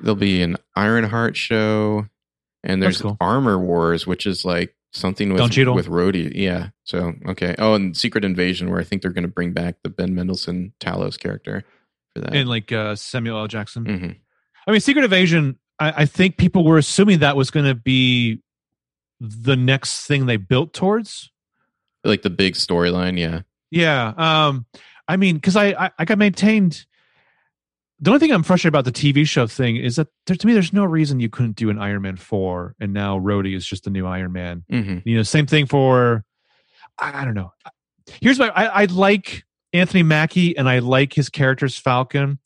There'll 0.01 0.17
be 0.17 0.41
an 0.43 0.57
Ironheart 0.75 1.37
show, 1.37 2.07
and 2.63 2.83
there's 2.83 3.03
cool. 3.03 3.17
Armor 3.21 3.59
Wars, 3.59 4.07
which 4.07 4.25
is 4.27 4.45
like 4.45 4.75
something 4.93 5.33
with 5.33 5.43
with 5.43 5.89
Rhodey. 5.89 6.33
Yeah. 6.35 6.69
So 6.85 7.13
okay. 7.29 7.55
Oh, 7.59 7.75
and 7.75 7.97
Secret 7.97 8.25
Invasion, 8.25 8.71
where 8.71 8.81
I 8.81 8.85
think 8.85 9.03
they're 9.03 9.11
going 9.13 9.23
to 9.23 9.29
bring 9.29 9.53
back 9.53 9.77
the 9.83 9.89
Ben 9.91 10.15
Mendelsohn 10.15 10.73
Talos 10.81 11.19
character 11.19 11.65
for 12.15 12.21
that. 12.23 12.35
And 12.35 12.49
like 12.49 12.73
uh, 12.73 12.97
Samuel 12.97 13.39
L. 13.39 13.49
Jackson. 13.49 13.85
hmm 13.85 14.11
I 14.67 14.71
mean, 14.71 14.81
Secret 14.81 15.05
Invasion. 15.05 15.59
I, 15.79 15.93
I 16.03 16.07
think 16.07 16.39
people 16.39 16.65
were 16.65 16.79
assuming 16.79 17.19
that 17.19 17.37
was 17.37 17.51
going 17.51 17.67
to 17.67 17.75
be 17.75 18.41
the 19.21 19.57
next 19.57 20.07
thing 20.07 20.25
they 20.25 20.39
built 20.39 20.73
towards. 20.73 21.31
Like 22.03 22.23
the 22.23 22.31
big 22.31 22.55
storyline. 22.55 23.19
Yeah. 23.19 23.43
Yeah. 23.71 24.15
Um, 24.17 24.65
I 25.07 25.17
mean, 25.17 25.35
because 25.35 25.57
I, 25.57 25.73
I 25.73 25.91
like 25.99 26.11
I 26.11 26.15
maintained 26.15 26.87
the 28.01 28.11
only 28.11 28.21
thing 28.21 28.33
I'm 28.33 28.43
frustrated 28.43 28.75
about 28.75 28.85
the 28.85 28.93
TV 28.93 29.27
show 29.27 29.47
thing 29.47 29.77
is 29.77 29.97
that 29.97 30.09
there, 30.27 30.37
to 30.37 30.47
me, 30.47 30.53
there's 30.53 30.73
no 30.73 30.85
reason 30.85 31.21
you 31.21 31.29
couldn't 31.31 31.57
do 31.57 31.71
an 31.71 31.79
Iron 31.79 32.03
Man 32.03 32.17
four, 32.17 32.75
and 32.81 32.93
now 32.93 33.19
Rhodey 33.19 33.57
is 33.57 33.67
just 33.67 33.85
the 33.85 33.91
new 33.91 34.07
Iron 34.07 34.33
Man. 34.33 34.65
hmm 34.69 34.99
You 35.05 35.17
know, 35.17 35.23
same 35.23 35.47
thing 35.47 35.67
for 35.67 36.25
I, 36.99 37.23
I 37.23 37.25
don't 37.25 37.35
know. 37.35 37.53
Here's 38.21 38.39
my 38.39 38.49
I, 38.51 38.83
I 38.83 38.85
like 38.87 39.45
Anthony 39.75 40.03
Mackie 40.03 40.57
and 40.57 40.69
I 40.69 40.79
like 40.79 41.13
his 41.13 41.29
character's 41.29 41.77
Falcon. 41.77 42.39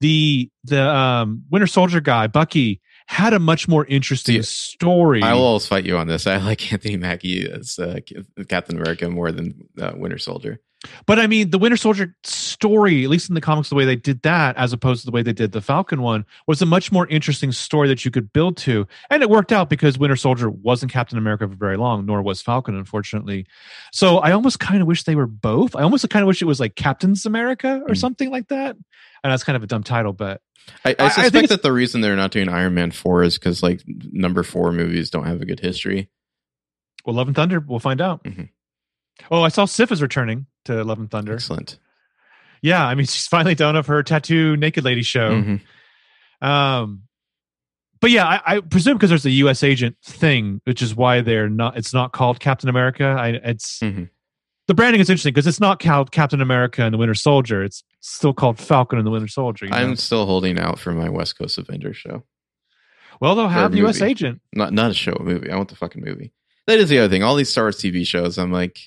The 0.00 0.48
the 0.64 0.88
um 0.88 1.42
Winter 1.50 1.66
Soldier 1.66 2.00
guy, 2.00 2.28
Bucky, 2.28 2.80
had 3.08 3.32
a 3.32 3.38
much 3.38 3.66
more 3.66 3.84
interesting 3.86 4.42
See, 4.42 4.74
story. 4.76 5.22
I 5.22 5.34
will 5.34 5.42
always 5.42 5.66
fight 5.66 5.84
you 5.84 5.96
on 5.98 6.06
this. 6.06 6.26
I 6.26 6.36
like 6.36 6.72
Anthony 6.72 6.96
Mackie 6.96 7.50
as 7.50 7.78
uh, 7.78 7.98
Captain 8.48 8.78
America 8.78 9.10
more 9.10 9.32
than 9.32 9.68
uh, 9.80 9.92
Winter 9.96 10.18
Soldier. 10.18 10.60
But 11.06 11.18
I 11.18 11.26
mean, 11.26 11.50
the 11.50 11.58
Winter 11.58 11.76
Soldier 11.76 12.14
story, 12.22 13.02
at 13.02 13.10
least 13.10 13.28
in 13.28 13.34
the 13.34 13.40
comics, 13.40 13.68
the 13.68 13.74
way 13.74 13.84
they 13.84 13.96
did 13.96 14.22
that, 14.22 14.56
as 14.56 14.72
opposed 14.72 15.00
to 15.02 15.06
the 15.06 15.10
way 15.10 15.22
they 15.22 15.32
did 15.32 15.50
the 15.50 15.60
Falcon 15.60 16.02
one, 16.02 16.24
was 16.46 16.62
a 16.62 16.66
much 16.66 16.92
more 16.92 17.06
interesting 17.08 17.50
story 17.50 17.88
that 17.88 18.04
you 18.04 18.12
could 18.12 18.32
build 18.32 18.56
to. 18.58 18.86
And 19.10 19.20
it 19.22 19.28
worked 19.28 19.52
out 19.52 19.68
because 19.68 19.98
Winter 19.98 20.14
Soldier 20.14 20.48
wasn't 20.48 20.92
Captain 20.92 21.18
America 21.18 21.48
for 21.48 21.56
very 21.56 21.76
long, 21.76 22.06
nor 22.06 22.22
was 22.22 22.40
Falcon, 22.42 22.76
unfortunately. 22.76 23.46
So 23.92 24.18
I 24.18 24.30
almost 24.32 24.60
kind 24.60 24.80
of 24.80 24.86
wish 24.86 25.02
they 25.02 25.16
were 25.16 25.26
both. 25.26 25.74
I 25.74 25.82
almost 25.82 26.08
kind 26.10 26.22
of 26.22 26.28
wish 26.28 26.42
it 26.42 26.46
was 26.46 26.60
like 26.60 26.76
Captain's 26.76 27.26
America 27.26 27.80
or 27.88 27.94
Mm. 27.94 27.98
something 27.98 28.30
like 28.30 28.46
that. 28.48 28.76
And 29.24 29.32
that's 29.32 29.42
kind 29.42 29.56
of 29.56 29.64
a 29.64 29.66
dumb 29.66 29.82
title, 29.82 30.12
but 30.12 30.42
I, 30.84 30.90
I- 30.90 30.94
I 31.00 31.04
I 31.06 31.08
suspect 31.08 31.32
think 31.32 31.48
that 31.48 31.62
the 31.62 31.72
reason 31.72 32.02
they're 32.02 32.14
not 32.14 32.30
doing 32.30 32.48
Iron 32.48 32.74
Man 32.74 32.92
four 32.92 33.24
is 33.24 33.36
because 33.36 33.64
like 33.64 33.82
number 33.86 34.44
four 34.44 34.70
movies 34.70 35.10
don't 35.10 35.26
have 35.26 35.40
a 35.42 35.44
good 35.46 35.58
history. 35.60 36.08
well, 37.04 37.16
Love 37.16 37.26
and 37.26 37.34
Thunder, 37.34 37.58
we'll 37.58 37.78
find 37.80 38.00
out. 38.00 38.22
Mhm. 38.22 38.50
Oh, 39.30 39.42
I 39.42 39.48
saw 39.48 39.64
Sif 39.64 39.90
is 39.92 40.00
returning 40.02 40.46
to 40.64 40.82
Love 40.84 40.98
and 40.98 41.10
Thunder. 41.10 41.34
Excellent. 41.34 41.78
Yeah, 42.62 42.84
I 42.86 42.94
mean, 42.94 43.06
she's 43.06 43.26
finally 43.26 43.54
done 43.54 43.76
of 43.76 43.86
her 43.86 44.02
tattoo 44.02 44.56
naked 44.56 44.84
lady 44.84 45.02
show. 45.02 45.30
Mhm. 45.42 45.60
Um, 46.46 47.02
but 48.00 48.10
yeah, 48.10 48.26
I, 48.26 48.56
I 48.56 48.60
presume 48.60 48.96
because 48.96 49.10
there's 49.10 49.26
a 49.26 49.30
U.S. 49.30 49.62
agent 49.64 49.96
thing, 50.04 50.60
which 50.64 50.82
is 50.82 50.94
why 50.94 51.20
they're 51.20 51.48
not. 51.48 51.76
It's 51.76 51.92
not 51.92 52.12
called 52.12 52.38
Captain 52.40 52.68
America. 52.68 53.04
I, 53.04 53.28
it's 53.42 53.80
Mhm. 53.80 54.08
the 54.68 54.74
branding 54.74 55.00
is 55.00 55.10
interesting 55.10 55.32
because 55.32 55.48
it's 55.48 55.58
not 55.60 55.80
called 55.80 56.12
Captain 56.12 56.40
America 56.40 56.82
and 56.84 56.94
the 56.94 56.98
Winter 56.98 57.14
Soldier. 57.14 57.64
It's 57.64 57.82
still 58.00 58.32
called 58.32 58.58
Falcon 58.60 58.98
and 58.98 59.06
the 59.06 59.10
Winter 59.10 59.26
Soldier. 59.26 59.64
you 59.66 59.72
know? 59.72 59.76
I'm 59.78 59.96
still 59.96 60.26
holding 60.26 60.58
out 60.60 60.78
for 60.78 60.92
my 60.92 61.08
West 61.08 61.36
Coast 61.38 61.58
Avengers 61.58 61.96
show. 61.96 62.22
well, 63.20 63.34
they'll 63.34 63.48
have 63.48 63.74
U.S. 63.74 64.00
agent. 64.00 64.40
Not 64.54 64.72
not 64.72 64.92
a 64.92 64.94
show, 64.94 65.12
a 65.14 65.22
movie. 65.24 65.50
I 65.50 65.56
want 65.56 65.68
the 65.70 65.74
fucking 65.76 66.04
movie. 66.04 66.32
That 66.68 66.78
is 66.78 66.88
the 66.90 67.00
other 67.00 67.08
thing. 67.08 67.24
All 67.24 67.34
these 67.34 67.48
Star 67.50 67.64
Wars 67.64 67.78
TV 67.80 68.06
shows, 68.06 68.38
I'm 68.38 68.52
like, 68.52 68.78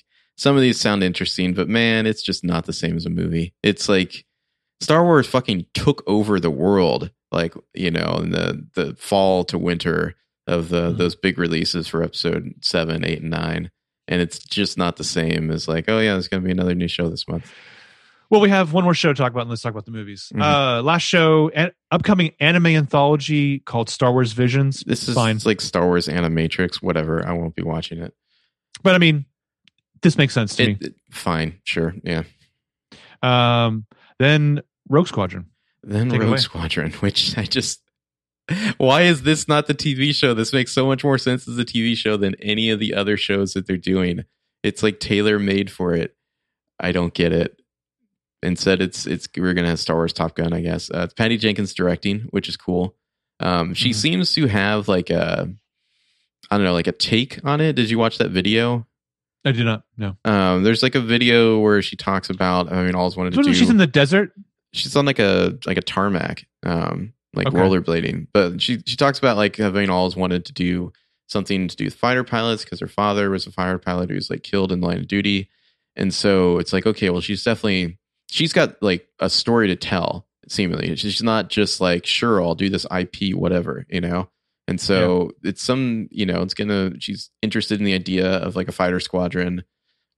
some 0.42 0.56
of 0.56 0.62
these 0.62 0.80
sound 0.80 1.04
interesting, 1.04 1.54
but 1.54 1.68
man, 1.68 2.04
it's 2.04 2.22
just 2.22 2.42
not 2.42 2.66
the 2.66 2.72
same 2.72 2.96
as 2.96 3.06
a 3.06 3.10
movie. 3.10 3.54
It's 3.62 3.88
like 3.88 4.24
Star 4.80 5.04
Wars 5.04 5.26
fucking 5.28 5.66
took 5.74 6.02
over 6.08 6.40
the 6.40 6.50
world, 6.50 7.10
like 7.30 7.54
you 7.74 7.90
know, 7.92 8.18
in 8.22 8.30
the 8.32 8.66
the 8.74 8.96
fall 8.98 9.44
to 9.44 9.56
winter 9.58 10.16
of 10.48 10.68
the 10.70 10.90
Mhm. 10.92 10.98
those 10.98 11.14
big 11.14 11.38
releases 11.38 11.86
for 11.86 12.02
episode 12.02 12.52
seven, 12.60 13.04
eight, 13.04 13.20
and 13.22 13.30
nine. 13.30 13.70
And 14.08 14.20
it's 14.20 14.40
just 14.40 14.76
not 14.76 14.96
the 14.96 15.04
same 15.04 15.50
as 15.52 15.68
like, 15.68 15.84
oh 15.88 16.00
yeah, 16.00 16.14
there's 16.14 16.26
gonna 16.26 16.42
be 16.42 16.50
another 16.50 16.74
new 16.74 16.88
show 16.88 17.08
this 17.08 17.28
month. 17.28 17.48
Well, 18.28 18.40
we 18.40 18.48
have 18.48 18.72
one 18.72 18.82
more 18.82 18.94
show 18.94 19.12
to 19.12 19.14
talk 19.14 19.30
about, 19.30 19.42
and 19.42 19.50
let's 19.50 19.62
talk 19.62 19.70
about 19.72 19.84
the 19.84 19.92
movies. 19.92 20.32
Mhm. 20.34 20.42
Uh, 20.42 20.82
last 20.82 21.02
show, 21.02 21.50
an 21.50 21.70
upcoming 21.92 22.32
anime 22.40 22.66
anthology 22.68 23.60
called 23.60 23.88
Star 23.90 24.10
Wars 24.10 24.32
Visions. 24.32 24.82
This 24.86 25.06
is 25.08 25.14
fine, 25.14 25.38
like 25.44 25.60
Star 25.60 25.86
Wars 25.86 26.08
Animatrix, 26.08 26.76
whatever. 26.82 27.24
I 27.24 27.32
won't 27.34 27.54
be 27.54 27.62
watching 27.62 27.98
it. 27.98 28.12
but 28.82 28.94
I 28.96 28.98
mean, 28.98 29.26
this 30.02 30.18
makes 30.18 30.34
sense 30.34 30.56
to 30.56 30.66
me. 30.66 30.72
It, 30.80 30.86
it- 30.88 30.94
fine, 31.10 31.58
sure, 31.64 31.94
yeah. 32.02 32.22
Um, 33.22 33.86
then 34.18 34.62
Rogue 34.88 35.08
Squadron. 35.08 35.46
Then 35.82 36.10
Take 36.10 36.20
Rogue. 36.22 36.38
Squadron, 36.38 36.92
which 37.00 37.36
I 37.38 37.44
just 37.44 37.80
why 38.76 39.02
is 39.02 39.22
this 39.22 39.46
not 39.48 39.66
the 39.66 39.74
TV 39.74 40.14
show? 40.14 40.34
This 40.34 40.52
makes 40.52 40.72
so 40.72 40.86
much 40.86 41.04
more 41.04 41.16
sense 41.18 41.46
as 41.48 41.56
a 41.58 41.64
TV 41.64 41.96
show 41.96 42.16
than 42.16 42.34
any 42.36 42.70
of 42.70 42.80
the 42.80 42.94
other 42.94 43.16
shows 43.16 43.54
that 43.54 43.66
they're 43.66 43.76
doing. 43.76 44.24
It's 44.62 44.82
like 44.82 45.00
tailor 45.00 45.38
made 45.38 45.70
for 45.70 45.94
it. 45.94 46.14
I 46.80 46.92
don't 46.92 47.14
get 47.14 47.32
it. 47.32 47.60
Instead, 48.42 48.82
it's 48.82 49.06
it's 49.06 49.28
we're 49.36 49.54
gonna 49.54 49.68
have 49.68 49.78
Star 49.80 49.96
Wars 49.96 50.12
Top 50.12 50.34
Gun, 50.34 50.52
I 50.52 50.60
guess. 50.60 50.90
Uh, 50.90 51.02
it's 51.04 51.14
Patty 51.14 51.36
Jenkins 51.38 51.74
directing, 51.74 52.22
which 52.30 52.48
is 52.48 52.56
cool. 52.56 52.96
Um, 53.40 53.74
she 53.74 53.90
Mhm. 53.90 53.94
seems 53.94 54.34
to 54.34 54.46
have 54.48 54.88
like 54.88 55.10
a 55.10 55.48
I 56.50 56.56
don't 56.56 56.64
know, 56.64 56.72
like 56.74 56.88
a 56.88 56.92
take 56.92 57.38
on 57.44 57.60
it. 57.60 57.74
Did 57.74 57.88
you 57.90 57.98
watch 57.98 58.18
that 58.18 58.30
video? 58.30 58.86
I 59.44 59.52
do 59.52 59.64
not 59.64 59.82
know. 59.96 60.16
Um, 60.24 60.62
there's 60.62 60.82
like 60.82 60.94
a 60.94 61.00
video 61.00 61.58
where 61.58 61.82
she 61.82 61.96
talks 61.96 62.30
about. 62.30 62.72
I 62.72 62.84
mean, 62.84 62.94
always 62.94 63.16
wanted 63.16 63.32
to 63.34 63.42
do 63.42 63.52
She's 63.54 63.70
in 63.70 63.76
the 63.76 63.86
desert. 63.86 64.32
she's 64.72 64.94
on 64.96 65.04
like 65.04 65.18
a 65.18 65.58
like 65.66 65.76
a 65.78 65.82
tarmac 65.82 66.44
um 66.64 67.12
like 67.34 67.46
Okay. 67.48 67.56
rollerblading 67.56 68.26
but 68.32 68.60
she 68.62 68.82
she 68.86 68.96
talks 68.96 69.18
about 69.18 69.36
like 69.36 69.56
having 69.56 69.90
always 69.90 70.14
wanted 70.16 70.44
to 70.46 70.52
do 70.52 70.92
something 71.28 71.66
to 71.66 71.76
do 71.76 71.84
with 71.84 71.94
fighter 71.94 72.24
pilots 72.24 72.62
because 72.64 72.78
her 72.80 72.86
father 72.86 73.30
was 73.30 73.46
a 73.46 73.50
fighter 73.52 73.78
pilot 73.78 74.10
who 74.10 74.14
was 74.14 74.28
like 74.30 74.42
killed 74.42 74.70
in 74.70 74.80
the 74.80 74.86
line 74.86 74.98
of 74.98 75.08
duty 75.08 75.48
and 75.96 76.12
so 76.14 76.58
it's 76.58 76.72
like 76.72 76.86
okay 76.86 77.08
well 77.10 77.20
she's 77.22 77.42
definitely 77.42 77.98
she's 78.30 78.52
got 78.52 78.80
like 78.82 79.08
a 79.18 79.28
story 79.30 79.66
to 79.68 79.76
tell 79.76 80.26
seemingly 80.48 80.94
she's 80.96 81.22
not 81.22 81.48
just 81.48 81.80
like 81.80 82.04
sure 82.06 82.42
i'll 82.42 82.54
do 82.54 82.68
this 82.68 82.86
ip 82.96 83.16
whatever 83.34 83.86
you 83.88 84.00
know 84.00 84.28
and 84.68 84.80
so 84.80 85.32
it's 85.42 85.62
some 85.62 86.08
you 86.10 86.24
know 86.26 86.42
it's 86.42 86.54
gonna 86.54 86.92
she's 87.00 87.30
interested 87.42 87.78
in 87.78 87.84
the 87.84 87.94
idea 87.94 88.26
of 88.38 88.54
like 88.56 88.68
a 88.68 88.72
fighter 88.72 89.00
squadron 89.00 89.64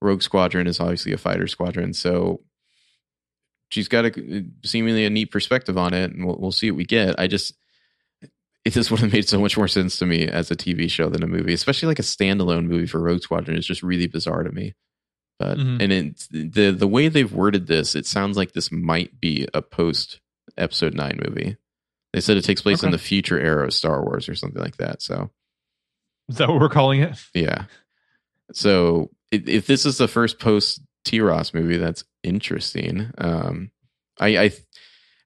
rogue 0.03 0.23
squadron 0.23 0.67
is 0.67 0.81
obviously 0.81 1.13
a 1.13 1.19
fighter 1.19 1.47
squadron 1.47 1.93
so 1.95 2.41
she's 3.71 3.89
got 3.89 4.05
a 4.05 4.45
seemingly 4.65 5.05
a 5.05 5.11
neat 5.11 5.31
perspective 5.33 5.77
on 5.77 5.95
it, 5.95 6.13
and 6.13 6.25
we'll, 6.27 6.37
we'll 6.39 6.53
see 6.53 6.71
what 6.71 6.77
we 6.77 6.85
get. 6.85 7.19
I 7.19 7.27
just 7.27 7.55
it 8.65 8.71
just 8.73 8.91
would 8.91 9.01
have 9.01 9.13
made 9.13 9.29
so 9.29 9.41
much 9.41 9.57
more 9.57 9.67
sense 9.69 9.97
to 9.99 10.07
me 10.07 10.29
as 10.29 10.51
a 10.51 10.57
TV 10.57 10.89
show 10.91 11.09
than 11.09 11.23
a 11.25 11.27
movie, 11.27 11.55
especially 11.55 11.89
like 11.89 11.99
a 11.99 12.03
standalone 12.03 12.67
movie 12.67 12.87
for 12.87 13.01
Rogue 13.01 13.23
Squadron 13.23 13.57
is 13.59 13.67
just 13.67 13.83
really 13.83 14.07
bizarre 14.07 14.43
to 14.45 14.53
me. 14.53 14.75
But 15.39 15.59
Mhm. 15.59 15.83
and 15.83 15.93
it, 15.93 16.53
the 16.55 16.71
the 16.71 16.87
way 16.87 17.09
they've 17.09 17.33
worded 17.33 17.67
this, 17.67 17.97
it 17.97 18.07
sounds 18.07 18.37
like 18.37 18.53
this 18.53 18.71
might 18.71 19.19
be 19.21 19.49
a 19.55 19.63
post 19.63 20.21
Episode 20.57 20.95
Nine 20.95 21.19
movie. 21.27 21.57
They 22.15 22.21
said 22.21 22.37
it 22.37 22.45
takes 22.45 22.63
place 22.63 22.85
in 22.85 22.93
the 22.93 22.99
future 22.99 23.41
era 23.41 23.67
of 23.67 23.75
Star 23.75 24.05
Wars 24.05 24.29
or 24.29 24.37
something 24.37 24.63
like 24.63 24.77
that. 24.77 25.03
So 25.03 25.31
Is 26.29 26.37
that 26.39 26.49
what 26.49 26.61
we're 26.61 26.69
calling 26.69 27.01
it? 27.01 27.19
yeah. 27.35 27.65
So 28.53 29.11
if, 29.33 29.49
if 29.49 29.67
this 29.67 29.85
is 29.85 29.99
the 29.99 30.07
first 30.07 30.39
post 30.39 30.81
TROS 31.05 31.53
movie, 31.53 31.77
that's 31.77 32.05
interesting. 32.23 33.11
Um, 33.19 33.73
I, 34.21 34.37
I 34.39 34.51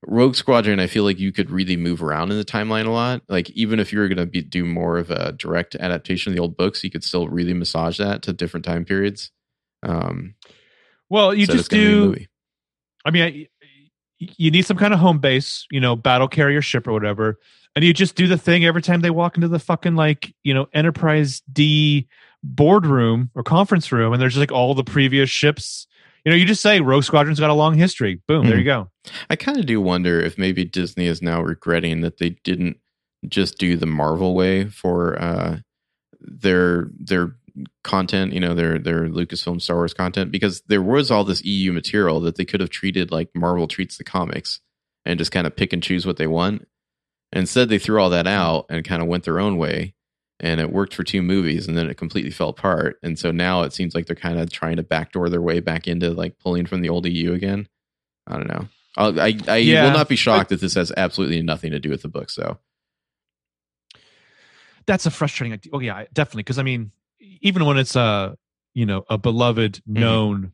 Rogue 0.07 0.34
Squadron, 0.34 0.80
I 0.80 0.86
feel 0.86 1.05
like 1.05 1.18
you 1.18 1.30
could 1.30 1.51
really 1.51 1.76
move 1.76 2.03
around 2.03 2.30
in 2.30 2.39
the 2.39 2.45
timeline 2.45 2.86
a 2.86 2.91
lot. 2.91 3.20
Like 3.28 3.51
even 3.51 3.80
if 3.80 3.93
you 3.93 3.99
were 3.99 4.09
going 4.09 4.16
to 4.16 4.24
be 4.24 4.41
do 4.41 4.64
more 4.64 4.97
of 4.97 5.11
a 5.11 5.32
direct 5.32 5.74
adaptation 5.74 6.32
of 6.32 6.36
the 6.36 6.41
old 6.41 6.57
books, 6.57 6.82
you 6.84 6.91
could 6.91 7.05
still 7.05 7.28
really 7.28 7.53
massage 7.53 7.99
that 7.99 8.22
to 8.22 8.32
different 8.32 8.64
time 8.64 8.86
periods. 8.86 9.30
Um, 9.82 10.36
Well, 11.11 11.34
you 11.34 11.45
so 11.45 11.53
just 11.53 11.68
gonna 11.68 11.82
be 11.82 11.89
a 11.89 12.16
do. 12.16 12.26
I 13.05 13.11
mean, 13.11 13.22
I, 13.22 13.49
you 14.18 14.50
need 14.50 14.66
some 14.66 14.76
kind 14.76 14.92
of 14.92 15.00
home 15.00 15.18
base, 15.18 15.66
you 15.70 15.80
know, 15.80 15.94
battle 15.96 16.28
carrier 16.28 16.60
ship 16.62 16.86
or 16.86 16.92
whatever, 16.92 17.38
and 17.76 17.84
you 17.84 17.92
just 17.92 18.14
do 18.16 18.26
the 18.26 18.38
thing 18.38 18.64
every 18.64 18.82
time 18.82 19.00
they 19.00 19.10
walk 19.10 19.36
into 19.36 19.48
the 19.48 19.58
fucking 19.58 19.94
like, 19.94 20.34
you 20.42 20.52
know, 20.54 20.66
Enterprise 20.72 21.42
D 21.52 22.08
boardroom 22.42 23.30
or 23.34 23.42
conference 23.42 23.90
room, 23.92 24.12
and 24.12 24.20
there's 24.20 24.34
just 24.34 24.40
like 24.40 24.52
all 24.52 24.74
the 24.74 24.84
previous 24.84 25.30
ships. 25.30 25.86
You 26.24 26.30
know, 26.32 26.36
you 26.36 26.44
just 26.44 26.60
say 26.62 26.80
Rogue 26.80 27.04
Squadron's 27.04 27.40
got 27.40 27.50
a 27.50 27.54
long 27.54 27.74
history. 27.74 28.20
Boom, 28.26 28.46
there 28.46 28.56
Mhm. 28.56 28.58
you 28.58 28.64
go. 28.64 28.90
I 29.30 29.36
kind 29.36 29.58
of 29.58 29.66
do 29.66 29.80
wonder 29.80 30.20
if 30.20 30.36
maybe 30.36 30.64
Disney 30.64 31.06
is 31.06 31.22
now 31.22 31.40
regretting 31.40 32.00
that 32.00 32.18
they 32.18 32.30
didn't 32.44 32.76
just 33.28 33.58
do 33.58 33.76
the 33.76 33.86
Marvel 33.86 34.34
way 34.34 34.66
for 34.66 35.20
uh, 35.22 35.58
their 36.20 36.90
their 36.98 37.36
content, 37.84 38.32
you 38.32 38.40
know, 38.40 38.54
their 38.54 38.78
their 38.78 39.09
Lucasfilm 39.09 39.61
Star 39.62 39.76
Wars 39.76 39.94
content, 39.94 40.32
because 40.32 40.62
there 40.68 40.82
was 40.82 41.11
all 41.11 41.24
this 41.24 41.44
EU 41.44 41.72
material 41.72 42.20
that 42.20 42.36
they 42.36 42.44
could 42.44 42.61
have 42.61 42.70
treated 42.70 43.11
like 43.11 43.30
Marvel 43.34 43.68
treats 43.68 43.96
the 43.98 44.04
comics 44.04 44.61
and 45.04 45.18
just 45.18 45.32
kind 45.32 45.46
of 45.46 45.56
pick 45.56 45.72
and 45.72 45.82
choose 45.82 46.06
what 46.06 46.16
they 46.16 46.26
want. 46.26 46.66
Instead, 47.32 47.68
they 47.68 47.78
threw 47.78 48.00
all 48.00 48.11
that 48.11 48.26
out 48.26 48.66
and 48.70 48.84
kind 48.84 49.02
of 49.02 49.09
went 49.09 49.24
their 49.24 49.40
own 49.40 49.59
way, 49.59 49.94
and 50.40 50.61
it 50.61 50.72
worked 50.72 50.94
for 50.94 51.04
two 51.04 51.22
movies, 51.22 51.68
and 51.68 51.76
then 51.76 51.88
it 51.90 51.96
completely 51.96 52.30
fell 52.30 52.50
apart. 52.50 52.98
And 53.02 53.18
so 53.18 53.30
now 53.30 53.62
it 53.62 53.72
seems 53.72 53.94
like 53.94 54.06
they're 54.06 54.16
kind 54.16 54.38
of 54.38 54.50
trying 54.50 54.76
to 54.76 54.82
backdoor 54.82 55.28
their 55.28 55.42
way 55.42 55.61
back 55.61 55.86
into 55.88 56.11
like 56.11 56.38
pulling 56.38 56.66
from 56.66 56.80
the 56.82 56.88
old 56.90 57.06
EU 57.06 57.32
again. 57.34 57.68
I 58.26 58.34
don't 58.34 58.48
know. 58.48 58.68
I'll, 58.96 59.20
I 59.20 59.38
I 59.48 59.59
Yeah, 59.59 59.80
will 59.80 59.90
not 59.90 60.09
be 60.09 60.16
shocked 60.16 60.50
that 60.50 60.61
this 60.61 60.74
has 60.74 60.92
absolutely 60.96 61.42
nothing 61.42 61.70
to 61.72 61.80
do 61.80 61.90
with 61.90 62.02
the 62.02 62.09
books, 62.09 62.36
though. 62.36 62.59
That's 64.86 65.06
a 65.06 65.11
frustrating. 65.11 65.52
idea. 65.52 65.70
Oh 65.74 65.80
yeah, 65.80 66.04
definitely. 66.12 66.44
Because 66.44 66.59
I 66.59 66.62
mean, 66.62 66.92
even 67.20 67.64
when 67.64 67.78
it's 67.78 67.96
a 67.96 68.36
you 68.74 68.86
know 68.86 69.04
a 69.09 69.18
beloved 69.18 69.74
Mm-hmm. 69.88 70.01
known, 70.01 70.52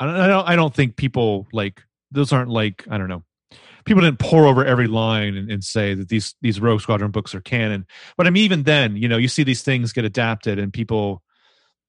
I, 0.00 0.06
don't, 0.06 0.16
I 0.16 0.26
don't. 0.28 0.48
I 0.50 0.56
don't 0.56 0.74
think 0.74 0.96
people 0.96 1.46
like 1.52 1.82
those 2.10 2.32
aren't 2.32 2.50
like 2.50 2.84
I 2.90 2.98
don't 2.98 3.08
know. 3.08 3.24
People 3.84 4.02
didn't 4.02 4.18
pour 4.18 4.46
over 4.46 4.64
every 4.64 4.88
line 4.88 5.36
and, 5.36 5.50
and 5.50 5.62
say 5.64 5.94
that 5.94 6.08
these 6.08 6.34
these 6.42 6.60
Rogue 6.60 6.80
Squadron 6.80 7.10
books 7.12 7.34
are 7.34 7.40
canon. 7.40 7.86
But 8.16 8.26
I 8.26 8.30
mean, 8.30 8.42
even 8.44 8.64
then, 8.64 8.96
you 8.96 9.08
know, 9.08 9.16
you 9.16 9.28
see 9.28 9.42
these 9.44 9.62
things 9.62 9.92
get 9.92 10.04
adapted, 10.04 10.58
and 10.58 10.72
people, 10.72 11.22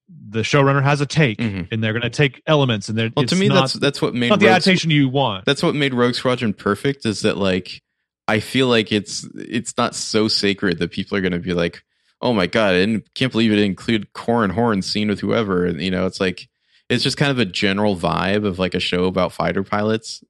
the 0.08 0.40
showrunner 0.40 0.82
has 0.82 1.00
a 1.00 1.06
take, 1.06 1.38
Mhm. 1.38 1.68
and 1.72 1.82
they're 1.82 1.92
going 1.92 2.02
to 2.02 2.10
take 2.10 2.40
elements, 2.46 2.88
and 2.88 2.96
they're 2.96 3.10
Well, 3.16 3.26
to 3.26 3.36
me, 3.36 3.48
not, 3.48 3.54
that's 3.62 3.72
that's 3.74 4.00
what 4.00 4.14
made 4.14 4.28
not 4.30 4.38
the 4.40 4.46
Rogue 4.46 4.52
adaptation 4.56 4.90
you 4.92 5.08
want. 5.08 5.44
that's 5.44 5.62
what 5.62 5.74
made 5.74 5.92
Rogue 5.92 6.14
Squadron 6.14 6.54
perfect 6.54 7.04
is 7.04 7.22
that 7.22 7.36
like 7.36 7.82
I 8.28 8.40
feel 8.40 8.68
like 8.68 8.92
it's 8.92 9.28
it's 9.34 9.76
not 9.76 9.94
so 9.96 10.28
sacred 10.28 10.78
that 10.78 10.92
people 10.92 11.18
are 11.18 11.20
going 11.20 11.32
to 11.32 11.38
be 11.40 11.52
like, 11.54 11.82
oh 12.20 12.32
my 12.32 12.46
god, 12.46 12.74
I 12.74 12.78
didn't, 12.80 13.14
can't 13.14 13.32
believe 13.32 13.52
it 13.52 13.58
included 13.58 14.12
Corran 14.12 14.50
Horn 14.52 14.82
scene 14.82 15.08
with 15.08 15.20
whoever. 15.20 15.64
And, 15.66 15.80
you 15.80 15.90
know, 15.90 16.06
it's 16.06 16.20
like 16.20 16.48
it's 16.88 17.02
just 17.04 17.16
kind 17.16 17.30
of 17.30 17.38
a 17.38 17.44
general 17.44 17.96
vibe 17.96 18.44
of 18.46 18.58
like 18.58 18.74
a 18.74 18.80
show 18.80 19.04
about 19.04 19.32
fighter 19.32 19.62
pilots. 19.62 20.22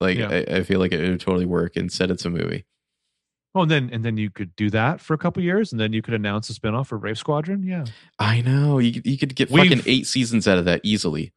Like 0.00 0.18
Yeah. 0.18 0.28
I, 0.28 0.56
I 0.58 0.62
feel 0.62 0.80
like 0.80 0.92
it 0.92 1.08
would 1.08 1.20
totally 1.20 1.46
work. 1.46 1.76
Instead, 1.76 2.10
it's 2.10 2.24
a 2.24 2.30
movie. 2.30 2.64
Oh, 3.54 3.62
and 3.62 3.70
then 3.70 3.90
and 3.92 4.04
then 4.04 4.16
you 4.18 4.28
could 4.30 4.54
do 4.56 4.68
that 4.70 5.00
for 5.00 5.14
a 5.14 5.18
couple 5.18 5.42
years, 5.42 5.72
and 5.72 5.80
then 5.80 5.92
you 5.94 6.02
could 6.02 6.12
announce 6.14 6.50
a 6.50 6.52
spinoff 6.52 6.88
for 6.88 6.98
Wraith 6.98 7.16
Squadron. 7.16 7.62
Yeah, 7.62 7.86
I 8.18 8.42
know 8.42 8.78
you 8.78 8.92
could- 8.92 9.06
you 9.06 9.16
could 9.16 9.34
get 9.34 9.50
We've- 9.50 9.68
fucking 9.68 9.84
eight 9.90 10.06
seasons 10.06 10.46
out 10.46 10.58
of 10.58 10.66
that 10.66 10.82
easily. 10.84 11.32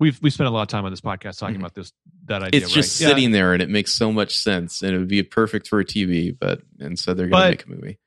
we've 0.00 0.18
we 0.22 0.30
spent 0.30 0.48
a 0.48 0.50
lot 0.50 0.62
of 0.62 0.68
time 0.68 0.84
on 0.86 0.90
this 0.92 1.02
podcast 1.02 1.38
talking 1.38 1.56
Mhm. 1.56 1.60
about 1.60 1.74
this 1.74 1.92
that 2.24 2.42
idea. 2.42 2.62
It's 2.62 2.72
just 2.72 2.98
right? 3.02 3.06
Yeah. 3.08 3.14
sitting 3.14 3.32
there, 3.32 3.52
and 3.52 3.60
it 3.62 3.68
makes 3.68 3.92
so 3.92 4.10
much 4.12 4.34
sense, 4.38 4.82
and 4.82 4.94
it 4.94 4.98
would 4.98 5.08
be 5.08 5.22
perfect 5.22 5.68
for 5.68 5.78
a 5.78 5.84
TV. 5.84 6.30
But 6.36 6.62
instead, 6.80 7.18
they're 7.18 7.28
going 7.28 7.42
to 7.42 7.50
make 7.50 7.66
a 7.66 7.68
movie. 7.70 7.98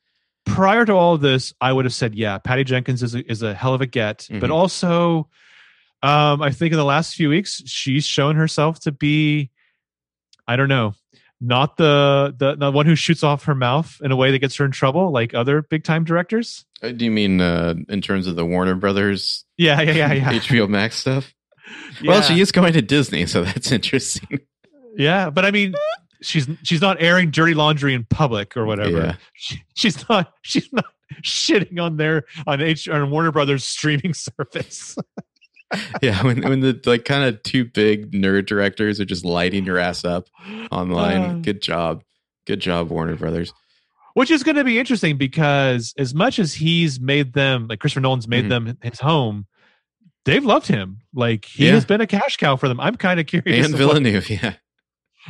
Prior 0.46 0.86
to 0.86 0.94
all 0.94 1.14
of 1.16 1.22
this, 1.22 1.54
I 1.60 1.72
would 1.74 1.86
have 1.86 1.94
said, 1.94 2.16
yeah, 2.16 2.38
Patty 2.38 2.64
Jenkins 2.64 3.04
is 3.04 3.16
a, 3.16 3.30
is 3.32 3.42
a 3.42 3.54
hell 3.54 3.74
of 3.74 3.82
a 3.82 3.86
get. 3.86 4.28
But 4.30 4.50
Mhm. 4.50 4.54
also, 4.54 5.30
um, 6.04 6.42
I 6.42 6.52
think 6.52 6.72
in 6.72 6.78
the 6.78 6.86
last 6.86 7.16
few 7.16 7.30
weeks, 7.30 7.62
she's 7.66 8.06
shown 8.06 8.36
herself 8.36 8.80
to 8.82 8.92
be, 8.92 9.50
I 10.48 10.56
don't 10.56 10.70
know, 10.70 10.94
not 11.42 11.76
the, 11.78 12.34
the 12.38 12.56
the 12.56 12.72
one 12.72 12.86
who 12.86 12.96
shoots 12.96 13.22
off 13.24 13.44
her 13.46 13.56
mouth 13.56 14.00
in 14.04 14.12
a 14.12 14.16
way 14.16 14.32
that 14.32 14.40
gets 14.40 14.56
her 14.56 14.66
in 14.66 14.72
trouble, 14.72 15.12
like 15.12 15.34
other 15.34 15.62
big 15.62 15.84
time 15.84 16.04
directors. 16.06 16.64
Uh, 16.82 16.90
Do 16.92 17.04
you 17.06 17.12
mean 17.12 17.42
uh, 17.42 17.74
in 17.90 18.02
terms 18.02 18.28
of 18.28 18.36
the 18.36 18.46
Warner 18.46 18.76
Brothers 18.76 19.44
Yeah, 19.58 19.82
yeah, 19.82 19.92
yeah, 19.94 20.14
yeah. 20.14 20.32
HBO 20.40 20.70
Max 20.70 20.96
stuff? 20.96 21.34
Well, 22.06 22.22
she 22.22 22.40
is 22.40 22.52
going 22.52 22.74
to 22.74 22.82
Disney, 22.82 23.26
so 23.26 23.44
that's 23.44 23.72
interesting. 23.80 24.40
Yeah, 24.98 25.30
but 25.32 25.46
I 25.46 25.52
mean, 25.52 25.74
she's 26.26 26.48
she's 26.64 26.82
not 26.82 26.98
airing 27.02 27.32
dirty 27.32 27.54
laundry 27.54 27.94
in 27.94 28.06
public 28.06 28.56
or 28.58 28.66
whatever. 28.66 28.98
Yeah. 28.98 29.16
She, 29.34 29.64
she's 29.76 30.08
not 30.10 30.34
she's 30.42 30.72
not 30.74 30.86
shitting 31.24 31.80
on 31.80 31.98
their 31.98 32.24
on 32.48 32.62
H 32.62 32.88
on 32.90 33.10
Warner 33.12 33.32
Brothers 33.32 33.64
streaming 33.64 34.14
service. 34.14 34.98
yeah, 36.02 36.22
when 36.24 36.42
when 36.48 36.60
the 36.60 36.80
like 36.86 37.06
kind 37.06 37.24
of 37.24 37.42
two 37.44 37.66
big 37.66 38.12
nerd 38.12 38.46
directors 38.46 39.00
are 39.00 39.06
just 39.06 39.26
lighting 39.26 39.66
your 39.66 39.78
ass 39.80 40.06
up 40.06 40.28
online. 40.72 41.22
Uh. 41.22 41.34
Good 41.42 41.62
job. 41.62 42.04
Good 42.46 42.60
job, 42.60 42.90
Warner 42.90 43.16
Brothers. 43.16 43.54
Which 44.14 44.32
is 44.32 44.44
going 44.44 44.56
to 44.56 44.64
be 44.64 44.80
interesting 44.80 45.18
because 45.18 45.94
as 45.98 46.14
much 46.14 46.40
as 46.40 46.54
he's 46.54 47.00
made 47.02 47.34
them 47.34 47.68
like 47.68 47.80
Christopher 47.80 48.02
Nolan's 48.02 48.28
made 48.28 48.46
Mhm. 48.46 48.50
them 48.50 48.78
his 48.82 49.00
home, 49.00 49.46
they've 50.24 50.46
loved 50.46 50.68
him. 50.68 51.00
Like 51.14 51.44
he 51.46 51.66
Yeah. 51.66 51.74
has 51.74 51.84
been 51.86 52.00
a 52.00 52.08
cash 52.08 52.38
cow 52.38 52.56
for 52.56 52.68
them. 52.70 52.80
I'm 52.80 52.96
kind 52.96 53.20
of 53.20 53.26
curious 53.26 53.66
And 53.66 53.74
of 53.74 53.80
what, 53.80 53.98
Villeneuve, 53.98 54.30
yeah. 54.30 54.54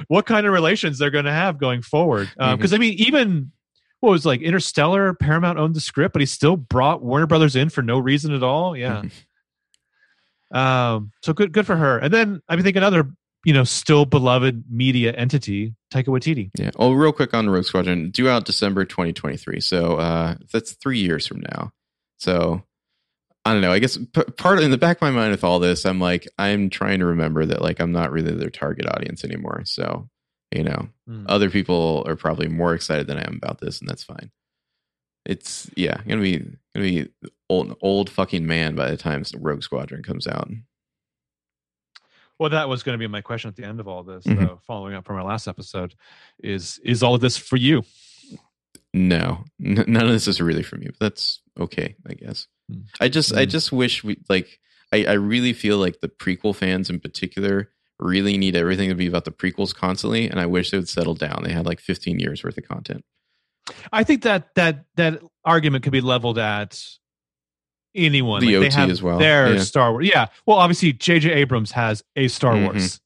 What 0.07 0.26
kind 0.26 0.45
of 0.45 0.53
relations 0.53 0.97
they're 0.99 1.09
going 1.11 1.26
to 1.26 1.31
have 1.31 1.57
going 1.57 1.81
forward. 1.81 2.30
Because 2.38 2.72
Mhm. 2.72 2.76
I 2.76 2.77
mean, 2.77 2.93
even 2.95 3.51
what 4.01 4.11
was 4.11 4.26
like 4.26 4.41
Interstellar, 4.41 5.13
Paramount 5.13 5.57
owned 5.57 5.76
the 5.76 5.80
script, 5.80 6.13
but 6.13 6.22
he 6.22 6.26
still 6.26 6.57
brought 6.57 7.01
Warner 7.03 7.27
Brothers 7.27 7.55
in 7.55 7.69
for 7.69 7.81
no 7.81 7.97
reason 7.99 8.34
at 8.34 8.43
all. 8.43 8.76
Yeah. 8.77 9.03
um. 10.51 11.11
So 11.23 11.34
good, 11.34 11.51
good 11.51 11.65
for 11.65 11.76
her. 11.76 11.97
And 11.97 12.13
then 12.13 12.41
I 12.47 12.55
mean, 12.55 12.63
think 12.63 12.77
another, 12.77 13.09
you 13.43 13.53
know, 13.53 13.63
still 13.63 14.05
beloved 14.05 14.65
media 14.69 15.11
entity, 15.13 15.73
Taika 15.91 16.05
Waititi. 16.07 16.51
Yeah. 16.57 16.72
Oh, 16.77 16.93
real 16.93 17.11
quick 17.11 17.34
on 17.34 17.49
Rogue 17.49 17.65
Squadron, 17.65 18.11
due 18.11 18.30
out 18.30 18.45
December 18.45 18.85
2023. 18.85 19.59
So 19.59 19.97
uh, 19.97 20.35
that's 20.51 20.73
three 20.73 20.99
years 20.99 21.26
from 21.27 21.41
now. 21.41 21.72
So 22.17 22.63
I 23.45 23.53
don't 23.53 23.61
know. 23.61 23.72
I 23.72 23.80
guess 23.80 23.97
p- 23.97 24.23
part 24.38 24.59
in 24.59 24.72
the 24.72 24.77
back 24.77 24.97
of 24.97 25.01
my 25.01 25.11
mind 25.11 25.31
with 25.31 25.43
all 25.43 25.59
this, 25.59 25.85
I'm 25.85 25.99
like, 25.99 26.27
I'm 26.39 26.69
trying 26.69 26.99
to 26.99 27.05
remember 27.05 27.45
that 27.45 27.61
like 27.61 27.80
I'm 27.80 27.91
not 27.91 28.11
really 28.11 28.34
their 28.34 28.49
target 28.49 28.88
audience 28.88 29.23
anymore. 29.23 29.61
So 29.65 30.09
you 30.51 30.63
know, 30.63 30.89
Hmm. 31.07 31.26
other 31.27 31.49
people 31.49 32.03
are 32.07 32.15
probably 32.15 32.47
more 32.47 32.73
excited 32.73 33.07
than 33.07 33.17
I 33.17 33.27
am 33.27 33.35
about 33.35 33.59
this, 33.59 33.80
and 33.81 33.89
that's 33.89 34.03
fine. 34.03 34.31
It's 35.26 35.69
yeah, 35.76 35.97
gonna 36.07 36.22
be 36.22 36.38
gonna 36.73 36.85
be 36.88 37.09
old 37.49 37.76
old 37.81 38.09
fucking 38.09 38.45
man 38.47 38.76
by 38.76 38.89
the 38.89 38.97
time 38.97 39.23
Rogue 39.39 39.63
Squadron 39.63 40.01
comes 40.03 40.27
out. 40.27 40.49
Well, 42.39 42.49
that 42.49 42.67
was 42.67 42.84
going 42.84 42.95
to 42.95 42.99
be 42.99 43.07
my 43.07 43.22
question 43.22 43.47
at 43.47 43.55
the 43.55 43.63
end 43.63 43.80
of 43.80 43.88
all 43.88 44.03
this, 44.03 44.26
Mhm. 44.26 44.38
though, 44.39 44.59
following 44.67 44.93
up 44.93 45.05
from 45.05 45.15
our 45.15 45.23
last 45.23 45.47
episode. 45.47 45.95
Is 46.43 46.80
is 46.84 47.01
all 47.01 47.15
of 47.15 47.22
this 47.22 47.38
for 47.38 47.55
you? 47.55 47.84
No, 48.93 49.45
n- 49.63 49.85
none 49.88 50.03
of 50.05 50.09
this 50.11 50.27
is 50.27 50.41
really 50.41 50.63
for 50.63 50.76
me. 50.77 50.88
But 50.88 50.99
that's 50.99 51.41
okay, 51.59 51.95
I 52.07 52.13
guess. 52.13 52.47
I 52.99 53.07
just, 53.09 53.33
I 53.33 53.43
Hmm. 53.43 53.49
just 53.49 53.71
wish 53.71 54.03
we 54.03 54.17
like. 54.29 54.59
I, 54.93 55.05
I 55.05 55.13
really 55.13 55.51
feel 55.53 55.77
like 55.77 55.99
the 56.01 56.07
prequel 56.07 56.55
fans 56.55 56.89
in 56.89 56.99
particular 56.99 57.69
really 57.99 58.37
need 58.37 58.55
everything 58.55 58.89
to 58.89 58.95
be 58.95 59.07
about 59.07 59.25
the 59.25 59.31
prequels 59.31 59.73
constantly, 59.73 60.29
and 60.29 60.39
I 60.39 60.45
wish 60.45 60.71
they 60.71 60.77
would 60.77 60.87
settle 60.89 61.15
down. 61.15 61.41
They 61.43 61.51
had 61.51 61.65
like 61.65 61.79
15 61.79 62.19
years 62.19 62.43
worth 62.43 62.57
of 62.57 62.67
content. 62.67 63.03
I 63.91 64.03
think 64.03 64.21
that 64.23 64.53
that 64.55 64.85
that 64.95 65.21
argument 65.43 65.83
could 65.83 65.91
be 65.91 66.01
leveled 66.01 66.37
at 66.37 66.79
anyone. 67.95 68.41
The 68.41 68.55
they 68.55 68.67
OT 68.67 68.75
have 68.75 68.89
as 68.89 69.01
well, 69.01 69.17
Their 69.17 69.55
yeah. 69.55 69.61
Star 69.61 69.91
Wars. 69.91 70.07
Yeah. 70.07 70.27
Well, 70.45 70.57
obviously, 70.57 70.93
J.J. 70.93 71.31
Abrams 71.31 71.71
has 71.71 72.03
a 72.15 72.27
Star 72.27 72.53
Mhm. 72.55 72.63
Wars. 72.65 72.99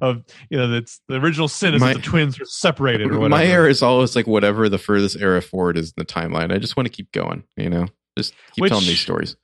Of 0.00 0.22
you 0.50 0.56
know, 0.58 0.68
that's 0.68 1.00
the 1.08 1.16
original 1.16 1.48
sin 1.48 1.74
is 1.74 1.80
My- 1.80 1.92
that 1.94 2.02
the 2.02 2.08
twins 2.08 2.40
are 2.40 2.44
separated 2.46 3.08
or 3.10 3.18
whatever. 3.18 3.28
My 3.28 3.44
era 3.46 3.68
is 3.70 3.82
always 3.82 4.14
like 4.16 4.26
whatever 4.26 4.68
the 4.68 4.78
furthest 4.78 5.16
era 5.20 5.40
forward 5.42 5.76
is 5.78 5.88
in 5.88 5.94
the 5.96 6.04
timeline. 6.04 6.52
I 6.52 6.58
just 6.58 6.76
want 6.76 6.86
to 6.86 6.92
keep 6.92 7.12
going. 7.12 7.44
You 7.56 7.70
know, 7.70 7.86
just 8.16 8.34
keep 8.54 8.62
Which- 8.62 8.70
telling 8.70 8.86
these 8.86 9.00
stories. 9.00 9.36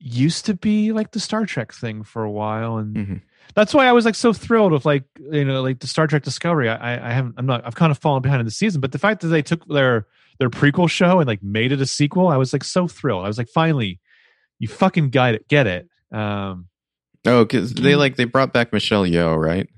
used 0.00 0.46
to 0.46 0.54
be 0.54 0.92
like 0.92 1.10
the 1.10 1.20
Star 1.20 1.44
Trek 1.44 1.72
thing 1.72 2.04
for 2.04 2.22
a 2.22 2.30
while, 2.30 2.78
and 2.78 2.96
Mhm. 2.96 3.20
that's 3.54 3.74
why 3.74 3.86
I 3.86 3.92
was 3.92 4.04
like 4.04 4.14
so 4.14 4.32
thrilled 4.32 4.72
with 4.72 4.86
like 4.86 5.04
you 5.18 5.44
know 5.44 5.62
like 5.62 5.80
the 5.80 5.86
Star 5.88 6.06
Trek 6.06 6.22
Discovery. 6.22 6.68
I, 6.68 6.94
I 6.94 7.08
I 7.08 7.12
haven't 7.12 7.34
I'm 7.36 7.46
not 7.46 7.66
I've 7.66 7.74
kind 7.74 7.90
of 7.90 7.98
fallen 7.98 8.22
behind 8.22 8.40
in 8.40 8.46
the 8.46 8.52
season, 8.52 8.80
but 8.80 8.92
the 8.92 8.98
fact 8.98 9.22
that 9.22 9.28
they 9.28 9.42
took 9.42 9.66
their 9.66 10.06
their 10.38 10.50
prequel 10.50 10.88
show 10.88 11.18
and 11.18 11.26
like 11.26 11.42
made 11.42 11.72
it 11.72 11.80
a 11.80 11.86
sequel, 11.86 12.28
I 12.28 12.36
was 12.36 12.52
like 12.52 12.62
so 12.62 12.86
thrilled. 12.86 13.24
I 13.24 13.28
was 13.28 13.38
like, 13.38 13.48
finally, 13.48 13.98
you 14.60 14.68
fucking 14.68 15.10
got 15.10 15.34
it, 15.34 15.48
get 15.48 15.66
it. 15.66 15.88
Um, 16.12 16.68
Oh, 17.28 17.44
because 17.44 17.72
they 17.74 17.92
Mm. 17.92 17.98
like 17.98 18.16
they 18.16 18.24
brought 18.24 18.52
back 18.52 18.72
Michelle 18.72 19.04
Yeoh, 19.04 19.36
right? 19.36 19.68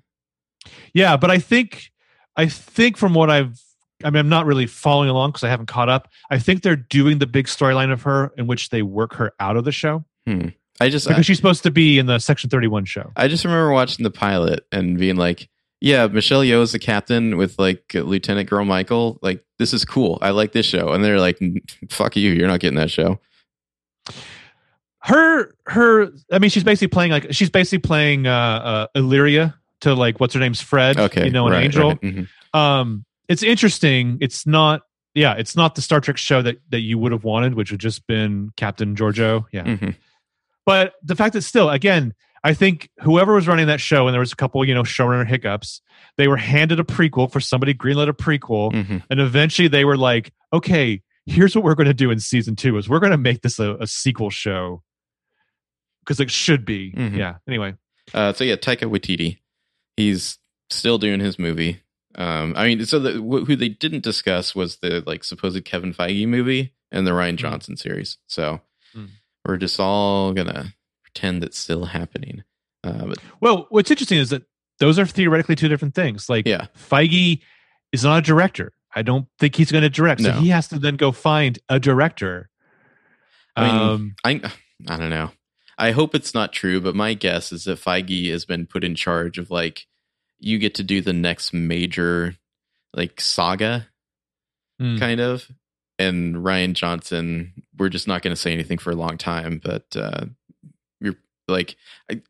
yeah, 0.94 1.16
but 1.16 1.30
I 1.30 1.38
think 1.38 1.90
I 2.36 2.46
think 2.48 2.96
from 2.96 3.14
what 3.14 3.30
I've 3.30 3.60
I 4.02 4.08
mean, 4.10 4.20
I'm 4.20 4.28
not 4.30 4.46
really 4.46 4.66
following 4.66 5.10
along 5.10 5.30
because 5.32 5.44
I 5.44 5.50
haven't 5.50 5.66
caught 5.66 5.90
up. 5.90 6.08
I 6.30 6.38
think 6.38 6.62
they're 6.62 6.74
doing 6.76 7.18
the 7.18 7.26
big 7.26 7.46
storyline 7.46 7.92
of 7.92 8.02
her 8.02 8.32
in 8.38 8.46
which 8.46 8.70
they 8.70 8.80
work 8.80 9.14
her 9.14 9.32
out 9.38 9.56
of 9.58 9.64
the 9.64 9.72
show 9.72 10.04
I 10.80 10.88
just 10.88 11.06
because 11.06 11.26
she's 11.26 11.36
supposed 11.36 11.64
to 11.64 11.70
be 11.70 11.98
in 11.98 12.06
the 12.06 12.18
Section 12.18 12.48
31 12.48 12.86
show. 12.86 13.10
I 13.16 13.28
just 13.28 13.44
remember 13.44 13.72
watching 13.72 14.04
the 14.04 14.10
pilot 14.10 14.64
and 14.72 14.96
being 14.96 15.16
like, 15.16 15.50
yeah, 15.82 16.06
Michelle 16.06 16.40
Yeoh 16.42 16.62
is 16.62 16.72
the 16.72 16.78
captain 16.78 17.36
with 17.36 17.58
like 17.58 17.92
Lieutenant 17.94 18.48
Girl 18.48 18.64
Michael. 18.64 19.18
Like, 19.22 19.44
this 19.58 19.74
is 19.74 19.84
cool. 19.84 20.18
I 20.22 20.30
like 20.30 20.52
this 20.52 20.64
show. 20.66 20.92
And 20.92 21.04
they're 21.04 21.20
like, 21.20 21.38
fuck 21.90 22.16
you. 22.16 22.30
You're 22.32 22.48
not 22.48 22.60
getting 22.60 22.78
that 22.78 22.90
show. 22.90 23.18
Her 25.02 25.54
her 25.66 26.08
i 26.30 26.38
mean 26.38 26.50
she's 26.50 26.62
basically 26.64 26.88
playing 26.88 27.10
like 27.10 27.32
she's 27.32 27.48
basically 27.48 27.78
playing 27.78 28.26
uh 28.26 28.30
uh 28.32 28.86
illyria 28.94 29.54
to 29.80 29.94
like 29.94 30.20
what's 30.20 30.34
her 30.34 30.40
name's 30.40 30.60
fred 30.60 30.98
Okay. 31.00 31.24
you 31.24 31.30
know 31.30 31.46
an 31.46 31.52
right, 31.54 31.64
angel 31.64 31.88
right. 31.90 32.00
Mhm. 32.02 32.28
um 32.54 33.04
it's 33.26 33.42
interesting 33.42 34.18
it's 34.20 34.46
not 34.46 34.82
yeah 35.14 35.34
it's 35.38 35.56
not 35.56 35.74
the 35.74 35.80
star 35.80 36.00
trek 36.02 36.18
show 36.18 36.42
that 36.42 36.58
that 36.68 36.80
you 36.80 36.98
would 36.98 37.12
have 37.12 37.24
wanted 37.24 37.54
which 37.54 37.70
would 37.70 37.80
just 37.80 38.06
been 38.06 38.50
captain 38.56 38.94
Georgiou 38.94 39.46
yeah 39.52 39.64
Mhm. 39.64 39.96
but 40.66 40.92
the 41.02 41.16
fact 41.16 41.32
that 41.32 41.42
still 41.42 41.70
again 41.70 42.12
i 42.44 42.52
think 42.52 42.90
whoever 43.00 43.32
was 43.32 43.48
running 43.48 43.68
that 43.68 43.80
show 43.80 44.06
and 44.06 44.12
there 44.12 44.20
was 44.20 44.32
a 44.32 44.36
couple 44.36 44.62
you 44.66 44.74
know 44.74 44.82
showrunner 44.82 45.26
hiccups 45.26 45.80
they 46.18 46.28
were 46.28 46.36
handed 46.36 46.78
a 46.78 46.84
prequel 46.84 47.32
for 47.32 47.40
somebody 47.40 47.72
greenlit 47.72 48.08
a 48.08 48.12
prequel 48.12 48.70
Mhm. 48.72 49.02
and 49.08 49.18
eventually 49.18 49.68
they 49.68 49.86
were 49.86 49.96
like 49.96 50.30
okay 50.52 51.00
here's 51.24 51.54
what 51.56 51.64
we're 51.64 51.74
going 51.74 51.86
to 51.86 51.94
do 51.94 52.10
in 52.10 52.18
season 52.20 52.54
two 52.54 52.76
is 52.76 52.86
we're 52.88 52.98
going 52.98 53.12
to 53.12 53.16
make 53.18 53.40
this 53.40 53.58
a, 53.58 53.76
a 53.76 53.86
sequel 53.86 54.28
show 54.28 54.82
because 56.00 56.20
it 56.20 56.30
should 56.30 56.64
be 56.64 56.92
Mhm. 56.92 57.16
yeah 57.16 57.36
anyway 57.48 57.74
Uh, 58.14 58.32
so 58.32 58.42
yeah, 58.44 58.56
Taika 58.56 58.90
Waititi, 58.90 59.38
he's 59.96 60.38
still 60.68 60.98
doing 60.98 61.20
his 61.20 61.38
movie. 61.38 61.80
Um, 62.16 62.54
I 62.56 62.66
mean, 62.66 62.84
so 62.84 62.98
the, 62.98 63.12
wh- 63.22 63.46
who 63.46 63.54
they 63.54 63.68
didn't 63.68 64.02
discuss 64.02 64.52
was 64.52 64.78
the 64.78 65.02
like 65.06 65.22
supposed 65.22 65.64
Kevin 65.64 65.94
Feige 65.94 66.26
movie 66.26 66.74
and 66.90 67.06
the 67.06 67.12
Rian 67.12 67.34
Mm. 67.34 67.36
Johnson 67.36 67.76
series. 67.76 68.18
So 68.26 68.62
Mm. 68.96 69.10
we're 69.44 69.58
just 69.58 69.78
all 69.78 70.32
gonna 70.32 70.74
pretend 71.04 71.44
it's 71.44 71.58
still 71.58 71.84
happening. 71.84 72.42
Uh, 72.82 73.06
but 73.06 73.18
well 73.40 73.66
what's 73.70 73.90
interesting 73.92 74.18
is 74.18 74.30
that 74.30 74.42
those 74.80 74.98
are 74.98 75.06
theoretically 75.06 75.54
two 75.54 75.68
different 75.68 75.94
things 75.94 76.28
like 76.28 76.46
yeah, 76.48 76.66
feige 76.74 77.40
is 77.92 78.02
not 78.04 78.18
a 78.18 78.22
director 78.22 78.72
i 78.96 79.02
don't 79.02 79.26
think 79.38 79.54
he's 79.54 79.70
going 79.70 79.82
to 79.82 79.90
direct 79.90 80.22
so 80.22 80.32
he 80.32 80.48
has 80.48 80.66
to 80.68 80.78
then 80.78 80.96
go 80.96 81.12
find 81.12 81.58
a 81.68 81.78
director 81.78 82.48
I 83.54 83.66
mean, 83.66 83.76
um, 83.82 84.14
I 84.24 84.40
I 84.88 84.96
don't 84.96 85.10
know. 85.10 85.30
I 85.80 85.90
hope 85.92 86.14
it's 86.14 86.34
not 86.34 86.52
true, 86.52 86.80
but 86.80 86.94
my 86.94 87.14
guess 87.14 87.50
is 87.52 87.64
that 87.64 87.78
Feige 87.80 88.30
has 88.30 88.44
been 88.44 88.66
put 88.66 88.84
in 88.84 88.94
charge 88.94 89.38
of 89.38 89.50
like 89.50 89.86
you 90.38 90.58
get 90.58 90.74
to 90.76 90.82
do 90.84 91.00
the 91.00 91.12
next 91.12 91.52
major 91.52 92.36
like 92.94 93.20
saga 93.20 93.88
Hmm. 94.78 94.98
kind 94.98 95.20
of. 95.20 95.46
And 95.98 96.36
Rian 96.36 96.72
Johnson, 96.72 97.52
we're 97.76 97.90
just 97.90 98.08
not 98.08 98.22
going 98.22 98.34
to 98.34 98.40
say 98.40 98.52
anything 98.52 98.78
for 98.78 98.90
a 98.90 98.94
long 98.96 99.18
time, 99.18 99.60
but 99.62 99.84
uh 99.96 100.24
you're 101.00 101.16
like 101.48 101.76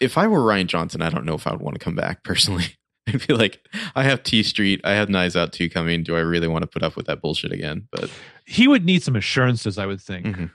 if 0.00 0.16
I 0.18 0.26
were 0.26 0.40
Rian 0.40 0.66
Johnson, 0.66 1.02
I 1.02 1.10
don't 1.10 1.24
know 1.24 1.34
if 1.34 1.46
I 1.46 1.52
would 1.52 1.60
want 1.62 1.78
to 1.78 1.84
come 1.84 1.94
back 1.96 2.24
personally. 2.30 2.64
I'd 3.08 3.26
be 3.26 3.34
like, 3.34 3.66
I 3.96 4.02
have 4.04 4.22
T 4.22 4.42
Street, 4.42 4.80
I 4.84 4.92
have 4.92 5.08
Knives 5.08 5.34
Out 5.36 5.52
2 5.52 5.68
coming. 5.70 6.02
Do 6.04 6.16
I 6.16 6.20
really 6.20 6.46
want 6.48 6.62
to 6.62 6.68
put 6.68 6.82
up 6.82 6.96
with 6.96 7.06
that 7.06 7.20
bullshit 7.20 7.50
again? 7.52 7.88
But 7.90 8.10
he 8.46 8.66
would 8.68 8.84
need 8.84 9.02
some 9.04 9.14
assurances 9.16 9.78
i 9.78 9.86
would 9.86 10.00
think 10.00 10.26
Mhm. 10.26 10.50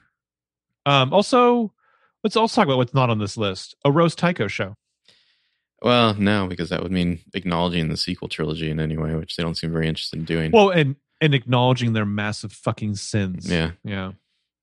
um 0.86 1.14
also 1.14 1.72
let's 2.26 2.36
also 2.36 2.56
talk 2.60 2.66
about 2.68 2.78
what's 2.78 2.94
not 2.96 3.10
on 3.12 3.20
this 3.20 3.38
list 3.38 3.76
a 3.86 3.92
Rose 3.92 4.16
Tico 4.16 4.48
show 4.48 4.76
Well, 5.82 6.16
no, 6.16 6.48
because 6.48 6.70
that 6.70 6.82
would 6.82 6.92
mean 6.92 7.20
acknowledging 7.34 7.90
the 7.90 7.98
sequel 7.98 8.28
trilogy 8.28 8.70
in 8.72 8.80
any 8.80 8.98
way, 8.98 9.14
which 9.16 9.36
they 9.36 9.44
don't 9.44 9.56
seem 9.56 9.72
very 9.72 9.88
interested 9.88 10.18
in 10.20 10.26
doing. 10.26 10.52
well 10.52 10.70
and 10.72 10.96
and 11.22 11.34
acknowledging 11.36 11.94
their 11.94 12.06
massive 12.06 12.52
fucking 12.52 12.96
sins 12.96 13.50
yeah, 13.50 13.72
yeah 13.84 14.12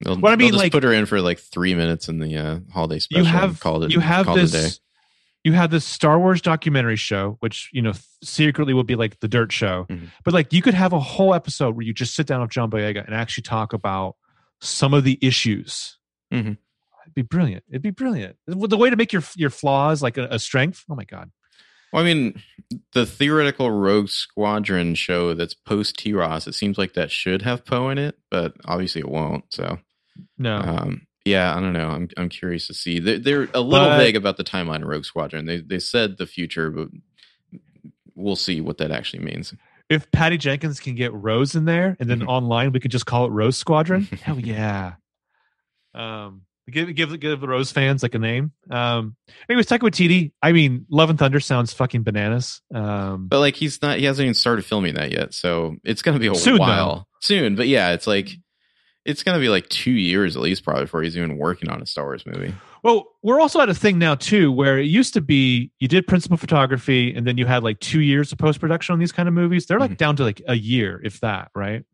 they'll, 0.00 0.16
What 0.18 0.32
I 0.32 0.36
mean, 0.36 0.54
like- 0.54 0.72
put 0.72 0.82
her 0.82 0.92
in 0.92 1.06
for 1.06 1.20
like 1.20 1.38
three 1.38 1.74
minutes 1.74 2.08
in 2.08 2.18
the 2.18 2.36
uh, 2.36 2.58
holiday 2.72 2.98
special. 2.98 3.22
you 3.24 3.28
and 3.30 3.38
have 3.38 3.60
called 3.60 3.84
it, 3.84 3.92
you 3.92 4.00
have 4.00 4.26
this 4.34 4.80
you 5.44 5.52
have 5.54 5.70
this 5.72 5.84
Star 5.84 6.20
Wars 6.20 6.40
documentary 6.40 6.94
show, 6.96 7.36
which 7.40 7.68
you 7.72 7.82
know 7.82 7.92
secretly 8.22 8.74
will 8.74 8.84
be 8.84 8.94
like 8.94 9.18
the 9.20 9.26
Dirt 9.28 9.50
Show, 9.50 9.86
Mhm. 9.90 10.08
but 10.24 10.32
like 10.34 10.52
you 10.52 10.62
could 10.62 10.74
have 10.74 10.92
a 10.92 11.00
whole 11.00 11.34
episode 11.34 11.74
where 11.74 11.84
you 11.84 11.92
just 11.92 12.14
sit 12.14 12.26
down 12.28 12.42
with 12.42 12.50
John 12.50 12.70
Boyega 12.70 13.04
and 13.04 13.12
actually 13.14 13.42
talk 13.42 13.72
about 13.72 14.14
some 14.60 14.94
of 14.94 15.02
the 15.04 15.18
issues. 15.20 15.98
Mhm. 16.32 16.58
It'd 17.04 17.14
be 17.14 17.22
brilliant. 17.22 17.64
It'd 17.68 17.82
be 17.82 17.90
brilliant. 17.90 18.36
The 18.46 18.76
way 18.76 18.90
to 18.90 18.96
make 18.96 19.12
your 19.12 19.22
your 19.36 19.50
flaws 19.50 20.02
like 20.02 20.16
a, 20.18 20.26
a 20.30 20.38
strength. 20.38 20.84
Oh 20.90 20.94
my 20.94 21.04
god. 21.04 21.30
Well, 21.92 22.02
I 22.02 22.06
mean, 22.06 22.42
the 22.94 23.04
theoretical 23.04 23.70
Rogue 23.70 24.08
Squadron 24.08 24.94
show 24.94 25.34
that's 25.34 25.52
post 25.52 25.98
TROS, 25.98 26.46
it 26.46 26.54
seems 26.54 26.78
like 26.78 26.94
that 26.94 27.10
should 27.10 27.42
have 27.42 27.66
Poe 27.66 27.90
in 27.90 27.98
it, 27.98 28.16
but 28.30 28.54
obviously 28.64 29.00
it 29.00 29.08
won't. 29.10 29.44
So, 29.52 29.78
No. 30.38 30.56
um, 30.56 31.06
yeah, 31.26 31.54
I 31.54 31.60
don't 31.60 31.74
know. 31.74 31.90
I'm 31.90 32.08
I'm 32.16 32.28
curious 32.30 32.66
to 32.68 32.74
see. 32.74 32.98
They're, 32.98 33.18
they're 33.18 33.48
a 33.52 33.60
little 33.60 33.88
But- 33.88 33.98
vague 33.98 34.16
about 34.16 34.38
the 34.38 34.44
timeline 34.44 34.80
of 34.82 34.88
Rogue 34.88 35.04
Squadron. 35.04 35.44
They 35.46 35.60
they 35.60 35.78
said 35.78 36.16
the 36.16 36.26
future, 36.26 36.70
but 36.70 36.88
we'll 38.14 38.36
see 38.36 38.60
what 38.62 38.78
that 38.78 38.90
actually 38.90 39.22
means. 39.24 39.52
If 39.90 40.10
Patty 40.10 40.38
Jenkins 40.38 40.80
can 40.80 40.94
get 40.94 41.12
Rose 41.12 41.54
in 41.54 41.66
there, 41.66 41.96
and 42.00 42.08
then 42.08 42.20
Mhm. 42.20 42.28
online 42.28 42.72
we 42.72 42.80
could 42.80 42.90
just 42.90 43.04
call 43.04 43.26
it 43.26 43.30
Rose 43.30 43.56
Squadron. 43.58 44.04
Hell 44.22 44.40
yeah. 44.40 44.94
Um, 45.94 46.42
give 46.70 46.94
give 46.94 47.18
give 47.20 47.40
the 47.40 47.48
Rose 47.48 47.72
fans 47.72 48.02
like 48.02 48.14
a 48.14 48.18
name. 48.18 48.52
Um, 48.70 49.16
anyways, 49.48 49.66
Taika 49.66 49.80
Waititi. 49.80 50.32
I 50.42 50.52
mean, 50.52 50.86
Love 50.90 51.10
and 51.10 51.18
Thunder 51.18 51.40
sounds 51.40 51.72
fucking 51.72 52.02
bananas. 52.02 52.60
Um, 52.74 53.28
But 53.28 53.40
like 53.40 53.56
he's 53.56 53.80
not 53.82 53.98
he 53.98 54.04
hasn't 54.04 54.24
even 54.24 54.34
started 54.34 54.64
filming 54.64 54.94
that 54.94 55.10
yet, 55.12 55.34
so 55.34 55.76
it's 55.84 56.02
gonna 56.02 56.18
be 56.18 56.28
a 56.28 56.34
Soon, 56.34 56.58
while 56.58 57.08
soon. 57.20 57.56
But 57.56 57.68
yeah, 57.68 57.92
it's 57.92 58.06
like 58.06 58.30
it's 59.04 59.22
gonna 59.22 59.40
be 59.40 59.48
like 59.48 59.68
two 59.68 59.90
years 59.90 60.36
at 60.36 60.42
least 60.42 60.64
probably 60.64 60.84
before 60.84 61.02
he's 61.02 61.16
even 61.16 61.36
working 61.36 61.68
on 61.68 61.82
a 61.82 61.86
Star 61.86 62.04
Wars 62.04 62.24
movie. 62.26 62.54
Well, 62.84 63.06
we're 63.22 63.40
also 63.40 63.60
at 63.60 63.68
a 63.68 63.74
thing 63.74 63.98
now 63.98 64.14
too, 64.16 64.50
where 64.50 64.78
it 64.78 64.86
used 64.86 65.14
to 65.14 65.20
be 65.20 65.70
you 65.80 65.88
did 65.88 66.06
principal 66.06 66.36
photography, 66.36 67.14
and 67.14 67.26
then 67.26 67.38
you 67.38 67.46
had 67.46 67.62
like 67.62 67.78
two 67.80 68.00
years 68.00 68.32
of 68.32 68.38
post 68.38 68.60
production 68.60 68.92
on 68.92 68.98
these 68.98 69.12
kind 69.12 69.28
of 69.28 69.34
movies. 69.34 69.66
They're 69.66 69.78
like 69.80 69.92
Mhm. 69.92 69.96
down 69.98 70.16
to 70.16 70.22
like 70.24 70.42
a 70.48 70.54
year, 70.56 71.00
if 71.04 71.20
that, 71.20 71.50
right? 71.54 71.84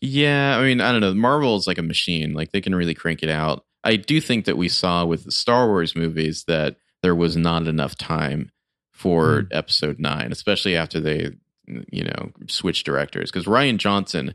Yeah, 0.00 0.56
I 0.56 0.62
mean, 0.62 0.80
I 0.80 0.92
don't 0.92 1.00
know. 1.00 1.12
Marvel 1.14 1.56
is 1.56 1.66
like 1.66 1.78
a 1.78 1.82
machine; 1.82 2.32
like 2.32 2.52
they 2.52 2.60
can 2.60 2.74
really 2.74 2.94
crank 2.94 3.22
it 3.22 3.28
out. 3.28 3.64
I 3.82 3.96
do 3.96 4.20
think 4.20 4.44
that 4.44 4.56
we 4.56 4.68
saw 4.68 5.04
with 5.04 5.24
the 5.24 5.32
Star 5.32 5.66
Wars 5.66 5.96
movies 5.96 6.44
that 6.44 6.76
there 7.02 7.14
was 7.14 7.36
not 7.36 7.66
enough 7.66 7.96
time 7.96 8.50
for 8.92 9.46
Episode 9.50 9.98
Nine, 9.98 10.32
especially 10.32 10.76
after 10.76 11.00
they, 11.00 11.30
you 11.66 12.04
know, 12.04 12.32
switched 12.46 12.84
directors. 12.84 13.30
Because 13.30 13.46
Rian 13.46 13.78
Johnson 13.78 14.34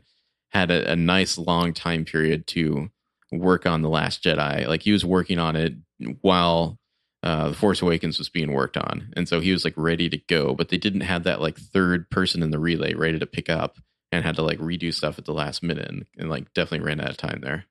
had 0.50 0.70
a, 0.70 0.92
a 0.92 0.96
nice 0.96 1.38
long 1.38 1.72
time 1.72 2.04
period 2.04 2.46
to 2.48 2.90
work 3.30 3.66
on 3.66 3.82
the 3.82 3.88
Last 3.88 4.24
Jedi. 4.24 4.66
Like 4.66 4.82
he 4.82 4.92
was 4.92 5.04
working 5.04 5.38
on 5.38 5.54
it 5.54 5.74
while 6.20 6.78
uh, 7.22 7.50
the 7.50 7.54
Force 7.54 7.82
Awakens 7.82 8.18
was 8.18 8.28
being 8.28 8.52
worked 8.52 8.76
on, 8.76 9.12
and 9.16 9.28
so 9.28 9.40
he 9.40 9.52
was 9.52 9.64
like 9.64 9.74
ready 9.76 10.08
to 10.08 10.18
go. 10.28 10.54
But 10.54 10.68
they 10.68 10.78
didn't 10.78 11.02
have 11.02 11.24
that 11.24 11.40
like 11.40 11.56
third 11.56 12.10
person 12.10 12.42
in 12.42 12.50
the 12.50 12.58
relay 12.58 12.94
ready 12.94 13.18
to 13.18 13.26
pick 13.26 13.48
up 13.48 13.78
and 14.12 14.24
had 14.24 14.36
to 14.36 14.42
like 14.42 14.58
redo 14.58 14.92
stuff 14.92 15.18
at 15.18 15.24
the 15.24 15.32
last 15.32 15.62
minute 15.62 15.88
and, 15.88 16.06
and 16.18 16.30
like 16.30 16.52
definitely 16.54 16.86
ran 16.86 17.00
out 17.00 17.10
of 17.10 17.16
time 17.16 17.40
there. 17.42 17.66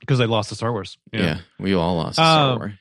Because 0.00 0.18
they 0.18 0.26
lost 0.26 0.50
to 0.50 0.54
Star 0.54 0.72
Wars. 0.72 0.98
Yeah, 1.12 1.38
we 1.58 1.74
all 1.74 1.96
lost. 1.96 2.14
Star 2.16 2.52
Um, 2.52 2.58
Wars. 2.58 2.72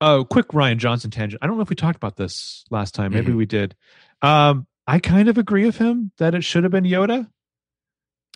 Oh, 0.00 0.24
quick 0.24 0.48
Rian 0.48 0.78
Johnson 0.78 1.10
tangent. 1.10 1.42
I 1.42 1.46
don't 1.46 1.56
know 1.56 1.62
if 1.62 1.70
we 1.70 1.76
talked 1.76 1.96
about 1.96 2.16
this 2.16 2.64
last 2.70 2.94
time. 2.94 3.12
Maybe 3.12 3.32
Mhm. 3.32 3.36
we 3.36 3.46
did. 3.46 3.74
Um, 4.22 4.66
I 4.86 4.98
kind 4.98 5.28
of 5.28 5.38
agree 5.38 5.64
with 5.64 5.78
him 5.78 6.12
that 6.18 6.34
it 6.34 6.42
should 6.44 6.64
have 6.64 6.72
been 6.72 6.84
Yoda. 6.84 7.28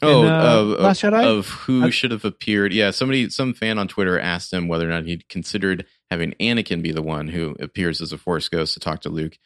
Oh, 0.01 0.23
in, 0.23 0.29
uh, 0.29 0.43
of, 0.45 0.69
Last 0.81 1.03
Jedi? 1.03 1.25
of 1.25 1.49
who 1.49 1.85
I- 1.87 1.91
should 1.91 2.13
have 2.13 2.25
appeared. 2.25 2.73
Yeah, 2.73 2.93
somebody, 2.93 3.29
some 3.31 3.53
fan 3.53 3.79
on 3.79 3.89
Twitter 3.89 4.19
asked 4.19 4.53
him 4.53 4.69
whether 4.69 4.87
or 4.87 4.93
not 4.93 5.05
he'd 5.07 5.29
considered 5.29 5.85
having 6.11 6.33
Anakin 6.41 6.83
be 6.83 6.93
the 6.93 7.03
one 7.03 7.29
who 7.29 7.57
appears 7.59 8.01
as 8.01 8.13
a 8.13 8.19
Force 8.19 8.49
ghost 8.49 8.75
to 8.75 8.81
talk 8.81 9.01
to 9.01 9.09
Luke, 9.09 9.37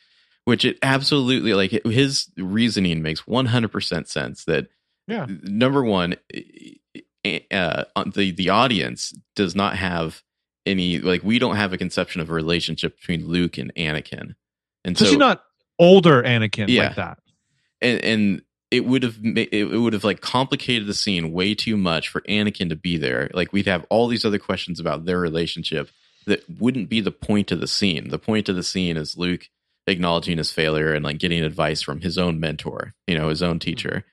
which 0.45 0.65
it 0.67 0.79
absolutely 0.83 1.55
like 1.55 1.71
his 1.87 2.31
reasoning 2.37 3.01
makes 3.03 3.27
one 3.27 3.47
hundred 3.47 3.73
percent 3.73 4.09
sense. 4.09 4.45
That 4.45 4.69
Yeah. 5.09 5.27
number 5.43 5.83
one, 5.83 6.17
uh, 7.25 7.85
the 8.15 8.33
the 8.33 8.49
audience 8.51 9.13
does 9.37 9.55
not 9.55 9.77
have 9.77 10.23
any 10.67 10.99
like 10.99 11.23
we 11.23 11.39
don't 11.39 11.57
have 11.57 11.73
a 11.73 11.79
conception 11.79 12.21
of 12.21 12.31
a 12.31 12.33
relationship 12.35 12.97
between 12.97 13.27
Luke 13.27 13.59
and 13.59 13.73
Anakin, 13.77 14.35
and 14.85 14.97
So, 14.97 15.05
so 15.05 15.11
she's 15.11 15.19
not 15.19 15.43
older 15.79 16.23
Anakin 16.23 16.67
Yeah. 16.69 16.87
like 16.89 16.97
that. 16.97 17.19
and 17.81 18.05
and 18.05 18.43
it 18.71 18.85
would 18.87 19.03
have 19.03 19.19
it 19.23 19.53
it 19.53 19.77
would 19.79 19.93
have 19.93 20.05
like 20.05 20.21
complicated 20.21 20.87
the 20.89 20.95
scene 20.95 21.33
way 21.33 21.55
too 21.55 21.77
much 21.77 22.09
for 22.09 22.21
Anakin 22.23 22.69
to 22.71 22.77
be 22.77 22.97
there. 22.97 23.31
Like 23.35 23.53
we'd 23.53 23.67
have 23.67 23.85
all 23.91 24.09
these 24.09 24.25
other 24.25 24.39
questions 24.39 24.81
about 24.81 25.05
their 25.05 25.19
relationship 25.21 25.91
that 26.27 26.43
wouldn't 26.61 26.89
be 26.89 27.01
the 27.01 27.11
point 27.11 27.51
of 27.53 27.61
the 27.61 27.67
scene. 27.67 28.09
The 28.09 28.19
point 28.19 28.49
of 28.49 28.57
the 28.57 28.63
scene 28.63 28.97
is 28.97 29.17
Luke 29.17 29.49
acknowledging 29.89 30.39
his 30.39 30.53
failure 30.53 30.95
and 30.95 31.05
like 31.05 31.19
getting 31.19 31.43
advice 31.43 31.83
from 31.83 32.01
his 32.01 32.17
own 32.17 32.39
mentor, 32.39 32.95
you 33.09 33.19
know, 33.19 33.29
his 33.29 33.43
own 33.43 33.59
teacher. 33.59 34.05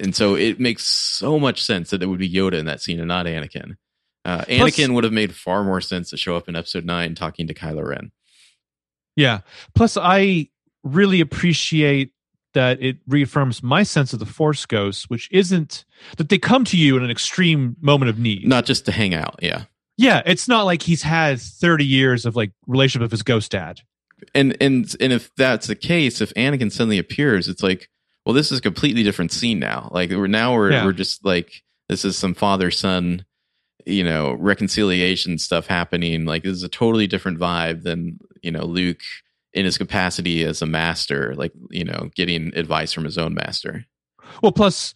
And 0.00 0.14
so 0.14 0.34
it 0.34 0.60
makes 0.60 0.84
so 0.84 1.38
much 1.38 1.62
sense 1.62 1.90
that 1.90 2.02
it 2.02 2.06
would 2.06 2.18
be 2.18 2.30
Yoda 2.30 2.54
in 2.54 2.66
that 2.66 2.82
scene 2.82 2.98
and 2.98 3.08
not 3.08 3.26
Anakin. 3.26 3.76
Uh, 4.24 4.44
Plus- 4.44 4.76
Anakin 4.76 4.94
would 4.94 5.04
have 5.04 5.12
made 5.12 5.34
far 5.34 5.64
more 5.64 5.80
sense 5.80 6.10
to 6.10 6.16
show 6.16 6.36
up 6.36 6.48
in 6.48 6.56
Episode 6.56 6.84
Nine 6.84 7.14
talking 7.14 7.46
to 7.46 7.54
Kylo 7.54 7.86
Ren. 7.86 8.12
Yeah. 9.16 9.40
Plus, 9.74 9.96
I 9.96 10.48
really 10.84 11.20
appreciate 11.20 12.12
that 12.54 12.82
it 12.82 12.98
reaffirms 13.06 13.62
my 13.62 13.82
sense 13.82 14.12
of 14.12 14.18
the 14.18 14.26
Force 14.26 14.64
Ghosts, 14.66 15.08
which 15.10 15.28
isn't 15.32 15.84
that 16.16 16.28
they 16.28 16.38
come 16.38 16.64
to 16.66 16.76
you 16.76 16.96
in 16.96 17.04
an 17.04 17.10
extreme 17.10 17.76
moment 17.80 18.10
of 18.10 18.18
need. 18.18 18.46
Not 18.46 18.64
just 18.64 18.84
to 18.86 18.92
hang 18.92 19.14
out, 19.14 19.38
yeah. 19.42 19.64
yeah, 19.96 20.22
it's 20.24 20.48
not 20.48 20.62
like 20.62 20.82
he's 20.82 21.02
had 21.02 21.40
30 21.40 21.84
years 21.84 22.26
of 22.26 22.36
like 22.36 22.52
relationship 22.66 23.02
with 23.02 23.10
his 23.10 23.22
ghost 23.22 23.50
dad. 23.52 23.80
and 24.34 24.56
and 24.60 24.96
and 25.00 25.12
if 25.12 25.30
that's 25.36 25.66
the 25.66 25.76
case, 25.76 26.20
if 26.20 26.32
Anakin 26.34 26.72
suddenly 26.72 26.98
appears, 26.98 27.48
it's 27.48 27.62
like, 27.62 27.88
well, 28.28 28.34
this 28.34 28.52
is 28.52 28.58
a 28.58 28.62
completely 28.62 29.02
different 29.02 29.32
scene 29.32 29.58
now. 29.58 29.88
Like 29.90 30.10
we're 30.10 30.26
now 30.26 30.54
we're 30.54 30.70
Yeah. 30.70 30.84
we're 30.84 30.92
just 30.92 31.24
like 31.24 31.62
this 31.88 32.04
is 32.04 32.14
some 32.14 32.34
father 32.34 32.70
son, 32.70 33.24
you 33.86 34.04
know, 34.04 34.34
reconciliation 34.34 35.38
stuff 35.38 35.66
happening. 35.66 36.26
Like 36.26 36.42
this 36.42 36.52
is 36.52 36.62
a 36.62 36.68
totally 36.68 37.06
different 37.06 37.38
vibe 37.38 37.84
than 37.84 38.18
you 38.42 38.50
know 38.50 38.66
Luke 38.66 39.00
in 39.54 39.64
his 39.64 39.78
capacity 39.78 40.44
as 40.44 40.60
a 40.60 40.66
master, 40.66 41.34
like 41.36 41.52
you 41.70 41.84
know, 41.84 42.10
getting 42.14 42.54
advice 42.54 42.92
from 42.92 43.04
his 43.04 43.16
own 43.16 43.32
master. 43.32 43.86
Well, 44.42 44.52
plus 44.52 44.92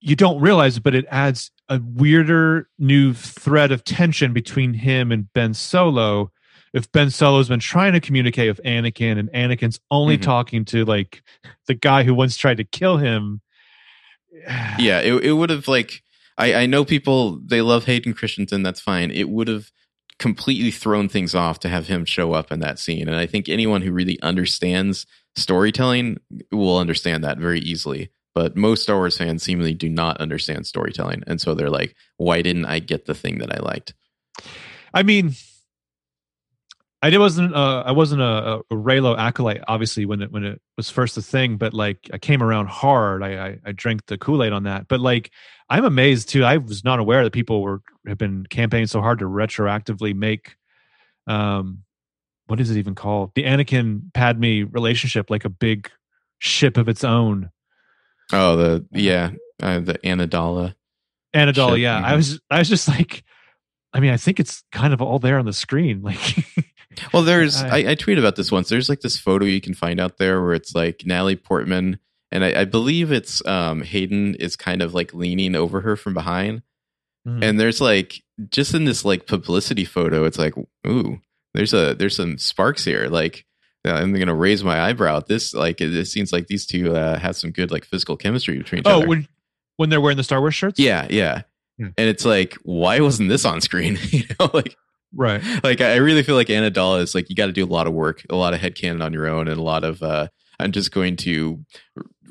you 0.00 0.16
don't 0.16 0.40
realize 0.40 0.80
but 0.80 0.96
it 0.96 1.06
adds 1.08 1.52
a 1.68 1.80
weirder 1.80 2.68
new 2.80 3.12
thread 3.12 3.70
of 3.70 3.84
tension 3.84 4.32
between 4.32 4.74
him 4.74 5.12
and 5.12 5.32
Ben 5.34 5.54
Solo. 5.54 6.32
If 6.76 6.92
Ben 6.92 7.08
Solo's 7.08 7.48
been 7.48 7.58
trying 7.58 7.94
to 7.94 8.00
communicate 8.00 8.48
with 8.48 8.60
Anakin 8.62 9.18
and 9.18 9.30
Anakin's 9.32 9.80
only 9.90 10.18
Mhm. 10.18 10.22
talking 10.22 10.64
to 10.66 10.84
like 10.84 11.22
the 11.66 11.74
guy 11.74 12.02
who 12.02 12.12
once 12.14 12.36
tried 12.36 12.58
to 12.58 12.64
kill 12.64 12.98
him. 12.98 13.40
yeah, 14.78 15.00
it 15.00 15.24
it 15.24 15.32
would 15.32 15.48
have 15.48 15.68
like 15.68 16.02
I 16.36 16.52
I 16.54 16.66
know 16.66 16.84
people 16.84 17.40
they 17.44 17.62
love 17.62 17.86
Hayden 17.86 18.12
Christensen. 18.12 18.62
That's 18.62 18.80
fine. 18.80 19.10
It 19.10 19.30
would 19.30 19.48
have 19.48 19.70
completely 20.18 20.70
thrown 20.70 21.08
things 21.08 21.34
off 21.34 21.60
to 21.60 21.68
have 21.70 21.88
him 21.88 22.04
show 22.04 22.32
up 22.34 22.52
in 22.52 22.60
that 22.60 22.78
scene, 22.78 23.08
and 23.08 23.16
I 23.16 23.24
think 23.26 23.48
anyone 23.48 23.80
who 23.80 23.90
really 23.92 24.20
understands 24.22 25.06
storytelling 25.34 26.18
will 26.52 26.78
understand 26.78 27.24
that 27.24 27.38
very 27.38 27.60
easily. 27.60 28.10
But 28.34 28.54
most 28.54 28.82
Star 28.82 28.96
Wars 28.96 29.16
fans 29.16 29.42
seemingly 29.42 29.72
do 29.72 29.88
not 29.88 30.18
understand 30.18 30.66
storytelling, 30.66 31.22
and 31.26 31.40
so 31.40 31.54
they're 31.54 31.70
like, 31.70 31.96
"Why 32.18 32.42
didn't 32.42 32.66
I 32.66 32.80
get 32.80 33.06
the 33.06 33.14
thing 33.14 33.38
that 33.38 33.50
I 33.50 33.60
liked?" 33.60 33.94
I 34.92 35.02
mean, 35.02 35.34
I 37.06 37.10
did 37.10 37.18
wasn't 37.18 37.54
uh, 37.54 37.84
I 37.86 37.92
wasn't 37.92 38.20
a, 38.20 38.62
a 38.68 38.74
Reylo 38.74 39.16
acolyte 39.16 39.62
obviously 39.68 40.06
when 40.06 40.22
it 40.22 40.32
when 40.32 40.42
it 40.42 40.60
was 40.76 40.90
first 40.90 41.16
a 41.16 41.22
thing, 41.22 41.56
but 41.56 41.72
like 41.72 42.10
I 42.12 42.18
came 42.18 42.42
around 42.42 42.66
hard. 42.66 43.22
I 43.22 43.46
I, 43.46 43.58
I 43.64 43.72
drank 43.72 44.06
the 44.06 44.18
Kool 44.18 44.42
Aid 44.42 44.52
on 44.52 44.64
that, 44.64 44.88
but 44.88 44.98
like 44.98 45.30
I'm 45.70 45.84
amazed 45.84 46.30
too. 46.30 46.42
I 46.42 46.56
was 46.56 46.82
not 46.82 46.98
aware 46.98 47.22
that 47.22 47.32
people 47.32 47.62
were 47.62 47.80
have 48.08 48.18
been 48.18 48.44
campaigning 48.46 48.88
so 48.88 49.00
hard 49.00 49.20
to 49.20 49.26
retroactively 49.26 50.16
make, 50.16 50.56
um, 51.28 51.84
what 52.46 52.58
is 52.58 52.72
it 52.72 52.78
even 52.78 52.96
called? 52.96 53.30
The 53.36 53.44
Anakin 53.44 54.12
Padme 54.12 54.64
relationship 54.72 55.30
like 55.30 55.44
a 55.44 55.48
big 55.48 55.88
ship 56.40 56.76
of 56.76 56.88
its 56.88 57.04
own. 57.04 57.50
Oh, 58.32 58.56
the 58.56 58.86
yeah, 58.90 59.30
uh, 59.62 59.78
the 59.78 59.94
Anidala. 59.98 60.74
Anadol, 61.32 61.74
Ship, 61.74 61.78
yeah. 61.78 62.02
I 62.04 62.14
mhm. 62.14 62.16
was 62.16 62.40
I 62.50 62.58
was 62.58 62.68
just 62.68 62.88
like, 62.88 63.22
I 63.92 64.00
mean, 64.00 64.10
I 64.10 64.16
think 64.16 64.40
it's 64.40 64.64
kind 64.72 64.92
of 64.92 65.00
all 65.00 65.20
there 65.20 65.38
on 65.38 65.44
the 65.46 65.52
screen, 65.52 66.02
like. 66.02 66.18
Well, 67.12 67.22
there's 67.22 67.60
I- 67.62 67.68
I, 67.68 67.76
I 67.90 67.94
tweeted 67.96 68.18
about 68.18 68.36
this 68.36 68.50
once. 68.52 68.68
There's 68.68 68.88
like 68.88 69.00
this 69.00 69.16
photo 69.18 69.44
you 69.44 69.60
can 69.60 69.74
find 69.74 70.00
out 70.00 70.18
there 70.18 70.42
where 70.42 70.54
it's 70.54 70.74
like 70.74 71.02
Natalie 71.06 71.36
Portman, 71.36 71.98
and 72.32 72.44
I, 72.44 72.60
I 72.60 72.64
believe 72.64 73.12
it's 73.12 73.44
um 73.46 73.82
Hayden 73.82 74.34
is 74.36 74.56
kind 74.56 74.82
of 74.82 74.94
like 74.94 75.14
leaning 75.14 75.54
over 75.54 75.80
her 75.82 75.96
from 75.96 76.14
behind, 76.14 76.62
Mhm. 77.26 77.42
and 77.44 77.60
there's 77.60 77.80
like 77.80 78.22
just 78.50 78.74
in 78.74 78.84
this 78.84 79.04
like 79.04 79.26
publicity 79.26 79.84
photo, 79.84 80.24
it's 80.24 80.38
like 80.38 80.54
ooh, 80.86 81.20
there's 81.54 81.72
a 81.74 81.94
there's 81.94 82.16
some 82.16 82.38
sparks 82.38 82.84
here. 82.84 83.08
Like 83.08 83.44
uh, 83.86 83.92
I'm 83.92 84.12
gonna 84.12 84.34
raise 84.34 84.62
my 84.64 84.80
eyebrow 84.80 85.18
at 85.18 85.26
this. 85.26 85.54
Like 85.54 85.80
it, 85.80 85.94
it 85.94 86.06
seems 86.06 86.32
like 86.32 86.46
these 86.48 86.66
two 86.66 86.94
uh, 86.96 87.18
have 87.18 87.36
some 87.36 87.50
good 87.50 87.70
like 87.70 87.84
physical 87.84 88.16
chemistry 88.16 88.58
between 88.58 88.80
each 88.80 88.86
Oh, 88.86 88.98
other. 88.98 89.06
when 89.08 89.28
when 89.76 89.90
they're 89.90 90.00
wearing 90.00 90.16
the 90.16 90.24
Star 90.24 90.40
Wars 90.40 90.54
shirts? 90.54 90.78
yeah, 90.80 91.06
yeah. 91.10 91.42
Hmm. 91.78 91.88
And 91.98 92.08
it's 92.08 92.24
like, 92.24 92.54
why 92.62 93.00
wasn't 93.00 93.28
this 93.28 93.44
on 93.44 93.60
screen? 93.60 93.98
you 94.10 94.24
know, 94.40 94.50
like 94.54 94.74
Right. 95.14 95.42
like 95.64 95.80
I 95.80 95.96
really 95.96 96.22
feel 96.22 96.34
like 96.34 96.48
Anidala 96.48 97.00
is 97.00 97.14
like 97.14 97.28
you 97.30 97.36
got 97.36 97.46
to 97.46 97.52
do 97.52 97.64
a 97.64 97.66
lot 97.66 97.86
of 97.86 97.92
work, 97.92 98.24
a 98.30 98.36
lot 98.36 98.54
of 98.54 98.60
headcanon 98.60 99.02
on 99.02 99.12
your 99.12 99.26
own, 99.26 99.48
and 99.48 99.58
a 99.58 99.62
lot 99.62 99.84
of 99.84 100.02
uh, 100.02 100.28
I'm 100.58 100.72
just 100.72 100.92
going 100.92 101.16
to 101.16 101.64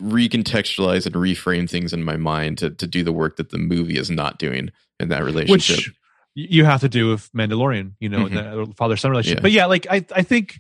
recontextualize 0.02 1.06
and 1.06 1.16
reframe 1.16 1.70
things 1.70 1.94
in 1.94 2.04
my 2.04 2.18
mind 2.18 2.58
to 2.60 2.70
to 2.72 2.88
do 2.88 3.04
the 3.04 3.14
work 3.14 3.38
that 3.38 3.50
the 3.50 3.58
movie 3.58 3.98
is 3.98 4.10
not 4.10 4.40
doing 4.40 4.72
in 5.00 5.10
that 5.10 5.24
relationship. 5.24 5.78
Which 5.78 5.92
you 6.36 6.66
have 6.66 6.82
to 6.82 6.90
do 6.90 7.10
with 7.10 7.32
Mandalorian, 7.32 7.94
you 8.00 8.10
know, 8.10 8.26
Mhm. 8.28 8.68
the 8.68 8.74
father 8.76 8.98
son 8.98 9.12
relationship. 9.12 9.40
Yeah. 9.40 9.42
But 9.42 9.52
yeah, 9.52 9.66
like 9.68 9.88
I 9.90 10.06
I 10.16 10.22
think 10.22 10.60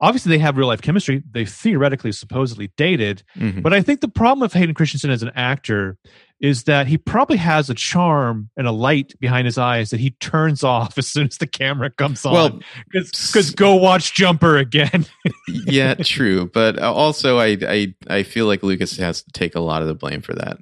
obviously 0.00 0.30
they 0.30 0.38
have 0.38 0.56
real 0.56 0.66
life 0.68 0.82
chemistry. 0.82 1.22
They 1.30 1.44
theoretically 1.44 2.12
supposedly 2.12 2.70
dated, 2.76 3.22
Mhm. 3.38 3.62
but 3.62 3.72
I 3.72 3.82
think 3.82 4.00
the 4.00 4.08
problem 4.08 4.40
with 4.40 4.52
Hayden 4.52 4.74
Christensen 4.74 5.10
as 5.10 5.22
an 5.22 5.30
actor 5.34 5.96
is 6.38 6.64
that 6.64 6.86
he 6.86 6.98
probably 6.98 7.38
has 7.38 7.70
a 7.70 7.74
charm 7.74 8.50
and 8.58 8.66
a 8.66 8.70
light 8.72 9.14
behind 9.20 9.46
his 9.46 9.56
eyes 9.56 9.88
that 9.88 10.00
he 10.00 10.10
turns 10.20 10.62
off 10.62 10.98
as 10.98 11.06
soon 11.06 11.26
as 11.28 11.38
the 11.38 11.46
camera 11.46 11.88
comes 11.90 12.26
on. 12.26 12.32
well, 12.34 12.60
because 12.92 13.50
go 13.52 13.74
watch 13.76 14.12
Jumper 14.14 14.58
again. 14.58 15.06
yeah, 15.48 15.94
true. 15.94 16.50
But 16.52 16.78
also, 16.78 17.38
I, 17.38 17.56
I 17.66 17.94
I 18.08 18.22
feel 18.22 18.44
like 18.46 18.62
Lucas 18.62 18.96
has 18.98 19.22
to 19.22 19.30
take 19.32 19.54
a 19.54 19.60
lot 19.60 19.80
of 19.82 19.88
the 19.88 19.94
blame 19.94 20.20
for 20.20 20.34
that. 20.34 20.58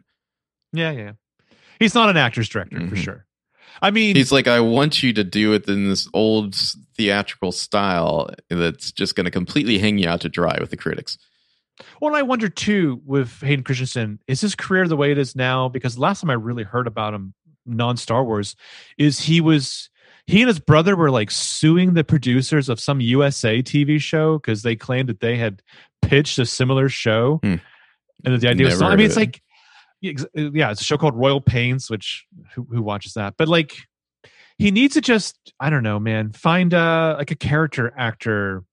yeah, 0.73 0.93
yeah. 0.93 1.13
He's 1.81 1.95
not 1.95 2.09
an 2.09 2.17
actor's 2.17 2.49
director 2.49 2.79
for 2.89 2.95
Mhm. 2.95 3.03
sure. 3.03 3.27
I 3.83 3.91
mean, 3.91 4.15
He's 4.15 4.31
like, 4.31 4.47
I 4.47 4.61
want 4.61 5.03
you 5.03 5.13
to 5.15 5.25
do 5.25 5.53
it 5.55 5.69
in 5.69 5.89
this 5.89 6.09
old 6.15 6.57
theatrical 6.97 7.53
style 7.53 8.31
that's 8.51 8.93
just 8.93 9.15
going 9.17 9.25
to 9.25 9.31
completely 9.31 9.79
hang 9.79 9.99
you 9.99 10.09
out 10.09 10.21
to 10.23 10.29
dry 10.29 10.57
with 10.61 10.71
the 10.71 10.77
critics. 10.77 11.19
Well, 12.01 12.15
I 12.15 12.23
wonder 12.23 12.49
too 12.49 13.01
with 13.05 13.41
Hayden 13.41 13.65
Christensen, 13.65 14.21
is 14.29 14.41
his 14.41 14.55
career 14.55 14.87
the 14.87 14.97
way 14.97 15.11
it 15.11 15.19
is 15.19 15.35
now? 15.35 15.69
Because 15.69 15.99
last 15.99 16.21
time 16.21 16.31
I 16.31 16.35
really 16.35 16.63
heard 16.63 16.87
about 16.87 17.15
him, 17.15 17.35
non 17.67 17.97
Star 17.97 18.23
Wars, 18.25 18.55
is 18.97 19.19
he 19.21 19.41
was 19.41 19.91
he 20.27 20.41
and 20.41 20.49
his 20.49 20.61
brother 20.61 20.95
were 20.97 21.11
like 21.11 21.31
suing 21.31 21.95
the 21.95 22.05
producers 22.05 22.69
of 22.69 22.79
some 22.81 23.01
USA 23.01 23.61
TV 23.63 24.01
show 24.01 24.39
because 24.39 24.63
they 24.63 24.77
claimed 24.77 25.09
that 25.09 25.21
they 25.21 25.37
had 25.37 25.63
pitched 26.01 26.39
a 26.39 26.47
similar 26.47 26.89
show, 26.89 27.41
Hmm. 27.43 27.57
and 28.25 28.35
that 28.35 28.41
the 28.41 28.49
idea 28.49 28.67
was. 28.67 28.81
Never 28.81 28.93
I 28.93 28.97
mean, 28.97 29.07
it's 29.07 29.17
it. 29.17 29.21
like 29.21 29.43
yeah, 30.01 30.13
yeah, 30.35 30.71
it's 30.71 30.81
a 30.81 30.85
show 30.85 30.97
called 30.99 31.15
Royal 31.17 31.41
Pains, 31.41 31.91
which 31.91 32.25
who, 32.55 32.67
who 32.71 32.83
watches 32.83 33.15
that? 33.15 33.35
But 33.37 33.49
like, 33.49 33.75
he 34.59 34.71
needs 34.71 34.95
to 34.95 35.01
just 35.01 35.37
I 35.61 35.71
don't 35.71 35.83
know, 35.83 35.99
man, 35.99 36.33
find 36.33 36.73
a 36.73 37.17
like 37.19 37.31
a 37.31 37.37
character 37.37 37.93
actor 37.97 38.65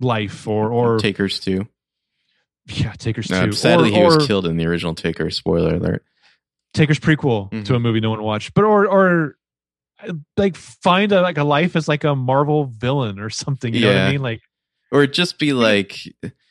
life 0.00 0.46
or 0.46 0.70
or 0.72 0.98
Takers 0.98 1.40
too. 1.40 1.66
yeah, 2.66 2.92
Takers 2.92 3.30
No, 3.30 3.46
too. 3.46 3.52
sadly, 3.52 3.90
or, 3.90 3.94
he 3.94 4.02
was 4.16 4.26
killed 4.26 4.46
in 4.46 4.56
the 4.56 4.66
original 4.66 4.94
Taker. 4.94 5.30
Spoiler 5.30 5.74
alert. 5.76 6.04
Taker's 6.74 7.00
prequel 7.00 7.50
Mhm. 7.50 7.64
to 7.66 7.74
a 7.74 7.80
movie 7.80 8.00
no 8.00 8.10
one 8.10 8.22
watched, 8.22 8.54
but 8.54 8.64
or 8.64 8.86
or 8.86 9.36
uh, 10.06 10.12
like 10.36 10.54
find 10.56 11.10
a 11.12 11.22
like 11.22 11.38
a 11.38 11.44
life 11.44 11.74
as 11.76 11.88
like 11.88 12.04
a 12.04 12.14
Marvel 12.14 12.66
villain 12.66 13.18
or 13.18 13.30
something. 13.30 13.74
You 13.74 13.80
know 13.80 13.88
what 13.88 13.96
I 13.96 14.12
mean? 14.12 14.22
Like 14.22 14.40
Or 14.92 15.06
just 15.06 15.38
be 15.38 15.52
like, 15.52 15.96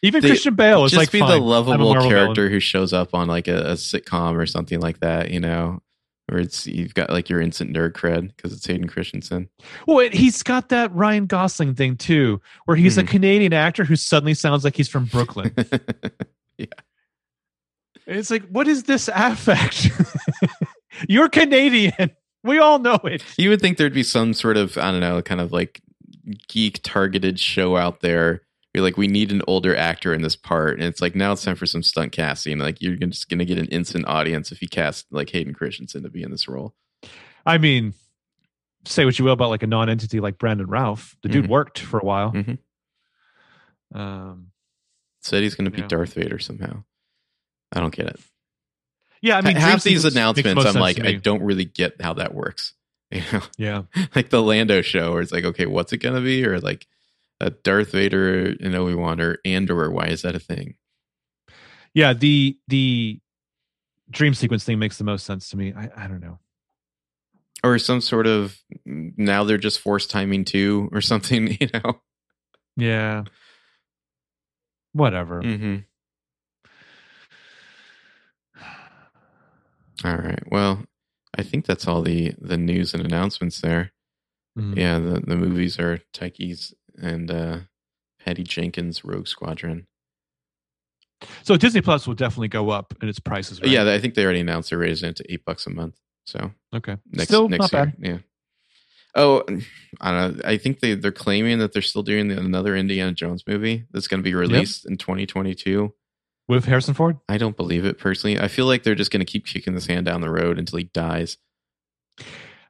even 0.04 0.22
They- 0.22 0.30
Christian 0.30 0.56
Bale 0.56 0.84
is 0.86 0.92
just 0.92 1.00
like 1.00 1.12
be 1.12 1.20
fine, 1.20 1.30
the 1.32 1.38
lovable 1.46 1.94
character 1.94 2.34
villain. 2.36 2.52
who 2.52 2.60
shows 2.60 2.94
up 2.94 3.14
on 3.14 3.28
like 3.28 3.48
a, 3.48 3.72
a 3.72 3.74
sitcom 3.74 4.36
or 4.36 4.46
something 4.46 4.80
like 4.80 5.00
that. 5.00 5.32
You 5.32 5.40
know, 5.40 5.82
where 6.28 6.40
it's 6.40 6.68
you've 6.68 6.94
got 6.94 7.10
like 7.10 7.30
your 7.30 7.42
instant 7.42 7.76
nerd 7.76 7.94
cred 7.94 8.36
because 8.36 8.54
it's 8.54 8.66
Hayden 8.68 8.88
Christensen. 8.88 9.50
Well, 9.88 10.00
it- 10.00 10.14
he's 10.14 10.44
got 10.44 10.70
that 10.70 10.94
Ryan 10.94 11.26
Gosling 11.26 11.74
thing 11.76 11.96
too, 11.98 12.42
where 12.66 12.76
he's 12.78 12.98
a 12.98 13.04
Mhm. 13.04 13.08
Canadian 13.08 13.54
actor 13.54 13.84
who 13.86 13.96
suddenly 13.96 14.34
sounds 14.34 14.64
like 14.64 14.76
he's 14.76 14.90
from 14.90 15.06
Brooklyn. 15.06 15.54
Yeah, 16.60 16.66
it's 18.08 18.32
like, 18.32 18.48
what 18.50 18.68
is 18.68 18.84
this 18.84 19.10
affect? 19.14 19.92
You're 21.08 21.30
Canadian. 21.30 22.12
We 22.44 22.58
all 22.60 22.80
know 22.80 22.96
it. 23.04 23.24
you 23.38 23.50
would 23.50 23.62
think 23.62 23.78
there'd 23.78 23.94
be 23.94 24.02
some 24.04 24.34
sort 24.34 24.58
of 24.58 24.78
I 24.78 24.90
don't 24.92 25.02
know, 25.02 25.22
kind 25.22 25.40
of 25.42 25.52
like 25.52 25.82
geek 26.48 26.80
targeted 26.84 27.40
show 27.40 27.78
out 27.78 28.02
there. 28.02 28.42
You're 28.74 28.84
like, 28.84 28.98
we 28.98 29.08
need 29.08 29.32
an 29.32 29.42
older 29.48 29.76
actor 29.76 30.14
in 30.14 30.22
this 30.22 30.36
part, 30.36 30.76
and 30.78 30.84
it's 30.84 31.02
like 31.02 31.16
now 31.16 31.32
it's 31.32 31.44
time 31.44 31.56
for 31.56 31.66
some 31.66 31.82
stunt 31.82 32.12
casting. 32.12 32.60
Like 32.60 32.82
you're 32.82 32.96
just 32.96 33.28
gonna 33.30 33.46
get 33.46 33.58
an 33.58 33.68
instant 33.68 34.08
audience 34.08 34.52
if 34.52 34.62
you 34.62 34.68
cast 34.68 35.08
like 35.12 35.30
Hayden 35.32 35.54
Christensen 35.54 36.04
to 36.04 36.10
be 36.10 36.22
in 36.22 36.30
this 36.32 36.48
role. 36.48 36.76
I 37.46 37.58
mean, 37.58 37.94
say 38.86 39.04
what 39.06 39.18
you 39.18 39.26
will 39.26 39.32
about 39.34 39.50
like 39.50 39.64
a 39.64 39.68
non-entity 39.68 40.20
like 40.20 40.38
Brandon 40.38 40.68
Routh. 40.68 41.16
The 41.24 41.30
dude 41.30 41.46
Mhm. 41.46 41.50
worked 41.50 41.80
for 41.80 42.00
a 42.00 42.06
while. 42.06 42.32
Mhm. 42.34 42.58
Um, 43.94 44.52
Said 45.22 45.44
he's 45.44 45.56
gonna 45.56 45.72
be 45.72 45.80
Yeah. 45.82 45.88
Darth 45.88 46.14
Vader 46.14 46.40
somehow. 46.40 46.84
I 47.74 47.80
don't 47.80 47.94
get 47.96 48.08
it. 48.08 48.20
yeah, 49.22 49.38
I 49.38 49.42
mean, 49.42 49.56
half 49.56 49.84
these 49.84 50.04
Sequence 50.04 50.04
makes 50.04 50.14
the 50.14 50.22
announcements, 50.22 50.66
I'm 50.76 50.80
like, 50.82 51.00
I 51.04 51.14
don't 51.16 51.42
really 51.42 51.66
get 51.66 52.00
how 52.02 52.14
that 52.14 52.34
works. 52.34 52.74
You 53.10 53.22
know, 53.32 53.42
yeah, 53.58 53.82
like 54.16 54.30
the 54.30 54.42
Lando 54.44 54.82
show, 54.82 55.14
where 55.14 55.22
it's 55.22 55.32
like, 55.32 55.46
okay, 55.46 55.66
what's 55.66 55.94
it 55.94 56.00
gonna 56.00 56.20
be, 56.22 56.46
or 56.46 56.60
like 56.60 56.86
a 57.40 57.50
Darth 57.52 57.92
Vader 57.92 58.56
and 58.60 58.76
Obi 58.76 58.96
Wan, 58.96 59.22
or 59.22 59.38
Andor. 59.46 59.90
Why 59.92 60.08
is 60.08 60.22
that 60.24 60.36
a 60.36 60.40
thing? 60.40 60.76
yeah. 61.94 62.14
The 62.14 62.58
the 62.68 63.20
dream 64.10 64.34
sequence 64.34 64.64
thing 64.64 64.80
makes 64.80 64.98
the 64.98 65.04
most 65.04 65.26
sense 65.26 65.50
to 65.50 65.58
me. 65.58 65.74
I, 65.76 65.90
I 65.96 66.08
don't 66.08 66.22
know. 66.22 66.40
Or 67.64 67.80
some 67.80 68.02
sort 68.02 68.28
of 68.28 68.58
now 68.86 69.44
they're 69.44 69.58
just 69.58 69.80
force 69.80 70.06
timing 70.08 70.46
too, 70.46 70.90
or 70.92 71.02
something. 71.02 71.58
You 71.60 71.68
know. 71.74 72.02
Yeah, 72.76 73.24
whatever. 74.94 75.42
Mm-hmm. 75.42 75.78
All 80.06 80.16
right. 80.18 80.44
Well, 80.52 80.84
I 81.38 81.44
think 81.44 81.66
that's 81.66 81.88
all 81.88 82.02
the 82.02 82.34
the 82.40 82.58
news 82.58 82.94
and 82.94 83.04
announcements 83.06 83.62
there. 83.62 83.94
Mhm. 84.58 84.78
Yeah, 84.78 85.00
the 85.00 85.22
the 85.22 85.36
movies 85.36 85.80
are 85.80 86.00
Taika's 86.14 86.74
and 87.02 87.30
uh 87.32 87.60
Patty 88.24 88.44
Jenkins 88.44 89.04
Rogue 89.06 89.28
Squadron. 89.28 89.88
So 91.44 91.58
Disney 91.58 91.82
Plus 91.82 92.06
will 92.08 92.14
definitely 92.14 92.50
go 92.50 92.70
up 92.70 92.94
in 93.02 93.10
its 93.10 93.20
prices. 93.20 93.62
Right? 93.62 93.70
Yeah, 93.72 93.92
I 93.92 94.00
think 94.00 94.14
they 94.16 94.24
already 94.24 94.42
announced 94.42 94.70
they're 94.70 94.80
raising 94.80 95.10
it 95.10 95.16
to 95.18 95.34
eight 95.34 95.46
bucks 95.46 95.66
a 95.66 95.70
month. 95.72 95.96
So 96.26 96.52
Okay. 96.76 96.98
next 97.12 97.30
Still 97.30 97.50
next 97.50 97.72
not 97.72 97.74
year, 97.74 97.86
bad. 97.86 97.96
yeah. 98.00 98.18
Oh, 99.16 99.44
I 100.02 100.12
don't 100.12 100.38
know. 100.38 100.42
I 100.46 100.58
think 100.58 100.80
they 100.80 100.94
they're 100.94 101.12
claiming 101.12 101.58
that 101.60 101.74
they're 101.74 101.82
still 101.82 102.04
doing 102.04 102.30
another 102.32 102.76
Indiana 102.76 103.14
Jones 103.14 103.44
movie 103.48 103.86
that's 103.92 104.08
going 104.08 104.20
to 104.20 104.24
be 104.24 104.36
released 104.36 104.86
in 104.86 104.98
2022. 104.98 105.92
With 106.48 106.66
Harrison 106.66 106.94
Ford. 106.94 107.18
I 107.28 107.38
don't 107.38 107.58
believe 107.58 107.84
it 107.84 107.98
personally. 107.98 108.40
I 108.40 108.48
feel 108.48 108.66
like 108.68 108.84
they're 108.84 108.96
just 108.96 109.10
going 109.12 109.26
to 109.26 109.32
keep 109.32 109.46
kicking 109.46 109.74
this 109.74 109.88
hand 109.88 110.06
down 110.06 110.22
the 110.22 110.30
road 110.30 110.60
until 110.60 110.78
he 110.78 110.86
dies. 110.86 111.38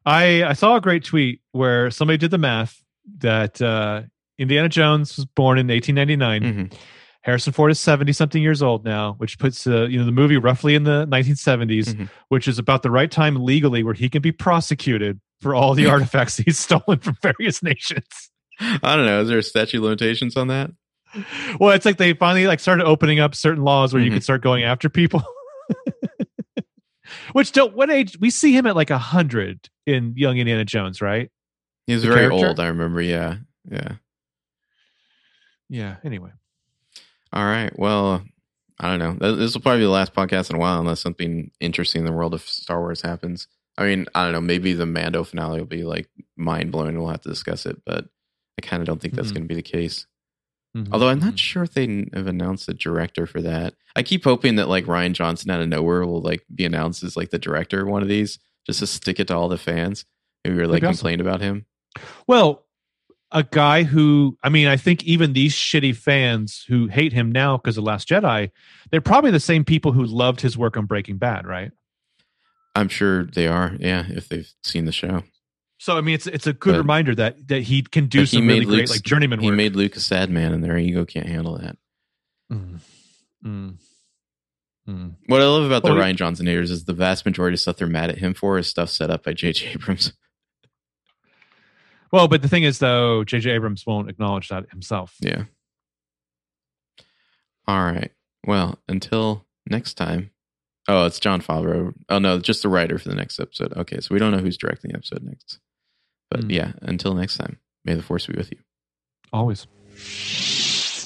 I 0.06 0.44
I 0.44 0.54
saw 0.54 0.76
a 0.78 0.82
great 0.82 1.04
tweet 1.04 1.42
where 1.52 1.92
somebody 1.92 2.18
did 2.18 2.32
the 2.32 2.38
math 2.38 2.82
that 3.20 3.62
uh, 3.62 4.04
Indiana 4.38 4.70
Jones 4.70 5.16
was 5.18 5.26
born 5.26 5.58
in 5.58 5.68
1899. 5.68 6.42
Mhm. 6.70 6.74
Harrison 7.24 7.52
Ford 7.52 7.72
is 7.72 7.80
70 7.80 8.14
something 8.14 8.42
years 8.42 8.62
old 8.64 8.86
now, 8.86 9.14
which 9.18 9.38
puts 9.40 9.68
uh, 9.68 9.86
you 9.86 9.98
know 10.00 10.06
the 10.06 10.12
movie 10.12 10.38
roughly 10.38 10.76
in 10.76 10.84
the 10.84 11.06
1970s, 11.08 11.94
Mhm. 11.94 12.10
which 12.30 12.48
is 12.48 12.58
about 12.60 12.84
the 12.84 12.92
right 12.92 13.12
time 13.12 13.36
legally 13.44 13.84
where 13.84 13.94
he 13.94 14.08
can 14.10 14.22
be 14.22 14.32
prosecuted 14.32 15.20
for 15.42 15.54
all 15.54 15.74
the 15.74 15.88
artifacts 15.88 16.38
he's 16.46 16.58
stolen 16.58 17.00
from 17.00 17.18
various 17.22 17.62
nations. 17.62 18.08
I 18.60 18.96
don't 18.96 19.06
know. 19.06 19.22
Is 19.22 19.28
there 19.28 19.38
a 19.40 19.44
statute 19.44 19.78
of 19.78 19.84
limitations 19.84 20.36
on 20.38 20.48
that? 20.48 20.72
Well, 21.60 21.72
it's 21.72 21.86
like 21.86 21.98
they 21.98 22.14
finally 22.14 22.48
like 22.48 22.60
started 22.60 22.86
opening 22.86 23.20
up 23.20 23.36
certain 23.36 23.64
laws 23.64 23.94
where 23.94 24.02
you 24.02 24.10
Mhm. 24.10 24.16
can 24.16 24.22
start 24.22 24.42
going 24.42 24.64
after 24.64 24.90
people. 24.90 25.24
Which 27.34 27.52
don't 27.54 27.74
what 27.76 27.90
age 27.90 28.18
we 28.20 28.30
see 28.30 28.52
him 28.54 28.66
at 28.68 28.76
like 28.76 28.90
a 28.90 28.98
hundred 28.98 29.70
in 29.86 30.14
Young 30.18 30.38
Indiana 30.38 30.66
Jones, 30.66 31.02
right? 31.02 31.30
He's 31.88 32.02
The 32.02 32.10
very 32.10 32.22
character? 32.30 32.48
old. 32.48 32.60
I 32.60 32.68
remember. 32.68 33.02
Yeah, 33.02 33.38
yeah. 33.70 33.94
Yeah. 35.70 35.98
Anyway, 36.04 36.32
All 37.34 37.44
right. 37.46 37.78
Well, 37.78 38.24
I 38.80 38.96
don't 38.96 39.20
know. 39.20 39.36
This 39.36 39.54
will 39.54 39.62
probably 39.62 39.80
be 39.82 39.86
the 39.86 39.90
last 39.92 40.14
podcast 40.14 40.50
in 40.50 40.56
a 40.56 40.60
while, 40.60 40.80
unless 40.80 41.02
something 41.02 41.52
interesting 41.60 42.02
in 42.02 42.06
the 42.06 42.14
world 42.14 42.34
of 42.34 42.42
Star 42.42 42.80
Wars 42.80 43.02
happens. 43.02 43.48
I 43.78 43.86
mean, 43.86 44.06
I 44.16 44.24
don't 44.24 44.32
know. 44.34 44.42
Maybe 44.42 44.74
the 44.74 44.86
Mando 44.86 45.24
finale 45.24 45.60
will 45.60 45.66
be 45.68 45.84
like 45.84 46.10
mind 46.36 46.72
blowing. 46.72 46.98
We'll 46.98 47.10
have 47.10 47.22
to 47.22 47.30
discuss 47.30 47.66
it, 47.66 47.82
but 47.86 48.06
I 48.58 48.62
kind 48.66 48.82
of 48.82 48.88
don't 48.88 49.02
think 49.02 49.14
that's 49.14 49.30
Mhm. 49.32 49.34
going 49.36 49.44
to 49.44 49.48
be 49.50 49.56
the 49.56 49.62
case. 49.62 50.08
Mhm. 50.76 50.90
Although 50.92 51.10
I'm 51.10 51.20
not 51.20 51.34
Mhm. 51.34 51.40
sure 51.40 51.64
if 51.64 51.74
they 51.74 52.06
have 52.14 52.28
announced 52.28 52.70
a 52.70 52.74
director 52.74 53.26
for 53.26 53.42
that. 53.42 53.76
I 53.96 54.04
keep 54.04 54.24
hoping 54.24 54.56
that 54.56 54.68
like 54.70 54.86
Rian 54.86 55.14
Johnson 55.14 55.50
out 55.52 55.62
of 55.62 55.68
nowhere 55.70 56.06
will 56.06 56.22
like 56.22 56.46
be 56.54 56.66
announced 56.66 57.04
as 57.04 57.18
like 57.18 57.30
the 57.32 57.40
director 57.40 57.82
of 57.82 57.88
one 57.90 58.02
of 58.04 58.08
these, 58.10 58.40
just 58.66 58.80
to 58.80 58.88
stick 58.88 59.20
it 59.20 59.28
to 59.28 59.36
all 59.36 59.50
the 59.50 59.58
fans 59.58 60.06
who 60.46 60.58
are 60.60 60.68
like 60.68 60.84
awesome. 60.84 60.94
complained 60.94 61.22
about 61.22 61.42
him. 61.42 61.66
Well, 62.28 62.67
a 63.32 63.44
guy 63.44 63.84
who, 63.84 64.38
I 64.44 64.50
mean, 64.50 64.68
I 64.68 64.78
think 64.78 65.04
even 65.04 65.34
these 65.34 65.54
shitty 65.56 65.96
fans 65.96 66.64
who 66.68 66.88
hate 66.88 67.12
him 67.14 67.32
now 67.32 67.58
because 67.58 67.78
of 67.78 67.84
Last 67.84 68.08
Jedi, 68.08 68.52
they're 68.92 69.02
probably 69.02 69.32
the 69.32 69.40
same 69.40 69.66
people 69.66 69.92
who 69.92 70.04
loved 70.06 70.42
his 70.42 70.58
work 70.58 70.78
on 70.78 70.86
Breaking 70.86 71.18
Bad, 71.18 71.46
right? 71.46 71.72
I'm 72.76 72.88
sure 72.90 73.26
they 73.26 73.48
are. 73.48 73.76
Yeah, 73.80 74.06
if 74.08 74.30
they've 74.30 74.50
seen 74.64 74.86
the 74.86 74.92
show. 74.92 75.24
So 75.80 75.98
I 75.98 76.02
mean, 76.02 76.16
it's 76.16 76.26
it's 76.26 76.48
a 76.48 76.54
good 76.54 76.72
But- 76.74 76.78
remander 76.80 77.14
that 77.16 77.48
that 77.50 77.62
he 77.64 77.82
can 77.84 78.08
do 78.08 78.26
some 78.26 78.48
really 78.48 78.66
great 78.66 78.78
Luke's- 78.78 78.92
like 78.92 79.04
journeyman 79.04 79.40
He 79.40 79.48
work. 79.48 79.58
made 79.58 79.76
Luke 79.76 79.96
a 79.96 80.00
sad 80.00 80.30
man, 80.30 80.54
and 80.54 80.64
their 80.64 80.78
ego 80.78 81.06
can't 81.06 81.28
handle 81.28 81.58
that. 81.60 81.78
Mm. 82.52 82.80
Mm. 83.46 83.76
Mm. 84.90 85.16
What 85.28 85.42
I 85.42 85.46
love 85.46 85.66
about 85.66 85.84
the 85.84 85.94
Well, 85.94 86.04
he- 86.04 86.14
Rian 86.14 86.16
Johnson 86.16 86.48
haters 86.48 86.72
is 86.72 86.86
the 86.86 86.94
vast 86.94 87.26
majority 87.26 87.56
of 87.56 87.60
stuff 87.60 87.78
they're 87.78 87.88
mad 87.88 88.10
at 88.10 88.18
him 88.20 88.34
for 88.34 88.58
is 88.58 88.68
stuff 88.68 88.90
set 88.90 89.12
up 89.12 89.24
by 89.24 89.34
J.J. 89.34 89.72
Abrams. 89.74 90.14
Well, 92.12 92.28
but 92.28 92.42
the 92.42 92.48
thing 92.48 92.64
is, 92.64 92.80
though, 92.80 93.24
J.J. 93.24 93.52
Abrams 93.52 93.86
won't 93.86 94.10
acknowledge 94.10 94.48
that 94.50 94.70
himself. 94.72 95.16
Yeah. 95.20 95.44
All 97.68 97.84
right. 97.84 98.12
Well, 98.46 98.80
until 98.88 99.46
next 99.70 99.96
time. 99.96 100.32
Oh, 100.88 101.06
it's 101.06 101.20
Jon 101.20 101.42
Favreau. 101.42 101.94
Oh 102.08 102.18
no, 102.20 102.40
just 102.40 102.62
the 102.64 102.70
writer 102.70 102.98
for 102.98 103.10
the 103.10 103.16
next 103.16 103.40
episode. 103.42 103.74
Okay, 103.76 104.00
so 104.00 104.14
we 104.14 104.20
don't 104.20 104.32
know 104.32 104.38
who's 104.38 104.58
directing 104.58 104.92
the 104.92 104.98
episode 104.98 105.22
next. 105.24 105.60
But 106.32 106.44
Hmm. 106.46 106.50
yeah, 106.52 106.72
until 106.82 107.14
next 107.14 107.36
time, 107.38 107.60
may 107.84 107.94
the 107.94 108.02
force 108.04 108.26
be 108.28 108.38
with 108.38 108.52
you. 108.52 108.60
Always. 109.34 109.68